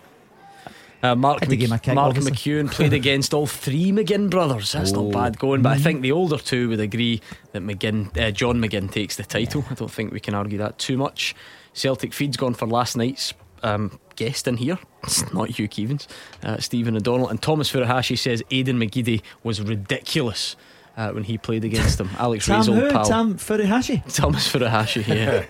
Uh, 1.02 1.14
Mark, 1.14 1.40
Had 1.40 1.50
to 1.50 1.56
give 1.56 1.70
Mc- 1.70 1.82
kick, 1.82 1.94
Mark. 1.94 2.16
McEwen 2.16 2.70
played 2.70 2.92
against 3.02 3.32
all 3.34 3.46
three 3.46 3.92
McGinn 3.92 4.28
brothers. 4.30 4.72
That's 4.72 4.92
Oh. 4.92 5.02
not 5.04 5.12
bad 5.12 5.38
going, 5.38 5.62
but 5.62 5.70
I 5.72 5.76
Mhm. 5.76 5.82
think 5.82 6.02
the 6.02 6.12
older 6.12 6.38
two 6.38 6.68
would 6.70 6.80
agree 6.80 7.20
that 7.52 7.62
McGinn, 7.62 8.16
uh, 8.18 8.30
John 8.32 8.60
McGinn 8.60 8.90
takes 8.90 9.16
the 9.16 9.22
title. 9.22 9.64
I 9.70 9.74
don't 9.74 9.90
think 9.90 10.12
we 10.12 10.20
can 10.20 10.34
argue 10.34 10.58
that 10.58 10.78
too 10.78 10.96
much. 10.96 11.34
Celtic 11.74 12.12
feed's 12.14 12.36
gone 12.36 12.54
for 12.54 12.66
last 12.66 12.96
night's 12.96 13.34
um, 13.62 13.98
guest 14.16 14.48
in 14.48 14.56
here. 14.56 14.78
It's 15.04 15.32
not 15.32 15.50
Hugh 15.50 15.68
Keevins, 15.68 16.06
uh, 16.42 16.58
Stephen 16.58 16.96
O'Donnell. 16.96 17.28
And 17.28 17.40
Thomas 17.40 17.70
Furuhashi 17.70 18.18
says 18.18 18.42
Aidan 18.50 18.78
McGeady 18.78 19.22
was 19.42 19.60
ridiculous 19.60 20.56
uh, 20.96 21.10
when 21.10 21.24
he 21.24 21.38
played 21.38 21.64
against 21.64 22.00
him. 22.00 22.10
Alex 22.18 22.46
Tam 22.46 22.58
Ray's 22.58 22.68
old 22.68 22.78
who? 22.78 22.90
pal. 22.90 23.04
Tam 23.04 23.34
Furuhashi. 23.36 24.02
Thomas 24.14 24.50
Furuhashi, 24.50 25.06
yeah. 25.06 25.44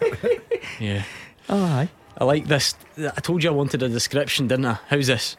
yeah. 0.81 1.05
Oh, 1.49 1.65
aye. 1.65 1.89
I 2.19 2.25
like 2.25 2.47
this. 2.47 2.75
I 2.99 3.21
told 3.21 3.43
you 3.43 3.51
I 3.51 3.53
wanted 3.53 3.83
a 3.83 3.89
description, 3.89 4.49
didn't 4.49 4.67
I? 4.67 4.79
How's 4.89 5.07
this 5.07 5.37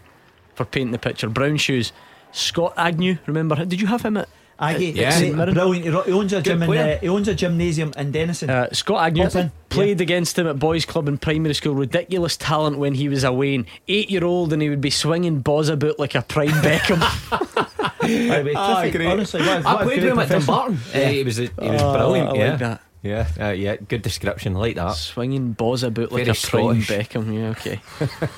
for 0.56 0.66
painting 0.66 0.92
the 0.92 1.00
picture? 1.00 1.28
Brown 1.30 1.58
shoes. 1.58 1.92
Scott 2.32 2.74
Agnew, 2.78 3.18
remember? 3.26 3.66
Did 3.66 3.82
you 3.82 3.88
have 3.88 4.04
him 4.04 4.18
at? 4.18 4.30
Aggie, 4.60 5.04
at 5.04 5.14
St. 5.14 5.36
Mirren? 5.36 5.54
brilliant. 5.54 6.06
He 6.06 6.12
owns 6.12 6.34
a 6.34 6.38
Good 6.38 6.46
gym 6.46 6.64
in, 6.64 6.78
uh, 6.78 6.98
he 7.00 7.08
owns 7.10 7.28
a 7.28 7.36
gymnasium 7.36 7.94
in 7.98 8.12
Denison. 8.12 8.50
Uh, 8.50 8.68
Scott 8.74 9.06
Agnew 9.06 9.24
What's 9.24 9.36
in? 9.36 9.52
played 9.70 10.02
against 10.02 10.38
him 10.40 10.48
at 10.48 10.58
boys' 10.58 10.86
club 10.86 11.08
in 11.08 11.18
primary 11.18 11.54
school. 11.54 11.76
Ridiculous 11.76 12.38
talent 12.38 12.78
when 12.80 12.96
he 12.96 13.08
was 13.10 13.24
away. 13.24 13.56
And 13.56 13.66
Eight 13.88 14.10
year 14.10 14.24
old, 14.24 14.54
and 14.54 14.62
he 14.62 14.70
would 14.70 14.82
be 14.82 14.90
swinging 14.90 15.40
balls 15.42 15.70
about 15.70 16.00
like 16.00 16.16
a 16.16 16.22
prime 16.22 16.50
Beckham. 16.50 17.00
By 18.02 18.08
the 18.08 18.44
way, 18.46 18.54
terrific. 18.54 18.94
great. 18.96 19.08
Honestly, 19.08 19.42
what, 19.42 19.66
I 19.66 19.74
what 19.74 19.82
a 19.82 19.86
played 19.86 20.04
with 20.04 20.12
him 20.12 20.20
at 20.20 20.28
professional. 20.28 20.58
Dumbarton. 20.58 21.02
Uh, 21.02 21.08
he 21.10 21.24
was, 21.24 21.40
a, 21.40 21.42
he 21.44 21.70
was 21.70 21.82
Oh, 21.82 21.94
brilliant. 21.94 22.28
I 22.30 22.32
like 22.32 22.40
yeah. 22.40 22.56
that. 22.58 22.82
Yeah, 23.04 23.28
uh, 23.40 23.50
yeah, 23.52 23.76
good 23.76 24.02
description. 24.02 24.56
I 24.56 24.60
like 24.60 24.76
that. 24.76 24.92
swinging 24.96 25.52
balls 25.54 25.84
about 25.84 26.12
like 26.12 26.26
Very 26.26 26.32
a 26.38 26.48
prime 26.48 26.82
Beckham. 26.82 27.34
Yeah, 27.34 27.50
okay. 27.50 27.80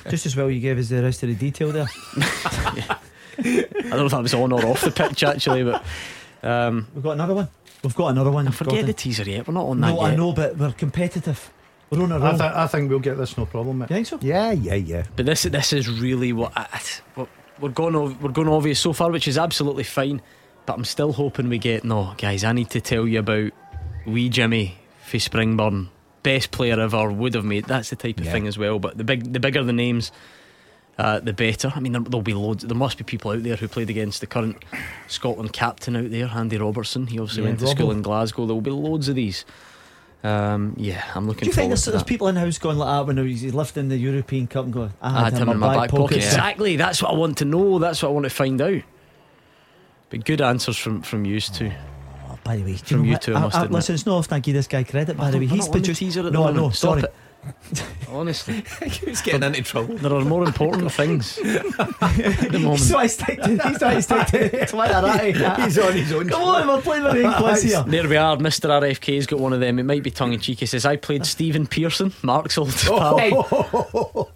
Just 0.09 0.25
as 0.25 0.35
well 0.35 0.49
you 0.51 0.59
gave 0.59 0.77
us 0.77 0.89
the 0.89 1.01
rest 1.01 1.23
of 1.23 1.29
the 1.29 1.35
detail 1.35 1.71
there. 1.71 1.87
I 3.39 3.89
don't 3.89 3.91
know 3.91 4.05
if 4.05 4.11
that 4.11 4.21
was 4.21 4.33
on 4.33 4.51
or 4.51 4.65
off 4.65 4.81
the 4.81 4.91
pitch 4.91 5.23
actually, 5.23 5.63
but 5.63 5.83
um, 6.43 6.87
We've 6.93 7.03
got 7.03 7.11
another 7.11 7.33
one. 7.33 7.47
We've 7.83 7.95
got 7.95 8.07
another 8.07 8.31
one. 8.31 8.51
forget 8.51 8.69
Gordon. 8.71 8.85
the 8.87 8.93
teaser 8.93 9.23
yet. 9.23 9.47
We're 9.47 9.53
not 9.53 9.65
on 9.67 9.79
that 9.81 9.87
No, 9.93 10.01
I 10.01 10.15
know, 10.15 10.33
but 10.33 10.57
we're 10.57 10.71
competitive. 10.73 11.51
We're 11.89 12.03
on 12.03 12.11
a 12.11 12.17
I, 12.17 12.19
roll. 12.19 12.31
th- 12.37 12.41
I 12.51 12.67
think 12.67 12.89
we'll 12.89 12.99
get 12.99 13.17
this 13.17 13.37
no 13.37 13.45
problem. 13.45 13.79
Mate. 13.79 13.89
You 13.89 13.95
think 13.95 14.07
so? 14.07 14.19
Yeah, 14.21 14.51
yeah, 14.51 14.75
yeah. 14.75 15.03
But 15.15 15.25
this 15.25 15.43
this 15.43 15.73
is 15.73 15.89
really 15.89 16.33
what 16.33 16.51
I, 16.55 16.67
what 17.15 17.29
we're 17.59 17.69
going 17.69 17.95
ov- 17.95 18.21
we're 18.21 18.31
going 18.31 18.47
obvious 18.49 18.79
so 18.79 18.93
far, 18.93 19.09
which 19.11 19.27
is 19.27 19.37
absolutely 19.37 19.83
fine. 19.85 20.21
But 20.65 20.73
I'm 20.77 20.85
still 20.85 21.13
hoping 21.13 21.49
we 21.49 21.57
get 21.57 21.83
no 21.83 22.13
guys. 22.17 22.43
I 22.43 22.51
need 22.51 22.69
to 22.71 22.81
tell 22.81 23.07
you 23.07 23.19
about 23.19 23.51
wee 24.05 24.29
Jimmy 24.29 24.77
for 25.05 25.17
Springburn, 25.17 25.87
best 26.21 26.51
player 26.51 26.79
ever, 26.79 27.11
would 27.11 27.33
have 27.33 27.45
made. 27.45 27.65
That's 27.65 27.89
the 27.89 27.95
type 27.95 28.19
of 28.19 28.25
Yeah. 28.25 28.31
thing 28.33 28.45
as 28.47 28.57
well. 28.57 28.77
But 28.77 28.97
the 28.97 29.03
big 29.03 29.31
the 29.33 29.39
bigger 29.39 29.63
the 29.63 29.73
names. 29.73 30.11
Uh, 30.99 31.19
the 31.21 31.31
better. 31.31 31.71
I 31.73 31.79
mean, 31.79 31.93
there, 31.93 32.01
there'll 32.01 32.21
be 32.21 32.33
loads. 32.33 32.63
There 32.65 32.75
must 32.75 32.97
be 32.97 33.05
people 33.05 33.31
out 33.31 33.41
there 33.41 33.55
who 33.55 33.69
played 33.69 33.89
against 33.89 34.19
the 34.19 34.27
current 34.27 34.57
Scotland 35.07 35.53
captain 35.53 35.95
out 35.95 36.11
there, 36.11 36.27
Andy 36.27 36.57
Robertson. 36.57 37.07
He 37.07 37.17
obviously 37.19 37.43
Yeah, 37.43 37.49
went 37.49 37.59
to 37.61 37.65
Robbo. 37.67 37.71
school 37.71 37.91
in 37.91 38.01
Glasgow. 38.01 38.45
There 38.45 38.53
will 38.53 38.61
be 38.61 38.71
loads 38.71 39.07
of 39.07 39.15
these. 39.15 39.45
Um, 40.25 40.73
yeah, 40.77 41.05
I'm 41.15 41.25
looking 41.25 41.41
Do 41.41 41.45
you 41.45 41.53
think 41.53 41.69
there's, 41.69 41.83
to 41.85 41.91
there's 41.91 42.03
people 42.03 42.27
in 42.27 42.35
the 42.35 42.41
house 42.41 42.57
going 42.57 42.77
like 42.77 42.89
that 42.89 43.07
when 43.15 43.25
he's 43.25 43.53
lifting 43.53 43.87
the 43.87 43.95
European 43.97 44.47
Cup 44.47 44.65
and 44.65 44.73
going, 44.73 44.91
I 45.01 45.07
I 45.07 45.23
had, 45.23 45.33
had 45.33 45.41
him 45.43 45.49
in 45.49 45.57
my 45.59 45.73
back 45.73 45.89
pocket. 45.91 46.17
Yeah. 46.17 46.23
Exactly. 46.25 46.75
That's 46.75 47.01
what 47.01 47.13
I 47.13 47.15
want 47.15 47.37
to 47.37 47.45
know. 47.45 47.79
That's 47.79 48.03
what 48.03 48.09
I 48.09 48.11
want 48.11 48.25
to 48.25 48.29
find 48.29 48.61
out. 48.61 48.81
But 50.09 50.25
good 50.25 50.41
answers 50.41 50.77
from 50.77 51.01
from 51.03 51.23
you 51.23 51.39
two. 51.39 51.71
Oh, 52.29 52.37
by 52.43 52.57
the 52.57 52.63
way, 52.63 52.73
do 52.73 52.77
From 52.79 52.97
know 52.97 53.03
you 53.05 53.11
what? 53.13 53.21
two, 53.21 53.35
I 53.35 53.39
must 53.39 53.55
admit. 53.55 53.71
Listen, 53.71 53.95
it's 53.95 54.05
not 54.05 54.17
often 54.17 54.33
I 54.35 54.39
give 54.39 54.55
this 54.55 54.67
guy 54.67 54.83
credit. 54.83 55.15
By 55.15 55.31
the 55.31 55.39
way, 55.39 55.45
he's 55.45 55.65
not 55.67 55.71
produced. 55.71 55.99
teaser 55.99 56.19
at 56.19 56.23
the 56.25 56.31
No, 56.31 56.39
moment. 56.39 56.57
no, 56.57 56.69
Stop 56.71 56.89
sorry. 56.99 57.03
it. 57.03 57.13
Honestly, 58.11 58.63
He's 58.83 59.21
getting 59.21 59.43
into 59.43 59.61
trouble. 59.61 59.95
there 59.97 60.13
are 60.13 60.25
more 60.25 60.43
important 60.43 60.91
things 60.99 61.37
at 61.37 61.43
the 61.43 62.49
He's 62.51 62.61
moment. 62.63 62.89
trying 62.89 63.07
to 63.07 63.09
stick 63.09 63.41
to. 63.43 63.49
He's 63.49 63.77
trying 63.79 63.95
to 63.97 64.01
stick 64.01 64.27
to 64.27 64.65
Twitter. 64.65 65.01
Right? 65.03 65.59
He's 65.61 65.77
on 65.77 65.93
his 65.93 66.11
own. 66.11 66.27
Come 66.29 66.41
on, 66.41 66.67
we're 66.67 66.81
playing 66.81 67.03
with 67.03 67.35
quiz 67.37 67.63
here. 67.63 67.83
There 67.83 68.07
we 68.07 68.17
are. 68.17 68.37
Mr. 68.37 68.69
RFK's 68.69 69.27
got 69.27 69.39
one 69.39 69.53
of 69.53 69.59
them. 69.59 69.77
It 69.77 69.83
might 69.83 70.01
be 70.01 70.09
tongue 70.09 70.33
in 70.33 70.39
cheek. 70.39 70.59
He 70.59 70.65
says, 70.65 70.85
"I 70.85 70.95
played 70.95 71.25
Stephen 71.25 71.67
Pearson, 71.67 72.11
Mark's 72.23 72.57
old 72.57 72.71
pal. 72.73 73.17
Hey, 73.19 73.31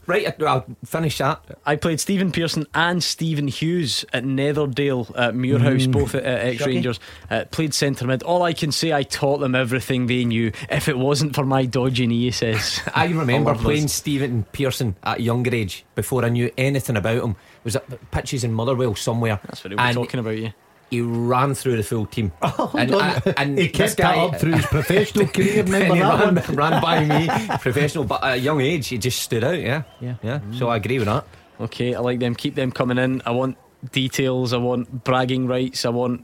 right, 0.06 0.42
I'll 0.44 0.66
finish 0.86 1.18
that. 1.18 1.42
I 1.66 1.76
played 1.76 2.00
Stephen 2.00 2.32
Pearson 2.32 2.68
and 2.76 3.04
Stephen 3.04 3.48
Hughes 3.48 4.06
at 4.14 4.24
Netherdale 4.24 5.10
at 5.18 5.34
Muirhouse, 5.34 5.92
both 5.92 6.14
at 6.14 6.24
uh, 6.24 6.28
ex 6.28 6.66
Rangers. 6.66 7.00
Uh, 7.32 7.46
played 7.50 7.74
centre 7.74 8.06
mid. 8.06 8.22
All 8.24 8.44
I 8.44 8.54
can 8.54 8.72
say, 8.72 8.94
I 8.94 9.02
taught 9.04 9.40
them 9.40 9.56
everything 9.56 10.06
they 10.06 10.26
knew. 10.26 10.52
If 10.70 10.88
it 10.88 10.98
wasn't 10.98 11.34
for 11.36 11.46
my 11.46 11.66
dodgy 11.66 12.06
knee, 12.06 12.22
he 12.26 12.32
says. 12.32 12.80
I 12.96 13.06
remember 13.08 13.52
love 13.52 13.62
playing 13.62 13.82
those. 13.84 13.94
Stephen 13.94 14.44
Pearson 14.52 14.96
at 15.04 15.20
a 15.20 15.22
younger 15.22 15.54
age 15.54 15.86
before 15.96 16.24
I 16.26 16.30
knew 16.30 16.52
anything 16.58 16.96
about 16.98 17.24
him. 17.24 17.36
Was 17.64 17.76
at 17.76 18.12
pitches 18.12 18.44
in 18.44 18.54
Motherwell 18.54 18.96
somewhere. 18.96 19.40
That's 19.46 19.64
what 19.64 19.72
he 19.72 19.76
was 19.76 19.86
And 19.86 19.96
talking 19.96 20.20
about. 20.20 20.38
you. 20.38 20.52
He 20.90 21.02
ran 21.02 21.56
through 21.56 21.78
the 21.78 21.84
full 21.84 22.06
team. 22.06 22.32
Oh, 22.44 22.72
and, 22.78 22.94
on. 22.94 23.02
I- 23.02 23.22
and 23.38 23.58
He 23.58 23.68
this 23.70 23.96
kept 23.96 23.98
guy 23.98 24.16
that 24.16 24.34
up 24.36 24.40
through 24.40 24.52
his 24.54 24.66
professional 24.68 25.28
career. 25.36 25.62
and 25.62 25.70
Remember 25.70 25.96
he 25.96 26.02
that 26.02 26.20
ran, 26.26 26.36
one? 26.36 26.56
ran 26.56 26.82
by 26.82 27.04
me, 27.06 27.28
professional, 27.62 28.04
but 28.04 28.24
at 28.24 28.34
a 28.34 28.38
young 28.38 28.62
age, 28.62 28.88
he 28.90 28.98
just 29.00 29.22
stood 29.22 29.44
out. 29.44 29.60
Yeah, 29.60 29.84
Yeah. 30.00 30.16
yeah. 30.22 30.40
Mm. 30.40 30.60
So 30.60 30.68
I 30.70 30.76
agree 30.78 31.00
with 31.00 31.08
that. 31.08 31.26
Okay, 31.62 31.96
I 31.96 32.00
like 32.00 32.20
them. 32.20 32.36
Keep 32.36 32.56
them 32.56 32.72
coming 32.72 32.98
in. 33.00 33.22
I 33.26 33.32
want 33.32 33.58
details. 33.92 34.54
I 34.54 34.58
want 34.58 35.04
bragging 35.04 35.48
rights. 35.48 35.86
I 35.86 35.90
want 35.90 36.24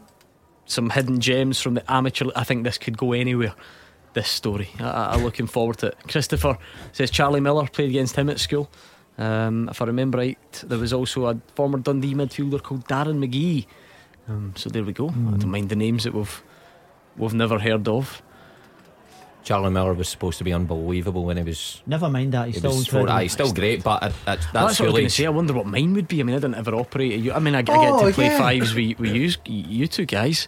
some 0.66 0.90
hidden 0.92 1.20
gems 1.20 1.60
from 1.62 1.74
the 1.76 1.92
amateur. 1.92 2.26
I 2.36 2.44
think 2.44 2.64
this 2.64 2.78
could 2.78 2.98
go 2.98 3.14
anywhere. 3.14 3.56
This 4.14 4.28
story. 4.30 4.70
I, 4.80 4.84
I- 4.90 5.14
I'm 5.14 5.24
looking 5.24 5.48
forward 5.48 5.78
to 5.80 5.88
it. 5.88 5.98
Christopher 6.08 6.58
says 6.92 7.12
Charlie 7.12 7.40
Miller 7.42 7.68
played 7.68 7.90
against 7.90 8.16
him 8.16 8.30
at 8.30 8.40
school. 8.40 8.70
Um, 9.18 9.68
if 9.70 9.82
I 9.82 9.86
remember 9.86 10.18
right, 10.18 10.64
there 10.66 10.80
was 10.80 10.94
also 10.94 11.26
a 11.28 11.38
former 11.56 11.78
Dundee 11.80 12.14
midfielder 12.16 12.62
called 12.64 12.88
Darren 12.88 13.20
McGee. 13.20 13.66
Um, 14.28 14.54
so 14.56 14.70
there 14.70 14.84
we 14.84 14.94
go. 14.94 15.10
I 15.10 15.12
don't 15.38 15.50
mind 15.52 15.70
the 15.70 15.76
names 15.76 16.04
that 16.06 16.14
we've 16.14 16.42
we've 17.18 17.34
never 17.34 17.60
heard 17.60 17.88
of. 17.88 18.22
Charlie 19.44 19.72
Miller 19.72 19.94
was 19.94 20.10
supposed 20.10 20.38
to 20.38 20.44
be 20.44 20.54
unbelievable 20.54 21.24
when 21.26 21.38
he 21.38 21.44
was. 21.44 21.82
Never 21.88 22.10
mind 22.10 22.34
that. 22.34 22.48
He's 22.48 22.56
He 22.56 22.60
still 22.60 22.72
was 22.72 22.86
incredible. 22.88 23.12
aye, 23.14 23.24
he's 23.24 23.32
still 23.32 23.54
great, 23.54 23.84
but 23.84 24.04
at, 24.04 24.12
at 24.28 24.40
that 24.42 24.54
That's 24.54 24.80
what 24.80 24.90
I 24.90 24.92
was 24.92 24.92
going 24.92 25.04
to 25.06 25.10
say. 25.10 25.26
I 25.26 25.30
wonder 25.30 25.54
what 25.54 25.66
mine 25.66 25.94
would 25.94 26.08
be. 26.08 26.20
I 26.20 26.24
mean, 26.24 26.36
I 26.36 26.40
didn't 26.40 26.56
ever 26.56 26.76
operate. 26.76 27.32
I 27.32 27.40
mean, 27.40 27.56
I, 27.56 27.60
I 27.60 27.62
get 27.64 27.78
Oh, 27.78 28.08
to 28.08 28.14
play 28.14 28.26
yeah. 28.26 28.38
fives 28.38 28.74
with, 28.76 29.00
with 29.00 29.16
you, 29.16 29.32
you 29.46 29.88
two 29.88 30.06
guys. 30.06 30.48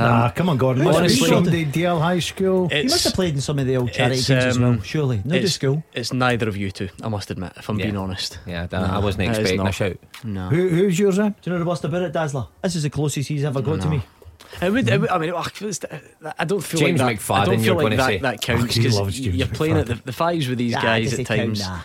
Um, 0.00 0.10
Nah, 0.10 0.30
come 0.30 0.48
on, 0.48 0.56
Gordon. 0.56 0.84
Must 0.84 0.98
honestly- 0.98 1.20
be 1.28 1.34
somebody 1.34 1.66
Dalziel 1.66 2.00
High 2.00 2.18
School. 2.18 2.68
He 2.68 2.82
must 2.84 3.04
have 3.04 3.14
played 3.14 3.34
in 3.34 3.40
some 3.40 3.58
of 3.58 3.66
the 3.66 3.76
old 3.76 3.92
charity 3.92 4.18
it's, 4.18 4.28
games 4.28 4.44
as 4.44 4.58
well. 4.58 4.70
um, 4.70 4.82
Surely, 4.82 5.16
not 5.18 5.28
the 5.28 5.36
it's- 5.36 5.52
school. 5.54 5.82
It's 5.94 6.12
neither 6.12 6.48
of 6.48 6.56
you 6.56 6.70
two, 6.70 6.88
I 7.02 7.08
must 7.08 7.30
admit, 7.30 7.52
if 7.56 7.68
I'm 7.68 7.78
Yeah. 7.78 7.86
being 7.86 7.96
honest. 7.96 8.38
yeah, 8.46 8.66
I 8.72 8.98
wasn't 8.98 9.28
expecting 9.28 9.60
a 9.60 9.64
not. 9.64 9.74
shout. 9.74 9.96
No. 10.24 10.48
Who, 10.48 10.68
who's 10.68 10.98
yours 10.98 11.16
then? 11.16 11.34
Do 11.42 11.50
you 11.50 11.52
know 11.52 11.58
the 11.64 11.68
worst 11.68 11.84
about 11.84 12.02
it, 12.02 12.12
Dazzler? 12.12 12.46
This 12.62 12.76
is 12.76 12.82
the 12.84 12.90
closest 12.90 13.28
he's 13.28 13.44
ever 13.44 13.60
got 13.62 13.80
to 13.82 13.88
me. 13.88 14.02
It 14.60 14.70
would, 14.72 14.88
it 14.88 15.00
would, 15.00 15.10
I 15.10 15.18
mean, 15.18 15.32
I 15.32 16.44
don't 16.44 16.60
feel 16.60 16.80
James 16.80 17.00
like 17.00 17.20
that. 17.20 17.30
I 17.34 17.44
don't 17.44 17.60
feel 17.60 17.76
like 17.76 17.96
that, 17.96 18.06
say. 18.06 18.18
that 18.18 18.40
counts 18.40 18.64
Oh, 18.76 18.80
because 18.82 18.98
loves 18.98 19.20
James 19.20 19.36
you're 19.36 19.46
playing 19.46 19.76
at 19.76 19.86
the, 19.86 19.94
the 20.04 20.12
fives 20.12 20.48
with 20.48 20.58
these 20.58 20.72
Nah, 20.72 20.82
guys 20.82 21.12
at 21.12 21.20
he 21.20 21.24
count? 21.24 21.38
times. 21.40 21.60
Nah. 21.60 21.80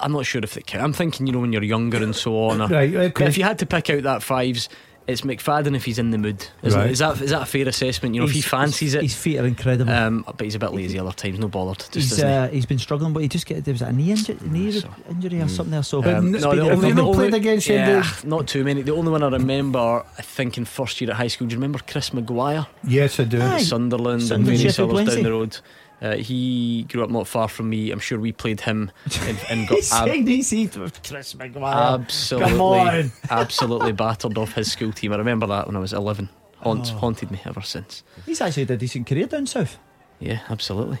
I'm 0.00 0.12
not 0.12 0.24
sure 0.26 0.40
if 0.42 0.54
they 0.54 0.62
can. 0.62 0.80
I'm 0.82 0.92
thinking, 0.92 1.26
you 1.26 1.32
know, 1.32 1.40
when 1.40 1.52
you're 1.52 1.62
younger 1.64 1.98
and 2.02 2.14
so 2.14 2.44
on. 2.48 2.60
or- 2.60 2.68
Right, 2.68 2.94
okay. 2.94 3.12
But 3.16 3.28
if 3.28 3.36
you 3.38 3.44
had 3.44 3.58
to 3.60 3.66
pick 3.66 3.90
out 3.90 4.02
that 4.04 4.22
fives, 4.22 4.68
it's 5.06 5.22
McFadden 5.22 5.74
if 5.74 5.84
he's 5.84 5.98
in 5.98 6.10
the 6.10 6.18
mood. 6.18 6.46
Isn't 6.62 6.78
Right. 6.78 6.88
it? 6.88 6.92
Is 6.92 6.98
that 7.00 7.20
is 7.20 7.30
that 7.30 7.42
a 7.42 7.46
fair 7.46 7.66
assessment? 7.66 8.14
You 8.14 8.20
know, 8.20 8.26
if 8.28 8.32
he 8.32 8.40
fancies 8.40 8.94
it. 8.94 9.02
His 9.02 9.14
feet 9.14 9.38
are 9.38 9.46
incredible. 9.46 9.92
Um, 9.92 10.24
but 10.24 10.40
he's 10.42 10.54
a 10.54 10.58
bit 10.58 10.72
lazy 10.72 10.98
other 10.98 11.12
times. 11.12 11.38
No 11.38 11.48
bothered. 11.48 11.78
Just 11.78 11.94
he's 11.94 12.12
isn't 12.12 12.28
he? 12.28 12.34
uh, 12.34 12.48
he's 12.48 12.66
been 12.66 12.78
struggling, 12.78 13.12
but 13.12 13.22
he 13.22 13.28
just 13.28 13.46
get 13.46 13.64
there 13.64 13.74
was 13.74 13.82
a 13.82 13.90
knee 13.92 14.10
injury, 14.12 14.36
knee 14.42 14.80
injury 15.10 15.40
or 15.40 15.48
something 15.48 15.72
there. 15.72 15.82
So 15.82 15.98
Um, 16.04 16.30
no, 16.32 16.38
the 16.38 16.48
recovery. 16.48 16.70
only, 16.70 16.92
the 16.92 17.02
only, 17.02 17.36
against 17.38 17.66
him, 17.68 17.76
yeah, 17.76 18.02
Dave? 18.02 18.24
not 18.24 18.46
too 18.46 18.62
many. 18.62 18.82
The 18.82 18.94
only 18.94 19.10
one 19.10 19.22
I 19.22 19.28
remember, 19.28 20.04
I 20.18 20.22
think, 20.22 20.56
in 20.58 20.64
first 20.64 21.00
year 21.00 21.10
at 21.10 21.16
high 21.16 21.28
school. 21.28 21.48
Do 21.48 21.54
you 21.54 21.58
remember 21.58 21.80
Chris 21.86 22.12
Maguire? 22.14 22.66
Yes, 22.86 23.18
I 23.18 23.24
do. 23.24 23.40
Aye. 23.42 23.62
Sunderland 23.62 24.20
and 24.20 24.28
Sunderland, 24.28 24.58
various 24.58 24.76
Sheffield 24.76 24.92
others 25.00 25.14
down 25.14 25.24
the 25.24 25.30
road. 25.32 25.58
Uh, 26.02 26.16
he 26.16 26.84
grew 26.90 27.04
up 27.04 27.10
not 27.10 27.26
far 27.26 27.46
from 27.48 27.68
me. 27.68 27.90
I'm 27.90 27.98
sure 27.98 28.18
we 28.18 28.32
played 28.32 28.60
him 28.62 28.90
and, 29.26 29.38
and 29.50 29.68
got 29.68 29.76
He's 29.78 29.92
ab- 29.92 30.08
saying 30.08 30.26
he's 30.26 30.76
with 30.78 31.02
Chris 31.02 31.34
Maguire. 31.34 31.74
absolutely, 32.00 33.10
absolutely 33.30 33.92
battered 33.92 34.38
off 34.38 34.52
his 34.54 34.72
school 34.72 34.92
team. 34.92 35.12
I 35.12 35.16
remember 35.16 35.46
that 35.48 35.66
when 35.66 35.76
I 35.76 35.78
was 35.78 35.92
11. 35.92 36.28
Haunts, 36.60 36.90
Oh. 36.92 36.98
Haunted 36.98 37.30
me 37.30 37.40
ever 37.46 37.62
since. 37.62 38.02
He's 38.26 38.40
actually 38.40 38.62
had 38.64 38.70
a 38.72 38.76
decent 38.76 39.06
career 39.06 39.26
down 39.26 39.46
south. 39.46 39.78
Yeah, 40.18 40.40
absolutely. 40.50 40.98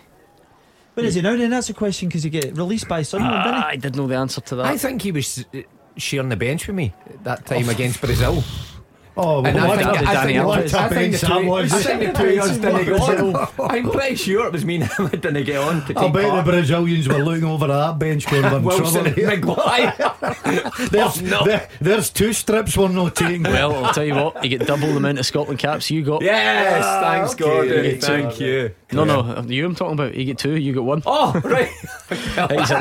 Where 0.94 1.06
is 1.06 1.14
he 1.14 1.20
now? 1.22 1.36
Then 1.36 1.50
that's 1.50 1.68
a 1.70 1.74
question 1.74 2.08
because 2.08 2.22
he 2.22 2.30
get 2.30 2.56
released 2.56 2.88
by 2.88 3.02
Sunderland, 3.02 3.44
didn't 3.44 3.60
he? 3.62 3.66
I 3.68 3.76
did 3.76 3.96
know 3.96 4.06
the 4.06 4.16
answer 4.16 4.40
to 4.40 4.56
that. 4.56 4.66
I 4.66 4.76
think 4.76 5.02
he 5.02 5.12
was 5.12 5.44
uh, 5.54 5.58
sharing 5.96 6.30
the 6.30 6.36
bench 6.36 6.66
with 6.66 6.76
me 6.76 6.92
at 7.06 7.24
that 7.24 7.46
time 7.46 7.68
against 7.68 8.00
Brazil. 8.00 8.42
Oh, 9.22 9.44
And 9.44 9.54
what 9.56 9.78
I 9.78 9.92
think, 9.92 10.06
a- 10.06 10.10
I 10.10 10.14
Dani 10.14 10.24
think, 10.24 10.38
Alves. 10.38 10.74
I 10.74 10.88
think 10.88 11.12
the 11.12 11.18
That 11.26 11.38
two, 11.40 11.46
was- 11.46 11.72
I 11.74 11.78
think 11.82 12.00
the 12.16 12.22
two 12.22 12.28
of 12.30 12.38
us 12.38 12.56
didn't 12.56 12.84
get 12.86 13.00
What? 13.00 13.60
on. 13.60 13.70
I'm 13.70 13.90
pretty 13.90 14.14
sure 14.16 14.46
it 14.46 14.52
was 14.52 14.64
me 14.64 14.76
and 14.76 14.84
him 14.84 15.08
that 15.08 15.20
didn't 15.20 15.44
get 15.44 15.58
on 15.58 15.80
to 15.82 15.86
take 15.88 15.98
I 15.98 16.08
bet 16.08 16.30
part. 16.30 16.44
the 16.46 16.52
Brazilians 16.52 17.08
were 17.08 17.18
looking 17.22 17.44
over 17.44 17.66
that 17.66 17.98
bench 17.98 18.26
going, 18.30 18.42
we're 18.44 18.56
in 18.56 18.62
Wilson 18.64 19.06
and 19.06 19.14
trouble. 19.14 19.56
Maguire. 19.56 19.94
there's, 20.90 21.22
no. 21.22 21.44
there- 21.44 21.68
there's 21.80 22.10
two 22.10 22.32
strips 22.32 22.76
we're 22.76 22.88
not 22.88 23.14
taking. 23.14 23.42
well, 23.42 23.84
I'll 23.84 23.92
tell 23.92 24.04
you 24.04 24.14
what, 24.14 24.42
you 24.42 24.56
get 24.56 24.66
double 24.66 24.88
the 24.88 24.96
amount 24.96 25.18
of 25.18 25.26
Scotland 25.26 25.58
caps 25.58 25.90
you 25.90 26.02
got. 26.02 26.22
Yes, 26.22 26.84
thanks, 27.02 27.32
okay. 27.34 27.44
Gordon. 27.44 27.84
You. 27.84 28.00
Thank 28.00 28.40
you. 28.40 28.70
No, 28.92 29.04
no, 29.04 29.42
you 29.46 29.66
I'm 29.66 29.74
talking 29.74 29.94
about. 29.94 30.14
You 30.14 30.24
get 30.24 30.38
two, 30.38 30.56
you 30.56 30.72
get 30.72 30.82
one. 30.82 31.02
Oh, 31.06 31.38
right. 31.44 31.68
he's, 31.68 32.70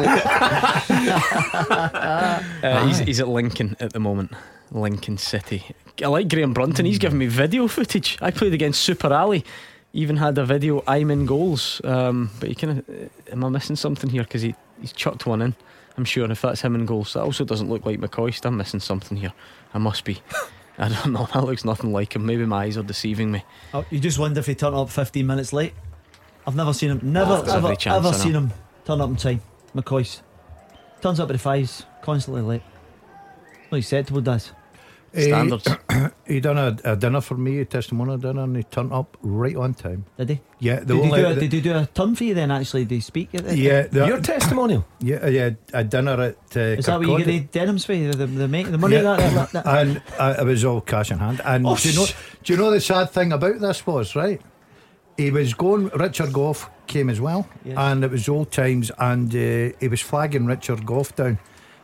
Uh, 2.62 2.86
he's, 2.88 3.00
he's 3.00 3.20
at 3.20 3.28
Lincoln 3.28 3.76
at 3.80 3.94
the 3.94 4.00
moment. 4.00 4.32
Lincoln 4.72 5.18
City. 5.18 5.64
I 6.04 6.08
like 6.08 6.30
Graham 6.30 6.54
Brunton. 6.54 6.86
He's 6.86 7.00
giving 7.00 7.18
me 7.18 7.28
video 7.28 7.68
footage. 7.68 8.18
I 8.22 8.32
played 8.32 8.54
against 8.54 8.82
Super 8.82 9.12
Ali. 9.14 9.44
Even 9.94 10.18
had 10.18 10.38
a 10.38 10.46
video. 10.46 10.84
I'm 10.88 11.10
in 11.12 11.26
goals. 11.26 11.82
Um, 11.84 12.30
but 12.40 12.50
you 12.50 12.56
kind 12.56 12.80
of. 12.80 13.10
Am 13.32 13.44
I 13.44 13.50
missing 13.50 13.76
something 13.76 14.10
here? 14.10 14.24
Because 14.24 14.42
he 14.42 14.56
he's 14.80 14.94
chucked 14.94 15.26
one 15.26 15.42
in. 15.42 15.56
I'm 15.98 16.06
sure 16.06 16.32
if 16.32 16.42
that's 16.42 16.62
him 16.62 16.76
in 16.76 16.86
goals, 16.86 17.14
that 17.14 17.24
also 17.24 17.44
doesn't 17.44 17.70
look 17.70 17.86
like 17.86 18.00
McCoist. 18.00 18.46
I'm 18.46 18.56
missing 18.56 18.80
something 18.80 19.18
here. 19.18 19.34
I 19.74 19.80
must 19.80 20.06
be. 20.06 20.22
I 20.78 20.88
don't 20.88 21.12
know. 21.12 21.28
That 21.34 21.44
looks 21.44 21.66
nothing 21.66 21.92
like 21.92 22.16
him. 22.16 22.26
Maybe 22.26 22.46
my 22.46 22.64
eyes 22.64 22.78
are 22.78 22.84
deceiving 22.84 23.32
me. 23.32 23.44
Oh, 23.74 23.84
you 23.90 24.00
just 24.00 24.18
wonder 24.18 24.40
if 24.40 24.46
he 24.46 24.56
turned 24.56 24.76
up 24.76 24.90
15 24.90 25.28
minutes 25.28 25.52
late. 25.52 25.74
I've 26.48 26.56
never 26.56 26.72
seen 26.72 26.92
him, 26.92 27.00
never, 27.04 27.34
Oh, 27.34 27.54
ever, 27.58 27.76
chance, 27.76 27.98
ever 28.06 28.16
seen 28.16 28.32
him 28.32 28.54
turn 28.86 29.02
up 29.02 29.10
in 29.10 29.18
time. 29.18 29.42
McCoist 29.76 30.22
turns 31.02 31.20
up 31.20 31.30
at 31.30 31.34
the 31.34 31.38
fives, 31.40 31.86
constantly 32.02 32.42
late. 32.44 32.64
Well, 33.70 33.76
he's 33.78 33.86
acceptable, 33.88 34.22
does. 34.22 34.54
Standards. 35.14 35.68
He 36.28 36.40
done 36.40 36.60
a, 36.60 36.78
a 36.84 36.96
dinner 36.96 37.22
for 37.22 37.36
me, 37.36 37.60
a 37.60 37.66
testimonial 37.66 38.18
dinner, 38.20 38.44
and 38.44 38.56
he 38.56 38.62
turned 38.62 38.94
up 38.94 39.18
right 39.24 39.56
on 39.56 39.74
time. 39.74 40.06
Did 40.18 40.30
he? 40.30 40.42
Yeah, 40.60 40.80
the 40.82 40.94
Did, 40.94 41.04
he 41.06 41.10
do 41.10 41.16
a, 41.26 41.34
the- 41.34 41.40
did 41.42 41.54
he 41.54 41.62
do 41.62 41.76
a 41.76 41.86
turn 41.88 42.16
for 42.16 42.24
you 42.24 42.36
then? 42.36 42.52
Actually, 42.52 42.86
did 42.86 42.96
he 42.96 43.02
speak 43.02 43.34
at 43.34 43.46
the, 43.46 43.58
yeah, 43.58 43.88
the, 43.88 44.06
Your 44.06 44.22
testimonial. 44.22 44.86
yeah, 45.00 45.26
yeah, 45.28 45.50
a 45.74 45.84
dinner 45.84 46.22
at. 46.22 46.36
Uh, 46.56 46.60
Is 46.78 46.86
that 46.86 47.00
where 47.00 47.10
you 47.10 47.18
get 47.18 47.26
the 47.28 47.40
denims 47.60 47.84
for 47.86 47.94
you? 47.94 48.12
The, 48.12 48.28
the, 48.28 48.48
the, 48.48 48.64
the 48.64 48.78
money 48.78 48.96
Yeah. 48.98 49.02
that, 49.02 49.34
that, 49.34 49.64
that, 49.64 49.66
and 49.88 50.02
uh, 50.20 50.36
it 50.40 50.46
was 50.46 50.64
all 50.64 50.82
cash 50.82 51.10
in 51.10 51.18
hand. 51.18 51.42
And 51.44 51.66
Oh, 51.66 51.76
do 51.76 51.90
you 51.90 51.96
know? 51.96 52.06
Do 52.44 52.54
you 52.54 52.60
know 52.60 52.70
the 52.70 52.80
sad 52.82 53.10
thing 53.10 53.32
about 53.32 53.60
this 53.60 53.88
was 53.88 54.16
right? 54.16 54.40
He 55.18 55.32
was 55.32 55.56
going. 55.56 55.88
Richard 55.96 56.32
Gough 56.32 56.70
came 56.86 57.10
as 57.10 57.20
well, 57.20 57.50
Yes. 57.66 57.76
and 57.78 58.04
it 58.04 58.12
was 58.12 58.30
old 58.30 58.52
times. 58.52 58.92
And 59.00 59.30
uh, 59.34 59.76
he 59.80 59.88
was 59.90 60.02
flagging 60.02 60.46
Richard 60.46 60.86
Gough 60.86 61.16
down, 61.16 61.40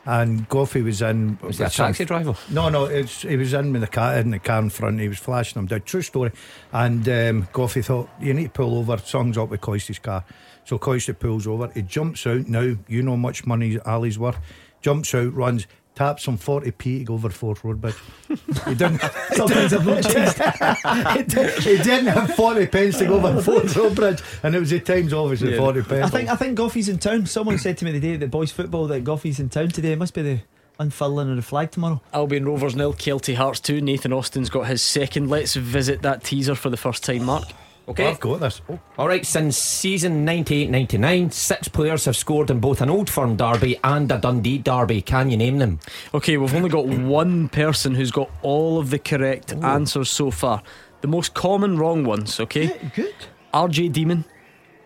and 0.05 0.47
Goffey 0.49 0.83
was 0.83 1.01
in. 1.01 1.37
Was 1.41 1.57
he 1.57 1.63
a 1.63 1.65
with 1.65 1.73
some- 1.73 1.87
taxi 1.87 2.05
driver? 2.05 2.35
No, 2.49 2.69
no, 2.69 2.85
it's, 2.85 3.23
he 3.23 3.35
was 3.37 3.53
in 3.53 3.71
with 3.73 3.81
the 3.81 3.87
car 3.87 4.15
in 4.17 4.31
the 4.31 4.39
car 4.39 4.59
in 4.59 4.69
front. 4.69 4.99
He 4.99 5.07
was 5.07 5.17
flashing 5.19 5.59
him 5.59 5.65
down. 5.67 5.81
True 5.81 6.01
story. 6.01 6.31
And 6.71 7.07
um, 7.09 7.47
Goffy 7.53 7.83
thought 7.83 8.09
you 8.19 8.33
need 8.33 8.43
to 8.45 8.49
pull 8.49 8.77
over. 8.77 8.97
Songs 8.97 9.37
up 9.37 9.49
with 9.49 9.61
Coisty's 9.61 9.99
car. 9.99 10.23
So 10.63 10.77
Coisty 10.79 11.17
pulls 11.17 11.47
over. 11.47 11.69
He 11.73 11.81
jumps 11.81 12.25
out. 12.27 12.47
Now 12.47 12.75
you 12.87 13.01
know 13.03 13.11
how 13.11 13.17
much 13.17 13.45
money 13.45 13.79
Ali's 13.79 14.19
worth. 14.19 14.37
Jumps 14.81 15.13
out, 15.15 15.33
runs, 15.33 15.65
taps 15.95 16.27
him 16.27 16.37
forty 16.37 16.71
p 16.71 16.99
to 16.99 17.03
go 17.05 17.13
over 17.15 17.29
Forth 17.29 17.63
Road 17.63 17.81
Bridge. 17.81 17.95
He 18.29 18.75
didn't. 18.75 19.01
Sometimes 19.33 19.73
I've 19.73 19.85
not 19.85 20.03
changed. 20.03 21.17
he, 21.17 21.23
did, 21.23 21.63
he 21.63 21.77
didn't 21.77 22.07
have 22.07 22.35
forty 22.35 22.67
pence 22.67 22.97
to 22.99 23.05
go 23.05 23.15
over 23.15 23.41
Forth 23.41 23.75
Road 23.75 23.95
Bridge, 23.95 24.21
and 24.43 24.55
it 24.55 24.59
was 24.59 24.69
the 24.69 24.79
times 24.79 25.13
obviously 25.13 25.51
Yeah. 25.53 25.59
forty 25.59 25.81
pence. 25.81 26.05
I 26.05 26.09
think 26.17 26.29
I 26.29 26.35
think 26.35 26.57
Goffey's 26.57 26.89
in 26.89 26.99
town. 26.99 27.25
Someone 27.25 27.57
said 27.57 27.77
to 27.79 27.85
me 27.85 27.91
the 27.91 27.99
day 27.99 28.17
that 28.17 28.31
boys 28.31 28.51
football 28.51 28.87
that 28.87 29.03
Goffey's 29.03 29.39
in 29.39 29.49
town 29.49 29.69
today. 29.69 29.93
It 29.93 29.99
must 29.99 30.13
be 30.13 30.21
the 30.21 30.39
unfurling 30.79 31.29
of 31.29 31.37
the 31.37 31.41
flag 31.41 31.71
tomorrow. 31.71 32.01
Albion 32.13 32.45
Rovers 32.45 32.75
nil, 32.75 32.93
Kelty 32.93 33.33
Hearts 33.35 33.61
2. 33.61 33.79
Nathan 33.79 34.11
Austin's 34.11 34.49
got 34.49 34.67
his 34.67 34.81
second. 34.81 35.29
Let's 35.29 35.55
visit 35.55 36.01
that 36.01 36.23
teaser 36.23 36.53
for 36.55 36.69
the 36.69 36.75
first 36.77 37.03
time, 37.03 37.23
Mark. 37.23 37.45
Okay. 37.87 38.07
I've 38.07 38.19
got 38.19 38.39
this. 38.39 38.61
Oh, 38.67 38.79
All 38.97 39.07
right, 39.07 39.23
since 39.25 39.57
season 39.57 40.25
98 40.25 40.71
99, 40.71 41.29
six 41.29 41.67
players 41.67 42.05
have 42.05 42.15
scored 42.15 42.49
in 42.49 42.59
both 42.59 42.81
an 42.81 42.89
Old 42.89 43.09
Firm 43.11 43.35
derby 43.35 43.77
and 43.83 44.11
a 44.11 44.17
Dundee 44.17 44.57
derby. 44.57 45.01
Can 45.03 45.29
you 45.29 45.37
name 45.37 45.59
them? 45.59 45.79
Okay, 46.13 46.37
we've 46.37 46.55
only 46.55 46.69
got 46.69 46.87
one 46.87 47.47
person 47.49 47.93
who's 47.93 48.09
got 48.11 48.31
all 48.41 48.79
of 48.79 48.89
the 48.89 48.97
correct 48.97 49.53
answers 49.53 50.09
so 50.09 50.31
far. 50.31 50.63
The 51.01 51.07
most 51.07 51.35
common 51.35 51.77
wrong 51.77 52.03
ones, 52.05 52.39
okay? 52.39 52.75
Good. 52.95 53.13
RJ 53.53 53.91
Demon, 53.91 54.25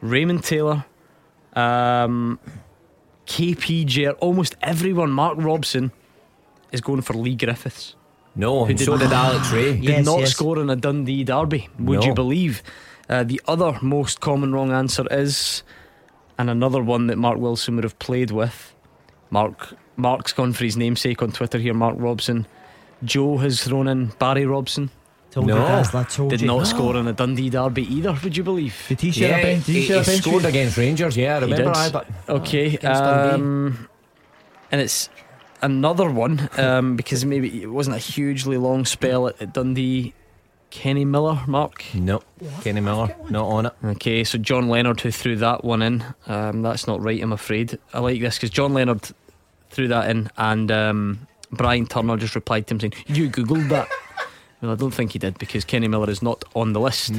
Raymond 0.01 0.43
Taylor, 0.43 0.83
um, 1.53 2.37
KP 3.25 3.85
Jer, 3.85 4.11
almost 4.19 4.55
everyone. 4.61 5.11
Mark 5.11 5.37
Robson 5.37 5.91
is 6.73 6.81
going 6.81 7.01
for 7.01 7.13
Leigh 7.13 7.35
Griffiths. 7.35 7.95
No, 8.35 8.63
Who 8.65 8.69
and 8.71 8.77
did- 8.77 8.85
so 8.85 8.97
did 8.97 9.11
Alex 9.11 9.51
Rae. 9.51 9.73
He 9.73 9.81
did 9.87 9.89
Yes, 9.89 10.05
not 10.05 10.19
yes. 10.19 10.31
score 10.31 10.59
in 10.59 10.69
a 10.69 10.75
Dundee 10.75 11.23
derby. 11.23 11.67
Would 11.79 12.01
No. 12.01 12.05
you 12.05 12.13
believe? 12.13 12.61
Uh, 13.09 13.23
the 13.23 13.41
other 13.47 13.77
most 13.81 14.19
common 14.21 14.53
wrong 14.53 14.71
answer 14.71 15.05
is, 15.11 15.63
and 16.37 16.49
another 16.49 16.81
one 16.83 17.07
that 17.07 17.17
Mark 17.17 17.37
Wilson 17.39 17.75
would 17.75 17.83
have 17.83 17.97
played 17.99 18.31
with. 18.31 18.73
Mark 19.31 19.73
Mark's 19.97 20.31
gone 20.31 20.53
for 20.53 20.63
his 20.63 20.77
namesake 20.77 21.21
on 21.21 21.31
Twitter 21.31 21.57
here. 21.57 21.73
Mark 21.73 21.95
Robson. 21.97 22.47
Joe 23.03 23.37
has 23.37 23.63
thrown 23.63 23.87
in 23.87 24.07
Barry 24.19 24.45
Robson. 24.45 24.89
Told 25.31 25.47
No. 25.47 25.57
you 25.57 25.61
guys, 25.63 25.93
I 25.93 26.03
told 26.05 26.31
Did 26.31 26.41
you. 26.41 26.47
not 26.47 26.65
score 26.73 26.95
in 26.97 27.07
a 27.07 27.13
Dundee 27.13 27.49
derby 27.49 27.83
either. 27.93 28.17
Would 28.23 28.35
you 28.35 28.43
believe? 28.43 28.75
Did 28.87 29.01
he 29.01 29.11
share 29.11 29.39
a 29.39 29.41
bench? 29.43 29.65
Did 29.65 29.75
he, 29.75 29.81
he, 29.81 29.87
share 29.87 29.99
he 30.01 30.05
bench? 30.05 30.21
scored 30.23 30.43
you? 30.43 30.49
against 30.49 30.77
Rangers. 30.77 31.15
Yeah, 31.17 31.35
I 31.37 31.39
remember. 31.39 31.71
I, 31.75 31.89
but 31.89 32.07
Okay, 32.27 32.75
against 32.75 33.01
um, 33.03 33.87
and 34.71 34.81
it's 34.81 35.09
another 35.61 36.09
one 36.09 36.49
um, 36.57 36.95
because 36.95 37.25
maybe 37.25 37.61
it 37.61 37.67
wasn't 37.67 37.95
a 37.95 37.99
hugely 37.99 38.57
long 38.57 38.85
spell 38.85 39.27
at, 39.27 39.41
at 39.41 39.53
Dundee. 39.53 40.13
Kenny 40.71 41.03
Miller, 41.05 41.41
Mark. 41.47 41.83
no, 41.95 42.21
Kenny 42.61 42.81
Miller, 42.81 43.15
not 43.29 43.45
on 43.45 43.65
it. 43.67 43.73
Okay, 43.83 44.23
so 44.23 44.37
John 44.37 44.69
Leonard 44.69 45.01
who 45.01 45.11
threw 45.11 45.35
that 45.37 45.63
one 45.63 45.81
in. 45.81 46.03
Um, 46.27 46.61
that's 46.61 46.87
not 46.87 47.01
right, 47.01 47.21
I'm 47.21 47.33
afraid. 47.33 47.77
I 47.93 47.99
like 47.99 48.21
this 48.21 48.35
because 48.37 48.51
John 48.51 48.73
Leonard 48.73 49.09
threw 49.71 49.87
that 49.87 50.09
in, 50.09 50.29
and 50.37 50.71
um, 50.71 51.27
Brian 51.51 51.87
Turner 51.87 52.17
just 52.17 52.35
replied 52.35 52.67
to 52.67 52.75
him 52.75 52.79
saying, 52.79 52.93
"You 53.07 53.29
googled 53.29 53.69
that." 53.69 53.89
well, 54.61 54.71
I 54.71 54.75
don't 54.75 54.91
think 54.91 55.13
he 55.13 55.19
did 55.19 55.37
because 55.39 55.65
Kenny 55.65 55.87
Miller 55.87 56.09
is 56.09 56.21
not 56.21 56.43
on 56.55 56.73
the 56.73 56.79
list. 56.79 57.13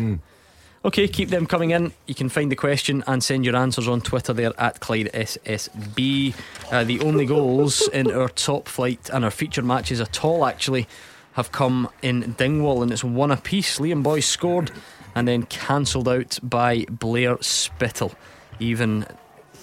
Okay, 0.82 1.06
keep 1.08 1.28
them 1.28 1.44
coming 1.46 1.72
in. 1.72 1.92
You 2.06 2.14
can 2.14 2.30
find 2.30 2.50
the 2.50 2.56
question 2.56 3.04
and 3.06 3.22
send 3.22 3.44
your 3.44 3.54
answers 3.54 3.86
on 3.86 4.00
Twitter 4.00 4.32
there 4.32 4.58
at 4.58 4.80
Clyde 4.80 5.10
SSB. 5.12 6.34
Uh, 6.72 6.84
the 6.84 7.00
only 7.00 7.26
goals 7.26 7.86
in 7.88 8.10
our 8.10 8.30
top 8.30 8.66
flight 8.66 9.10
and 9.12 9.22
our 9.22 9.30
feature 9.30 9.60
matches 9.60 10.00
at 10.00 10.24
all 10.24 10.46
actually 10.46 10.88
have 11.40 11.52
come 11.52 11.88
in 12.02 12.34
Dingwall 12.34 12.82
and 12.82 12.92
it's 12.92 13.02
one 13.02 13.30
apiece. 13.30 13.78
Liam 13.78 14.02
Boyce 14.02 14.26
scored 14.26 14.70
and 15.14 15.26
then 15.26 15.44
cancelled 15.44 16.06
out 16.06 16.38
by 16.42 16.84
Blair 16.90 17.36
Spittal. 17.40 18.14
Even 18.58 19.06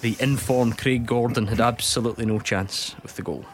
the 0.00 0.16
informed 0.18 0.76
Craig 0.76 1.06
Gordon 1.06 1.46
had 1.46 1.60
absolutely 1.60 2.26
no 2.26 2.40
chance 2.40 2.96
with 3.02 3.14
the 3.14 3.22
goal. 3.22 3.44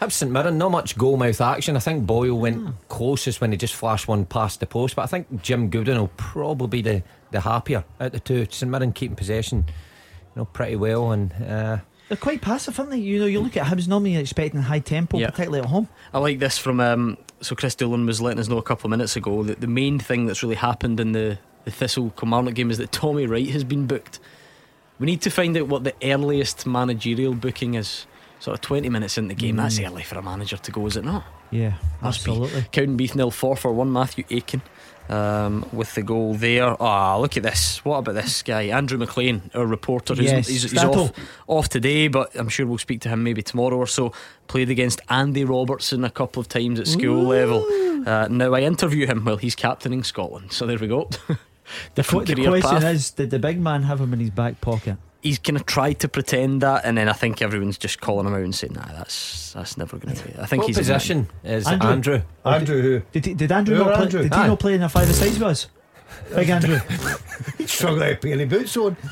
Hibs 0.00 0.12
St 0.12 0.30
Mirren, 0.30 0.58
not 0.58 0.70
much 0.70 0.96
goal 0.96 1.16
mouth 1.16 1.40
action. 1.40 1.76
I 1.76 1.80
think 1.80 2.06
Boyle 2.06 2.38
went 2.38 2.88
closest 2.88 3.40
when 3.40 3.50
he 3.50 3.58
just 3.58 3.74
flashed 3.74 4.06
one 4.06 4.24
past 4.24 4.60
the 4.60 4.66
post, 4.66 4.94
but 4.94 5.02
I 5.02 5.06
think 5.06 5.42
Jim 5.42 5.70
Goodwin 5.70 5.98
will 5.98 6.12
probably 6.16 6.68
be 6.68 6.82
the, 6.82 7.02
the 7.32 7.40
happier 7.40 7.84
out 8.00 8.06
of 8.06 8.12
the 8.12 8.20
two. 8.20 8.46
St 8.48 8.70
Mirren 8.70 8.92
keeping 8.92 9.16
possession, 9.16 9.64
you 9.66 9.74
know, 10.36 10.44
pretty 10.44 10.76
well, 10.76 11.10
and 11.10 11.32
uh, 11.42 11.78
They're 12.08 12.16
quite 12.16 12.40
passive, 12.40 12.78
aren't 12.78 12.90
they? 12.92 12.98
You 12.98 13.18
know, 13.20 13.26
you 13.26 13.40
look 13.40 13.56
at 13.56 13.66
Hibs 13.66 13.86
normally 13.86 14.12
you're 14.12 14.20
expecting 14.22 14.62
high 14.62 14.78
tempo, 14.78 15.18
Yeah. 15.18 15.30
particularly 15.30 15.60
at 15.62 15.66
home. 15.70 15.88
I 16.14 16.18
like 16.18 16.38
this 16.38 16.56
from 16.56 16.80
um, 16.80 17.18
so 17.40 17.54
Chris 17.54 17.74
Doolan 17.74 18.06
was 18.06 18.20
letting 18.20 18.40
us 18.40 18.48
know 18.48 18.58
a 18.58 18.62
couple 18.62 18.86
of 18.86 18.90
minutes 18.90 19.14
ago 19.16 19.42
that 19.42 19.60
the 19.60 19.66
main 19.66 19.98
thing 19.98 20.26
that's 20.26 20.42
really 20.42 20.54
happened 20.56 21.00
in 21.00 21.12
the, 21.12 21.38
the 21.64 21.70
Thistle 21.70 22.10
Kilmarnock 22.18 22.54
game 22.54 22.70
is 22.70 22.78
that 22.78 22.92
Tommy 22.92 23.26
Wright 23.26 23.48
has 23.50 23.62
been 23.64 23.86
booked. 23.86 24.20
We 24.98 25.06
need 25.06 25.20
to 25.22 25.30
find 25.30 25.56
out 25.56 25.68
what 25.68 25.84
the 25.84 25.94
earliest 26.02 26.66
managerial 26.66 27.34
booking 27.34 27.74
is. 27.74 28.06
Sort 28.40 28.54
of 28.54 28.60
20 28.62 28.88
minutes 28.88 29.18
in 29.18 29.28
the 29.28 29.34
game. 29.34 29.56
That's 29.56 29.78
Mm. 29.80 29.86
early 29.90 30.02
for 30.04 30.16
a 30.16 30.22
manager 30.22 30.56
to 30.56 30.70
go, 30.70 30.86
is 30.86 30.96
it 30.96 31.04
not? 31.04 31.24
Yeah, 31.50 31.74
Must 32.00 32.24
be. 32.24 32.30
absolutely. 32.30 32.62
Cowdenbeath 32.72 33.16
nil 33.16 33.30
four 33.32 33.56
for 33.56 33.72
one. 33.72 33.92
Matthew 33.92 34.24
Aiken 34.30 34.62
um, 35.08 35.64
with 35.72 35.94
the 35.94 36.02
goal 36.02 36.34
there. 36.34 36.80
Ah, 36.80 37.16
look 37.16 37.36
at 37.36 37.42
this. 37.42 37.84
What 37.84 37.98
about 37.98 38.14
this 38.14 38.42
guy, 38.42 38.64
Andrew 38.64 38.98
McLean, 38.98 39.50
our 39.54 39.66
reporter? 39.66 40.14
Who's, 40.14 40.26
Yes, 40.26 40.48
he's, 40.48 40.70
he's 40.70 40.84
off 40.84 41.12
off 41.46 41.68
today, 41.68 42.08
but 42.08 42.34
I'm 42.34 42.48
sure 42.48 42.66
we'll 42.66 42.78
speak 42.78 43.00
to 43.02 43.08
him 43.08 43.22
maybe 43.22 43.42
tomorrow 43.42 43.76
or 43.76 43.86
so. 43.86 44.12
Played 44.46 44.70
against 44.70 45.00
Andy 45.08 45.44
Robertson 45.44 46.04
a 46.04 46.10
couple 46.10 46.40
of 46.40 46.48
times 46.48 46.80
at 46.80 46.86
school 46.86 47.24
level. 47.24 47.64
Uh, 48.06 48.28
now 48.28 48.54
I 48.54 48.60
interview 48.60 49.06
him 49.06 49.24
while 49.24 49.36
he's 49.36 49.54
captaining 49.54 50.04
Scotland. 50.04 50.52
So 50.52 50.66
there 50.66 50.78
we 50.78 50.88
go. 50.88 51.08
The, 51.96 52.02
the 52.02 52.46
question 52.48 52.80
path. 52.80 52.94
is, 52.94 53.10
did 53.10 53.28
the 53.28 53.38
big 53.38 53.60
man 53.60 53.82
have 53.82 54.00
him 54.00 54.14
in 54.14 54.20
his 54.20 54.30
back 54.30 54.58
pocket? 54.62 54.96
He's 55.28 55.38
gonna 55.38 55.60
try 55.60 55.92
to 55.92 56.08
pretend 56.08 56.62
that, 56.62 56.86
and 56.86 56.96
then 56.96 57.06
I 57.08 57.12
think 57.12 57.42
everyone's 57.42 57.76
just 57.76 58.00
calling 58.00 58.26
him 58.26 58.32
out 58.32 58.40
and 58.40 58.54
saying, 58.54 58.72
"Nah, 58.72 58.86
that's 58.96 59.52
that's 59.52 59.76
never 59.76 59.98
gonna 59.98 60.14
be." 60.14 60.32
I 60.38 60.46
think 60.46 60.62
What 60.62 60.68
he's 60.68 60.78
position 60.78 61.28
is 61.44 61.66
Andrew. 61.66 61.90
Andrew? 61.90 62.22
Andrew 62.46 62.80
who? 62.82 63.02
Did, 63.12 63.26
he, 63.26 63.34
did 63.34 63.52
Andrew 63.52 63.76
Who 63.76 63.84
not 63.84 63.94
play, 63.94 64.04
Andrew? 64.04 64.22
Did 64.22 64.32
he 64.34 64.40
Aye. 64.40 64.46
not 64.46 64.58
play 64.60 64.74
in 64.74 64.82
a 64.82 64.88
five 64.88 65.14
sides 65.14 65.34
with 65.34 65.42
us? 65.42 65.66
Big 66.34 66.48
Andrew. 66.48 66.78
He's 67.58 67.70
struggling 67.70 68.08
to 68.08 68.16
put 68.16 68.30
any 68.30 68.46
boots 68.46 68.74
on. 68.78 68.96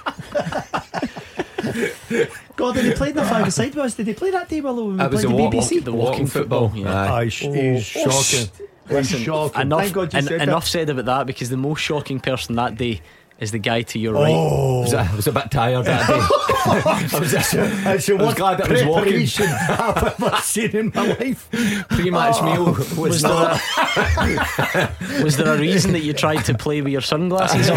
God, 2.57 2.75
did 2.75 2.85
he 2.87 2.93
play 2.93 3.11
in 3.11 3.17
the 3.17 3.25
five 3.25 3.53
side 3.53 3.75
with 3.75 3.85
us? 3.85 3.95
Did 3.95 4.07
he 4.07 4.15
play 4.15 4.31
that 4.31 4.49
day 4.49 4.61
while 4.61 4.75
we 4.89 4.97
That 4.97 5.11
was 5.11 5.25
played 5.25 5.35
a 5.35 5.37
the 5.37 5.43
walk- 5.43 5.55
BBC? 5.55 5.85
the 5.85 5.93
walking 5.93 6.27
football. 6.27 6.73
Yeah. 6.75 6.95
Aye. 6.95 7.09
Aye, 7.21 7.25
he's, 7.25 7.45
oh, 7.45 7.53
he's 7.53 7.85
shocking. 7.85 8.51
Listen, 8.89 9.19
He's 9.19 9.27
shocking. 9.27 9.61
enough, 9.63 9.81
Thank 9.81 9.93
God 9.95 10.13
you 10.13 10.17
en- 10.19 10.25
said 10.25 10.41
that. 10.41 10.49
enough 10.49 10.67
said 10.67 10.89
about 10.91 11.05
that 11.07 11.27
because 11.27 11.51
the 11.51 11.57
most 11.57 11.81
shocking 11.81 12.21
person 12.21 12.55
that 12.57 12.77
day 12.77 13.01
is 13.39 13.51
the 13.51 13.59
guy 13.59 13.83
to 13.83 13.99
your 13.99 14.15
right. 14.15 14.33
Oh, 14.35 14.79
I 14.79 14.83
was, 14.83 14.95
I 14.95 15.15
was 15.17 15.27
a 15.27 15.33
bit 15.33 15.51
tired 15.51 15.85
that 15.85 16.09
day. 16.09 16.15
I 16.67 17.21
was, 17.21 17.33
That's 17.33 17.51
the 17.53 18.15
I 18.19 18.23
was 18.25 18.35
glad 18.35 18.59
that 18.59 18.69
I 18.69 18.73
was 18.73 18.85
walking. 18.85 19.03
preparation 19.05 19.47
I've 19.47 20.21
ever 20.21 20.37
seen 20.39 20.77
in 20.77 20.93
my 20.95 21.07
life. 21.07 21.49
Pre-match 21.91 22.43
meal 22.43 22.65
oh. 22.69 22.73
was, 22.73 22.97
Was 22.97 23.23
not. 23.23 23.61
there, 23.95 24.91
a, 25.21 25.23
was 25.23 25.37
there 25.37 25.55
a 25.55 25.59
reason 25.59 25.93
that 25.93 26.01
you 26.01 26.13
tried 26.13 26.45
to 26.47 26.55
play 26.55 26.81
with 26.81 26.93
your 26.93 27.03
sunglasses 27.03 27.69
on? 27.69 27.77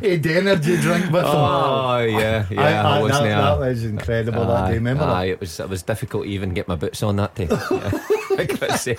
He 0.00 0.10
had 0.10 0.22
the 0.22 0.34
energy 0.36 0.76
drink 0.76 1.06
with 1.06 1.24
him. 1.24 1.30
Oh 1.32 1.98
yeah, 2.00 2.46
yeah. 2.50 2.60
I- 2.60 2.72
I, 2.72 2.98
I- 2.98 3.02
wasn't 3.02 3.24
that, 3.24 3.58
that 3.58 3.58
was 3.58 3.84
incredible 3.84 4.46
that 4.46 4.68
day. 4.68 4.74
Remember 4.74 5.04
aye, 5.04 5.26
that? 5.26 5.32
it 5.32 5.40
was 5.40 5.58
it 5.58 5.68
was 5.68 5.82
difficult 5.82 6.24
to 6.24 6.28
even 6.30 6.50
get 6.54 6.68
my 6.68 6.76
boots 6.76 7.02
on 7.02 7.16
that 7.16 7.34
day. 7.34 7.48
I 7.50 7.90
gotta 8.36 8.78
say, 8.78 8.96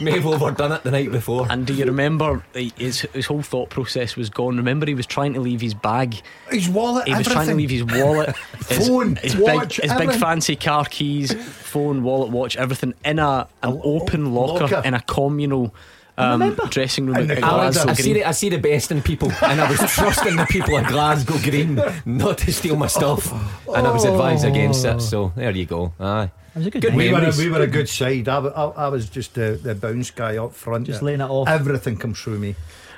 may 0.00 0.12
have 0.12 0.26
overdone 0.26 0.72
it 0.72 0.82
the 0.82 0.90
night 0.90 1.10
before. 1.10 1.46
And 1.50 1.66
do 1.66 1.74
you 1.74 1.84
remember 1.84 2.44
his, 2.54 3.02
his 3.12 3.26
whole 3.26 3.42
thought 3.42 3.70
process 3.70 4.16
was 4.16 4.30
gone? 4.30 4.56
Remember, 4.56 4.86
he 4.86 4.94
was 4.94 5.06
trying 5.06 5.34
to 5.34 5.40
leave 5.40 5.60
his 5.60 5.74
bag. 5.74 6.20
His 6.50 6.68
wallet, 6.68 7.08
He 7.08 7.14
was 7.14 7.26
trying 7.26 7.48
to 7.48 7.54
leave 7.54 7.70
his 7.70 7.84
wallet, 7.84 8.34
his, 8.68 8.88
Phone, 8.88 9.16
his 9.16 9.36
watch, 9.36 9.80
big, 9.80 9.90
his 9.90 9.98
big 9.98 10.12
fancy 10.12 10.56
car 10.56 10.84
keys, 10.84 11.32
phone, 11.34 12.02
wallet, 12.02 12.30
watch, 12.30 12.56
everything 12.56 12.94
in 13.04 13.18
a 13.18 13.48
an 13.62 13.80
open 13.82 14.34
locker, 14.34 14.66
locker. 14.66 14.82
in 14.86 14.94
a 14.94 15.00
communal 15.00 15.74
um, 16.16 16.56
dressing 16.70 17.06
room 17.06 17.16
In 17.16 17.30
at 17.30 17.36
the 17.38 17.44
Alex, 17.44 17.76
Glasgow 17.76 17.90
I 17.90 17.94
see, 17.94 18.02
Green. 18.02 18.14
the, 18.14 18.24
I 18.24 18.30
see 18.32 18.48
the 18.48 18.58
best 18.58 18.90
in 18.92 19.02
people, 19.02 19.32
and 19.42 19.60
I 19.60 19.68
was 19.70 19.78
trusting 19.92 20.36
the 20.36 20.46
people 20.46 20.76
of 20.76 20.86
Glasgow 20.86 21.38
Green 21.38 21.80
not 22.04 22.38
to 22.38 22.52
steal 22.52 22.76
my 22.76 22.86
stuff, 22.86 23.32
and 23.68 23.86
I 23.86 23.90
was 23.90 24.04
advised 24.04 24.44
against 24.44 24.84
it. 24.84 25.00
So 25.00 25.32
there 25.36 25.50
you 25.50 25.66
go. 25.66 25.92
Aye, 25.98 26.30
It 26.54 26.58
was 26.58 26.66
a 26.66 26.70
good, 26.70 26.82
Good 26.82 26.94
we, 26.94 27.12
were 27.12 27.18
a, 27.20 27.32
we 27.36 27.50
were 27.50 27.62
a 27.62 27.66
good 27.66 27.88
side. 27.88 28.28
I, 28.28 28.38
I, 28.38 28.64
I 28.86 28.88
was 28.88 29.08
just 29.08 29.34
the, 29.34 29.58
the 29.60 29.74
bounce 29.74 30.10
guy 30.10 30.36
up 30.36 30.52
front. 30.54 30.86
Just 30.86 31.02
laying 31.02 31.20
it 31.20 31.28
off. 31.30 31.48
Everything 31.48 31.96
comes 31.96 32.20
through 32.20 32.38
me. 32.38 32.54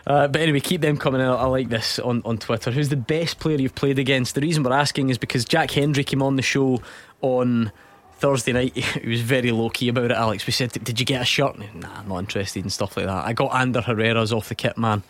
Uh, 0.07 0.29
but 0.29 0.41
anyway, 0.41 0.61
keep 0.61 0.83
them 0.83 0.97
coming 0.97 1.21
in. 1.21 1.27
I 1.27 1.47
like 1.47 1.69
this 1.69 1.99
on, 1.99 2.23
on 2.25 2.39
Twitter. 2.39 2.71
Who's 2.71 2.91
the 2.91 2.97
best 2.97 3.41
player 3.41 3.57
you've 3.59 3.75
played 3.75 3.99
against? 3.99 4.37
The 4.37 4.41
reason 4.41 4.63
we're 4.63 4.73
asking 4.73 5.09
is 5.11 5.19
because 5.19 5.45
Jack 5.45 5.73
Hendry 5.73 6.05
came 6.05 6.23
on 6.23 6.37
the 6.37 6.43
show 6.43 6.81
on 7.23 7.73
Thursday 8.19 8.53
night. 8.53 8.77
He 9.03 9.09
was 9.09 9.21
very 9.21 9.51
low 9.53 9.69
key 9.71 9.89
about 9.89 10.07
it, 10.07 10.11
Alex. 10.13 10.47
We 10.47 10.53
said, 10.53 10.73
Did 10.73 10.99
you 11.01 11.07
get 11.07 11.23
a 11.23 11.25
shirt? 11.25 11.55
And 11.55 11.65
he, 11.65 11.79
Nah, 11.79 11.99
I'm 11.99 12.09
not 12.09 12.19
interested 12.21 12.63
and 12.63 12.73
stuff 12.73 12.97
like 12.97 13.07
that. 13.07 13.25
I 13.25 13.33
got 13.33 13.55
Ander 13.55 13.81
Herrera's 13.83 14.33
off 14.33 14.49
the 14.49 14.55
kit, 14.55 14.77
man. 14.79 15.03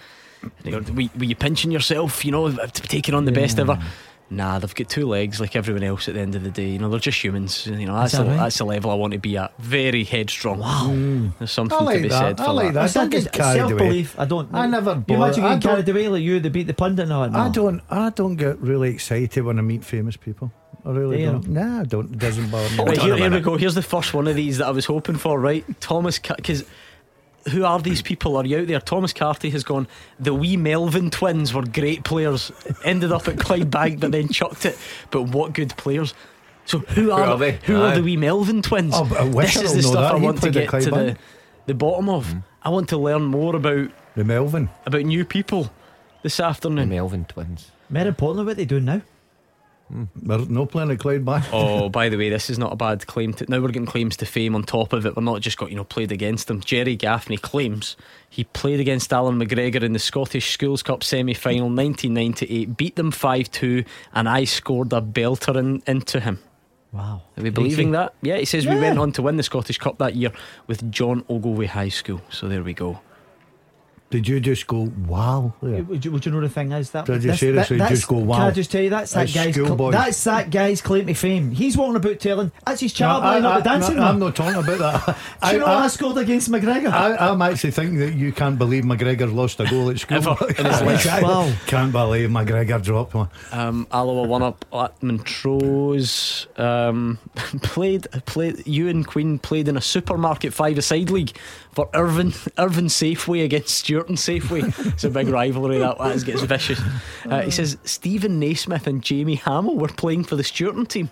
He 0.65 0.70
were, 0.73 0.81
were 1.16 1.24
you 1.24 1.35
pinching 1.37 1.70
yourself, 1.70 2.24
you 2.24 2.31
know, 2.33 2.51
taking 2.73 3.15
on 3.15 3.24
the 3.24 3.33
best 3.33 3.59
ever? 3.59 3.78
Nah, 4.28 4.59
they've 4.59 4.74
got 4.74 4.89
two 4.89 5.07
legs 5.07 5.41
like 5.41 5.55
everyone 5.55 5.85
else 5.85 6.09
at 6.09 6.15
the 6.15 6.20
end 6.20 6.35
of 6.35 6.43
the 6.43 6.51
day. 6.51 6.69
You 6.70 6.81
know, 6.81 6.89
they're 6.89 6.99
just 6.99 7.23
humans. 7.23 7.65
You 7.65 7.87
know, 7.87 7.95
that's, 7.95 8.12
that 8.12 8.24
the, 8.24 8.31
right? 8.31 8.37
that's 8.39 8.59
the 8.59 8.65
level 8.65 8.91
I 8.91 8.95
want 8.95 9.12
to 9.12 9.20
be 9.20 9.37
at. 9.37 9.57
Very 9.61 10.03
headstrong. 10.03 10.59
Wow. 10.59 11.31
There's 11.39 11.53
something 11.53 11.78
like 11.78 11.99
to 11.99 12.03
be 12.03 12.09
that. 12.09 12.37
said 12.37 12.41
I 12.41 12.45
for 12.47 12.53
like 12.53 12.73
that. 12.74 12.93
that. 12.93 12.95
Don't 12.95 13.11
get 13.11 13.33
carried 13.33 13.61
away. 13.61 13.69
Self 13.69 13.78
belief. 13.78 14.19
I 14.19 14.24
don't. 14.24 14.53
I 14.53 14.66
never 14.66 15.05
You 15.07 15.15
imagine 15.15 15.45
I 15.45 15.49
getting 15.55 15.61
don't- 15.61 15.61
carried 15.61 15.89
away 15.89 16.09
like 16.09 16.23
you, 16.23 16.41
they 16.41 16.49
beat 16.49 16.66
the 16.66 16.74
pundit. 16.74 17.07
No, 17.07 17.24
no. 17.28 17.39
I 17.39 17.49
don't. 17.51 17.81
I 17.89 18.11
don't 18.11 18.35
get 18.35 18.59
really 18.59 18.91
excited 18.91 19.45
when 19.45 19.61
I 19.61 19.62
meet 19.62 19.85
famous 19.85 20.16
people. 20.16 20.51
I 20.86 20.90
really 20.90 21.16
Do 21.16 21.22
you? 21.22 21.30
don't. 21.32 21.48
Nah, 21.48 21.82
don't. 21.82 22.12
It 22.12 22.18
doesn't 22.18 22.48
bother 22.50 22.70
me. 22.70 22.76
Oh, 22.78 22.84
right, 22.86 22.98
here, 22.98 23.16
here 23.16 23.30
we 23.30 23.40
go. 23.40 23.56
Here's 23.56 23.74
the 23.74 23.82
first 23.82 24.14
one 24.14 24.28
of 24.28 24.36
these 24.36 24.58
that 24.58 24.68
I 24.68 24.70
was 24.70 24.84
hoping 24.86 25.16
for, 25.16 25.38
right? 25.40 25.64
Thomas, 25.80 26.20
because 26.20 26.64
who 27.50 27.64
are 27.64 27.80
these 27.80 28.02
people? 28.02 28.36
Are 28.36 28.44
you 28.46 28.58
out 28.58 28.68
there? 28.68 28.80
Thomas 28.80 29.12
Carty 29.12 29.50
has 29.50 29.64
gone. 29.64 29.88
The 30.20 30.32
wee 30.32 30.56
Melvin 30.56 31.10
twins 31.10 31.52
were 31.52 31.64
great 31.64 32.04
players. 32.04 32.52
Ended 32.84 33.10
up 33.10 33.26
at 33.26 33.36
Clydebank, 33.36 33.98
but 34.00 34.12
then 34.12 34.28
chucked 34.28 34.64
it. 34.64 34.78
But 35.10 35.22
what 35.24 35.52
good 35.54 35.76
players? 35.76 36.14
So 36.66 36.78
who 36.78 37.10
are, 37.10 37.22
are 37.22 37.38
they? 37.38 37.52
Who 37.64 37.80
are 37.80 37.94
the 37.94 38.02
wee 38.02 38.16
Melvin 38.16 38.62
twins? 38.62 38.94
Oh, 38.96 39.04
but 39.04 39.18
I 39.18 39.24
wish 39.24 39.54
this 39.54 39.72
is 39.72 39.74
the 39.74 39.82
stuff 39.82 40.12
that. 40.12 40.14
I 40.14 40.18
want 40.18 40.40
to 40.42 40.50
get 40.50 40.70
to 40.70 40.90
the, 40.90 41.16
the 41.66 41.74
bottom 41.74 42.08
of. 42.08 42.26
Mm-hmm. 42.26 42.38
I 42.62 42.68
want 42.70 42.88
to 42.90 42.96
learn 42.96 43.22
more 43.24 43.54
about 43.54 43.90
The 44.16 44.24
Melvin. 44.24 44.68
about 44.84 45.02
new 45.02 45.24
people 45.24 45.70
this 46.22 46.38
the 46.38 46.44
afternoon. 46.44 46.88
Melvin 46.88 47.24
twins. 47.24 47.70
More 47.88 48.06
importantly, 48.06 48.44
what 48.44 48.56
they 48.56 48.64
doing 48.64 48.84
now? 48.84 49.02
Hmm. 49.88 50.04
They're 50.16 50.38
no 50.38 50.66
playing 50.66 50.90
at 50.90 50.98
Clydebank. 50.98 51.46
Oh, 51.52 51.88
by 51.90 52.08
the 52.08 52.16
way, 52.16 52.28
this 52.28 52.50
is 52.50 52.58
not 52.58 52.72
a 52.72 52.76
bad 52.76 53.06
claim. 53.06 53.32
To, 53.34 53.46
now 53.48 53.60
we're 53.60 53.68
getting 53.68 53.86
claims 53.86 54.16
to 54.18 54.26
fame 54.26 54.54
on 54.54 54.64
top 54.64 54.92
of 54.92 55.06
it. 55.06 55.16
We're 55.16 55.22
not 55.22 55.40
just 55.40 55.58
got 55.58 55.70
you 55.70 55.76
know 55.76 55.84
played 55.84 56.10
against 56.10 56.48
them. 56.48 56.60
Jerry 56.60 56.96
Gaffney 56.96 57.36
claims 57.36 57.96
he 58.28 58.44
played 58.44 58.80
against 58.80 59.12
Allan 59.12 59.38
McGregor 59.38 59.82
in 59.82 59.92
the 59.92 59.98
Scottish 59.98 60.52
Schools 60.52 60.82
Cup 60.82 61.04
semi-final 61.04 61.68
1998, 61.68 62.76
beat 62.76 62.96
them 62.96 63.12
5-2, 63.12 63.86
and 64.12 64.28
I 64.28 64.44
scored 64.44 64.92
a 64.92 65.00
belter 65.00 65.56
in, 65.56 65.82
into 65.86 66.20
him. 66.20 66.40
Wow. 66.92 67.22
Are 67.36 67.42
we 67.42 67.50
believing 67.50 67.92
that? 67.92 68.14
Yeah, 68.22 68.38
he 68.38 68.44
says 68.44 68.66
we 68.66 68.78
went 68.78 68.98
on 68.98 69.12
to 69.12 69.22
win 69.22 69.36
the 69.36 69.42
Scottish 69.42 69.78
Cup 69.78 69.98
that 69.98 70.16
year 70.16 70.32
with 70.66 70.90
John 70.90 71.24
Ogilvie 71.28 71.66
High 71.66 71.90
School. 71.90 72.22
So 72.30 72.48
there 72.48 72.62
we 72.62 72.72
go. 72.72 73.00
Did 74.09 74.28
you 74.28 74.39
just 74.39 74.69
go 74.69 74.93
wow? 75.09 75.53
there? 75.61 75.83
Would 75.83 76.05
you, 76.05 76.12
would 76.12 76.24
you 76.24 76.31
know 76.31 76.41
the 76.41 76.49
thing 76.49 76.70
is 76.70 76.91
that? 76.91 77.07
Did 77.07 77.24
you 77.24 77.31
this- 77.33 77.41
seriously 77.41 77.78
that- 77.78 77.89
just 77.89 78.07
go, 78.07 78.16
wow? 78.19 78.37
Can 78.37 78.47
I 78.47 78.51
just 78.53 78.70
tell 78.70 78.81
you 78.81 78.91
that's 78.91 79.12
that 79.15 79.33
guy's 79.35 79.55
cl- 79.57 79.91
that's 79.91 80.23
that 80.24 80.51
guy's 80.51 80.81
claim 80.81 81.07
to 81.09 81.15
fame. 81.15 81.51
He's 81.51 81.77
walking 81.77 81.97
about 81.97 82.20
telling 82.20 82.53
that's 82.65 82.81
his 82.81 82.93
child 82.93 83.24
No, 83.24 83.28
I, 83.28 83.33
line 83.35 83.45
up 83.45 83.65
the 83.65 83.70
I- 83.70 83.73
dancing 83.74 83.97
no, 83.97 84.03
I'm 84.05 84.19
not 84.20 84.37
talking 84.37 84.62
about 84.62 84.78
that. 84.78 85.19
Do 85.43 85.53
you 85.55 85.59
know 85.59 85.66
I, 85.66 85.85
I, 85.85 85.89
scored 85.89 86.19
against 86.19 86.51
McGregor? 86.53 86.93
I, 86.93 87.16
I'm 87.16 87.43
actually 87.43 87.73
thinking 87.73 87.99
that 87.99 88.15
you 88.15 88.31
can't 88.33 88.57
believe 88.57 88.85
McGregor 88.85 89.33
lost 89.35 89.59
a 89.59 89.66
goal 89.66 89.91
at 89.91 89.99
school. 89.99 90.16
Ever 90.19 90.37
in 90.51 90.65
his 90.66 90.83
life. 91.07 91.23
Wow. 91.23 91.53
Can't 91.66 91.91
believe 91.91 92.28
McGregor 92.31 92.81
dropped 92.81 93.15
one. 93.15 93.28
Um, 93.51 93.89
Alloa 93.93 94.28
one 94.28 94.43
up 94.43 94.65
at 94.73 95.03
Montrose. 95.03 96.47
Um, 96.57 97.19
played 97.62 98.07
played. 98.27 98.65
You 98.66 98.89
and 98.89 99.05
Queen 99.05 99.39
played 99.41 99.66
in 99.66 99.77
a 99.77 99.81
supermarket 99.81 100.55
five-a-side 100.55 101.11
league 101.11 101.37
for 101.77 101.90
Irvine 101.93 102.32
Irvine 102.57 102.86
Safeway 102.86 103.44
against 103.44 103.77
Stewarton 103.77 104.16
Safeway. 104.16 104.65
it's 104.94 105.05
a 105.05 105.11
big 105.11 105.28
rivalry 105.28 105.77
that 105.78 105.98
that 105.98 106.24
gets 106.24 106.40
vicious. 106.40 106.81
Uh, 107.27 107.43
he 107.43 107.51
says 107.51 107.77
Steven 107.85 108.40
Naismith 108.40 108.86
and 108.86 109.03
Jamie 109.03 109.35
Hamill 109.35 109.77
were 109.77 109.89
playing 109.89 110.24
for 110.24 110.36
the 110.36 110.43
Stewarton 110.43 110.86
team. 110.86 111.11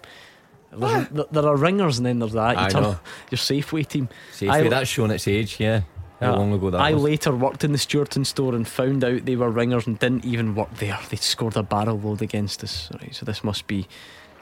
There's- 0.73 1.09
There, 1.31 1.47
are 1.47 1.57
ringers 1.57 1.99
and 1.99 2.07
then 2.07 2.19
there's 2.19 2.33
that. 2.33 2.57
You 2.57 2.65
I 2.65 2.69
turn- 2.71 2.83
know. 2.83 2.99
Your 3.31 3.37
Safeway 3.39 3.87
team. 3.87 4.09
Safety, 4.33 4.49
I- 4.49 4.69
that's 4.69 4.89
shown 4.89 5.11
its 5.11 5.29
age. 5.29 5.61
Yeah, 5.61 5.83
how 6.19 6.33
uh, 6.33 6.39
long 6.39 6.55
ago 6.55 6.71
that 6.71 6.81
I 6.81 6.95
was? 6.95 7.03
later 7.03 7.37
worked 7.37 7.63
in 7.63 7.73
the 7.73 7.79
Stewarton 7.79 8.25
store 8.25 8.55
and 8.55 8.67
found 8.67 9.05
out 9.05 9.27
they 9.27 9.37
were 9.37 9.51
ringers 9.51 9.87
and 9.87 9.99
didn't 9.99 10.25
even 10.25 10.55
work 10.55 10.75
there. 10.79 10.99
They 11.11 11.19
scored 11.19 11.59
a 11.59 11.63
barrel 11.63 12.01
load 12.01 12.23
against 12.23 12.65
us. 12.65 12.89
Right, 13.03 13.15
so 13.15 13.27
this 13.27 13.45
must 13.45 13.67
be 13.67 13.87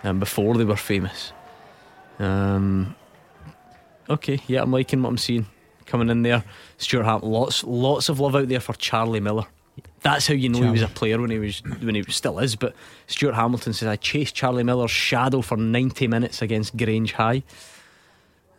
um, 0.04 0.20
before 0.20 0.54
they 0.56 0.64
were 0.64 0.76
famous. 0.76 1.32
Um, 2.20 2.94
okay, 4.08 4.38
yeah, 4.46 4.62
I'm 4.62 4.70
liking 4.70 5.02
what 5.02 5.08
I'm 5.08 5.18
seeing 5.18 5.46
coming 5.86 6.08
in 6.08 6.22
there. 6.22 6.44
Stuart 6.78 7.04
Hamilton, 7.04 7.30
lots, 7.30 7.64
lots 7.64 8.08
of 8.08 8.20
love 8.20 8.36
out 8.36 8.48
there 8.48 8.60
for 8.60 8.72
Charlie 8.74 9.20
Miller. 9.20 9.44
That's 10.02 10.26
how 10.26 10.34
you 10.34 10.48
know 10.48 10.62
he 10.62 10.70
was 10.70 10.82
a 10.82 10.88
player 10.88 11.20
when 11.20 11.30
he 11.30 11.38
was 11.38 11.62
when 11.80 11.94
he 11.94 12.02
still 12.08 12.38
is. 12.40 12.56
But 12.56 12.74
Stuart 13.06 13.34
Hamilton 13.34 13.72
says 13.72 13.88
I 13.88 13.96
chased 13.96 14.34
Charlie 14.34 14.64
Miller's 14.64 14.90
shadow 14.90 15.40
for 15.42 15.56
90 15.56 16.08
minutes 16.08 16.42
against 16.42 16.76
Grange 16.76 17.12
High. 17.12 17.42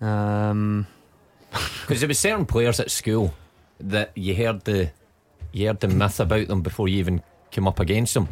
Um, 0.02 0.88
Because 1.82 2.00
there 2.00 2.08
were 2.08 2.14
certain 2.16 2.46
players 2.46 2.80
at 2.80 2.90
school 2.90 3.34
that 3.80 4.12
you 4.16 4.36
heard 4.36 4.64
the 4.64 4.92
you 5.52 5.68
heard 5.68 5.80
the 5.82 5.88
myth 5.88 6.20
about 6.20 6.48
them 6.48 6.62
before 6.62 6.88
you 6.88 6.98
even 6.98 7.22
came 7.52 7.68
up 7.68 7.80
against 7.80 8.16
them 8.16 8.28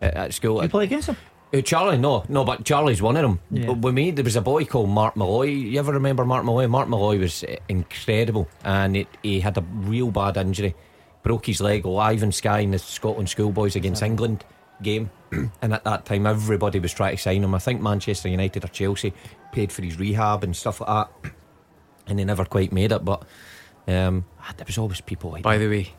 at, 0.00 0.14
at 0.14 0.34
school. 0.34 0.62
You 0.62 0.68
play 0.68 0.84
against 0.84 1.08
him? 1.08 1.16
Uh, 1.54 1.60
Charlie, 1.60 1.96
no, 1.96 2.24
no, 2.28 2.44
but 2.44 2.64
Charlie's 2.64 3.00
one 3.00 3.16
of 3.16 3.22
them. 3.22 3.40
Yeah. 3.50 3.66
But 3.66 3.78
with 3.78 3.94
me, 3.94 4.10
there 4.10 4.24
was 4.24 4.36
a 4.36 4.40
boy 4.40 4.64
called 4.64 4.90
Mark 4.90 5.16
Malloy. 5.16 5.46
You 5.46 5.78
ever 5.78 5.92
remember 5.92 6.24
Mark 6.24 6.44
Malloy? 6.44 6.66
Mark 6.66 6.88
Malloy 6.88 7.18
was 7.18 7.44
uh, 7.44 7.56
incredible, 7.68 8.48
and 8.64 8.96
it, 8.96 9.08
he 9.22 9.40
had 9.40 9.56
a 9.56 9.60
real 9.60 10.10
bad 10.10 10.36
injury, 10.36 10.74
broke 11.22 11.46
his 11.46 11.60
leg 11.60 11.86
live 11.86 12.22
in 12.22 12.32
Sky 12.32 12.60
in 12.60 12.72
the 12.72 12.78
Scotland 12.78 13.28
schoolboys 13.28 13.76
against 13.76 14.02
England. 14.02 14.44
game, 14.82 15.10
and 15.62 15.72
at 15.72 15.84
that 15.84 16.04
time 16.04 16.26
everybody 16.26 16.78
was 16.78 16.92
trying 16.92 17.16
to 17.16 17.22
sign 17.22 17.44
him. 17.44 17.54
I 17.54 17.58
think 17.58 17.80
Manchester 17.80 18.28
United 18.28 18.64
or 18.64 18.68
Chelsea 18.68 19.12
paid 19.52 19.72
for 19.72 19.82
his 19.82 19.98
rehab 19.98 20.44
and 20.44 20.54
stuff 20.54 20.80
like 20.80 20.88
that, 20.88 21.32
and 22.08 22.18
they 22.18 22.24
never 22.24 22.44
quite 22.44 22.72
made 22.72 22.92
it. 22.92 23.04
But 23.04 23.24
um, 23.86 24.24
ah, 24.40 24.52
there 24.56 24.66
was 24.66 24.78
always 24.78 25.00
people 25.00 25.30
like. 25.30 25.42
By 25.42 25.58
the 25.58 25.68
way, 25.68 25.94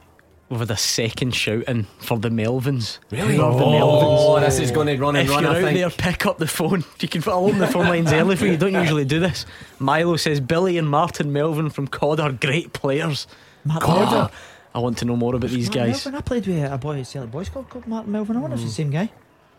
we've 0.50 0.60
had 0.60 0.72
a 0.72 0.78
second 0.78 1.36
shout 1.36 1.64
in 1.64 1.84
for 2.00 2.18
the 2.18 2.30
Melvins. 2.30 3.00
Really? 3.12 3.36
Who 3.36 3.44
are 3.44 3.56
the 3.56 3.64
oh, 3.64 4.36
oh, 4.36 4.40
this 4.40 4.60
is 4.60 4.72
gonna 4.72 4.98
run 4.98 5.16
and 5.16 5.28
if 5.28 5.34
run, 5.34 5.44
You're 5.44 5.52
I 5.54 5.58
out 5.58 5.64
think. 5.64 5.78
there, 5.78 5.90
pick 5.90 6.26
up 6.26 6.38
the 6.38 6.48
phone. 6.48 6.84
You 7.00 7.08
can 7.08 7.24
I'll 7.28 7.50
the 7.50 7.68
phone 7.68 7.88
lines 7.88 8.12
early 8.14 8.36
for 8.36 8.46
you. 8.46 8.54
You 8.54 8.58
Don't 8.58 8.74
usually 8.74 9.06
do 9.06 9.20
this. 9.20 9.46
Milo 9.80 10.16
says 10.16 10.40
Billy 10.40 10.78
and 10.78 10.90
Martin 10.90 11.34
Melvin 11.34 11.70
from 11.70 11.88
COD 11.88 12.20
are 12.20 12.32
great 12.32 12.74
players. 12.74 13.28
Mark 13.66 13.84
God, 13.84 14.12
Melvin? 14.12 14.38
I 14.74 14.80
want 14.80 14.98
to 15.00 15.06
know 15.06 15.16
more 15.16 15.36
about 15.36 15.50
these 15.50 15.70
guys. 15.70 16.06
Melvin, 16.06 16.16
I 16.16 16.22
played 16.22 16.48
with 16.48 16.72
a 16.72 16.78
boy 16.78 17.00
at 17.00 17.08
Celtic 17.08 17.32
Boys 17.32 17.50
Club 17.50 17.70
called 17.70 17.88
Martin 17.88 18.12
Melvin. 18.12 18.38
I 18.38 18.40
wonder 18.40 18.56
if 18.56 18.62
it's 18.62 18.72
the 18.72 18.76
same 18.76 18.92
guy. 18.92 19.12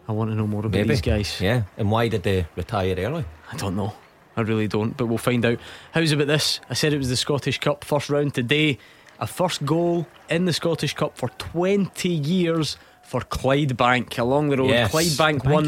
I 0.06 0.12
want 0.12 0.30
to 0.30 0.36
know 0.36 0.46
more 0.46 0.60
about 0.60 0.72
Maybe. 0.72 0.88
these 0.88 1.02
guys. 1.02 1.38
Yeah, 1.40 1.64
and 1.76 1.90
why 1.90 2.08
did 2.08 2.22
they 2.22 2.46
retire 2.56 2.94
early? 2.96 3.26
I 3.52 3.56
don't 3.56 3.76
know. 3.76 3.94
I 4.38 4.42
really 4.42 4.68
don't, 4.68 4.96
but 4.96 5.06
we'll 5.06 5.18
find 5.18 5.44
out. 5.44 5.58
How's 5.92 6.12
about 6.12 6.28
this? 6.28 6.60
I 6.70 6.74
said 6.74 6.92
it 6.92 6.98
was 6.98 7.08
the 7.08 7.16
Scottish 7.16 7.58
Cup 7.58 7.84
first 7.84 8.08
round 8.08 8.34
today. 8.34 8.78
A 9.20 9.26
first 9.26 9.64
goal 9.64 10.06
in 10.30 10.44
the 10.44 10.52
Scottish 10.52 10.94
Cup 10.94 11.16
for 11.18 11.28
20 11.38 12.08
years 12.08 12.76
for 13.02 13.20
Clydebank 13.22 14.18
along 14.18 14.50
the 14.50 14.58
road. 14.58 14.70
Yes. 14.70 14.92
Clydebank 14.92 15.44
won. 15.50 15.64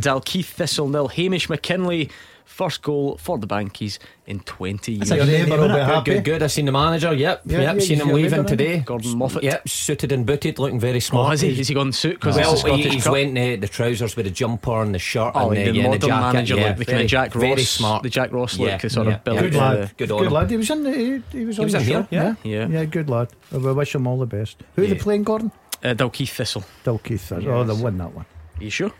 Dalkeith 0.00 0.46
Thistle 0.46 0.88
nil. 0.88 1.08
Hamish 1.08 1.48
McKinley, 1.50 2.10
first 2.44 2.82
goal 2.82 3.16
for 3.18 3.36
the 3.38 3.46
Bankies 3.46 3.98
in 4.26 4.38
20 4.40 4.92
years. 4.92 5.10
a 5.10 5.16
Your 5.16 5.24
good 5.26 5.32
neighbour 5.32 5.48
name, 5.50 5.60
will 5.60 5.68
be 5.76 5.82
happy. 5.82 6.14
Good, 6.14 6.24
good. 6.24 6.42
I've 6.42 6.52
seen 6.52 6.66
the 6.66 6.72
manager. 6.72 7.12
Yep, 7.12 7.42
Yeah, 7.46 7.60
yep. 7.60 7.74
yeah, 7.76 7.80
seen 7.82 8.00
him 8.00 8.08
your 8.08 8.16
leaving 8.16 8.30
neighbour, 8.42 8.48
today. 8.48 8.78
Gordon 8.80 9.18
Moffat. 9.18 9.42
Yep, 9.42 9.68
suited 9.68 10.12
and 10.12 10.24
booted, 10.24 10.58
looking 10.58 10.78
very 10.78 10.96
Oh, 10.96 11.00
smart. 11.00 11.30
has 11.32 11.40
he? 11.40 11.54
Has 11.56 11.68
he 11.68 11.74
gone 11.74 11.92
suit 11.92 12.14
because 12.20 12.36
well, 12.36 12.56
he, 12.76 12.88
he's 12.88 13.04
Cup? 13.04 13.12
went 13.12 13.36
uh, 13.36 13.56
the 13.60 13.68
trousers 13.68 14.14
with 14.16 14.26
the 14.26 14.30
jumper 14.30 14.82
and 14.82 14.94
the 14.94 14.98
shirt 14.98 15.32
Oh, 15.34 15.50
and, 15.50 15.58
he 15.58 15.64
the, 15.64 15.70
yeah, 15.72 15.84
and 15.84 15.94
the 15.94 15.98
modern 15.98 16.08
jacket. 16.08 16.32
manager 16.32 16.54
yeah, 16.56 16.68
look, 16.68 16.76
the 16.78 16.84
kind 16.84 17.00
of 17.02 17.06
Jack 17.08 17.34
Ross, 17.34 17.42
very 17.42 17.62
smart. 17.64 18.02
the 18.02 18.10
Jack 18.10 18.32
Ross 18.32 18.56
Yeah, 18.56 18.72
look, 18.72 18.80
the 18.82 18.90
sort 18.90 19.06
yeah, 19.08 19.14
of 19.14 19.24
build. 19.24 19.36
yeah. 19.36 19.42
Good 19.42 19.54
Yeah. 19.54 19.60
lad. 19.68 19.96
Good 19.96 20.08
Good, 20.08 20.32
lad. 20.32 20.50
He 20.50 20.56
was 20.56 20.70
in 20.70 20.82
the. 20.84 20.90
He, 20.92 21.22
he 21.38 21.44
was 21.44 21.56
He 21.56 21.60
on 21.62 21.64
was 21.66 21.72
the 21.72 21.78
in 21.80 21.84
show. 21.84 22.02
here, 22.02 22.08
yeah. 22.10 22.34
Yeah. 22.44 22.68
Yeah, 22.68 22.84
good 22.84 23.10
lad. 23.10 23.28
We 23.50 23.72
wish 23.72 23.94
him 23.94 24.06
all 24.06 24.18
the 24.18 24.26
best. 24.26 24.62
Who 24.76 24.84
are 24.84 24.86
they 24.86 24.94
playing, 24.94 25.24
Gordon? 25.24 25.50
Uh, 25.82 25.88
Dalkeith 25.94 26.30
Thistle. 26.30 26.64
Dalkeith. 26.84 27.20
Thistle. 27.20 27.48
Oh, 27.50 27.64
they 27.64 27.82
won 27.82 27.98
that 27.98 28.14
one. 28.14 28.24
you 28.60 28.70
sure? 28.70 28.92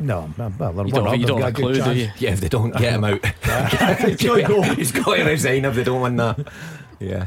No, 0.00 0.28
well, 0.36 0.72
they're 0.72 0.86
You 0.86 0.92
don't, 0.92 1.04
you 1.12 1.18
They've 1.18 1.26
don't 1.26 1.40
have 1.40 1.48
a 1.50 1.52
good 1.52 1.62
clue, 1.62 1.74
do 1.74 1.80
chance. 1.80 1.98
you? 1.98 2.10
Yeah, 2.18 2.32
if 2.32 2.40
they 2.40 2.48
don't 2.48 2.76
get 2.76 2.92
him 2.94 3.04
out, 3.04 3.24
he's 4.76 4.92
got 4.92 5.14
to 5.16 5.24
resign 5.24 5.64
if 5.64 5.74
they 5.74 5.84
don't 5.84 6.00
win 6.02 6.16
that. 6.16 6.48
Yeah. 6.98 7.26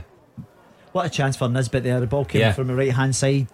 What 0.91 1.05
a 1.05 1.09
chance 1.09 1.37
for 1.37 1.47
Nisbet 1.47 1.83
there. 1.83 1.99
The 1.99 2.07
ball 2.07 2.25
came 2.25 2.41
Yeah. 2.41 2.53
from 2.53 2.67
the 2.67 2.75
right 2.75 2.91
hand 2.91 3.15
side, 3.15 3.47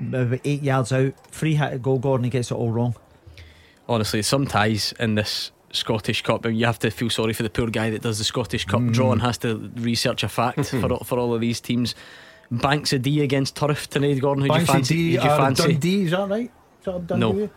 about 0.00 0.40
eight 0.44 0.62
yards 0.62 0.92
out. 0.92 1.12
Free 1.30 1.54
hit 1.54 1.70
to 1.70 1.78
goal, 1.78 1.98
Gordon. 1.98 2.24
He 2.24 2.30
gets 2.30 2.50
it 2.50 2.54
all 2.54 2.70
wrong. 2.70 2.94
honestly, 3.88 4.22
some 4.22 4.46
ties 4.46 4.92
in 4.98 5.14
this 5.14 5.50
Scottish 5.72 6.22
Cup. 6.22 6.44
I 6.44 6.48
mean, 6.48 6.58
you 6.58 6.66
have 6.66 6.78
to 6.80 6.90
feel 6.90 7.10
sorry 7.10 7.32
for 7.32 7.42
the 7.42 7.50
poor 7.50 7.68
guy 7.68 7.90
that 7.90 8.02
does 8.02 8.18
the 8.18 8.24
Scottish 8.24 8.64
Cup 8.64 8.80
mm. 8.80 8.92
draw 8.92 9.12
and 9.12 9.22
has 9.22 9.38
to 9.38 9.70
research 9.76 10.22
a 10.22 10.28
fact 10.28 10.66
for 10.70 10.92
all- 10.92 11.04
for 11.04 11.18
all 11.18 11.34
of 11.34 11.40
these 11.40 11.60
teams. 11.60 11.94
Banks 12.50 12.92
o' 12.94 12.98
Dee 12.98 13.20
against 13.22 13.56
Turf 13.56 13.88
tonight, 13.90 14.18
Gordon. 14.20 14.44
Who 14.44 14.50
do 14.54 14.58
you 14.60 14.66
fancy? 14.66 14.94
D 14.94 15.02
who'd 15.16 15.22
you 15.24 15.28
fancy? 15.28 15.62
Dundee, 15.72 16.02
is 16.04 16.10
that 16.12 16.28
right? 16.28 16.50
Is 16.80 16.84
that 16.86 17.06
Dundee? 17.06 17.20
No. 17.42 17.50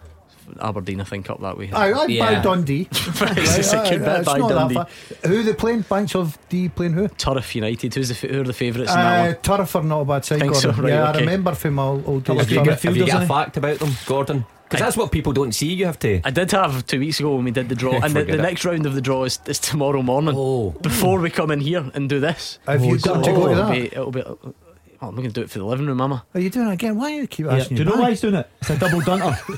Aberdeen, 0.62 1.02
I 1.02 1.04
think, 1.04 1.30
up 1.30 1.40
that 1.42 1.58
way. 1.58 1.72
I, 1.72 1.92
I'd 1.94 2.10
Yeah. 2.10 2.36
buy 2.38 2.42
Dundee. 2.42 2.88
It's 2.92 3.58
a 3.58 3.64
second 3.64 4.02
Right, 4.02 4.06
bit 4.06 4.08
uh, 4.08 4.20
it's 4.20 4.26
by 4.26 4.38
not 4.38 4.48
that 4.50 4.56
Dundee. 4.56 4.74
far. 4.76 4.88
Who 5.28 5.40
are 5.40 5.44
they 5.44 5.54
playing? 5.54 5.82
Banks 5.82 6.16
o' 6.16 6.32
Dee 6.50 6.70
playing 6.70 6.94
who? 6.94 7.08
Turf 7.08 7.56
United. 7.56 7.94
Who's 7.94 8.10
the 8.10 8.16
fa- 8.16 8.28
who 8.28 8.42
are 8.42 8.44
the 8.46 8.54
favourites 8.54 8.92
in 8.92 8.98
that 8.98 9.20
Uh, 9.20 9.26
one? 9.34 9.36
Turf 9.58 9.76
are 9.76 9.84
not 9.84 10.00
a 10.02 10.06
bad 10.06 10.26
side, 10.26 10.40
Think 10.40 10.56
so, 10.56 10.70
Gordon. 10.70 10.84
right, 10.86 10.90
yeah, 10.94 11.10
okay. 11.10 11.18
I 11.18 11.22
remember 11.22 11.54
from 11.56 11.74
my 11.76 11.84
old 11.84 12.04
Couple 12.26 12.36
days. 12.36 12.44
of 12.44 12.50
good 12.50 12.50
Have 12.50 12.50
you, 12.52 12.66
got, 12.66 12.82
have 12.82 12.98
you 12.98 13.06
got 13.08 13.24
a 13.24 13.26
fact 13.28 13.58
about 13.58 13.80
them, 13.80 13.92
Gordon? 14.06 14.46
Because 14.70 14.86
that's 14.86 14.96
what 14.98 15.12
people 15.12 15.34
don't 15.34 15.52
see. 15.52 15.74
You 15.74 15.86
have 15.86 16.00
to. 16.00 16.22
I 16.24 16.32
did 16.32 16.50
have 16.52 16.86
two 16.88 17.00
weeks 17.00 17.20
ago 17.20 17.36
when 17.36 17.44
we 17.44 17.52
did 17.52 17.68
the 17.68 17.76
draw, 17.76 17.92
and 18.04 18.14
the, 18.14 18.24
the 18.24 18.38
next 18.38 18.64
round 18.64 18.86
of 18.86 18.96
the 18.96 19.02
draw 19.02 19.26
is, 19.26 19.38
is 19.46 19.60
tomorrow 19.60 20.02
morning. 20.02 20.34
Oh. 20.38 20.70
Before 20.82 21.20
we 21.20 21.30
come 21.30 21.52
in 21.52 21.60
here 21.60 21.92
and 21.94 22.08
do 22.08 22.22
this. 22.22 22.58
Have 22.68 22.86
you 22.86 22.98
got 22.98 23.22
to 23.26 23.32
go 23.34 23.48
to 23.48 23.52
it'll 23.52 23.70
be, 23.70 23.86
it'll 23.88 24.12
be. 24.12 24.24
Oh, 25.04 25.08
I'm 25.08 25.16
going 25.16 25.28
to 25.28 25.34
do 25.34 25.42
it 25.42 25.50
for 25.50 25.58
the 25.58 25.66
living 25.66 25.88
room, 25.88 25.98
Mama. 25.98 26.24
Are 26.36 26.40
you 26.40 26.52
doing 26.52 26.68
it 26.68 26.74
again? 26.74 26.96
Why 26.96 27.10
do 27.10 27.16
you 27.16 27.28
keep 27.28 27.48
Yeah. 27.48 27.56
asking 27.56 27.78
Do 27.78 27.84
you 27.84 27.90
know 27.90 27.94
back? 27.96 28.02
why 28.04 28.10
he's 28.12 28.22
doing 28.22 28.36
it? 28.36 28.50
It's 28.62 28.70
a 28.70 28.78
double 28.78 29.02
dunter. 29.02 29.36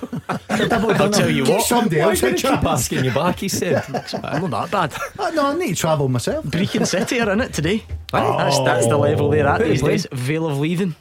it's 0.50 0.60
a 0.62 0.70
double 0.70 0.88
dunter. 0.90 1.04
I'll 1.04 1.10
tell 1.12 1.30
you 1.30 1.46
Get 1.46 1.58
what. 1.58 1.66
somebody 1.66 1.98
Why 1.98 2.04
else 2.12 2.22
do 2.22 2.28
a 2.28 2.30
keep 2.32 2.40
chance. 2.40 2.66
asking 2.66 3.04
you 3.04 3.12
back? 3.12 3.40
He 3.40 3.50
said. 3.50 3.84
I'm 4.24 4.50
not 4.50 4.72
that 4.72 4.92
bad. 4.92 5.02
Oh, 5.20 5.30
no, 5.32 5.48
I 5.48 5.56
need 5.56 5.70
to 5.70 5.76
travel 5.76 6.08
myself. 6.08 6.46
Brechin 6.46 6.88
City 6.88 7.20
are 7.20 7.30
in 7.32 7.42
it 7.42 7.54
today. 7.54 7.84
Oh. 8.14 8.38
That's, 8.38 8.58
that's 8.60 8.88
the 8.88 8.98
level 8.98 9.30
they're 9.32 9.46
at 9.46 9.60
Who 9.62 9.68
these 9.68 9.82
days. 9.82 10.08
Vale 10.14 10.48
of 10.48 10.58
Leithen 10.60 10.92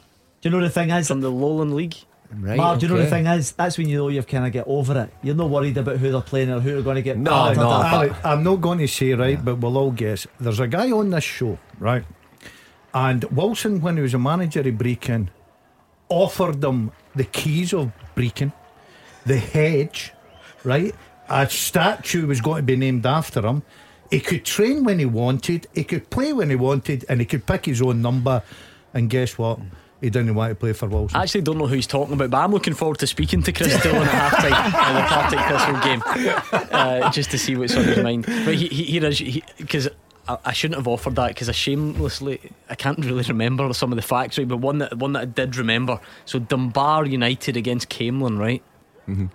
Do 0.41 0.49
you 0.49 0.49
know 0.49 0.59
the 0.59 0.69
thing 0.69 0.89
is? 0.89 1.07
from 1.07 1.21
the 1.21 1.29
Lowland 1.31 1.73
League. 1.73 1.95
Right. 2.35 2.57
Mark, 2.57 2.79
do 2.79 2.87
you 2.87 2.91
know 2.91 2.97
the 2.97 3.03
okay. 3.03 3.11
thing 3.23 3.27
is? 3.27 3.53
That's 3.53 3.77
when 3.77 3.87
you 3.87 3.97
know 3.99 4.07
you've 4.09 4.27
kind 4.27 4.45
of 4.45 4.51
get 4.51 4.65
over 4.67 4.99
it. 5.03 5.13
You're 5.21 5.35
not 5.35 5.51
worried 5.51 5.77
about 5.77 5.97
who 5.97 6.11
they're 6.11 6.19
playing 6.19 6.49
or 6.49 6.59
who 6.59 6.73
they're 6.73 6.81
going 6.81 6.95
to 6.95 7.01
get. 7.03 7.17
No, 7.17 7.29
battered 7.29 7.57
no, 7.59 7.71
at. 7.71 7.93
Ali, 7.93 8.11
I'm 8.25 8.43
not 8.43 8.55
going 8.59 8.79
to 8.79 8.87
say 8.87 9.13
right, 9.13 9.43
but 9.45 9.59
we'll 9.59 9.77
all 9.77 9.91
guess. 9.91 10.27
There's 10.39 10.59
a 10.59 10.67
guy 10.67 10.91
on 10.91 11.11
this 11.11 11.23
show, 11.23 11.57
right? 11.79 12.03
And 12.93 13.23
Wilson, 13.25 13.81
when 13.81 13.97
he 13.97 14.03
was 14.03 14.13
a 14.13 14.19
manager 14.19 14.59
of 14.59 14.75
Brechin, 14.75 15.29
offered 16.09 16.61
them 16.61 16.91
the 17.15 17.23
keys 17.23 17.73
of 17.73 17.91
Brechin, 18.15 18.53
the 19.25 19.37
hedge, 19.37 20.13
right? 20.63 20.93
A 21.29 21.49
statue 21.49 22.27
was 22.27 22.41
going 22.41 22.57
to 22.57 22.63
be 22.63 22.75
named 22.75 23.05
after 23.05 23.45
him. 23.45 23.63
He 24.11 24.19
could 24.19 24.45
train 24.45 24.83
when 24.83 24.99
he 24.99 25.05
wanted, 25.05 25.67
he 25.73 25.83
could 25.83 26.09
play 26.11 26.33
when 26.33 26.49
he 26.49 26.55
wanted, 26.55 27.05
and 27.09 27.19
he 27.19 27.25
could 27.25 27.47
pick 27.47 27.65
his 27.65 27.81
own 27.81 28.01
number. 28.01 28.43
And 28.93 29.09
guess 29.09 29.37
what? 29.39 29.59
He 30.01 30.09
didn't 30.09 30.35
want 30.35 30.51
to 30.51 30.55
play 30.55 30.73
for 30.73 30.87
Wilson. 30.87 31.17
I 31.17 31.23
actually 31.23 31.41
don't 31.41 31.57
know 31.57 31.65
who 31.65 31.75
he's 31.75 31.87
talking 31.87 32.13
about, 32.13 32.29
but 32.29 32.37
I'm 32.37 32.51
looking 32.51 32.73
forward 32.73 32.99
to 32.99 33.07
speaking 33.07 33.41
to 33.43 33.53
Chris 33.53 33.81
Doolan 33.81 34.03
at 34.03 34.09
half 34.09 34.37
time 34.37 34.89
in 34.89 34.95
the 34.95 35.07
Partick 35.07 35.39
Thistle 35.47 36.59
game 36.59 36.69
uh, 36.71 37.09
just 37.09 37.31
to 37.31 37.39
see 37.39 37.55
what's 37.55 37.75
on 37.75 37.85
his 37.85 38.03
mind. 38.03 38.25
But 38.25 38.55
he, 38.55 38.67
he, 38.67 39.43
because. 39.57 39.89
I, 40.27 40.37
I 40.45 40.53
shouldn't 40.53 40.77
have 40.77 40.87
offered 40.87 41.15
that 41.15 41.29
because 41.29 41.49
I 41.49 41.53
shamelessly 41.53 42.39
I 42.69 42.75
can't 42.75 42.99
really 43.05 43.23
remember 43.23 43.71
some 43.73 43.91
of 43.91 43.95
the 43.95 44.01
facts 44.01 44.37
right, 44.37 44.47
but 44.47 44.57
one 44.57 44.79
that 44.79 44.97
one 44.97 45.13
that 45.13 45.21
I 45.21 45.25
did 45.25 45.55
remember. 45.55 45.99
So 46.25 46.39
Dunbar 46.39 47.05
United 47.05 47.57
against 47.57 47.89
Camelon, 47.89 48.37
right? 48.37 48.63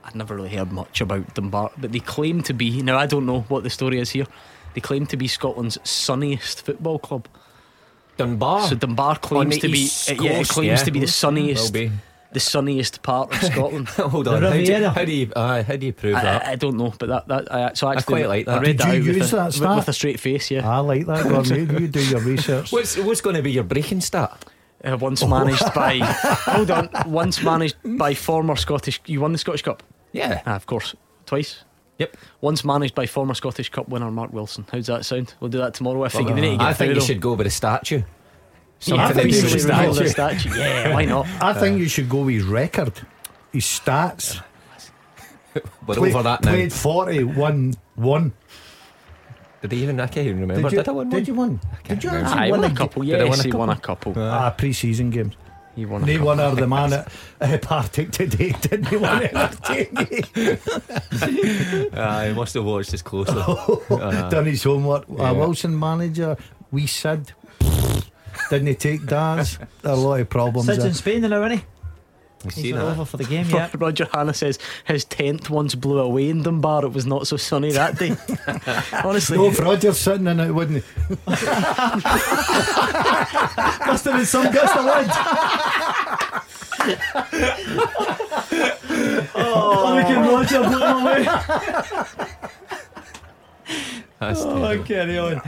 I'd 0.04 0.14
never 0.14 0.34
really 0.34 0.48
heard 0.48 0.72
much 0.72 1.00
about 1.02 1.34
Dunbar, 1.34 1.72
but 1.76 1.92
they 1.92 2.00
claim 2.00 2.42
to 2.44 2.54
be. 2.54 2.82
Now 2.82 2.98
I 2.98 3.06
don't 3.06 3.26
know 3.26 3.42
what 3.42 3.64
the 3.64 3.70
story 3.70 3.98
is 3.98 4.10
here. 4.10 4.26
They 4.74 4.80
claim 4.80 5.06
to 5.06 5.16
be 5.16 5.28
Scotland's 5.28 5.78
sunniest 5.84 6.64
football 6.64 6.98
club. 6.98 7.28
Dunbar. 8.16 8.68
So 8.68 8.74
Dunbar 8.74 9.18
claims 9.18 9.58
to 9.58 9.68
be 9.68 9.80
East 9.80 10.10
uh, 10.10 10.14
yeah, 10.14 10.40
it 10.40 10.48
claims 10.48 10.80
yeah. 10.80 10.84
to 10.84 10.90
be 10.90 11.00
the 11.00 11.04
Will 11.04 11.12
sunniest 11.12 11.72
be. 11.72 11.90
The 12.32 12.40
sunniest 12.40 13.02
part 13.02 13.32
of 13.34 13.42
Scotland. 13.52 13.88
Hold 13.88 14.28
on. 14.28 14.42
How 14.42 14.50
do, 14.50 14.56
you, 14.56 14.60
Riviera. 14.60 14.90
how 14.90 15.04
do 15.04 15.12
you? 15.12 15.32
Uh, 15.34 15.62
how 15.62 15.76
do 15.76 15.86
you 15.86 15.92
prove 15.92 16.14
I, 16.16 16.22
that? 16.22 16.46
I, 16.46 16.52
I 16.52 16.56
don't 16.56 16.76
know, 16.76 16.92
but 16.98 17.08
that, 17.08 17.28
that 17.28 17.52
I, 17.52 17.72
so 17.74 17.86
I 17.88 17.92
actually 17.94 18.22
quite 18.22 18.28
like 18.28 18.48
I 18.48 18.54
that. 18.54 18.60
read 18.62 18.76
Did 18.76 18.78
that 18.78 18.94
you 18.94 19.00
out 19.00 19.06
with, 19.06 19.16
use 19.16 19.32
a, 19.32 19.36
that 19.36 19.46
with, 19.46 19.54
stat? 19.56 19.76
with 19.76 19.88
a 19.88 19.92
straight 19.92 20.20
face. 20.20 20.50
Yeah, 20.50 20.68
I 20.68 20.78
like 20.78 21.06
that, 21.06 21.24
Gordon. 21.28 21.70
you, 21.70 21.78
you 21.80 21.88
do 21.88 22.04
your 22.06 22.20
research. 22.34 22.70
What's 22.72 22.96
what's 22.98 23.20
going 23.20 23.36
to 23.36 23.42
be 23.42 23.52
your 23.52 23.64
breaking 23.64 24.00
stat? 24.00 24.44
uh, 24.84 24.96
once 25.00 25.24
managed 25.26 25.74
by 25.74 25.98
hold 25.98 26.70
on, 26.70 26.88
once 27.06 27.42
managed 27.42 27.76
by 27.98 28.14
former 28.14 28.56
Scottish. 28.56 29.00
You 29.06 29.20
won 29.20 29.32
the 29.32 29.38
Scottish 29.38 29.62
Cup, 29.62 29.82
Yeah. 30.12 30.42
ah, 30.46 30.54
of 30.54 30.66
course, 30.66 30.94
twice. 31.26 31.64
Yep. 31.98 32.16
Once 32.40 32.64
managed 32.64 32.94
by 32.94 33.06
former 33.06 33.34
Scottish 33.34 33.70
Cup 33.70 33.88
winner 33.88 34.08
Mark 34.12 34.32
Wilson. 34.32 34.64
How's 34.70 34.86
that 34.86 35.04
sound? 35.04 35.34
We'll 35.40 35.50
do 35.50 35.58
that 35.58 35.74
tomorrow. 35.74 36.04
I 36.04 36.08
think 36.08 36.28
they 36.28 36.34
need 36.40 36.50
to 36.52 36.56
get 36.58 36.66
I 36.66 36.72
think 36.72 36.94
you 36.94 37.00
should 37.00 37.20
go 37.20 37.32
with 37.34 37.48
a 37.48 37.50
statue. 37.50 38.02
Yeah, 38.82 39.08
to 39.08 39.14
do 39.14 39.26
with 39.26 39.52
the 39.52 39.58
statue. 39.58 40.08
statue. 40.08 40.50
Yeah, 40.58 40.94
why 40.94 41.04
not? 41.04 41.26
I 41.40 41.52
think 41.52 41.78
you 41.80 41.88
should 41.88 42.08
go 42.08 42.22
with 42.22 42.34
his 42.36 42.44
record, 42.44 42.92
his 43.52 43.64
stats. 43.64 44.40
We're 45.86 45.94
Play- 45.96 46.10
over 46.10 46.22
that 46.22 46.44
now. 46.44 46.52
Played 46.52 46.72
40, 46.72 47.24
won 47.24 47.74
one. 47.96 48.32
Did 49.62 49.72
he 49.72 49.82
even? 49.82 49.98
I 49.98 50.06
can't 50.06 50.26
even 50.28 50.40
remember. 50.40 50.62
Did 50.70 50.72
you, 50.72 50.78
Did 50.78 50.88
I 50.88 50.92
win 50.92 51.08
did 51.10 51.26
you 51.26 51.34
win? 51.34 51.60
Did 51.82 52.04
you 52.04 52.10
actually 52.10 52.38
I 52.38 52.50
win 52.52 52.60
won 52.60 52.70
a 52.70 52.72
a 52.72 52.76
couple. 52.76 53.02
Did 53.02 53.20
I 53.20 53.24
win 53.24 53.40
a 53.40 53.42
he 53.42 53.50
won 53.50 53.70
a 53.70 53.76
couple? 53.76 54.12
couple. 54.12 54.22
Ah, 54.22 54.50
pre-season 54.50 55.10
games. 55.10 55.34
He 55.74 55.84
won 55.84 56.02
a 56.02 56.06
They 56.06 56.12
couple. 56.14 56.26
won 56.28 56.38
her 56.38 56.54
the 56.54 56.66
man 56.68 56.92
at 56.92 57.10
uh, 57.40 57.58
Partick 57.58 58.12
today, 58.12 58.50
didn't 58.60 58.86
he? 58.86 58.96
Won 58.96 59.22
it. 59.24 59.32
I 61.96 62.32
must 62.36 62.54
have 62.54 62.64
watched 62.64 62.92
this 62.92 63.02
closely. 63.02 63.42
Done 64.30 64.46
his 64.46 64.62
homework. 64.62 65.06
Yeah. 65.08 65.30
A 65.30 65.34
Wilson 65.34 65.76
manager, 65.76 66.36
we 66.70 66.86
Sid. 66.86 67.32
Didn't 68.50 68.66
he 68.68 68.74
take 68.74 69.06
dance? 69.06 69.58
There 69.82 69.92
are 69.92 69.94
a 69.94 69.96
lot 69.96 70.20
of 70.20 70.28
problems. 70.30 70.66
Sid's 70.66 70.84
in 70.84 70.94
Spain 70.94 71.20
now, 71.22 71.42
isn't 71.44 71.58
he? 71.58 71.64
You 72.44 72.50
He's 72.50 72.54
see 72.54 72.70
not 72.72 72.84
that? 72.84 72.90
over 72.92 73.04
for 73.04 73.16
the 73.16 73.24
game 73.24 73.48
yet. 73.50 73.74
Roger 73.80 74.06
Hannah 74.12 74.32
says 74.32 74.60
his 74.84 75.04
tent 75.04 75.50
once 75.50 75.74
blew 75.74 75.98
away 75.98 76.28
in 76.30 76.42
Dunbar. 76.42 76.84
It 76.84 76.92
was 76.92 77.04
not 77.04 77.26
so 77.26 77.36
sunny 77.36 77.72
that 77.72 77.98
day. 77.98 78.14
Honestly, 79.04 79.38
No, 79.38 79.46
if 79.46 79.58
Roger's 79.58 79.98
sitting 79.98 80.28
in 80.28 80.38
it, 80.38 80.52
wouldn't 80.52 80.84
he? 80.84 80.90
Must 81.26 81.42
have 84.04 84.14
been 84.16 84.24
some 84.26 84.52
gust 84.52 84.76
of 84.76 84.84
wind. 84.84 85.10
oh, 89.34 89.94
look 89.96 90.06
at 90.06 90.30
Roger 90.30 90.62
blew 90.62 90.84
him 90.84 90.96
away. 91.06 91.26
That's 94.20 94.40
Oh, 94.42 94.58
terrible. 94.60 94.84
carry 94.84 95.18
on. 95.18 95.40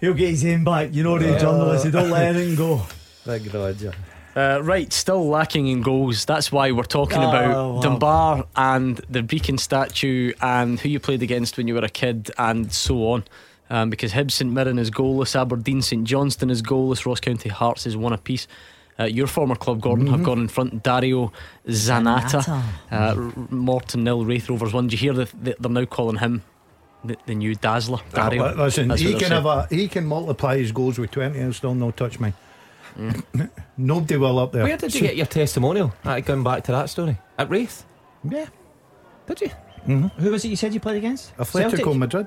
He'll 0.00 0.14
get 0.14 0.30
his 0.30 0.44
aim 0.44 0.64
back. 0.64 0.92
You 0.92 1.02
know 1.02 1.18
the 1.18 1.38
journalists, 1.38 1.84
they 1.84 1.90
don't 1.90 2.10
let 2.10 2.34
anything 2.34 2.56
go. 2.56 2.82
Big 3.26 3.52
Roger. 3.54 3.92
Uh, 4.34 4.60
right, 4.62 4.92
still 4.92 5.26
lacking 5.28 5.66
in 5.66 5.82
goals. 5.82 6.24
That's 6.24 6.50
why 6.52 6.70
we're 6.70 6.84
talking 6.84 7.18
Oh, 7.18 7.28
about 7.28 7.74
wow. 7.74 7.80
Dunbar 7.82 8.46
and 8.56 8.96
the 9.10 9.22
Beacon 9.22 9.58
statue 9.58 10.32
and 10.40 10.78
who 10.80 10.88
you 10.88 11.00
played 11.00 11.22
against 11.22 11.56
when 11.56 11.66
you 11.68 11.74
were 11.74 11.84
a 11.84 11.88
kid 11.88 12.30
and 12.38 12.72
so 12.72 13.08
on. 13.12 13.24
Um, 13.68 13.90
because 13.90 14.12
Hibs 14.12 14.32
St 14.32 14.50
Mirren 14.50 14.78
is 14.78 14.90
goalless, 14.90 15.38
Aberdeen 15.40 15.82
St 15.82 16.04
Johnstone 16.04 16.50
is 16.50 16.62
goalless, 16.62 17.04
Ross 17.06 17.20
County 17.20 17.48
Hearts 17.48 17.86
is 17.86 17.96
one 17.96 18.12
apiece. 18.12 18.46
Uh, 18.98 19.04
your 19.04 19.26
former 19.26 19.54
club, 19.54 19.80
Gordon, 19.80 20.06
have 20.08 20.20
Mhm. 20.20 20.24
gone 20.24 20.38
in 20.40 20.48
front. 20.48 20.82
Dario 20.82 21.32
Zanata, 21.66 22.42
Zanatta. 22.42 22.62
uh, 22.90 23.54
Morton 23.54 24.04
nil, 24.04 24.24
Raith 24.24 24.48
Rovers 24.48 24.72
one. 24.72 24.88
Do 24.88 24.94
you 24.94 24.98
hear 24.98 25.12
that 25.14 25.30
that 25.44 25.60
they're 25.62 25.70
now 25.70 25.84
calling 25.86 26.16
him 26.18 26.42
the, 27.04 27.16
the 27.26 27.34
new 27.34 27.54
Dazzler? 27.54 28.00
Dario. 28.12 28.44
Uh, 28.44 28.64
listen, 28.64 28.90
he 28.90 29.14
can 29.14 29.32
have 29.32 29.46
a 29.46 29.66
he 29.70 29.88
can 29.88 30.04
multiply 30.06 30.56
his 30.58 30.72
goals 30.72 30.98
with 30.98 31.10
twenty 31.10 31.38
and 31.38 31.54
still 31.54 31.74
no 31.74 31.90
touch 31.90 32.20
me. 32.20 32.32
Nobody 33.76 34.16
will 34.16 34.38
up 34.38 34.52
there. 34.52 34.64
Where 34.64 34.76
did 34.76 34.94
you 34.94 35.00
get 35.00 35.16
your 35.16 35.26
testimonial? 35.26 35.92
Uh, 36.04 36.20
going 36.20 36.42
back 36.42 36.64
to 36.64 36.72
that 36.72 36.90
story 36.90 37.16
at 37.38 37.48
Raith. 37.48 37.84
Yeah. 38.24 38.46
Did 39.26 39.40
you? 39.40 39.50
Who 40.18 40.30
was 40.30 40.44
it 40.44 40.48
you 40.48 40.56
said 40.56 40.74
you 40.74 40.80
played 40.80 40.98
against? 40.98 41.36
Atletico 41.36 41.70
Celtic? 41.70 41.96
Madrid. 41.96 42.26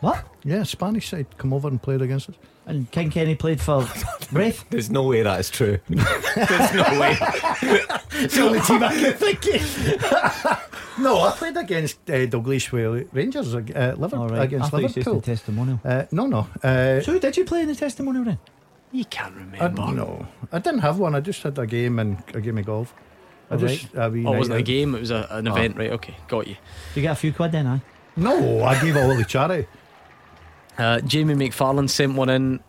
What? 0.00 0.24
Yeah, 0.44 0.62
Spanish 0.62 1.08
side 1.08 1.26
come 1.36 1.52
over 1.52 1.68
and 1.68 1.82
played 1.82 2.00
against 2.02 2.30
us. 2.30 2.36
And 2.70 2.88
King 2.92 3.10
Kenny 3.10 3.34
played 3.34 3.60
for 3.60 3.80
Raith? 4.32 4.64
There's 4.70 4.90
no 4.90 5.02
way 5.02 5.22
that 5.22 5.40
is 5.40 5.50
true. 5.50 5.78
There's 5.88 6.72
no 6.72 7.00
way. 7.00 7.16
it's 8.22 8.36
the 8.36 8.42
only 8.42 8.60
team 8.60 8.82
I 8.84 8.94
can 8.94 9.12
think 9.14 9.44
of. 9.46 10.98
no, 11.00 11.20
I 11.22 11.32
played 11.32 11.56
against 11.56 11.96
uh, 12.08 12.12
Dalglish 12.26 12.70
Rangers, 13.12 13.54
uh, 13.54 13.58
Liverpool, 13.98 14.28
right. 14.28 14.40
I 14.42 14.44
against 14.44 14.70
said 14.70 14.80
Liverpool. 14.82 15.14
the 15.16 15.26
testimonial. 15.26 15.80
Uh, 15.84 16.04
no, 16.12 16.26
no. 16.26 16.46
Uh, 16.62 17.00
So 17.00 17.18
did 17.18 17.36
you 17.36 17.44
play 17.44 17.62
in 17.62 17.68
the 17.68 17.74
testimonial 17.74 18.24
then? 18.24 18.38
You 18.92 19.04
can't 19.04 19.34
I, 19.34 19.38
remember. 19.66 19.92
no, 19.92 20.26
I 20.52 20.60
didn't 20.60 20.80
have 20.80 20.98
one. 21.00 21.16
I 21.16 21.20
just 21.20 21.42
had 21.42 21.58
a 21.58 21.66
game 21.66 21.98
and 21.98 22.22
a 22.34 22.40
game 22.40 22.58
of 22.58 22.66
golf. 22.66 22.94
I 23.50 23.54
All 23.54 23.60
just, 23.60 23.88
a 23.94 24.08
wee 24.10 24.24
Oh, 24.24 24.34
it 24.34 24.38
wasn't 24.38 24.58
a 24.58 24.62
game, 24.62 24.94
it 24.94 25.00
was 25.00 25.10
a, 25.10 25.26
an 25.30 25.48
Oh. 25.48 25.52
event, 25.56 25.76
right? 25.76 25.90
Okay, 25.90 26.14
got 26.28 26.46
you. 26.46 26.56
You 26.94 27.02
get 27.02 27.12
a 27.12 27.16
few 27.16 27.32
quid 27.32 27.50
then, 27.50 27.66
aye? 27.66 27.80
No, 28.16 28.62
I 28.62 28.80
gave 28.80 28.96
all 28.96 29.16
the 29.16 29.24
charity. 29.24 29.66
Uh, 30.80 31.00
Jamie 31.00 31.34
McFarlane 31.34 31.88
sent 31.90 32.14
one 32.14 32.28
in. 32.30 32.60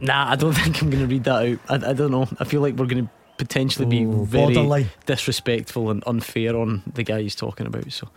Nah, 0.00 0.30
I 0.30 0.36
don't 0.36 0.52
think 0.62 0.82
I'm 0.82 0.90
going 0.90 1.02
to 1.02 1.08
read 1.08 1.24
that 1.24 1.42
out. 1.68 1.82
I, 1.84 1.90
I 1.90 1.92
don't 1.94 2.10
know. 2.10 2.28
I 2.38 2.44
feel 2.44 2.60
like 2.60 2.74
we're 2.74 2.86
going 2.86 3.04
to 3.06 3.10
potentially 3.38 3.86
be 3.86 4.02
Ooh, 4.04 4.24
very 4.26 4.54
borderline. 4.54 4.90
disrespectful 5.06 5.90
and 5.90 6.02
unfair 6.06 6.56
on 6.56 6.82
the 6.94 7.02
guy 7.02 7.22
he's 7.22 7.34
talking 7.34 7.66
about. 7.66 7.90
So, 7.92 8.08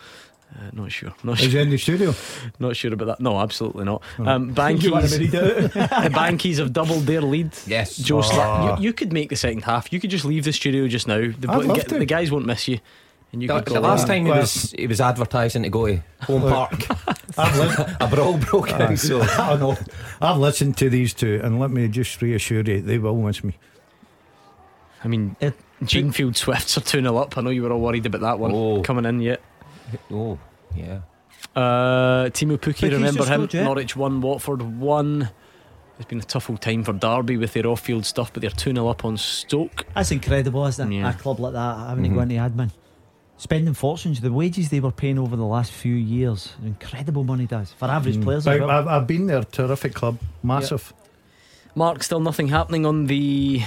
uh, 0.55 0.69
not 0.73 0.91
sure. 0.91 1.13
Not 1.23 1.39
Is 1.39 1.45
he 1.45 1.51
sure. 1.51 1.61
in 1.61 1.69
the 1.69 1.77
studio? 1.77 2.13
Not 2.59 2.75
sure 2.75 2.93
about 2.93 3.05
that. 3.05 3.19
No, 3.19 3.39
absolutely 3.39 3.83
not. 3.85 4.01
Oh. 4.19 4.25
Um, 4.25 4.49
You 4.49 4.91
want 4.91 5.09
to 5.09 5.17
Bankies, 5.17 5.19
read 5.19 5.33
it 5.33 5.35
out? 5.35 6.03
the 6.03 6.09
Bankies 6.09 6.57
have 6.59 6.71
doubled 6.73 7.03
their 7.05 7.21
lead. 7.21 7.51
Yes. 7.65 7.97
Joe, 7.97 8.19
Oh. 8.19 8.21
Sla- 8.21 8.77
you, 8.79 8.85
you 8.85 8.93
could 8.93 9.11
make 9.13 9.29
the 9.29 9.35
second 9.35 9.63
half. 9.63 9.91
You 9.93 9.99
could 9.99 10.09
just 10.09 10.25
leave 10.25 10.43
the 10.45 10.53
studio 10.53 10.87
just 10.87 11.07
now. 11.07 11.17
The, 11.37 11.47
I'd 11.51 11.65
love 11.65 11.77
get- 11.77 11.89
to. 11.89 11.99
the 11.99 12.05
guys 12.05 12.31
won't 12.31 12.45
miss 12.45 12.67
you, 12.67 12.79
and 13.33 13.41
you 13.41 13.47
The, 13.47 13.61
could 13.61 13.73
the 13.75 13.79
last 13.81 14.07
time 14.07 14.25
he 14.25 14.31
Well- 14.31 14.39
was 14.41 14.73
he 14.77 14.87
was 14.87 15.01
advertising 15.01 15.63
to 15.63 15.69
go 15.69 15.87
to 15.87 16.01
Home 16.23 16.41
Park, 16.43 16.85
I've, 17.37 17.57
li- 17.59 17.85
a 17.99 18.07
brawl 18.07 18.37
broke 18.37 18.71
Aye. 18.73 18.85
out. 18.93 18.97
So 18.99 19.21
I 19.37 19.55
know. 19.57 19.75
I've 20.21 20.37
listened 20.37 20.77
to 20.77 20.89
these 20.89 21.13
two, 21.13 21.39
and 21.43 21.59
let 21.59 21.71
me 21.71 21.87
just 21.87 22.21
reassure 22.21 22.61
you, 22.63 22.81
they 22.81 22.97
will 22.97 23.15
miss 23.15 23.43
me. 23.43 23.53
I 25.03 25.07
mean, 25.07 25.35
It- 25.39 25.57
Jeanfield 25.83 26.35
Swifts 26.35 26.75
are 26.77 26.81
2 26.81 27.01
0 27.01 27.17
up. 27.17 27.37
I 27.37 27.41
know 27.41 27.51
you 27.51 27.61
were 27.63 27.71
all 27.71 27.79
worried 27.81 28.05
about 28.07 28.21
that 28.21 28.39
one 28.39 28.51
Oh. 28.51 28.81
coming 28.81 29.05
in 29.05 29.19
yet. 29.21 29.41
oh 30.11 30.39
yeah. 30.75 31.01
Uh, 31.55 32.29
Teemu 32.29 32.57
Pukki, 32.57 32.91
remember 32.91 33.21
him? 33.25 33.25
scored, 33.41 33.53
yeah. 33.53 33.63
Norwich 33.63 33.95
1, 33.95 34.21
Watford 34.21 34.61
1. 34.79 35.29
It's 35.99 36.05
been 36.07 36.19
a 36.19 36.23
tough 36.23 36.49
old 36.49 36.61
time 36.61 36.83
for 36.83 36.93
Derby 36.93 37.37
with 37.37 37.53
their 37.53 37.67
off 37.67 37.81
field 37.81 38.05
stuff, 38.05 38.31
but 38.33 38.41
they're 38.41 38.49
2 38.49 38.71
0 38.73 38.87
up 38.87 39.05
on 39.05 39.17
Stoke. 39.17 39.85
That's 39.93 40.11
incredible, 40.11 40.65
isn't 40.65 40.91
it? 40.91 40.95
Yeah. 40.97 41.11
A 41.11 41.13
club 41.13 41.39
like 41.39 41.53
that 41.53 41.77
having 41.89 42.05
Mhm. 42.05 42.09
to 42.09 42.15
go 42.15 42.21
into 42.21 42.35
admin. 42.35 42.71
Spending 43.39 43.73
fortunes, 43.75 44.19
the 44.21 44.31
wages 44.33 44.69
they 44.69 44.79
were 44.79 44.91
paying 44.91 45.19
over 45.19 45.35
the 45.35 45.45
last 45.45 45.71
few 45.71 45.93
years, 45.93 46.53
incredible 46.65 47.23
money 47.23 47.45
does 47.45 47.71
for 47.73 47.85
average 47.85 48.19
players. 48.21 48.47
as 48.47 48.59
I've, 48.61 48.87
I've 48.87 49.05
been 49.07 49.27
there, 49.27 49.43
terrific 49.43 49.93
club, 49.93 50.17
massive. 50.41 50.91
Mark, 51.75 52.01
still 52.01 52.19
nothing 52.19 52.47
happening 52.47 52.83
on 52.85 53.05
the 53.05 53.61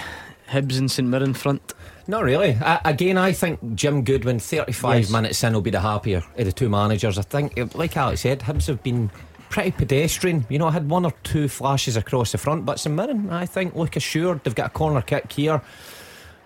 Hibs 0.49 0.77
and 0.79 0.91
St 0.91 1.07
Mirren 1.07 1.35
front. 1.35 1.73
Not 2.09 2.25
really. 2.25 2.55
I, 2.61 2.81
again, 2.85 3.17
I 3.17 3.31
think 3.31 3.77
Jim 3.77 4.03
Goodwin, 4.03 4.41
35 4.41 5.03
Yes. 5.03 5.11
minutes 5.13 5.45
in, 5.45 5.53
will 5.55 5.61
be 5.61 5.71
the 5.71 5.81
happier 5.81 6.25
of 6.37 6.45
the 6.45 6.51
two 6.51 6.69
managers. 6.69 7.17
I 7.17 7.23
think, 7.23 7.57
like 7.77 7.97
Alex 7.97 8.23
said, 8.23 8.41
Hibs 8.41 8.67
have 8.67 8.83
been 8.83 9.13
pretty 9.51 9.71
pedestrian. 9.71 10.45
You 10.49 10.59
know, 10.59 10.67
I 10.67 10.73
had 10.73 10.89
one 10.91 11.05
or 11.05 11.13
two 11.23 11.47
flashes 11.47 11.97
across 11.97 12.33
the 12.33 12.39
front, 12.39 12.65
but 12.65 12.81
St 12.81 12.95
Mirren, 12.97 13.31
I 13.31 13.47
think, 13.47 13.77
look 13.77 13.95
assured. 13.95 14.43
They've 14.43 14.55
got 14.55 14.67
a 14.67 14.71
corner 14.71 15.03
kick 15.03 15.31
here. 15.31 15.63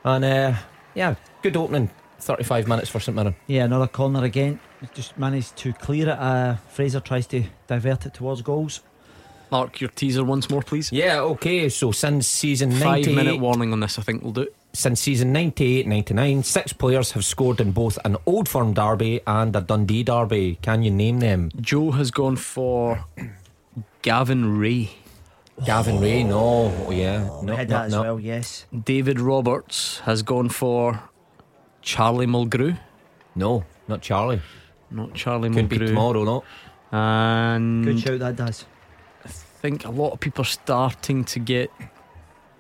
And, 0.05 0.23
uh, 0.27 0.55
yeah, 0.95 1.15
good 1.43 1.57
opening. 1.57 1.89
35 2.25 2.67
minutes 2.69 2.89
for 2.91 3.01
St 3.01 3.15
Mirren. 3.15 3.35
Yeah, 3.47 3.65
another 3.65 3.87
corner 3.87 4.25
again. 4.25 4.59
Just 4.95 5.19
managed 5.19 5.57
to 5.59 5.73
clear 5.73 6.09
it. 6.09 6.19
Uh, 6.19 6.57
Fraser 6.69 7.01
tries 7.01 7.27
to 7.29 7.45
divert 7.67 8.07
it 8.07 8.15
towards 8.15 8.43
goals. 8.43 8.81
Mark, 9.51 9.81
your 9.81 9.91
teaser 9.91 10.25
once 10.25 10.49
more, 10.51 10.63
please. 10.63 10.91
Yeah, 10.91 11.21
okay. 11.21 11.69
So 11.69 11.93
since 11.93 12.27
season 12.27 12.71
Five 12.73 13.07
98, 13.07 13.15
minute 13.15 13.39
warning 13.41 13.73
on 13.73 13.81
this, 13.81 13.99
I 13.99 14.03
think 14.03 14.23
we'll 14.23 14.33
do. 14.33 14.49
since 14.73 15.01
season 15.01 15.33
98 15.33 15.87
99, 15.87 16.43
six 16.43 16.73
players 16.73 17.13
have 17.13 17.25
scored 17.25 17.61
in 17.61 17.71
both 17.73 17.99
an 18.05 18.17
Old 18.27 18.49
Firm 18.49 18.73
derby 18.75 19.21
and 19.27 19.55
a 19.55 19.61
Dundee 19.61 20.03
derby. 20.03 20.59
Can 20.63 20.83
you 20.83 20.91
name 20.91 21.21
them? 21.21 21.51
Joe 21.61 21.93
has 21.93 22.11
gone 22.11 22.37
for 22.37 23.05
Gavin 24.03 24.59
Rae. 24.59 24.91
Gavin 25.65 26.01
Rae, 26.01 26.25
no. 26.25 26.73
Oh, 26.87 26.91
yeah. 26.91 27.29
No, 27.43 27.55
Had 27.55 27.69
no, 27.71 27.77
that 27.77 27.85
as 27.87 27.93
no. 27.93 28.03
well, 28.03 28.19
yes. 28.21 28.65
David 28.85 29.21
Roberts 29.21 30.01
has 30.01 30.23
gone 30.23 30.49
for 30.49 31.01
Charlie 31.85 32.27
Mulgrew. 32.27 32.77
No, 33.37 33.65
not 33.89 34.01
Charlie. 34.01 34.41
Not 34.91 35.13
Charlie 35.15 35.51
Could 35.51 35.69
be 35.69 35.79
Mulgrew. 35.79 35.87
tomorrow, 35.89 36.25
no. 36.25 36.45
And 36.91 37.85
Good 37.85 38.01
shout 38.01 38.19
that 38.21 38.37
does. 38.37 38.65
I 39.25 39.29
think 39.29 39.85
a 39.85 39.91
lot 39.91 40.13
of 40.13 40.21
people 40.21 40.43
are 40.43 40.47
starting 40.47 41.25
to 41.25 41.39
get 41.39 41.71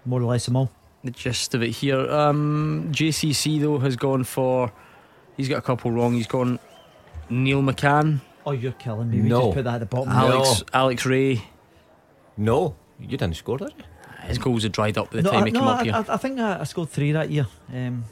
More 0.04 0.20
or 0.20 0.24
less 0.24 0.46
them 0.46 0.56
all. 0.56 0.70
the 1.02 1.10
gist 1.10 1.54
of 1.54 1.62
it 1.62 1.70
here. 1.70 2.00
Um, 2.10 2.88
JCC 2.92 3.60
though 3.60 3.78
has 3.78 3.96
gone 3.96 4.24
for. 4.24 4.72
He's 5.36 5.48
got 5.48 5.58
a 5.58 5.62
couple 5.62 5.90
wrong. 5.90 6.14
He's 6.14 6.26
gone 6.26 6.58
Neil 7.30 7.62
McCann, 7.62 8.20
Oh, 8.46 8.52
you're 8.52 8.72
killing 8.72 9.10
me. 9.10 9.22
We 9.22 9.28
No. 9.30 9.40
just 9.46 9.54
put 9.54 9.64
that 9.64 9.74
at 9.76 9.80
the 9.80 9.86
bottom. 9.86 10.10
No. 10.10 10.16
Alex 10.42 10.62
Alex 10.72 11.06
Rae. 11.06 11.42
No, 12.36 12.74
you 13.00 13.06
didn't 13.06 13.34
score, 13.34 13.56
did 13.58 13.72
you? 13.78 13.84
His 14.28 14.38
goals 14.38 14.62
had 14.64 14.72
dried 14.72 14.96
up 14.98 15.10
by 15.10 15.18
the 15.18 15.22
no, 15.22 15.30
time 15.30 15.42
I, 15.42 15.46
he 15.46 15.52
no, 15.52 15.60
came 15.60 15.68
up 15.68 15.80
I, 15.80 15.84
here. 15.84 15.94
I, 15.94 16.14
I 16.14 16.16
think 16.16 16.38
I, 16.40 16.60
I 16.60 16.64
scored 16.64 16.88
three 16.90 17.12
that 17.12 17.30
year. 17.30 17.46
Um. 17.72 18.04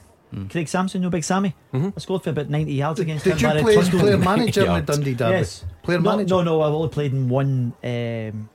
Craig 0.51 0.69
Samson, 0.69 1.03
no 1.03 1.11
big 1.11 1.25
Sammy. 1.25 1.55
Mhm. 1.75 1.93
I 1.97 2.01
scored 2.01 2.23
for 2.23 2.31
about 2.31 2.49
90 2.49 2.73
yards 2.73 3.01
against 3.01 3.25
Did 3.25 3.35
him. 3.35 3.39
you 3.39 3.49
Barry 3.49 3.63
play 3.63 3.77
as 3.77 3.89
Turnbull. 3.89 4.01
player 4.01 4.19
manager 4.19 4.67
in 4.67 4.73
the 4.87 4.93
Dundee 4.93 5.15
Derby? 5.15 5.37
Yes. 5.39 5.65
Player 5.83 6.01
no, 6.01 6.11
manager? 6.11 6.35
No, 6.37 6.43
no, 6.43 6.63
I've 6.63 6.73
only 6.73 6.89
played 6.89 7.13
in 7.13 7.29
one. 7.29 7.73
Um, 7.85 8.49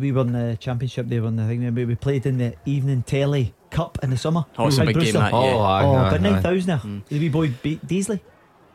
we 0.00 0.12
were 0.12 0.20
in 0.22 0.32
the 0.32 0.56
championship. 0.60 1.08
They 1.08 1.20
were 1.20 1.28
in 1.28 1.36
the 1.36 1.46
thing. 1.46 1.74
We 1.74 1.84
we 1.84 1.94
played 1.96 2.24
in 2.26 2.38
the 2.38 2.54
evening 2.64 3.02
telly 3.02 3.52
cup 3.70 3.98
in 4.02 4.10
the 4.10 4.16
summer. 4.16 4.44
Oh, 4.58 4.68
it's 4.68 4.78
a 4.78 4.80
With 4.80 4.88
big 4.88 4.94
game, 4.94 5.02
Brewster. 5.12 5.18
that, 5.18 5.32
yeah. 5.32 5.38
Oh, 5.38 5.60
aye, 5.60 5.84
oh, 5.84 5.94
aye, 5.96 6.10
but 6.10 6.20
aye. 6.20 6.30
9,000 6.30 6.66
there. 6.66 6.76
Mm. 6.78 7.02
The 7.08 7.18
wee 7.18 7.28
boy 7.28 7.52
beat 7.62 7.84
Deasley. 7.86 8.20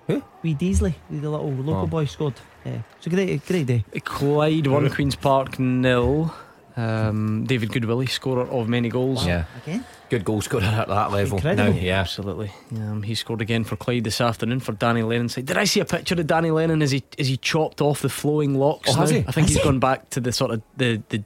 Who? 0.07 0.21
Wee 0.43 0.55
Deasley, 0.55 0.95
We 1.09 1.19
the 1.19 1.29
little 1.29 1.51
local 1.51 1.83
Oh. 1.83 1.87
boy 1.87 2.05
scored. 2.05 2.33
Yeah. 2.65 2.79
It's 2.97 3.07
a 3.07 3.09
great, 3.09 3.45
great 3.45 3.65
day. 3.67 3.85
Clyde 4.03 4.67
one, 4.67 4.89
Queens 4.89 5.15
Park 5.15 5.57
nil. 5.59 6.33
Um, 6.79 7.43
David 7.45 7.69
Goodwillie, 7.69 8.09
scorer 8.09 8.47
of 8.47 8.69
many 8.69 8.89
goals. 8.89 9.25
Yeah. 9.25 9.45
Again? 9.63 9.83
Good 10.09 10.23
goal 10.25 10.41
scorer 10.41 10.63
at 10.63 10.87
that 10.87 11.11
level. 11.11 11.37
Incredible. 11.37 11.73
Now, 11.73 11.79
yeah. 11.79 11.99
Absolutely. 11.99 12.51
Um, 12.75 13.03
he 13.03 13.15
scored 13.15 13.41
again 13.41 13.63
for 13.63 13.75
Clyde 13.75 14.03
this 14.03 14.21
afternoon 14.21 14.59
for 14.59 14.71
Danny 14.71 15.01
Lennon. 15.03 15.27
Did 15.27 15.57
I 15.57 15.65
see 15.65 15.79
a 15.81 15.85
picture 15.85 16.15
of 16.15 16.25
Danny 16.27 16.51
Lennon? 16.51 16.81
Is 16.81 16.91
he 16.91 17.03
is 17.17 17.27
he 17.27 17.37
chopped 17.37 17.81
off 17.81 18.01
the 18.01 18.09
flowing 18.09 18.55
locks? 18.55 18.89
Oh, 18.91 18.95
has 18.95 19.09
he? 19.09 19.19
I 19.19 19.31
think 19.31 19.47
Has 19.47 19.49
he's 19.49 19.57
he? 19.57 19.63
gone 19.63 19.79
back 19.79 20.09
to 20.11 20.19
the 20.19 20.31
sort 20.31 20.51
of 20.51 20.61
the 20.77 21.01
the, 21.09 21.23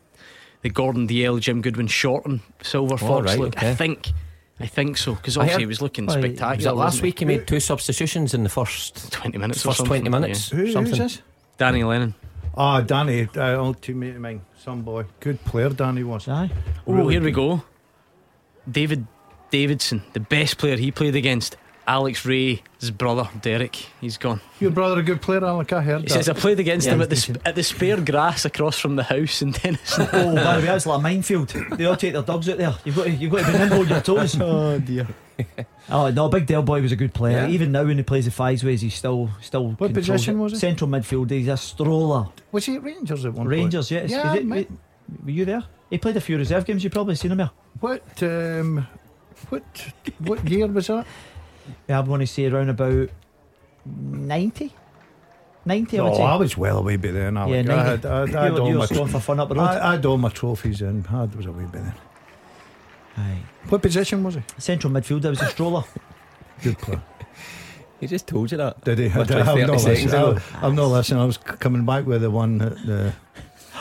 the 0.63 0.69
Gordon 0.69 1.07
Dalziel 1.07 1.39
Jim 1.39 1.61
Goodwin 1.61 1.87
short 1.87 2.25
and 2.25 2.39
silver 2.61 2.97
fox 2.97 3.09
Oh, 3.11 3.21
right, 3.21 3.39
look. 3.39 3.61
I 3.63 3.73
think 3.75 4.11
I 4.59 4.65
think 4.67 4.97
so 4.97 5.15
because 5.15 5.37
obviously 5.37 5.53
heard- 5.53 5.59
he 5.61 5.65
was 5.67 5.81
looking 5.81 6.05
he- 6.07 6.13
spectacular. 6.13 6.55
Was 6.55 6.65
it 6.65 6.71
last 6.83 7.01
week 7.01 7.19
he 7.19 7.25
made 7.25 7.47
two 7.47 7.59
substitutions 7.59 8.33
in 8.33 8.43
the 8.43 8.49
first 8.49 9.11
Twenty 9.13 9.37
minutes. 9.37 9.63
or 9.65 9.69
first 9.69 9.77
something, 9.79 10.01
20 10.03 10.09
minutes? 10.09 10.49
Who, 10.49 10.57
who's 10.57 10.73
something. 10.73 10.97
this? 10.99 11.21
Danny 11.57 11.83
Lennon. 11.83 12.15
Ah, 12.55 12.81
Danny, 12.81 13.27
uh, 13.35 13.55
old 13.55 13.81
teammate 13.81 14.15
of 14.15 14.21
mine, 14.21 14.41
some 14.57 14.81
boy. 14.83 15.05
Good 15.19 15.43
player, 15.43 15.69
Danny 15.69 16.03
was. 16.03 16.27
Aye. 16.27 16.51
Oh, 16.85 16.93
Really 16.93 17.13
here 17.15 17.23
we 17.23 17.31
go. 17.31 17.63
David 18.69 19.07
Davidson, 19.51 20.03
the 20.13 20.19
best 20.19 20.57
player 20.57 20.77
he 20.77 20.91
played 20.91 21.15
against. 21.15 21.57
Alex 21.85 22.25
Rae's 22.25 22.61
brother, 22.97 23.27
Derek. 23.41 23.75
He's 23.99 24.15
gone. 24.17 24.39
Your 24.61 24.71
brother 24.71 25.01
a 25.01 25.03
good 25.03 25.21
player, 25.21 25.43
Alec, 25.43 25.73
I 25.73 25.81
heard 25.81 26.01
He 26.03 26.07
that. 26.07 26.13
says 26.13 26.29
I 26.29 26.33
played 26.33 26.57
against 26.61 26.87
Yeah, 26.87 26.93
him 26.93 27.01
at 27.01 27.09
the 27.09 27.17
sp- 27.19 27.43
at 27.43 27.55
the 27.55 27.63
spare 27.63 27.99
grass 27.99 28.45
across 28.45 28.79
from 28.79 28.95
the 28.95 29.03
house 29.03 29.41
in 29.41 29.51
Dennis. 29.51 29.97
Oh, 29.99 30.33
by 30.35 30.53
the 30.55 30.59
way, 30.61 30.65
that's 30.67 30.85
like 30.85 30.99
a 30.99 31.01
minefield. 31.01 31.49
They 31.49 31.83
all 31.85 31.97
take 31.97 32.13
their 32.13 32.21
dogs 32.21 32.47
out 32.47 32.57
there. 32.57 32.73
You've 32.85 32.95
got 32.95 33.03
to, 33.03 33.11
you've 33.11 33.31
got 33.33 33.45
to 33.45 33.51
be 33.51 33.57
nimble 33.57 33.79
on 33.81 33.87
your 33.89 33.99
toes. 33.99 34.37
oh 34.39 34.79
dear. 34.79 35.07
Oh 35.89 36.09
no, 36.09 36.29
Big 36.29 36.45
Del 36.45 36.63
Boy 36.63 36.81
was 36.81 36.91
a 36.93 36.95
good 36.95 37.13
player. 37.13 37.39
Yeah. 37.39 37.49
Even 37.49 37.71
now 37.73 37.83
when 37.83 37.97
he 37.97 38.03
plays 38.03 38.25
the 38.25 38.31
fives 38.31 38.63
ways, 38.63 38.79
he's 38.81 38.95
still 38.95 39.29
still. 39.41 39.71
What 39.71 39.93
position 39.93 40.37
it. 40.37 40.39
was 40.39 40.53
he? 40.53 40.57
Central 40.59 40.89
midfield. 40.89 41.29
He's 41.29 41.49
a 41.49 41.57
stroller. 41.57 42.29
Was 42.53 42.65
he 42.65 42.75
at 42.75 42.83
Rangers 42.83 43.25
at 43.25 43.33
one 43.33 43.47
Rangers, 43.47 43.89
point? 43.89 44.09
yes. 44.09 44.11
Yeah, 44.11 44.33
it- 44.35 44.69
were 45.23 45.31
you 45.31 45.43
there? 45.43 45.63
He 45.89 45.97
played 45.97 46.15
a 46.15 46.21
few 46.21 46.37
reserve 46.37 46.65
games. 46.65 46.83
You've 46.83 46.93
probably 46.93 47.15
seen 47.15 47.31
him 47.31 47.37
there. 47.39 47.51
What 47.81 48.23
um, 48.23 48.87
What 49.49 49.63
what 50.19 50.49
year 50.49 50.67
was 50.67 50.87
that? 50.87 51.05
Yeah, 51.87 51.99
I'm 51.99 52.05
going 52.07 52.19
to 52.19 52.27
say 52.27 52.45
around 52.45 52.69
about 52.69 53.09
90. 53.85 54.73
90, 55.65 55.99
I 55.99 56.01
Oh. 56.01 56.21
I 56.21 56.35
was 56.35 56.57
well 56.57 56.79
away 56.79 56.97
by 56.97 57.11
then. 57.11 57.37
I, 57.37 57.47
Yeah, 57.47 57.59
I 57.59 57.61
90. 57.61 57.73
had, 57.73 58.05
I, 58.05 58.21
I, 58.23 58.43
had 58.45 58.59
all 58.59 58.73
my 58.73 58.85
for 58.85 59.19
fun 59.19 59.39
up 59.39 59.49
the 59.49 59.55
road. 59.55 59.63
I, 59.63 59.89
I 59.89 59.91
had 59.93 60.05
all 60.05 60.17
my 60.17 60.29
trophies 60.29 60.81
in. 60.81 61.05
I 61.09 61.23
was 61.23 61.45
away 61.45 61.63
by 61.65 61.79
then. 61.79 61.93
Aye. 63.17 63.39
What 63.69 63.81
position 63.81 64.23
was 64.23 64.35
he? 64.35 64.41
Central 64.57 64.91
midfielder 64.91 65.29
was 65.29 65.41
a 65.41 65.47
stroller. 65.47 65.83
Good 66.63 66.77
player. 66.77 67.01
He 67.99 68.07
just 68.07 68.27
told 68.27 68.51
you 68.51 68.57
that. 68.57 68.83
Did 68.83 68.99
he? 68.99 69.09
I, 69.09 69.17
like 69.19 69.31
I'm 69.31 69.67
not 69.67 69.79
seconds 69.79 69.85
listening. 69.85 70.07
ago? 70.09 70.39
I'm 70.61 70.75
not 70.75 70.87
listening. 70.87 71.21
I 71.21 71.25
was 71.25 71.37
coming 71.37 71.85
back 71.85 72.05
with 72.05 72.21
the 72.21 72.31
one, 72.31 72.57
that 72.57 72.75
the 72.85 73.13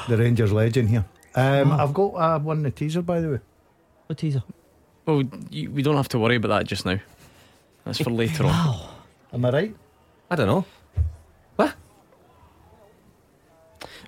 the 0.09 0.17
Rangers 0.17 0.53
legend 0.53 0.91
here. 0.91 1.05
Um, 1.35 1.73
I've 1.73 1.95
got 1.95 2.09
uh, 2.15 2.39
one 2.39 2.59
in 2.59 2.63
the 2.65 2.71
teaser, 2.71 3.03
by 3.03 3.21
the 3.21 3.31
way. 3.31 3.41
What 4.07 4.19
teaser? 4.19 4.43
Well, 5.07 5.25
you, 5.51 5.71
we 5.71 5.83
don't 5.83 5.97
have 5.97 6.09
to 6.11 6.19
worry 6.19 6.37
about 6.37 6.49
that 6.49 6.67
just 6.67 6.85
now. 6.85 6.99
That's 7.85 8.01
for 8.01 8.11
later 8.11 8.45
on. 8.45 8.89
Am 9.33 9.45
I 9.45 9.51
right? 9.51 9.77
I 10.31 10.37
don't 10.37 10.47
know. 10.47 10.65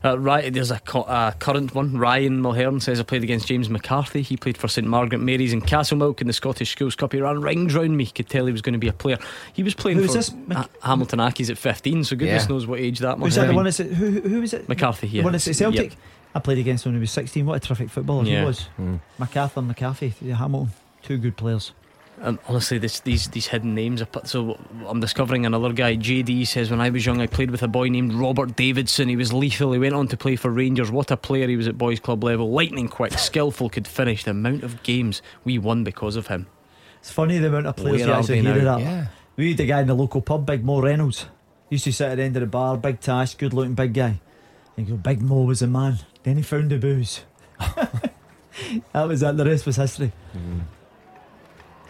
Uh, 0.05 0.19
right, 0.19 0.53
there's 0.53 0.71
a 0.71 0.79
co- 0.81 1.03
uh, 1.03 1.31
current 1.33 1.75
one. 1.75 1.97
Ryan 1.97 2.43
Mulhern 2.43 2.83
says 2.83 3.01
I 3.01 3.05
played 3.05 3.23
against 3.23 3.47
James 3.47 3.71
McCarthy. 3.71 4.21
He 4.21 4.37
played 4.37 4.59
for 4.59 4.69
St 4.69 4.87
Margaret 4.87 5.19
Mary's 5.21 5.53
in 5.55 5.63
Castlemilk 5.63 6.21
in 6.21 6.27
the 6.27 6.33
Scottish 6.35 6.71
Schools 6.73 6.95
Cup. 6.95 7.13
He 7.13 7.21
ran 7.21 7.41
rings 7.41 7.75
round 7.75 7.97
me. 7.97 8.05
He 8.05 8.11
could 8.11 8.29
tell 8.29 8.45
he 8.45 8.53
was 8.53 8.61
going 8.61 8.75
to 8.75 8.79
be 8.79 8.89
a 8.89 8.93
player. 8.93 9.17
He 9.55 9.63
was 9.63 9.75
playing 9.75 9.97
Who's 9.99 10.09
for 10.09 10.13
this? 10.15 10.33
Mc- 10.33 10.59
Ha- 10.59 10.69
Hamilton 10.83 11.21
Accies 11.21 11.49
at 11.49 11.57
15, 11.57 12.05
so 12.05 12.17
goodness 12.17 12.43
Yeah. 12.43 12.49
knows 12.49 12.67
what 12.67 12.81
age 12.81 12.99
that 12.99 13.19
must 13.19 13.23
Was 13.23 13.35
that 13.37 13.41
have 13.43 13.49
the 13.51 13.55
one 13.55 13.65
that's 13.65 13.81
at, 13.81 13.87
who, 13.87 14.11
who 14.11 14.21
who 14.29 14.41
was 14.43 14.53
it? 14.53 14.69
McCarthy, 14.69 15.07
The 15.09 15.23
one 15.23 15.33
that's 15.33 15.49
at 15.49 15.57
Celtic? 15.57 15.91
Yep. 15.93 15.99
I 16.35 16.39
played 16.41 16.59
against 16.59 16.85
him 16.85 16.93
when 16.93 16.99
he 16.99 17.01
was 17.01 17.11
16. 17.13 17.47
What 17.47 17.57
a 17.63 17.67
terrific 17.67 17.89
footballer 17.89 18.25
Yeah. 18.25 18.41
he 18.41 18.45
was. 18.47 18.69
Mm. 18.79 19.01
MacArthur, 19.19 19.63
McCarthy, 19.63 20.13
yeah, 20.21 20.35
Hamilton. 20.35 20.73
Two 21.03 21.17
good 21.17 21.37
players. 21.37 21.73
Um, 22.21 22.39
honestly, 22.49 22.79
this, 22.79 23.01
these 23.01 23.29
these 23.29 23.49
hidden 23.49 23.75
names. 23.75 24.01
Are 24.01 24.07
put, 24.07 24.29
so 24.29 24.59
I'm 24.87 25.01
discovering 25.01 25.47
another 25.47 25.73
guy. 25.73 25.97
JD 25.97 26.47
says 26.47 26.71
when 26.71 26.81
I 26.81 26.91
was 26.91 27.05
young, 27.05 27.21
I 27.21 27.27
played 27.27 27.51
with 27.51 27.63
a 27.63 27.69
boy 27.69 27.89
named 27.89 28.15
Robert 28.15 28.57
Davidson. 28.57 29.09
He 29.09 29.17
was 29.17 29.33
lethal. 29.33 29.73
He 29.73 29.79
went 29.79 29.95
on 29.95 30.09
to 30.09 30.17
play 30.17 30.37
for 30.37 30.51
Rangers. 30.51 30.91
What 30.91 31.11
a 31.11 31.17
player 31.17 31.49
he 31.49 31.57
was 31.57 31.67
at 31.67 31.77
boys' 31.77 32.01
club 32.01 32.23
level. 32.23 32.51
Lightning 32.51 32.89
quick, 32.89 33.19
skillful, 33.19 33.69
could 33.69 33.89
finish. 33.89 34.25
The 34.25 34.31
amount 34.31 34.63
of 34.63 34.83
games 34.83 35.23
we 35.45 35.59
won 35.59 35.83
because 35.85 36.17
of 36.17 36.29
him. 36.29 36.47
It's 37.01 37.11
funny 37.11 37.39
the 37.39 37.49
amount 37.49 37.67
of 37.67 37.77
players 37.77 37.99
Where 37.99 38.07
you 38.09 38.13
are 38.13 38.19
actually 38.19 38.41
hear 38.41 38.59
of 38.59 38.65
that. 38.65 38.81
Yeah. 38.81 39.07
We 39.37 39.51
had 39.51 39.61
a 39.61 39.67
guy 39.67 39.81
in 39.81 39.89
the 39.89 39.95
local 39.95 40.23
pub, 40.23 40.47
Big 40.47 40.65
Mo 40.65 40.81
Reynolds. 40.81 41.27
He 41.69 41.75
Used 41.75 41.85
to 41.85 41.93
sit 41.93 42.09
at 42.09 42.15
the 42.17 42.23
end 42.23 42.37
of 42.37 42.41
the 42.41 42.47
bar, 42.47 42.77
big 42.77 43.01
tash, 43.01 43.35
good 43.35 43.53
looking 43.53 43.75
big 43.75 43.93
guy. 43.93 44.21
And 44.77 44.89
you 44.89 44.95
go, 44.95 44.99
Big 44.99 45.21
Mo 45.21 45.43
was 45.43 45.63
a 45.63 45.67
man. 45.67 45.99
Then 46.23 46.37
he 46.37 46.43
found 46.43 46.71
the 46.71 46.79
booze. 46.79 47.23
that 47.59 49.09
was 49.09 49.23
it. 49.23 49.37
The 49.37 49.45
rest 49.45 49.67
was 49.67 49.77
history. 49.77 50.13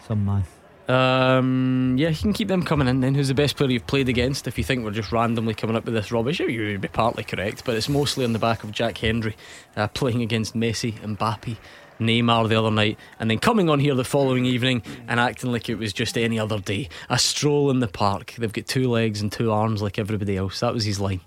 Some 0.07 0.25
man. 0.25 0.43
Um, 0.87 1.95
yeah, 1.97 2.09
you 2.09 2.15
can 2.15 2.33
keep 2.33 2.47
them 2.47 2.61
coming 2.63 2.87
in. 2.87 2.99
Then 3.01 3.15
who's 3.15 3.27
the 3.27 3.33
best 3.33 3.57
player 3.57 3.71
you've 3.71 3.87
played 3.87 4.07
against? 4.07 4.47
If 4.47 4.57
you 4.57 4.63
think 4.63 4.83
we're 4.83 4.91
just 4.91 5.11
randomly 5.11 5.55
coming 5.55 5.75
up 5.75 5.85
with 5.85 5.95
this 5.95 6.11
rubbish, 6.11 6.39
you 6.39 6.67
would 6.67 6.81
be 6.81 6.87
partly 6.87 7.23
correct, 7.23 7.63
but 7.65 7.75
it's 7.75 7.89
mostly 7.89 8.23
on 8.23 8.33
the 8.33 8.39
back 8.39 8.63
of 8.63 8.71
Jack 8.71 8.99
Hendry 8.99 9.35
uh, 9.75 9.87
playing 9.87 10.21
against 10.21 10.55
Messi, 10.55 11.01
and 11.03 11.17
Mbappe, 11.17 11.57
Neymar 11.99 12.47
the 12.49 12.59
other 12.59 12.69
night, 12.69 12.99
and 13.19 13.31
then 13.31 13.39
coming 13.39 13.67
on 13.67 13.79
here 13.79 13.95
the 13.95 14.03
following 14.03 14.45
evening 14.45 14.83
and 15.07 15.19
acting 15.19 15.51
like 15.51 15.69
it 15.69 15.75
was 15.75 15.91
just 15.91 16.17
any 16.19 16.37
other 16.37 16.59
day. 16.59 16.89
A 17.09 17.17
stroll 17.17 17.71
in 17.71 17.79
the 17.79 17.87
park. 17.87 18.35
They've 18.37 18.53
got 18.53 18.67
two 18.67 18.89
legs 18.89 19.21
and 19.21 19.31
two 19.31 19.51
arms 19.51 19.81
like 19.81 19.97
everybody 19.97 20.37
else. 20.37 20.59
That 20.59 20.73
was 20.73 20.85
his 20.85 20.99
line. 20.99 21.21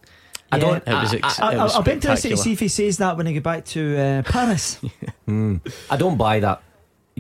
I 0.52 0.59
don't. 0.59 0.86
It 0.86 0.94
was, 0.94 1.14
ex- 1.14 1.40
I, 1.40 1.55
it 1.55 1.59
was 1.59 1.74
will 1.74 1.82
be 1.82 1.92
interested 1.92 2.30
to 2.30 2.36
see 2.36 2.52
if 2.52 2.60
he 2.60 2.68
says 2.68 2.98
that 2.98 3.16
when 3.16 3.26
he 3.26 3.34
get 3.34 3.42
back 3.42 3.64
to 3.66 3.98
uh, 3.98 4.22
Paris. 4.22 4.78
Mm. 5.28 5.60
I 5.90 5.98
don't 5.98 6.16
buy 6.16 6.40
that. 6.40 6.62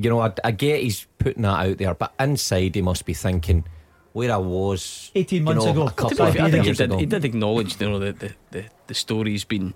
You 0.02 0.10
know, 0.10 0.20
I, 0.20 0.32
I 0.44 0.50
get 0.52 0.82
he's 0.82 1.06
putting 1.18 1.42
that 1.42 1.66
out 1.66 1.78
there, 1.78 1.94
but 1.94 2.12
inside 2.20 2.74
he 2.74 2.82
must 2.82 3.04
be 3.04 3.14
thinking 3.14 3.64
where 4.12 4.32
I 4.32 4.36
was 4.36 5.10
18 5.14 5.38
you 5.38 5.44
months 5.44 5.64
know, 5.64 5.70
ago. 5.72 5.82
A 5.86 5.88
To 5.90 5.94
couple 5.94 6.16
be 6.16 6.22
of 6.24 6.34
fair, 6.34 6.42
I 6.46 6.50
think 6.50 6.62
he 6.64 6.68
years 6.68 6.78
did, 6.78 6.84
ago. 6.90 6.98
he 6.98 7.06
did 7.06 7.24
acknowledge 7.24 7.80
you 7.80 7.88
know, 7.90 7.98
the, 7.98 8.12
the, 8.12 8.32
the, 8.50 8.64
the 8.88 8.94
story's 8.94 9.44
been 9.44 9.74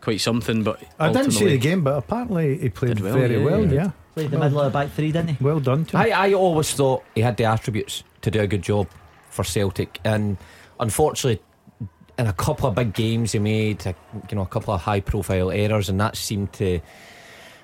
quite 0.00 0.20
something, 0.20 0.62
but 0.62 0.80
I 0.98 1.08
didn't 1.12 1.32
see 1.32 1.36
ultimately- 1.44 1.52
the 1.56 1.58
game, 1.58 1.84
but 1.84 1.96
apparently 1.98 2.58
he 2.58 2.68
played 2.68 3.00
well, 3.00 3.14
very 3.14 3.38
yeah, 3.38 3.44
well. 3.44 3.64
yeah. 3.66 3.72
Yeah, 3.72 3.90
Played 4.14 4.30
the 4.32 4.38
Well- 4.38 4.48
middle 4.48 4.60
of 4.62 4.72
the 4.72 4.78
back 4.78 4.90
three, 4.92 5.12
didn't 5.12 5.28
he? 5.36 5.44
well 5.44 5.60
done 5.60 5.84
to 5.86 5.96
him. 5.96 6.02
I, 6.12 6.30
I 6.30 6.32
always 6.34 6.72
thought 6.72 7.04
he 7.14 7.20
had 7.20 7.36
the 7.36 7.44
attributes 7.44 8.02
to 8.22 8.30
do 8.30 8.40
a 8.40 8.46
good 8.46 8.62
job 8.62 8.88
for 9.30 9.44
Celtic, 9.44 10.00
and 10.04 10.36
unfortunately, 10.78 11.42
in 12.18 12.26
a 12.26 12.32
couple 12.32 12.68
of 12.68 12.74
big 12.74 12.92
games 12.92 13.32
he 13.32 13.38
made, 13.38 13.84
a, 13.86 13.94
you 14.30 14.36
know, 14.36 14.42
a 14.42 14.46
couple 14.46 14.74
of 14.74 14.80
high-profile 14.82 15.50
errors, 15.50 15.88
and 15.88 15.98
that 16.00 16.16
seemed 16.16 16.52
to 16.54 16.80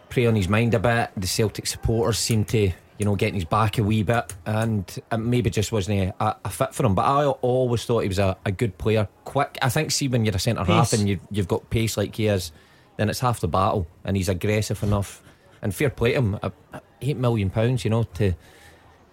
prey 0.09 0.27
on 0.27 0.37
his 0.37 0.49
mind 0.49 0.75
a 0.75 0.79
bit. 0.79 1.11
The 1.17 1.27
Celtic 1.27 1.67
supporters 1.67 2.19
seem 2.19 2.45
to, 2.47 2.59
you 2.99 3.05
know, 3.05 3.15
get 3.17 3.29
in 3.31 3.35
his 3.35 3.45
back 3.45 3.79
a 3.79 3.83
wee 3.83 4.03
bit, 4.03 4.35
and 4.47 4.85
it 5.13 5.17
maybe 5.19 5.51
just 5.51 5.73
wasn't 5.73 6.15
a, 6.21 6.37
a 6.45 6.51
fit 6.51 6.75
for 6.75 6.85
him. 6.87 6.95
But 6.95 7.03
I 7.07 7.27
always 7.27 7.85
thought 7.85 8.01
he 8.01 8.09
was 8.09 8.19
a, 8.19 8.37
a 8.45 8.53
good 8.53 8.77
player, 8.79 9.09
quick. 9.25 9.59
I 9.63 9.69
think, 9.69 9.91
see, 9.91 10.09
when 10.09 10.25
you're 10.25 10.35
a 10.37 10.39
centre 10.39 10.65
half 10.65 10.93
and 10.93 11.09
you, 11.09 11.21
you've 11.31 11.49
got 11.49 11.69
pace 11.71 11.97
like 11.97 12.15
he 12.15 12.27
is, 12.29 12.53
then 12.97 13.11
it's 13.11 13.21
half 13.21 13.41
the 13.41 13.49
battle, 13.49 13.87
and 14.05 14.17
he's 14.17 14.29
aggressive 14.29 14.83
enough. 14.83 15.23
And 15.63 15.75
fair 15.75 15.91
play 15.91 16.13
to 16.13 16.19
him, 16.19 16.39
a- 16.43 16.53
a- 16.73 16.81
eight 17.03 17.17
million 17.17 17.51
pounds, 17.51 17.85
you 17.85 17.91
know, 17.91 18.05
to 18.05 18.33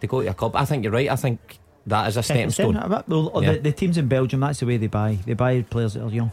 to 0.02 0.08
go 0.08 0.22
to 0.22 0.30
a 0.30 0.34
club. 0.34 0.56
I 0.56 0.66
think 0.66 0.84
you're 0.84 0.92
right. 0.94 1.10
I 1.10 1.16
think 1.16 1.58
that 1.88 2.08
is 2.08 2.18
a 2.18 2.24
stepping 2.24 2.52
stone. 2.52 2.76
Well, 3.08 3.32
Yeah. 3.42 3.54
the, 3.54 3.60
the 3.60 3.72
teams 3.72 3.98
in 3.98 4.08
Belgium, 4.08 4.42
that's 4.42 4.60
the 4.60 4.66
way 4.66 4.78
they 4.78 4.88
buy. 4.88 5.18
They 5.26 5.34
buy 5.34 5.62
players 5.64 5.94
that 5.96 6.04
are 6.04 6.10
young. 6.10 6.32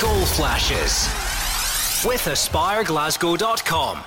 Goal 0.00 0.24
flashes 0.26 1.08
with 2.04 2.20
AspireGlasgow.com. 2.22 4.04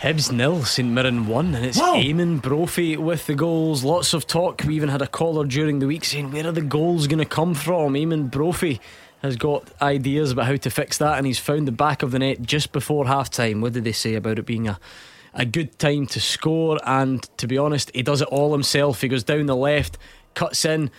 Hibs 0.00 0.32
nil, 0.32 0.64
St 0.64 0.88
Mirren 0.88 1.26
one, 1.26 1.54
and 1.54 1.66
it's 1.66 1.78
Wow. 1.78 1.96
Eamonn 1.96 2.40
Brophy 2.40 2.96
with 2.96 3.26
the 3.26 3.34
goals. 3.34 3.84
Lots 3.84 4.14
of 4.14 4.26
talk. 4.26 4.62
We 4.66 4.74
even 4.76 4.88
had 4.88 5.02
a 5.02 5.06
caller 5.06 5.44
during 5.44 5.78
the 5.78 5.86
week 5.86 6.06
saying, 6.06 6.30
"Where 6.30 6.46
are 6.46 6.52
the 6.52 6.62
goals 6.62 7.06
going 7.06 7.18
to 7.18 7.26
come 7.26 7.52
from?" 7.52 7.92
Eamonn 7.94 8.30
Brophy 8.30 8.80
has 9.22 9.36
got 9.36 9.64
ideas 9.82 10.32
about 10.32 10.46
how 10.46 10.56
to 10.56 10.70
fix 10.70 10.96
that, 10.96 11.18
and 11.18 11.26
he's 11.26 11.38
found 11.38 11.68
the 11.68 11.72
back 11.72 12.02
of 12.02 12.12
the 12.12 12.18
net 12.18 12.40
just 12.40 12.72
before 12.72 13.06
half 13.06 13.28
time. 13.28 13.60
What 13.60 13.74
did 13.74 13.84
they 13.84 13.92
say 13.92 14.14
about 14.14 14.38
it 14.38 14.46
being 14.46 14.66
a 14.68 14.78
a 15.34 15.44
good 15.44 15.78
time 15.78 16.06
to 16.06 16.20
score? 16.20 16.78
And 16.86 17.22
to 17.36 17.46
be 17.46 17.58
honest, 17.58 17.90
he 17.94 18.02
does 18.02 18.22
it 18.22 18.28
all 18.28 18.52
himself. 18.52 19.02
He 19.02 19.08
goes 19.08 19.22
down 19.22 19.44
the 19.46 19.54
left, 19.56 19.98
cuts 20.34 20.64
in. 20.64 20.90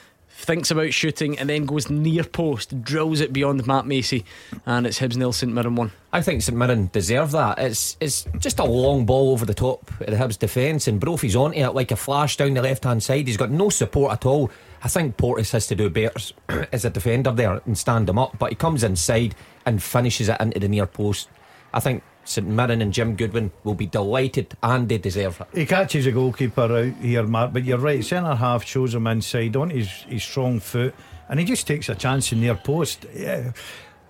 Thinks 0.42 0.72
about 0.72 0.92
shooting 0.92 1.38
and 1.38 1.48
then 1.52 1.68
goes 1.68 1.92
near 1.92 2.24
post, 2.24 2.82
drills 2.82 3.20
it 3.20 3.32
beyond 3.32 3.68
Matt 3.68 3.86
Macey, 3.86 4.26
and 4.66 4.88
it's 4.88 4.98
Hibs 4.98 5.16
nil, 5.16 5.32
St 5.32 5.54
Mirren 5.54 5.76
one. 5.76 5.92
I 6.12 6.24
think 6.24 6.42
St 6.42 6.58
Mirren 6.58 6.90
deserve 6.92 7.30
that. 7.32 7.60
It's 7.60 7.96
it's 8.00 8.26
just 8.40 8.58
a 8.58 8.64
long 8.64 9.06
ball 9.06 9.34
over 9.34 9.46
the 9.46 9.54
top 9.54 9.88
of 10.02 10.08
the 10.08 10.16
Hibs 10.16 10.40
defence, 10.40 10.88
and 10.88 11.00
Brophy's 11.00 11.36
onto 11.36 11.60
it 11.60 11.76
like 11.76 11.92
a 11.92 11.96
flash 11.96 12.38
down 12.38 12.56
the 12.56 12.62
left 12.64 12.86
hand 12.86 13.04
side. 13.04 13.28
He's 13.28 13.38
got 13.38 13.52
no 13.52 13.70
support 13.70 14.14
at 14.14 14.26
all. 14.26 14.50
I 14.84 14.88
think 14.88 15.16
Porteous 15.16 15.52
has 15.52 15.68
to 15.68 15.76
do 15.76 15.92
better 15.92 16.20
as 16.74 16.86
a 16.86 16.90
defender 16.90 17.32
there 17.32 17.62
and 17.68 17.78
stand 17.78 18.10
him 18.10 18.18
up, 18.18 18.40
but 18.40 18.50
he 18.50 18.56
comes 18.56 18.84
inside 18.84 19.36
and 19.68 19.84
finishes 19.84 20.28
it 20.28 20.42
into 20.42 20.60
the 20.60 20.68
near 20.68 20.88
post. 20.88 21.30
I 21.72 21.80
think 21.80 22.02
St 22.32 22.48
Mirren 22.48 22.82
and 22.82 22.94
Jim 22.94 23.16
Goodwin 23.16 23.52
will 23.64 23.76
be 23.76 23.86
delighted, 23.86 24.56
and 24.64 24.88
they 24.88 24.98
deserve 24.98 25.42
it. 25.42 25.48
He 25.58 25.66
catches 25.66 26.06
a 26.08 26.12
goalkeeper 26.12 26.62
out 26.62 26.94
here, 27.02 27.24
Mark, 27.24 27.54
but 27.54 27.64
you're 27.64 27.78
right. 27.78 28.04
Centre 28.04 28.36
half 28.36 28.64
shows 28.66 28.96
him 28.96 29.08
inside 29.08 29.56
on 29.56 29.70
his, 29.70 29.90
his 30.08 30.24
strong 30.24 30.60
foot, 30.60 30.96
and 31.30 31.40
he 31.40 31.46
just 31.46 31.68
takes 31.68 31.90
a 31.90 31.96
chance 31.96 32.32
in 32.32 32.42
near 32.42 32.56
post. 32.56 33.06
Yeah. 33.14 33.52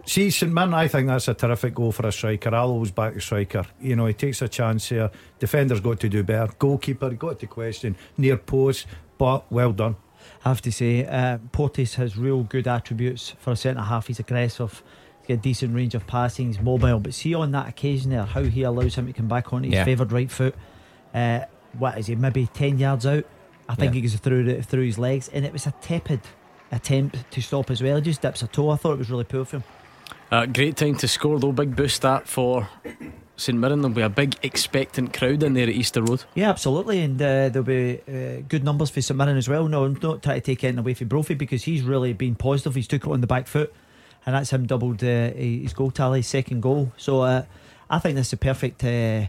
See, 0.06 0.32
St 0.32 0.52
Mirren, 0.52 0.74
I 0.74 0.88
think 0.88 1.08
that's 1.08 1.28
a 1.28 1.34
terrific 1.34 1.76
goal 1.76 1.92
for 1.92 2.08
a 2.08 2.12
striker. 2.12 2.54
I'll 2.56 2.70
always 2.70 2.92
back 2.92 3.16
a 3.16 3.22
striker. 3.22 3.66
You 3.80 3.96
know, 3.96 4.08
he 4.08 4.14
takes 4.14 4.42
a 4.42 4.48
chance 4.48 4.90
here. 4.90 5.12
Defender's 5.40 5.80
got 5.80 6.00
to 6.00 6.10
do 6.10 6.24
better. 6.24 6.52
Goalkeeper, 6.58 7.12
got 7.12 7.40
to 7.40 7.48
question. 7.48 7.96
Near 8.18 8.38
post, 8.38 8.88
but 9.18 9.52
well 9.52 9.72
done. 9.74 9.96
I 10.44 10.50
have 10.50 10.62
to 10.64 10.72
say, 10.72 11.06
uh, 11.06 11.38
Porteous 11.52 11.96
has 11.96 12.18
real 12.18 12.44
good 12.44 12.68
attributes 12.68 13.36
for 13.40 13.52
a 13.52 13.56
centre 13.56 13.82
half. 13.82 14.08
He's 14.08 14.20
aggressive, 14.20 14.82
he's 14.82 14.84
got 15.32 15.40
a 15.40 15.42
decent 15.42 15.76
range 15.76 15.96
of 15.96 16.06
passing, 16.08 16.48
he's 16.48 16.60
mobile. 16.60 17.00
But 17.00 17.14
see 17.14 17.34
on 17.34 17.52
that 17.52 17.68
occasion 17.70 18.12
there, 18.12 18.24
how 18.24 18.44
he 18.44 18.64
allows 18.64 18.96
him 18.96 19.08
to 19.08 19.14
come 19.14 19.28
back 19.28 19.54
on 19.54 19.64
his 19.64 19.74
Yeah. 19.74 19.86
favoured 19.86 20.12
right 20.12 20.30
foot. 20.32 20.56
Uh, 21.14 21.42
what 21.78 21.98
is 21.98 22.08
he? 22.08 22.16
Maybe 22.16 22.48
ten 22.48 22.78
yards 22.80 23.06
out. 23.06 23.26
I 23.70 23.76
think 23.76 23.94
Yeah. 23.94 23.96
he 23.96 24.02
goes 24.02 24.16
through 24.16 24.62
through 24.64 24.86
his 24.86 24.98
legs, 24.98 25.30
and 25.34 25.46
it 25.46 25.54
was 25.54 25.66
a 25.68 25.74
tepid 25.82 26.20
attempt 26.72 27.18
to 27.32 27.42
stop 27.42 27.70
as 27.72 27.82
well. 27.82 27.96
He 27.98 28.02
just 28.02 28.22
dips 28.22 28.42
a 28.42 28.48
toe. 28.48 28.70
I 28.72 28.76
thought 28.76 28.94
it 28.94 29.00
was 29.00 29.10
really 29.10 29.24
poor 29.24 29.46
for 29.46 29.58
him. 29.58 29.64
Uh, 30.32 30.46
great 30.46 30.78
time 30.78 30.96
to 30.96 31.08
score 31.08 31.40
though. 31.40 31.52
Big 31.52 31.76
boost 31.76 32.02
that 32.04 32.28
for 32.28 32.70
St 33.36 33.58
Mirren. 33.58 33.82
There'll 33.82 33.96
be 33.96 34.02
a 34.02 34.10
big 34.10 34.36
expectant 34.44 35.14
crowd 35.14 35.44
in 35.44 35.54
there 35.54 35.64
at 35.68 35.74
Easter 35.74 36.02
Road. 36.02 36.24
Yeah, 36.36 36.50
absolutely, 36.50 37.02
and 37.02 37.22
uh, 37.22 37.50
there'll 37.50 37.64
be 37.64 38.00
uh, 38.08 38.42
good 38.48 38.64
numbers 38.64 38.90
for 38.90 39.02
St 39.02 39.18
Mirren 39.18 39.36
as 39.38 39.50
well. 39.50 39.68
No, 39.68 39.84
I'm 39.86 39.98
not 40.02 40.24
trying 40.24 40.36
to 40.36 40.42
take 40.42 40.64
anything 40.64 40.80
away 40.80 40.94
from 40.94 41.08
Brophy 41.10 41.34
because 41.34 41.64
he's 41.64 41.82
really 41.82 42.14
been 42.14 42.36
positive. 42.36 42.76
He's 42.76 42.88
took 42.88 43.06
it 43.06 43.12
on 43.12 43.20
the 43.22 43.28
back 43.28 43.48
foot, 43.48 43.74
and 44.26 44.36
that's 44.36 44.52
him 44.52 44.66
doubled 44.68 45.04
uh, 45.04 45.32
his 45.34 45.74
goal 45.74 45.92
tally, 45.92 46.22
second 46.22 46.62
goal. 46.62 46.92
So 46.98 47.22
uh, 47.22 47.44
I 47.90 48.00
think 48.00 48.16
this 48.16 48.28
is 48.28 48.34
a 48.34 48.38
perfect 48.38 48.84
uh, 48.84 49.26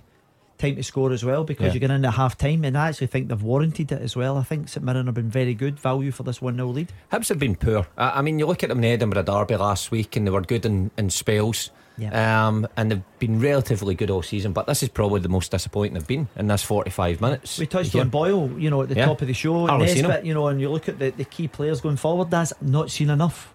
time 0.59 0.77
to 0.77 0.82
score 0.82 1.12
as 1.12 1.24
well 1.24 1.44
because 1.44 1.66
Yeah. 1.66 1.73
you're 1.73 1.81
getting 1.81 1.97
into 1.97 2.10
half 2.10 2.36
time, 2.39 2.64
and 2.64 2.77
I 2.78 2.89
actually 2.89 3.09
think 3.09 3.28
they've 3.28 3.43
warranted 3.43 3.90
it 3.93 4.01
as 4.02 4.14
well. 4.16 4.36
I 4.39 4.43
think 4.43 4.69
St 4.69 4.85
Mirren 4.85 5.06
have 5.06 5.14
been 5.14 5.31
very 5.31 5.55
good 5.55 5.78
value 5.81 6.12
for 6.12 6.23
this 6.23 6.40
1 6.40 6.55
0 6.56 6.69
lead. 6.69 6.93
Hibs 7.12 7.28
have 7.31 7.39
been 7.39 7.56
poor. 7.56 7.86
I, 7.97 8.23
mean, 8.23 8.39
you 8.39 8.47
look 8.47 8.62
at 8.62 8.69
them 8.69 8.78
in 8.78 8.82
the 8.82 8.89
Edinburgh 8.89 9.23
Derby 9.24 9.56
last 9.56 9.90
week, 9.90 10.14
and 10.16 10.27
they 10.27 10.31
were 10.31 10.43
good 10.43 10.64
in, 10.66 10.90
in 10.97 11.10
spells. 11.10 11.70
Um, 12.12 12.66
and 12.77 12.90
they've 12.90 13.02
been 13.20 13.39
relatively 13.39 13.94
good 13.94 14.10
all 14.10 14.23
season, 14.23 14.52
but 14.52 14.66
this 14.66 14.82
is 14.82 14.89
probably 14.89 15.20
the 15.20 15.28
most 15.28 15.51
disappointing 15.52 15.94
they've 15.94 16.06
been 16.06 16.27
in 16.36 16.48
this 16.48 16.62
45 16.62 17.20
minutes. 17.20 17.59
We 17.59 17.66
touched 17.66 17.94
Yeah. 17.94 18.01
on 18.01 18.09
Boyle, 18.09 18.51
you 18.59 18.70
know, 18.70 18.82
at 18.82 18.89
the 18.89 18.97
Yeah. 18.97 19.05
top 19.06 19.20
of 19.23 19.28
the 19.28 19.35
show. 19.35 19.66
Nisbet, 19.78 20.24
you 20.27 20.35
know, 20.35 20.48
and 20.48 20.60
you 20.60 20.69
look 20.70 20.89
at 20.89 20.98
the, 20.98 21.10
the 21.10 21.24
key 21.24 21.47
players 21.48 21.81
going 21.81 21.97
forward, 21.97 22.31
that's 22.31 22.52
not 22.60 22.90
seen 22.90 23.10
enough. 23.10 23.55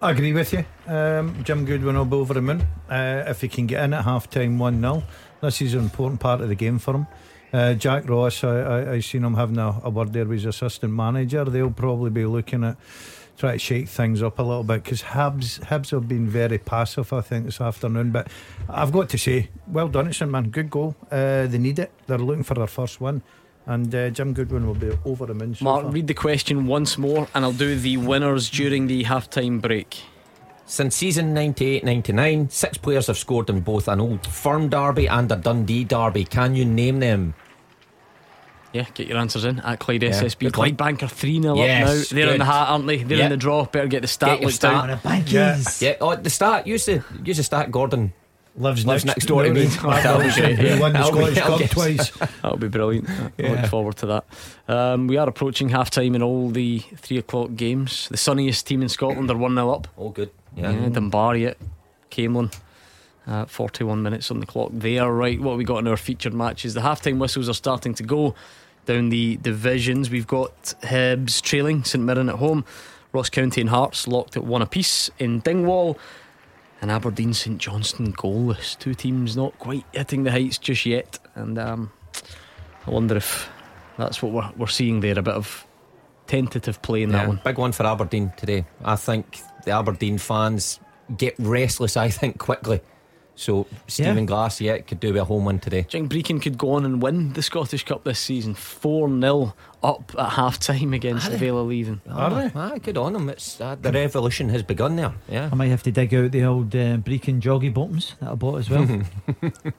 I 0.00 0.10
agree 0.10 0.34
with 0.34 0.52
you. 0.52 0.64
Um, 0.86 1.42
Jim 1.42 1.64
Goodwin 1.64 1.96
will 1.96 2.04
be 2.04 2.16
over 2.16 2.34
the 2.34 2.42
moon 2.42 2.60
uh, 2.90 3.24
if 3.26 3.40
he 3.40 3.48
can 3.48 3.66
get 3.66 3.82
in 3.82 3.94
at 3.94 4.04
half 4.04 4.28
time 4.28 4.58
1 4.58 4.80
0. 4.80 5.02
This 5.40 5.62
is 5.62 5.72
an 5.72 5.80
important 5.80 6.20
part 6.20 6.42
of 6.42 6.48
the 6.48 6.54
game 6.54 6.78
for 6.78 6.94
him. 6.94 7.06
Uh, 7.50 7.72
Jack 7.72 8.06
Ross, 8.06 8.44
I, 8.44 8.58
I, 8.58 8.92
I 8.92 9.00
seen 9.00 9.24
him 9.24 9.34
having 9.34 9.56
a, 9.56 9.80
a 9.82 9.88
word 9.88 10.12
there 10.12 10.26
with 10.26 10.42
his 10.42 10.44
assistant 10.44 10.92
manager. 10.92 11.44
They'll 11.46 11.70
probably 11.70 12.10
be 12.10 12.26
looking 12.26 12.62
at 12.64 12.76
try 13.38 13.52
to 13.52 13.58
shake 13.58 13.88
things 13.88 14.22
up 14.22 14.38
a 14.38 14.42
little 14.42 14.64
bit 14.64 14.82
because 14.82 15.02
Hibs, 15.02 15.60
Hibs 15.60 15.90
have 15.90 16.08
been 16.08 16.28
very 16.28 16.58
passive, 16.58 17.12
I 17.12 17.20
think, 17.20 17.46
this 17.46 17.60
afternoon. 17.60 18.10
But 18.10 18.28
I've 18.68 18.92
got 18.92 19.08
to 19.10 19.18
say, 19.18 19.50
well 19.66 19.88
done, 19.88 20.12
St 20.12 20.30
man. 20.30 20.50
Good 20.50 20.70
goal. 20.70 20.94
Uh, 21.10 21.46
they 21.46 21.58
need 21.58 21.78
it. 21.78 21.90
They're 22.06 22.18
looking 22.18 22.42
for 22.42 22.54
their 22.54 22.66
first 22.66 23.00
win. 23.00 23.22
And 23.66 23.92
uh, 23.94 24.10
Jim 24.10 24.32
Goodwin 24.32 24.64
will 24.66 24.74
be 24.74 24.96
over 25.04 25.26
the 25.26 25.34
moon. 25.34 25.54
so 25.56 25.64
Mark, 25.64 25.82
far. 25.82 25.90
read 25.90 26.06
the 26.06 26.14
question 26.14 26.66
once 26.66 26.96
more, 26.96 27.26
and 27.34 27.44
I'll 27.44 27.52
do 27.52 27.74
the 27.76 27.96
winners 27.96 28.48
during 28.48 28.86
the 28.86 29.02
half-time 29.02 29.58
break. 29.58 30.02
Since 30.66 30.94
season 30.96 31.34
98 31.34 31.84
99, 31.84 32.48
six 32.50 32.78
players 32.78 33.06
have 33.08 33.16
scored 33.18 33.50
in 33.50 33.60
both 33.60 33.86
an 33.88 34.00
old 34.00 34.26
firm 34.26 34.68
derby 34.68 35.06
and 35.08 35.30
a 35.30 35.36
Dundee 35.36 35.84
derby. 35.84 36.24
Can 36.24 36.54
you 36.56 36.64
name 36.64 37.00
them? 37.00 37.34
Yeah, 38.72 38.84
get 38.94 39.06
your 39.06 39.16
answers 39.18 39.44
in 39.44 39.60
at 39.60 39.78
Clyde 39.78 40.02
Yeah. 40.02 40.10
SSB. 40.10 40.52
Clyde 40.52 40.72
one. 40.72 40.74
Banker 40.76 41.06
3 41.08 41.40
0 41.40 41.56
Yes, 41.56 41.88
up 42.10 42.12
now. 42.12 42.16
They're 42.24 42.32
in 42.34 42.38
the 42.40 42.44
hat, 42.44 42.68
aren't 42.68 42.86
they? 42.86 43.02
They're 43.02 43.18
Yeah. 43.18 43.24
in 43.26 43.30
the 43.30 43.36
draw. 43.36 43.64
Better 43.64 43.86
get 43.86 44.02
the 44.02 44.08
stat 44.08 44.28
Get 44.28 44.40
your 44.40 44.48
looked 44.48 44.56
stat. 44.56 44.90
out. 45.04 45.28
Yeah. 45.32 45.60
yeah. 45.80 45.94
Oh, 46.00 46.10
at 46.12 46.22
the 46.24 46.30
start, 46.30 46.66
use 46.66 46.84
the 46.86 47.02
use 47.24 47.36
the 47.38 47.42
stat. 47.44 47.70
Gordon 47.70 48.12
lives, 48.56 48.86
lives 48.86 49.04
next, 49.04 49.26
door 49.26 49.44
to 49.44 49.52
me. 49.52 49.64
That'll 49.66 50.20
be 50.20 50.32
great. 50.32 50.58
He 50.58 50.80
won 50.80 50.92
the 50.92 50.98
That'll 50.98 51.12
be- 51.26 51.34
Scottish 51.34 51.38
Cup 51.62 51.70
twice. 51.70 52.10
That'll 52.42 52.58
be 52.58 52.68
brilliant. 52.68 53.08
I 53.10 53.30
Yeah. 53.38 53.50
look 53.62 53.66
forward 53.70 53.96
to 53.98 54.06
that. 54.06 54.24
Um, 54.68 55.06
we 55.06 55.16
are 55.16 55.28
approaching 55.28 55.68
half 55.70 55.90
time 55.90 56.14
in 56.14 56.22
all 56.22 56.50
the 56.50 56.78
three 56.96 57.18
o'clock 57.18 57.50
games. 57.56 58.08
The 58.10 58.16
sunniest 58.16 58.66
team 58.66 58.82
in 58.82 58.88
Scotland 58.88 59.30
are 59.30 59.36
1 59.36 59.54
0 59.54 59.70
up. 59.70 59.88
All 59.96 60.10
good. 60.10 60.30
Yeah, 60.56 60.70
Yeah. 60.70 60.88
Dumbarry 60.88 61.46
at 61.46 61.56
Camelon. 62.10 62.52
Uh, 63.26 63.44
41 63.44 64.02
minutes 64.04 64.30
on 64.30 64.38
the 64.40 64.46
clock 64.46 64.70
there. 64.72 65.10
Right, 65.12 65.40
what 65.40 65.56
we 65.56 65.64
got 65.64 65.78
in 65.78 65.88
our 65.88 65.96
featured 65.96 66.32
matches? 66.32 66.74
The 66.74 66.82
half-time 66.82 67.18
whistles 67.18 67.48
are 67.48 67.54
starting 67.54 67.92
to 67.94 68.04
go 68.04 68.36
down 68.86 69.08
the 69.08 69.36
divisions. 69.42 70.10
We've 70.10 70.28
got 70.28 70.54
Hibs 70.82 71.42
trailing 71.42 71.82
St 71.82 72.04
Mirren 72.04 72.28
at 72.28 72.36
home, 72.36 72.64
Ross 73.12 73.28
County 73.28 73.60
and 73.60 73.70
Hearts 73.70 74.06
locked 74.06 74.36
at 74.36 74.44
one 74.44 74.62
apiece 74.62 75.10
in 75.18 75.40
Dingwall, 75.40 75.98
and 76.80 76.90
Aberdeen 76.90 77.32
St 77.34 77.58
Johnstone 77.58 78.12
goalless. 78.12 78.78
Two 78.78 78.94
teams 78.94 79.36
not 79.36 79.58
quite 79.58 79.84
hitting 79.92 80.24
the 80.24 80.30
heights 80.30 80.58
just 80.58 80.86
yet, 80.86 81.18
and 81.34 81.58
um, 81.58 81.92
I 82.86 82.90
wonder 82.90 83.16
if 83.16 83.48
that's 83.98 84.22
what 84.22 84.32
we're, 84.32 84.50
we're 84.56 84.66
seeing 84.66 85.00
there 85.00 85.18
a 85.18 85.22
bit 85.22 85.34
of 85.34 85.66
tentative 86.26 86.82
play 86.82 87.02
in 87.02 87.10
that 87.12 87.28
one. 87.28 87.40
Big 87.44 87.58
one 87.58 87.72
for 87.72 87.86
Aberdeen 87.86 88.32
today. 88.36 88.64
I 88.84 88.96
think 88.96 89.40
the 89.64 89.70
Aberdeen 89.72 90.18
fans 90.18 90.80
get 91.16 91.34
restless, 91.38 91.96
I 91.96 92.08
think, 92.10 92.38
quickly. 92.38 92.80
So 93.38 93.66
Stephen 93.86 94.24
Glass, 94.26 94.60
yeah, 94.60 94.78
could 94.78 94.98
do 94.98 95.16
a 95.18 95.24
home 95.24 95.44
win 95.44 95.58
today. 95.58 95.82
Do 95.82 95.98
you 95.98 96.04
think 96.08 96.10
Brechin 96.12 96.40
could 96.42 96.56
go 96.56 96.72
on 96.72 96.84
and 96.86 97.02
win 97.02 97.34
the 97.34 97.42
Scottish 97.42 97.84
Cup 97.84 98.02
this 98.04 98.18
season? 98.18 98.54
4 98.54 99.08
0 99.20 99.54
up 99.82 100.12
at 100.18 100.30
half 100.30 100.58
time 100.58 100.94
against 100.94 101.26
Are 101.28 101.30
they? 101.30 101.36
Vale 101.38 101.64
Leaving. 101.64 102.00
Ah, 102.10 102.50
ah, 102.54 102.72
good 102.82 102.96
on 102.96 103.12
them. 103.12 103.28
It's 103.28 103.60
uh, 103.60 103.76
the 103.80 103.92
revolution 103.92 104.48
has 104.48 104.62
begun 104.62 104.96
there. 104.96 105.12
Yeah. 105.28 105.50
I 105.52 105.54
might 105.54 105.68
have 105.68 105.82
to 105.84 105.92
dig 105.92 106.14
out 106.14 106.32
the 106.32 106.44
old 106.44 106.74
uh, 106.74 106.96
Brechin 106.96 107.40
joggy 107.40 107.72
bottoms 107.72 108.14
that 108.20 108.30
I 108.30 108.34
bought 108.34 108.58
as 108.58 108.70
well. 108.70 108.86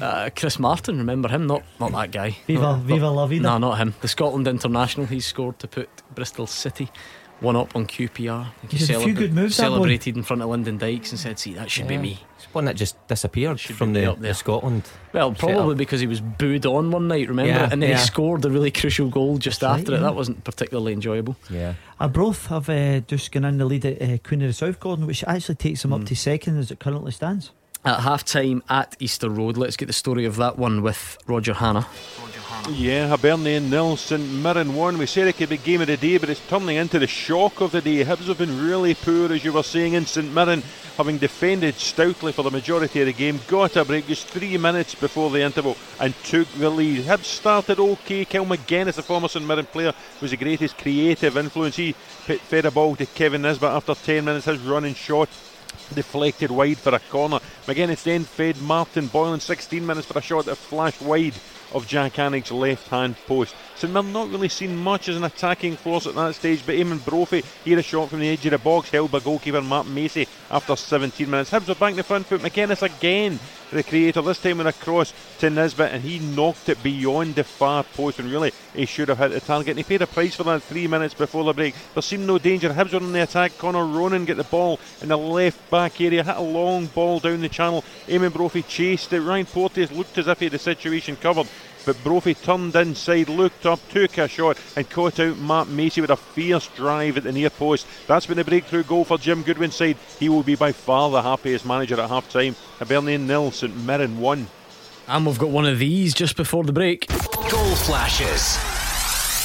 Uh, 0.00 0.30
Chris 0.36 0.60
Martin, 0.60 0.98
remember 0.98 1.28
him? 1.28 1.48
Not 1.48 1.64
not 1.80 1.90
that 1.90 2.12
guy. 2.12 2.36
Viva- 2.46 2.62
No, 2.62 2.74
Viva 2.76 3.06
not- 3.06 3.14
la 3.16 3.26
vida. 3.26 3.42
No, 3.42 3.58
not 3.58 3.78
him. 3.78 3.94
The 4.00 4.06
Scotland 4.06 4.46
international. 4.46 5.06
He 5.06 5.18
scored 5.18 5.58
to 5.58 5.66
put 5.66 5.88
Bristol 6.14 6.46
City 6.46 6.88
one 7.40 7.56
up 7.56 7.74
on 7.74 7.86
QPR. 7.86 8.48
He 8.68 8.78
did 8.78 8.90
a 8.90 9.00
few 9.00 9.14
good 9.14 9.32
moves, 9.32 9.56
that. 9.56 9.64
Celebrated 9.64 10.16
in 10.16 10.22
front 10.22 10.42
of 10.42 10.48
Lyndon 10.48 10.78
Dykes 10.78 11.10
and 11.10 11.18
said, 11.18 11.38
"See, 11.38 11.54
that 11.54 11.70
should 11.70 11.88
be 11.88 11.98
me." 11.98 12.20
It's 12.36 12.52
one 12.54 12.64
that 12.66 12.76
just 12.76 13.06
disappeared 13.06 13.60
from 13.60 13.92
the, 13.92 14.10
up 14.10 14.20
there. 14.20 14.32
the 14.32 14.34
Scotland. 14.34 14.88
Well, 15.12 15.32
probably 15.32 15.56
setup. 15.56 15.76
because 15.76 16.00
he 16.00 16.06
was 16.06 16.20
booed 16.20 16.64
on 16.66 16.90
one 16.90 17.08
night, 17.08 17.28
remember? 17.28 17.52
Yeah, 17.52 17.68
and 17.70 17.82
then 17.82 17.90
yeah. 17.90 17.98
he 17.98 18.04
scored 18.04 18.44
a 18.44 18.50
really 18.50 18.70
crucial 18.70 19.08
goal 19.08 19.38
just 19.38 19.60
That's 19.60 19.72
right, 19.72 19.80
after 19.80 19.92
it. 19.92 19.96
yeah. 19.96 20.02
That 20.02 20.14
wasn't 20.14 20.44
particularly 20.44 20.92
enjoyable. 20.92 21.36
Yeah. 21.50 21.74
Arbroath 21.98 22.46
have 22.46 22.68
uh, 22.70 23.00
just 23.00 23.30
gone 23.32 23.44
in 23.44 23.58
the 23.58 23.66
lead 23.66 23.84
at 23.84 24.00
uh, 24.00 24.18
Queen 24.18 24.40
of 24.42 24.48
the 24.48 24.52
South, 24.54 24.80
Gordon, 24.80 25.06
which 25.06 25.22
actually 25.24 25.56
takes 25.56 25.82
them 25.82 25.92
up 25.92 26.04
to 26.04 26.16
second 26.16 26.58
as 26.58 26.70
it 26.70 26.78
currently 26.78 27.12
stands. 27.12 27.50
At 27.82 28.00
half 28.00 28.24
time 28.24 28.62
at 28.68 28.94
Easter 29.00 29.30
Road, 29.30 29.56
let's 29.56 29.76
get 29.76 29.86
the 29.86 29.94
story 29.94 30.26
of 30.26 30.36
that 30.36 30.58
one 30.58 30.82
with 30.82 31.16
Roger 31.26 31.54
Hannah. 31.54 31.86
Yeah, 32.68 33.08
Hibernian 33.08 33.70
nil, 33.70 33.96
St 33.96 34.22
Mirren 34.22 34.74
one. 34.74 34.98
We 34.98 35.06
said 35.06 35.26
it 35.26 35.38
could 35.38 35.48
be 35.48 35.56
game 35.56 35.80
of 35.80 35.86
the 35.86 35.96
day, 35.96 36.18
but 36.18 36.28
it's 36.28 36.46
turning 36.46 36.76
into 36.76 36.98
the 36.98 37.06
shock 37.06 37.62
of 37.62 37.72
the 37.72 37.80
day. 37.80 38.04
Hibs 38.04 38.26
have 38.26 38.36
been 38.36 38.62
really 38.62 38.94
poor, 38.94 39.32
as 39.32 39.42
you 39.44 39.54
were 39.54 39.62
saying, 39.62 39.94
in 39.94 40.04
St 40.04 40.30
Mirren, 40.30 40.62
having 40.98 41.16
defended 41.16 41.74
stoutly 41.76 42.32
for 42.32 42.42
the 42.42 42.50
majority 42.50 43.00
of 43.00 43.06
the 43.06 43.14
game. 43.14 43.40
Got 43.48 43.76
a 43.76 43.84
break 43.84 44.06
just 44.06 44.26
three 44.28 44.58
minutes 44.58 44.94
before 44.94 45.30
the 45.30 45.40
interval 45.40 45.76
and 45.98 46.14
took 46.22 46.48
the 46.58 46.68
lead. 46.68 47.04
Hibs 47.04 47.24
started 47.24 47.80
okay. 47.80 48.26
Kyle 48.26 48.44
Magennis, 48.44 48.96
the 48.96 49.02
former 49.02 49.28
St 49.28 49.46
Mirren 49.46 49.64
player, 49.64 49.94
was 50.20 50.32
the 50.32 50.36
greatest 50.36 50.76
creative 50.76 51.38
influence. 51.38 51.76
He 51.76 51.92
fed 51.92 52.66
a 52.66 52.70
ball 52.70 52.94
to 52.96 53.06
Kevin 53.06 53.40
Nisbet 53.40 53.70
after 53.70 53.94
10 53.94 54.26
minutes. 54.26 54.44
His 54.44 54.60
running 54.60 54.94
shot 54.94 55.30
deflected 55.94 56.50
wide 56.50 56.78
for 56.78 56.94
a 56.94 56.98
corner. 56.98 57.40
Magennis 57.66 58.02
then 58.04 58.24
fed 58.24 58.60
Martin 58.62 59.06
Boylan 59.06 59.40
16 59.40 59.84
minutes 59.84 60.06
for 60.06 60.18
a 60.18 60.22
shot 60.22 60.46
that 60.46 60.56
flashed 60.56 61.02
wide 61.02 61.34
of 61.72 61.86
Jak 61.86 62.14
Alnwick's 62.14 62.52
left 62.52 62.88
hand 62.88 63.16
post. 63.26 63.54
St 63.80 63.90
Mirren 63.90 64.12
not 64.12 64.28
really 64.28 64.50
seen 64.50 64.76
much 64.76 65.08
as 65.08 65.16
an 65.16 65.24
attacking 65.24 65.74
force 65.74 66.06
at 66.06 66.14
that 66.14 66.34
stage, 66.34 66.62
but 66.66 66.74
Eamonn 66.74 67.02
Brophy 67.02 67.42
here 67.64 67.78
a 67.78 67.82
shot 67.82 68.10
from 68.10 68.20
the 68.20 68.28
edge 68.28 68.44
of 68.44 68.50
the 68.50 68.58
box 68.58 68.90
held 68.90 69.10
by 69.10 69.20
goalkeeper 69.20 69.62
Matt 69.62 69.86
Macey 69.86 70.28
after 70.50 70.76
17 70.76 71.30
minutes. 71.30 71.50
Hibs 71.50 71.66
were 71.66 71.74
back 71.74 71.92
in 71.92 71.96
the 71.96 72.02
front 72.02 72.26
foot. 72.26 72.42
Magennis 72.42 72.82
again, 72.82 73.38
the 73.72 73.82
creator, 73.82 74.20
this 74.20 74.42
time 74.42 74.58
with 74.58 74.66
a 74.66 74.74
cross 74.74 75.14
to 75.38 75.48
Nisbet, 75.48 75.94
and 75.94 76.02
he 76.02 76.18
knocked 76.18 76.68
it 76.68 76.82
beyond 76.82 77.36
the 77.36 77.44
far 77.44 77.82
post, 77.82 78.18
and 78.18 78.30
really 78.30 78.52
he 78.74 78.84
should 78.84 79.08
have 79.08 79.16
hit 79.16 79.30
the 79.30 79.40
target. 79.40 79.70
And 79.70 79.78
he 79.78 79.84
paid 79.84 80.02
a 80.02 80.06
price 80.06 80.34
for 80.34 80.44
that 80.44 80.62
three 80.62 80.86
minutes 80.86 81.14
before 81.14 81.44
the 81.44 81.54
break. 81.54 81.74
There 81.94 82.02
seemed 82.02 82.26
no 82.26 82.36
danger. 82.36 82.68
Hibs 82.68 82.92
were 82.92 82.98
on 82.98 83.12
the 83.12 83.22
attack. 83.22 83.56
Connor 83.56 83.86
Ronan 83.86 84.26
get 84.26 84.36
the 84.36 84.44
ball 84.44 84.78
in 85.00 85.08
the 85.08 85.16
left 85.16 85.70
back 85.70 85.98
area, 86.02 86.22
hit 86.22 86.36
a 86.36 86.42
long 86.42 86.84
ball 86.84 87.18
down 87.18 87.40
the 87.40 87.48
channel. 87.48 87.82
Eamonn 88.08 88.34
Brophy 88.34 88.62
chased 88.62 89.14
it. 89.14 89.22
Ryan 89.22 89.46
Porteous 89.46 89.90
looked 89.90 90.18
as 90.18 90.28
if 90.28 90.38
he 90.38 90.44
had 90.44 90.52
the 90.52 90.58
situation 90.58 91.16
covered. 91.16 91.48
But 91.84 92.02
Brophy 92.04 92.34
turned 92.34 92.76
inside, 92.76 93.28
looked 93.28 93.66
up, 93.66 93.80
took 93.88 94.18
a 94.18 94.28
shot, 94.28 94.58
and 94.76 94.88
caught 94.88 95.18
out 95.20 95.38
Matt 95.38 95.68
Macey 95.68 96.00
with 96.00 96.10
a 96.10 96.16
fierce 96.16 96.68
drive 96.68 97.16
at 97.16 97.24
the 97.24 97.32
near 97.32 97.50
post. 97.50 97.86
That's 98.06 98.26
been 98.26 98.36
the 98.36 98.44
breakthrough 98.44 98.82
goal 98.82 99.04
for 99.04 99.18
Jim 99.18 99.42
Goodwin's 99.42 99.76
side. 99.76 99.96
He 100.18 100.28
will 100.28 100.42
be 100.42 100.54
by 100.56 100.72
far 100.72 101.10
the 101.10 101.22
happiest 101.22 101.64
manager 101.64 102.00
at 102.00 102.08
half 102.08 102.30
time. 102.30 102.54
Hibernian 102.78 103.26
nil, 103.26 103.50
St 103.50 103.74
Mirren 103.84 104.20
1. 104.20 104.46
And 105.08 105.26
we've 105.26 105.38
got 105.38 105.50
one 105.50 105.66
of 105.66 105.78
these 105.78 106.14
just 106.14 106.36
before 106.36 106.64
the 106.64 106.72
break. 106.72 107.08
Goal 107.08 107.74
flashes 107.76 108.58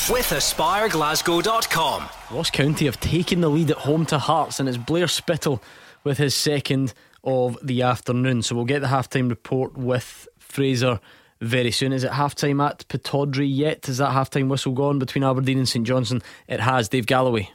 with 0.09 0.29
AspireGlasgow.com. 0.29 2.09
Ross 2.31 2.51
County 2.51 2.85
have 2.85 2.99
taken 2.99 3.41
the 3.41 3.49
lead 3.49 3.71
at 3.71 3.77
home 3.77 4.05
to 4.07 4.19
Hearts, 4.19 4.59
and 4.59 4.69
it's 4.69 4.77
Blair 4.77 5.07
Spittal 5.07 5.63
with 6.03 6.19
his 6.19 6.35
second 6.35 6.93
of 7.23 7.57
the 7.63 7.81
afternoon. 7.81 8.43
So 8.43 8.55
we'll 8.55 8.65
get 8.65 8.81
the 8.81 8.87
halftime 8.87 9.29
report 9.29 9.75
with 9.75 10.27
Fraser 10.37 10.99
very 11.41 11.71
soon. 11.71 11.93
Is 11.93 12.03
it 12.03 12.11
half 12.11 12.35
time 12.35 12.61
at 12.61 12.87
Pittodrie 12.87 13.53
yet? 13.53 13.89
Is 13.89 13.97
that 13.97 14.11
half 14.11 14.29
time 14.29 14.49
whistle 14.49 14.73
gone 14.73 14.99
between 14.99 15.23
Aberdeen 15.23 15.57
and 15.57 15.69
St 15.69 15.85
Johnstone? 15.85 16.21
It 16.47 16.59
has. 16.59 16.89
Dave 16.89 17.05
Galloway. 17.05 17.49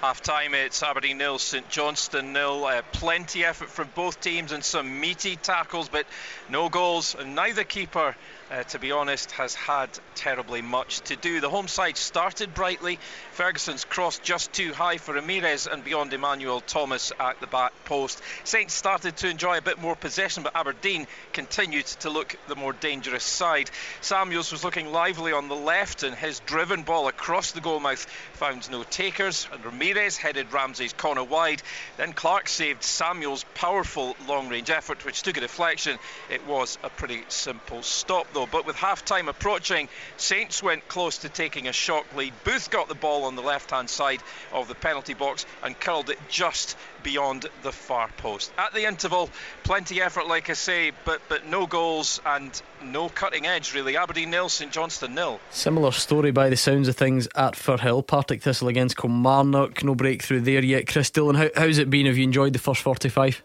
Half 0.00 0.22
time, 0.22 0.54
it's 0.54 0.82
Aberdeen 0.82 1.18
nil, 1.18 1.38
St 1.38 1.68
Johnstone 1.68 2.32
nil. 2.32 2.64
Uh, 2.64 2.82
plenty 2.92 3.44
effort 3.44 3.70
from 3.70 3.88
both 3.94 4.20
teams 4.20 4.52
and 4.52 4.62
some 4.62 5.00
meaty 5.00 5.36
tackles, 5.36 5.88
but 5.88 6.06
no 6.48 6.68
goals. 6.68 7.16
And 7.18 7.34
neither 7.34 7.64
keeper 7.64 8.14
uh, 8.50 8.62
to 8.64 8.78
be 8.78 8.92
honest, 8.92 9.30
has 9.32 9.54
had 9.54 9.88
terribly 10.14 10.62
much 10.62 11.00
to 11.00 11.16
do. 11.16 11.40
The 11.40 11.50
home 11.50 11.68
side 11.68 11.96
started 11.96 12.54
brightly. 12.54 12.98
Ferguson's 13.32 13.84
cross 13.84 14.18
just 14.18 14.52
too 14.52 14.72
high 14.72 14.98
for 14.98 15.14
Ramirez 15.14 15.66
and 15.66 15.82
beyond 15.84 16.12
Emmanuel 16.12 16.60
Thomas 16.60 17.12
at 17.18 17.40
the 17.40 17.46
back 17.46 17.72
post. 17.84 18.22
Saints 18.44 18.74
started 18.74 19.16
to 19.18 19.28
enjoy 19.28 19.58
a 19.58 19.62
bit 19.62 19.80
more 19.80 19.96
possession, 19.96 20.42
but 20.42 20.54
Aberdeen 20.54 21.06
continued 21.32 21.86
to 21.86 22.10
look 22.10 22.36
the 22.48 22.56
more 22.56 22.72
dangerous 22.72 23.24
side. 23.24 23.70
Samuels 24.00 24.52
was 24.52 24.64
looking 24.64 24.92
lively 24.92 25.32
on 25.32 25.48
the 25.48 25.56
left, 25.56 26.02
and 26.02 26.14
his 26.14 26.40
driven 26.40 26.82
ball 26.82 27.08
across 27.08 27.52
the 27.52 27.60
goalmouth 27.60 28.06
found 28.34 28.70
no 28.70 28.82
takers. 28.84 29.48
And 29.52 29.64
Ramirez 29.64 30.16
headed 30.16 30.52
Ramsay's 30.52 30.92
corner 30.92 31.24
wide. 31.24 31.62
Then 31.96 32.12
Clark 32.12 32.48
saved 32.48 32.82
Samuel's 32.82 33.44
powerful 33.54 34.16
long 34.28 34.48
range 34.48 34.70
effort, 34.70 35.04
which 35.04 35.22
took 35.22 35.36
a 35.36 35.40
deflection. 35.40 35.98
It 36.30 36.46
was 36.46 36.78
a 36.82 36.90
pretty 36.90 37.24
simple 37.28 37.82
stop, 37.82 38.32
though. 38.36 38.46
But 38.46 38.66
with 38.66 38.76
half 38.76 39.04
time 39.04 39.28
approaching, 39.28 39.88
Saints 40.18 40.62
went 40.62 40.86
close 40.88 41.18
to 41.18 41.28
taking 41.28 41.66
a 41.68 41.72
shock 41.72 42.04
lead. 42.14 42.34
Booth 42.44 42.70
got 42.70 42.88
the 42.88 42.94
ball 42.94 43.24
on 43.24 43.34
the 43.34 43.42
left 43.42 43.70
hand 43.70 43.88
side 43.88 44.22
of 44.52 44.68
the 44.68 44.74
penalty 44.74 45.14
box 45.14 45.46
and 45.64 45.78
curled 45.80 46.10
it 46.10 46.18
just 46.28 46.76
beyond 47.02 47.46
the 47.62 47.72
far 47.72 48.08
post. 48.18 48.52
At 48.58 48.74
the 48.74 48.84
interval, 48.84 49.30
plenty 49.64 50.02
effort, 50.02 50.28
like 50.28 50.50
I 50.50 50.52
say, 50.52 50.92
but 51.04 51.22
but 51.28 51.46
no 51.46 51.66
goals 51.66 52.20
and 52.26 52.60
no 52.84 53.08
cutting 53.08 53.46
edge 53.46 53.74
really. 53.74 53.96
Aberdeen 53.96 54.30
nil, 54.30 54.48
St 54.50 54.70
Johnstone 54.70 55.14
nil. 55.14 55.40
Similar 55.50 55.92
story 55.92 56.30
by 56.30 56.50
the 56.50 56.56
sounds 56.56 56.88
of 56.88 56.96
things 56.96 57.26
at 57.34 57.54
Firhill. 57.54 58.06
Partick 58.06 58.42
Thistle 58.42 58.68
against 58.68 58.98
Kilmarnock. 58.98 59.82
No 59.82 59.94
breakthrough 59.94 60.40
there 60.40 60.64
yet. 60.64 60.86
Chris 60.86 61.10
Doolan, 61.10 61.36
how, 61.36 61.48
how's 61.56 61.78
it 61.78 61.88
been? 61.88 62.06
Have 62.06 62.18
you 62.18 62.24
enjoyed 62.24 62.52
the 62.52 62.58
first 62.58 62.82
45? 62.82 63.42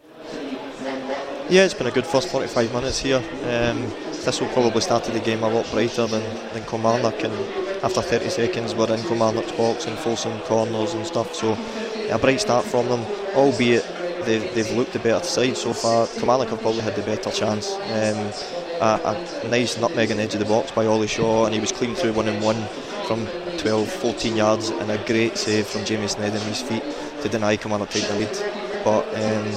Yeah, 1.52 1.64
it's 1.64 1.74
been 1.74 1.86
a 1.86 1.90
good 1.90 2.06
first 2.06 2.28
45 2.28 2.72
minutes 2.72 2.98
here. 3.00 3.22
Um, 3.44 3.92
Thistle 4.22 4.46
probably 4.50 4.80
started 4.80 5.14
the 5.14 5.20
game 5.20 5.42
a 5.42 5.48
lot 5.48 5.68
brighter 5.72 6.06
than, 6.06 6.22
than 6.54 6.62
Kilmarnock 6.66 7.24
and 7.24 7.34
after 7.82 8.00
30 8.00 8.30
seconds 8.30 8.72
we're 8.72 8.94
in 8.94 9.02
Kilmarnock's 9.02 9.50
box 9.52 9.86
and 9.86 9.98
forcing 9.98 10.38
corners 10.42 10.94
and 10.94 11.04
stuff. 11.04 11.34
So 11.34 11.58
a 12.08 12.18
bright 12.18 12.40
start 12.40 12.64
from 12.64 12.88
them. 12.88 13.04
Albeit 13.34 13.84
they've, 14.24 14.54
they've 14.54 14.70
looked 14.76 14.92
the 14.92 15.00
better 15.00 15.24
side 15.24 15.56
so 15.56 15.72
far. 15.72 16.06
Kilmarnock 16.06 16.50
have 16.50 16.60
probably 16.60 16.82
had 16.82 16.94
the 16.94 17.02
better 17.02 17.32
chance. 17.32 17.72
Um, 17.72 18.32
a, 18.80 19.42
a, 19.42 19.48
nice 19.48 19.76
nutmeg 19.76 20.12
on 20.12 20.18
the 20.18 20.22
edge 20.22 20.34
of 20.34 20.40
the 20.40 20.46
box 20.46 20.70
by 20.70 20.86
Ollie 20.86 21.08
Shaw 21.08 21.46
and 21.46 21.54
he 21.54 21.60
was 21.60 21.72
clean 21.72 21.96
through 21.96 22.12
one 22.12 22.28
and 22.28 22.40
one 22.44 22.62
from 23.08 23.26
12 23.58 23.90
14 23.90 24.36
yards 24.36 24.68
and 24.68 24.88
a 24.88 24.98
great 24.98 25.36
save 25.36 25.66
from 25.66 25.84
Jamie 25.84 26.06
Sneddon 26.06 26.40
on 26.40 26.46
his 26.46 26.62
feet 26.62 26.84
to 27.22 27.28
deny 27.28 27.56
Kilmarnock 27.56 27.90
take 27.90 28.06
the 28.06 28.14
lead. 28.14 28.84
But 28.84 29.04
um, 29.16 29.50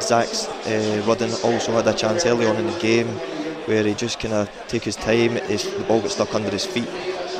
Zak's 0.00 0.48
uh, 0.48 1.04
Rudden 1.06 1.32
also 1.44 1.72
had 1.72 1.86
a 1.86 1.92
chance 1.92 2.24
early 2.24 2.46
on 2.46 2.56
in 2.56 2.66
the 2.66 2.78
game 2.78 3.08
where 3.66 3.84
he 3.84 3.94
just 3.94 4.20
kind 4.20 4.34
of 4.34 4.50
take 4.68 4.84
his 4.84 4.96
time. 4.96 5.36
His, 5.36 5.64
the 5.72 5.84
ball 5.84 6.00
got 6.00 6.10
stuck 6.10 6.34
under 6.34 6.50
his 6.50 6.66
feet, 6.66 6.88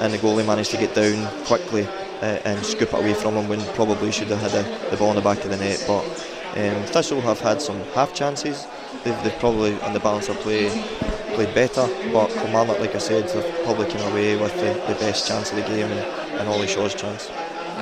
and 0.01 0.13
the 0.13 0.19
goalie 0.19 0.47
managed 0.47 0.71
to 0.73 0.77
get 0.77 0.95
down 0.95 1.31
quickly 1.45 1.87
uh, 2.23 2.41
and 2.45 2.65
scoop 2.65 2.93
it 2.93 2.95
away 2.95 3.15
from 3.15 3.35
him 3.35 3.49
when 3.49 3.61
probably 3.75 4.13
should 4.13 4.29
have 4.29 4.41
had 4.41 4.55
a, 4.55 4.91
the 4.91 4.97
ball 4.97 5.11
in 5.11 5.17
the 5.17 5.23
back 5.23 5.45
of 5.45 5.51
the 5.51 5.57
net. 5.57 5.83
But 5.87 6.05
um, 6.57 6.85
Thistle 6.87 7.21
have 7.23 7.41
had 7.41 7.61
some 7.61 7.81
half 7.95 8.15
chances. 8.15 8.67
They've, 9.03 9.23
they've 9.23 9.39
probably 9.39 9.81
on 9.81 9.93
the 9.93 10.01
balance 10.01 10.29
of 10.29 10.37
play 10.37 10.71
played 11.35 11.55
better, 11.55 11.89
but 12.13 12.29
Kilmarnock, 12.29 12.79
like 12.79 12.95
I 12.95 12.99
said, 12.99 13.29
have 13.29 13.65
probably 13.65 13.91
came 13.91 14.07
away 14.13 14.37
with 14.37 14.55
the, 14.55 14.75
the 14.87 14.99
best 15.01 15.27
chance 15.27 15.51
of 15.51 15.57
the 15.57 15.63
game 15.63 15.91
and, 15.91 16.01
and 16.39 16.49
Ollie 16.49 16.69
Shaw's 16.69 16.95
chance. 16.95 17.29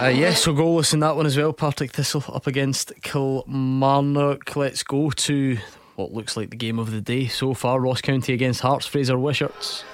Uh, 0.01 0.07
yes, 0.07 0.43
so 0.43 0.55
goalless 0.55 0.95
in 0.95 1.01
that 1.01 1.17
one 1.17 1.27
as 1.27 1.37
well. 1.37 1.53
Partick 1.53 1.93
Thistle 1.93 2.25
up 2.33 2.47
against 2.47 2.93
Kilmarnock. 3.03 4.57
Let's 4.57 4.83
go 4.83 5.11
to 5.11 5.59
what 5.97 6.13
looks 6.13 6.37
like 6.37 6.51
the 6.51 6.57
game 6.57 6.79
of 6.79 6.91
the 6.91 7.01
day 7.01 7.27
so 7.27 7.55
far. 7.55 7.81
Ross 7.81 8.01
County 8.01 8.33
against 8.33 8.61
Hearts. 8.61 8.87
Fraser 8.87 9.17
Wisharts. 9.17 9.85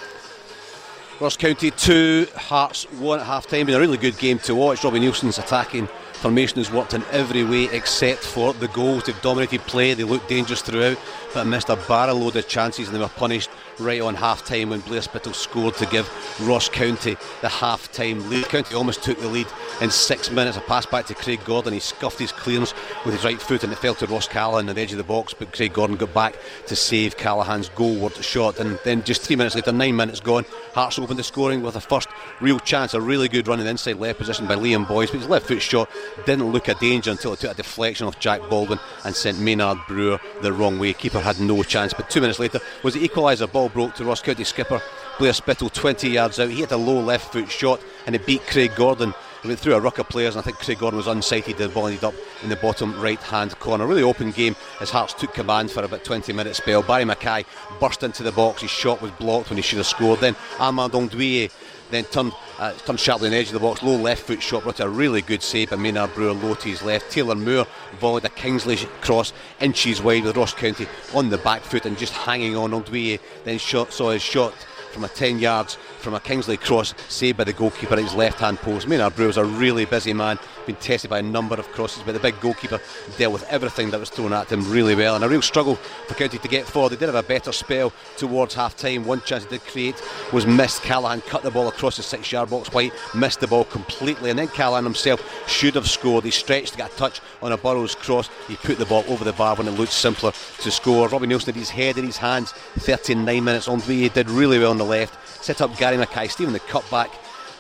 Ross 1.21 1.37
County 1.37 1.73
2, 1.73 2.29
Hearts 2.37 2.85
1 2.93 3.19
at 3.19 3.27
half 3.27 3.49
time. 3.49 3.67
Been 3.67 3.75
a 3.75 3.81
really 3.81 3.97
good 3.97 4.17
game 4.19 4.39
to 4.41 4.55
watch. 4.55 4.85
Robbie 4.85 5.01
Neilson's 5.01 5.39
attacking 5.39 5.89
formation 6.19 6.59
has 6.59 6.71
worked 6.71 6.95
in 6.95 7.05
every 7.11 7.45
way 7.45 7.65
except 7.73 8.21
for 8.21 8.53
the 8.53 8.69
goals. 8.69 9.05
They've 9.05 9.21
dominated 9.23 9.61
play, 9.63 9.95
they 9.95 10.05
looked 10.05 10.29
dangerous 10.29 10.63
throughout, 10.63 10.99
but 11.35 11.47
missed 11.47 11.69
a 11.71 11.77
barrel 11.89 12.19
load 12.19 12.37
of 12.37 12.49
chances 12.49 12.89
and 12.89 12.97
they 12.97 13.01
were 13.01 13.09
punished 13.09 13.51
right 13.81 14.01
on 14.01 14.15
half 14.15 14.45
time 14.45 14.71
when 14.71 14.81
Blair 14.81 15.01
Spittal 15.01 15.35
scored 15.35 15.75
to 15.77 15.87
give 15.87 16.09
Ross 16.47 16.69
County 16.69 17.17
the 17.41 17.49
half 17.49 17.91
time 17.93 18.29
lead. 18.29 18.45
County 18.47 18.75
almost 18.75 19.03
took 19.03 19.21
the 19.21 19.29
lead 19.29 19.47
in 19.81 19.91
six 19.91 20.31
minutes. 20.31 20.57
A 20.57 20.61
pass 20.61 20.87
back 20.87 21.07
to 21.07 21.15
Craig 21.15 21.41
Gordon. 21.45 21.73
He 21.73 21.81
scuffed 21.81 22.19
his 22.19 22.33
clearance 22.33 22.75
with 23.05 23.15
his 23.15 23.25
right 23.25 23.41
foot 23.41 23.65
and 23.65 23.73
it 23.73 23.77
fell 23.77 23.95
to 23.97 24.07
Ross 24.07 24.29
Callachan 24.29 24.69
on 24.69 24.75
the 24.75 24.81
edge 24.81 24.93
of 24.93 24.99
the 24.99 25.05
box. 25.05 25.35
But 25.35 25.53
Craig 25.53 25.73
Gordon 25.73 25.97
got 25.97 26.13
back 26.15 26.37
to 26.67 26.77
save 26.77 27.17
Callachan's 27.17 27.69
goalward 27.71 28.23
shot. 28.23 28.59
And 28.59 28.79
then 28.85 29.03
just 29.05 29.23
three 29.23 29.37
minutes 29.37 29.55
later, 29.55 29.73
nine 29.73 29.97
minutes 29.97 30.21
gone, 30.21 30.45
Hearts 30.75 30.99
opened 30.99 31.19
the 31.19 31.25
scoring 31.25 31.63
with 31.63 31.77
a 31.77 31.81
first 31.81 32.09
real 32.41 32.59
chance. 32.59 32.95
A 32.95 33.01
really 33.01 33.29
good 33.29 33.49
run 33.49 33.59
in 33.59 33.65
the 33.65 33.71
inside 33.71 33.97
left 33.97 34.19
position 34.19 34.47
by 34.47 34.55
Liam 34.55 34.87
Boyce. 34.87 35.11
But 35.11 35.21
his 35.21 35.29
left 35.29 35.47
foot 35.47 35.63
shot 35.63 35.91
didn't 36.27 36.51
look 36.53 36.69
a 36.69 36.75
danger 36.75 37.11
until 37.11 37.33
it 37.33 37.41
took 37.41 37.53
a 37.53 37.55
deflection 37.55 38.07
off 38.07 38.19
Jack 38.19 38.41
Baldwin 38.49 38.79
and 39.05 39.15
sent 39.15 39.39
Maynard 39.41 39.79
Brewer 39.87 40.21
the 40.43 40.53
wrong 40.53 40.79
way. 40.79 40.93
Keeper 40.93 41.21
had 41.21 41.41
no 41.41 41.63
chance. 41.63 41.95
But 41.95 42.11
two 42.11 42.21
minutes 42.21 42.39
later 42.39 42.61
was 42.83 42.95
the 42.95 43.07
equaliser. 43.07 43.51
Ball 43.51 43.68
broke 43.69 43.95
to 43.97 44.05
Ross 44.05 44.23
County 44.23 44.45
skipper 44.45 44.81
Blair 45.19 45.33
Spittal 45.33 45.69
20 45.69 46.09
yards 46.09 46.39
out. 46.39 46.51
He 46.51 46.61
had 46.61 46.73
a 46.73 46.77
low 46.77 47.01
left 47.01 47.33
foot 47.33 47.51
shot 47.51 47.81
and 48.07 48.15
it 48.15 48.25
beat 48.27 48.47
Craig 48.47 48.73
Gordon 48.77 49.15
went 49.45 49.59
through 49.59 49.75
a 49.75 49.81
ruck 49.81 49.99
of 49.99 50.09
players, 50.09 50.35
and 50.35 50.43
I 50.43 50.45
think 50.45 50.59
Craig 50.59 50.79
Gordon 50.79 50.97
was 50.97 51.07
unsighted. 51.07 51.57
The 51.57 51.69
ball 51.69 51.87
ended 51.87 52.05
up 52.05 52.15
in 52.43 52.49
the 52.49 52.57
bottom 52.57 53.01
right 53.01 53.21
hand 53.21 53.59
corner. 53.59 53.87
Really 53.87 54.03
open 54.03 54.31
game 54.31 54.57
as 54.81 54.91
Hearts 54.91 55.15
took 55.15 55.33
command 55.35 55.71
for 55.71 55.85
about 55.85 56.05
20 56.05 56.33
minutes 56.33 56.59
spell. 56.59 56.83
Barrie 56.83 57.05
McKay 57.05 57.45
burst 57.81 58.03
into 58.03 58.23
the 58.23 58.33
box. 58.33 58.63
His 58.63 58.71
shot 58.71 59.01
was 59.01 59.11
blocked 59.13 59.51
when 59.51 59.57
he 59.57 59.63
should 59.63 59.79
have 59.79 59.87
scored. 59.87 60.21
Then 60.21 60.37
Armand 60.59 60.93
Gnanduillet 60.93 61.53
then 61.91 62.05
turned 62.05 62.33
uh, 62.59 62.73
turned 62.73 63.01
sharply 63.01 63.29
on 63.29 63.33
the 63.33 63.39
edge 63.39 63.49
of 63.49 63.55
the 63.55 63.61
box. 63.61 63.83
Low 63.83 63.97
left 63.97 64.23
foot 64.23 64.43
shot 64.43 64.63
brought 64.63 64.81
a 64.81 64.89
really 64.89 65.23
good 65.23 65.43
save 65.43 65.71
by 65.71 65.77
Maynard 65.77 66.15
Brewer 66.15 66.33
low 66.33 66.55
to 66.55 66.69
his 66.69 66.83
left. 66.83 67.11
Taylor 67.11 67.35
Moore 67.35 67.67
volleyed 68.01 68.25
a 68.25 68.29
Kingsley 68.31 68.77
cross 69.01 69.33
inches 69.61 70.03
wide 70.03 70.25
with 70.25 70.37
Ross 70.37 70.55
County 70.55 70.87
on 71.15 71.31
the 71.31 71.39
back 71.39 71.63
foot 71.63 71.87
and 71.87 71.97
just 71.97 72.13
hanging 72.13 72.57
on. 72.57 72.71
Gnanduillet 72.71 73.21
then 73.45 73.59
shot, 73.59 73.93
saw 73.93 74.11
his 74.11 74.23
shot 74.23 74.53
from 74.93 75.05
a 75.05 75.09
10 75.09 75.39
yards 75.39 75.79
from 75.99 76.15
a 76.15 76.21
Kingsley 76.21 76.57
cross 76.57 76.95
saved 77.09 77.39
by 77.39 77.45
the 77.45 77.53
goalkeeper 77.53 77.95
at 77.95 77.99
his 77.99 78.15
left 78.15 78.39
hand 78.41 78.59
post. 78.59 78.89
Maynard 78.89 79.15
Brewer's 79.15 79.37
a 79.37 79.45
really 79.45 79.85
busy 79.85 80.13
man, 80.13 80.39
been 80.67 80.77
tested 80.77 81.11
by 81.11 81.19
a 81.19 81.23
number 81.23 81.55
of 81.57 81.67
crosses, 81.73 82.03
but 82.05 82.13
the 82.13 82.21
big 82.21 82.41
goalkeeper 82.41 82.81
dealt 83.17 83.33
with 83.33 83.45
everything 83.49 83.91
that 83.91 84.01
was 84.01 84.11
thrown 84.11 84.33
at 84.33 84.51
him 84.51 84.71
really 84.71 84.95
well. 84.95 85.15
And 85.15 85.25
a 85.25 85.29
real 85.29 85.43
struggle 85.43 85.77
for 85.77 86.15
County 86.15 86.39
to 86.39 86.49
get 86.49 86.67
forward. 86.67 86.91
They 86.91 86.97
did 86.97 87.07
have 87.07 87.15
a 87.15 87.23
better 87.23 87.53
spell 87.53 87.93
towards 88.17 88.55
half 88.55 88.77
time. 88.77 89.05
One 89.05 89.21
chance 89.23 89.45
they 89.45 89.59
did 89.59 89.67
create 89.67 90.03
was 90.33 90.47
missed. 90.47 90.83
Callachan 90.83 91.27
cut 91.27 91.43
the 91.43 91.51
ball 91.51 91.69
across 91.69 91.97
the 91.97 92.03
six 92.03 92.31
yard 92.31 92.51
box. 92.51 92.73
White 92.73 92.93
missed 93.15 93.41
the 93.41 93.47
ball 93.47 93.65
completely, 93.65 94.31
and 94.31 94.39
then 94.39 94.49
Callachan 94.49 94.85
himself 94.85 95.49
should 95.49 95.75
have 95.75 95.89
scored. 95.89 96.25
He 96.25 96.31
stretched 96.31 96.77
get 96.77 96.93
a 96.93 96.97
touch 96.97 97.21
on 97.43 97.53
a 97.53 97.57
Burroughs 97.57 97.95
cross. 97.95 98.31
He 98.47 98.57
put 98.57 98.79
the 98.79 98.87
ball 98.87 99.05
over 99.09 99.25
the 99.25 99.33
bar 99.33 99.57
when 99.57 99.69
it 99.69 99.73
looked 99.73 99.93
simpler 99.93 100.33
to 100.61 100.71
score. 100.71 101.09
Robbie 101.09 101.27
Neilson 101.27 101.47
had 101.47 101.57
his 101.57 101.71
head 101.71 101.99
in 101.99 102.07
his 102.07 102.17
hands 102.17 102.53
39 102.79 103.45
minutes 103.45 103.69
on 103.69 103.81
He 103.81 104.09
did 104.09 104.31
really 104.31 104.59
well 104.59 104.71
on 104.71 104.79
the 104.79 104.85
left 104.85 105.17
set 105.45 105.61
up 105.61 105.77
Gary 105.89 105.97
Mackay. 105.97 106.29
Steven 106.29 106.53
the 106.53 106.61
cutback, 106.61 107.09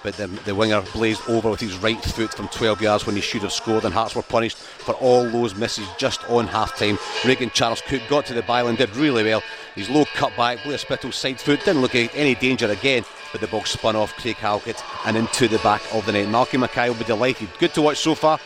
but 0.02 0.14
the, 0.18 0.26
the 0.26 0.55
winger 0.55 0.82
blazed 0.92 1.22
over 1.30 1.48
with 1.48 1.60
his 1.60 1.78
right 1.78 1.98
foot 1.98 2.34
from 2.34 2.46
12 2.48 2.82
yards 2.82 3.06
when 3.06 3.16
he 3.16 3.22
should 3.22 3.40
have 3.40 3.55
scored, 3.55 3.86
and 3.86 3.94
Hearts 3.94 4.14
were 4.14 4.20
punished 4.20 4.59
for 4.59 4.92
all 4.96 5.26
those 5.30 5.55
misses 5.55 5.88
just 5.96 6.28
on 6.28 6.46
half 6.46 6.76
time. 6.76 6.98
Regan 7.24 7.48
Charles 7.48 7.80
Cook 7.80 8.02
got 8.06 8.26
to 8.26 8.34
the 8.34 8.42
byline, 8.42 8.76
did 8.76 8.94
really 8.96 9.24
well. 9.24 9.42
His 9.74 9.88
low 9.88 10.05
cutback, 10.05 10.62
Blair 10.62 10.76
Spittal's 10.76 11.16
side 11.16 11.40
foot, 11.40 11.64
didn't 11.64 11.80
look 11.80 11.94
any 11.94 12.34
danger 12.34 12.70
again, 12.70 13.02
but 13.32 13.40
the 13.40 13.46
ball 13.46 13.64
spun 13.64 13.96
off 13.96 14.14
Craig 14.16 14.36
Halkett 14.36 14.84
and 15.06 15.16
into 15.16 15.48
the 15.48 15.59
back 15.60 15.80
of 15.94 16.05
the 16.05 16.12
net. 16.12 16.28
Malcolm 16.28 16.60
Mackay 16.60 16.90
will 16.90 16.96
be 16.96 17.05
delighted. 17.05 17.48
Good 17.59 17.72
to 17.72 17.80
watch 17.80 17.96
so 17.96 18.14
far 18.14 18.38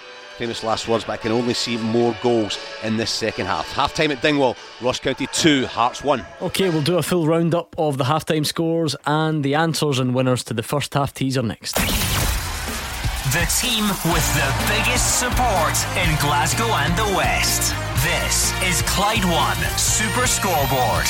famous 0.43 0.65
last 0.65 0.89
words, 0.89 1.05
but 1.05 1.13
I 1.13 1.17
can 1.19 1.31
only 1.31 1.55
see 1.55 1.77
more 1.77 2.17
goals 2.21 2.59
in 2.83 2.97
this 2.97 3.13
second 3.13 3.47
half. 3.47 3.71
Half 3.75 3.95
time 3.95 4.11
at 4.11 4.23
Dingwall, 4.23 4.57
Ross 4.81 4.99
County 4.99 5.29
2, 5.29 5.67
Hearts 5.67 6.03
1. 6.03 6.27
Okay, 6.41 6.69
we'll 6.69 6.83
do 6.83 6.99
a 6.99 7.03
full 7.03 7.29
roundup 7.29 7.77
of 7.79 7.97
the 7.97 8.07
half 8.07 8.25
time 8.25 8.43
scores 8.43 8.97
and 9.07 9.45
the 9.45 9.55
answers 9.55 10.01
and 10.01 10.17
winners 10.17 10.43
to 10.43 10.53
the 10.53 10.65
first 10.65 10.95
half 10.95 11.15
teaser 11.15 11.43
next. 11.43 11.77
The 11.77 13.47
team 13.61 13.87
with 14.13 14.35
the 14.35 14.51
biggest 14.67 15.21
support 15.21 15.77
in 15.97 16.11
Glasgow 16.19 16.67
and 16.75 16.93
the 16.99 17.17
West. 17.17 17.73
This 18.03 18.53
is 18.65 18.83
Clyde 18.83 19.25
One 19.25 19.79
Super 19.79 20.27
Scoreboard. 20.27 21.07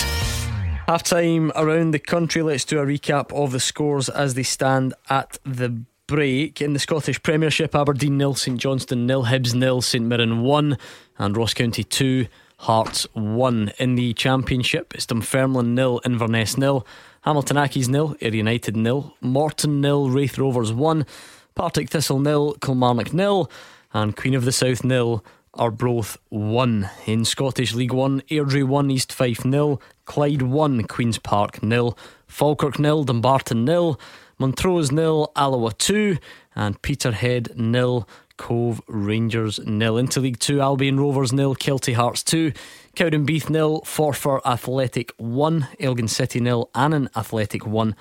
Half 0.87 1.05
time 1.05 1.53
around 1.57 1.93
the 1.93 1.99
country. 1.99 2.43
Let's 2.43 2.67
do 2.67 2.81
a 2.81 2.85
recap 2.85 3.33
of 3.33 3.53
the 3.53 3.61
scores 3.61 4.11
as 4.11 4.35
they 4.35 4.43
stand 4.43 4.93
at 5.09 5.39
the 5.43 5.85
break 6.13 6.61
in 6.61 6.75
the 6.75 6.79
Scottish 6.79 7.23
Premiership, 7.23 7.75
Aberdeen 7.75 8.19
nil, 8.19 8.35
St 8.35 8.61
Johnstone 8.61 9.07
nil, 9.07 9.25
Hibs 9.25 9.55
nil, 9.55 9.81
St 9.81 10.05
Mirren 10.05 10.43
one, 10.43 10.77
and 11.17 11.35
Ross 11.35 11.55
County 11.55 11.83
two, 11.83 12.27
Hearts 12.59 13.07
one. 13.15 13.73
In 13.79 13.95
the 13.95 14.13
Championship, 14.13 14.95
it's 14.95 15.07
Dunfermline 15.07 15.75
nil, 15.75 16.03
Inverness 16.05 16.59
nil, 16.59 16.87
Hamilton 17.23 17.57
Accies 17.57 17.89
nil, 17.89 18.15
Ayr 18.21 18.35
United 18.35 18.77
nil, 18.77 19.17
Morton 19.23 19.81
nil, 19.81 20.11
Raith 20.11 20.37
Rovers 20.37 20.71
one, 20.71 21.07
Partick 21.55 21.89
Thistle 21.89 22.19
nil, 22.21 22.59
Kilmarnock 22.61 23.15
nil, 23.15 23.51
and 23.95 24.15
Queen 24.15 24.35
of 24.35 24.45
the 24.45 24.53
South 24.53 24.85
nil. 24.85 25.25
Arbroath 25.55 26.17
1. 26.31 26.89
In 27.05 27.27
Scottish 27.27 27.75
League 27.75 27.93
1, 27.93 28.23
Airdrie 28.31 28.67
1, 28.67 28.91
East 28.91 29.13
Fife 29.13 29.45
nil, 29.45 29.83
Clyde 30.07 30.41
1, 30.41 30.85
Queen's 30.85 31.19
Park 31.19 31.63
nil, 31.63 31.97
Falkirk 32.27 32.79
nil, 32.79 33.05
Dumbarton 33.05 33.67
0, 33.67 33.99
Montrose 34.43 34.91
nil, 34.91 35.31
Alloa 35.37 35.73
2, 35.73 36.19
and 36.57 36.83
Peterhead 36.83 37.57
nil. 37.57 38.09
Cove 38.37 38.81
Rangers 38.89 39.61
nil. 39.65 39.97
Into 39.97 40.19
League 40.19 40.41
2, 40.41 40.61
Albion 40.61 40.99
Rovers 40.99 41.33
nil, 41.33 41.55
Kelty 41.55 41.95
Hearts 41.95 42.25
2, 42.25 42.51
Cowdenbeath 42.97 43.53
0, 43.53 43.83
Forfar 43.85 44.41
Athletic 44.45 45.13
1, 45.19 45.69
Elgin 45.79 46.09
City 46.09 46.41
nil, 46.41 46.69
Annan 46.75 47.09
Athletic 47.15 47.65
1, 47.65 47.95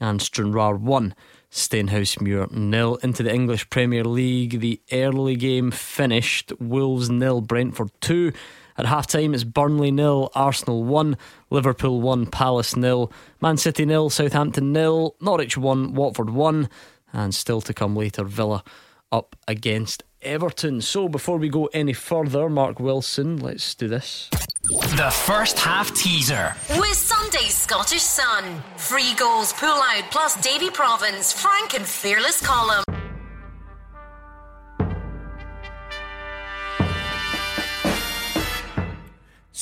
and 0.00 0.20
Stranraer 0.20 0.74
1. 0.74 1.14
Stenhousemuir 1.52 2.50
nil 2.50 2.96
into 2.96 3.22
the 3.22 3.32
English 3.32 3.70
Premier 3.70 4.02
League. 4.04 4.58
The 4.58 4.80
early 4.90 5.36
game 5.36 5.70
finished 5.70 6.52
Wolves 6.58 7.08
nil, 7.08 7.40
Brentford 7.40 7.92
two. 8.00 8.32
At 8.76 8.86
half 8.86 9.06
time, 9.06 9.34
it's 9.34 9.44
Burnley 9.44 9.90
nil, 9.90 10.30
Arsenal 10.34 10.82
one, 10.82 11.16
Liverpool 11.50 12.00
one, 12.00 12.26
Palace 12.26 12.76
nil, 12.76 13.12
Man 13.40 13.56
City 13.56 13.84
nil, 13.84 14.10
Southampton 14.10 14.72
nil, 14.72 15.14
Norwich 15.20 15.56
one, 15.56 15.94
Watford 15.94 16.30
one, 16.30 16.68
and 17.12 17.34
still 17.34 17.60
to 17.62 17.72
come 17.72 17.94
later, 17.94 18.24
Villa 18.24 18.64
up 19.12 19.36
against 19.46 20.02
Everton. 20.22 20.80
So 20.80 21.08
before 21.08 21.38
we 21.38 21.48
go 21.48 21.66
any 21.66 21.92
further, 21.92 22.48
Mark 22.48 22.80
Wilson, 22.80 23.36
let's 23.36 23.74
do 23.74 23.86
this. 23.86 24.28
The 24.70 25.10
first 25.26 25.58
half 25.58 25.94
teaser. 25.94 26.54
With 26.70 26.94
Sunday's 26.94 27.54
Scottish 27.54 28.02
Sun. 28.02 28.62
Free 28.76 29.14
goals 29.14 29.52
pull 29.52 29.68
out 29.68 30.04
plus 30.10 30.40
Davie 30.42 30.70
Provan's, 30.70 31.32
Frank 31.32 31.74
and 31.74 31.86
Fearless 31.86 32.44
column. 32.44 32.82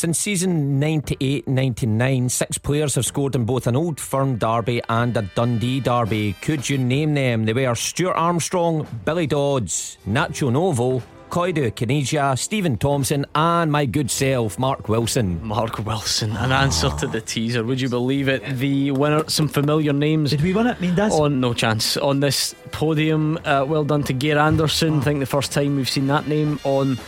Since 0.03 0.19
season 0.19 0.81
98 0.81 1.47
99, 1.47 2.29
six 2.29 2.59
players 2.59 2.97
have 2.97 3.07
scored 3.07 3.37
in 3.37 3.45
both 3.45 3.69
an 3.69 3.77
old 3.77 4.01
firm 4.01 4.37
derby 4.37 4.83
and 4.89 5.17
a 5.17 5.23
Dundee 5.23 5.79
derby. 5.79 6.33
Could 6.43 6.69
you 6.69 6.77
name 6.77 7.15
them? 7.15 7.45
They 7.45 7.53
were 7.53 7.73
Stuart 7.77 8.15
Armstrong, 8.15 8.85
Billy 9.05 9.29
Dodds, 9.29 9.99
Nacho 10.05 10.51
Novo, 10.51 11.01
Claudio 11.31 11.71
Caniggia, 11.71 12.37
Steven 12.37 12.79
Thompson, 12.79 13.27
and 13.37 13.71
my 13.71 13.87
good 13.87 14.11
self, 14.11 14.59
Mark 14.59 14.89
Wilson. 14.89 15.41
Mark 15.47 15.79
Wilson, 15.79 16.33
an 16.33 16.51
answer 16.51 16.91
to 16.99 17.07
the 17.07 17.21
teaser. 17.21 17.63
Would 17.63 17.81
you 17.81 17.89
believe 17.89 18.29
it? 18.29 18.45
The 18.57 18.91
winner, 18.91 19.23
some 19.29 19.47
familiar 19.47 19.93
names. 19.93 20.31
Did 20.31 20.43
we 20.43 20.53
win 20.53 20.67
it? 20.67 20.79
I 20.79 20.81
mean, 20.81 20.97
that's. 20.97 21.15
On 21.15 21.33
oh, 21.33 21.37
no 21.37 21.55
chance. 21.55 21.97
On 21.97 22.19
this 22.19 22.57
podium, 22.73 23.39
uh, 23.45 23.65
well 23.69 23.85
done 23.85 24.03
to 24.03 24.13
Geir 24.13 24.37
Anderson. 24.37 24.99
I 24.99 25.03
think 25.03 25.21
the 25.21 25.27
first 25.27 25.53
time 25.53 25.77
we've 25.77 25.89
seen 25.89 26.09
that 26.09 26.27
name 26.27 26.59
on 26.65 26.99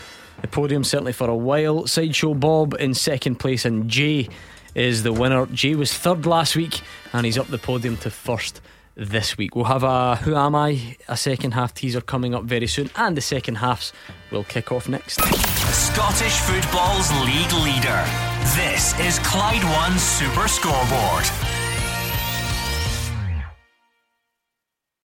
the 0.45 0.49
podium, 0.49 0.85
certainly 0.85 1.13
for 1.13 1.31
a 1.31 1.35
while. 1.35 1.87
Sideshow 1.87 2.35
Bob 2.35 2.75
in 2.79 2.93
second 2.93 3.37
place, 3.37 3.65
and 3.65 3.89
Jay 3.89 4.29
is 4.75 5.03
the 5.03 5.13
winner. 5.13 5.47
Jay 5.47 5.75
was 5.75 5.91
third 5.93 6.27
last 6.27 6.55
week, 6.55 6.83
and 7.15 7.25
he's 7.25 7.39
up 7.39 7.47
the 7.47 7.57
podium 7.57 7.97
to 7.99 8.11
first 8.11 8.61
this 8.95 9.39
week. 9.39 9.57
We'll 9.57 9.65
have 9.65 9.85
a 9.85 10.17
Who 10.17 10.37
Am 10.37 10.55
I, 10.55 10.99
a 11.09 11.17
second 11.17 11.53
half 11.53 11.73
teaser 11.73 12.03
coming 12.03 12.35
up 12.35 12.45
very 12.45 12.67
soon, 12.67 12.91
and 12.97 13.17
the 13.17 13.23
second 13.23 13.55
halves 13.55 13.95
will 14.31 14.45
kick 14.45 14.71
off 14.71 14.87
next. 14.87 15.23
Scottish 15.23 16.37
football's 16.41 17.11
league 17.25 17.53
leader. 17.65 18.05
This 18.55 18.93
is 19.01 19.19
Clyde 19.21 19.65
One 19.65 19.99
Super 19.99 20.47
Scoreboard. 20.47 21.64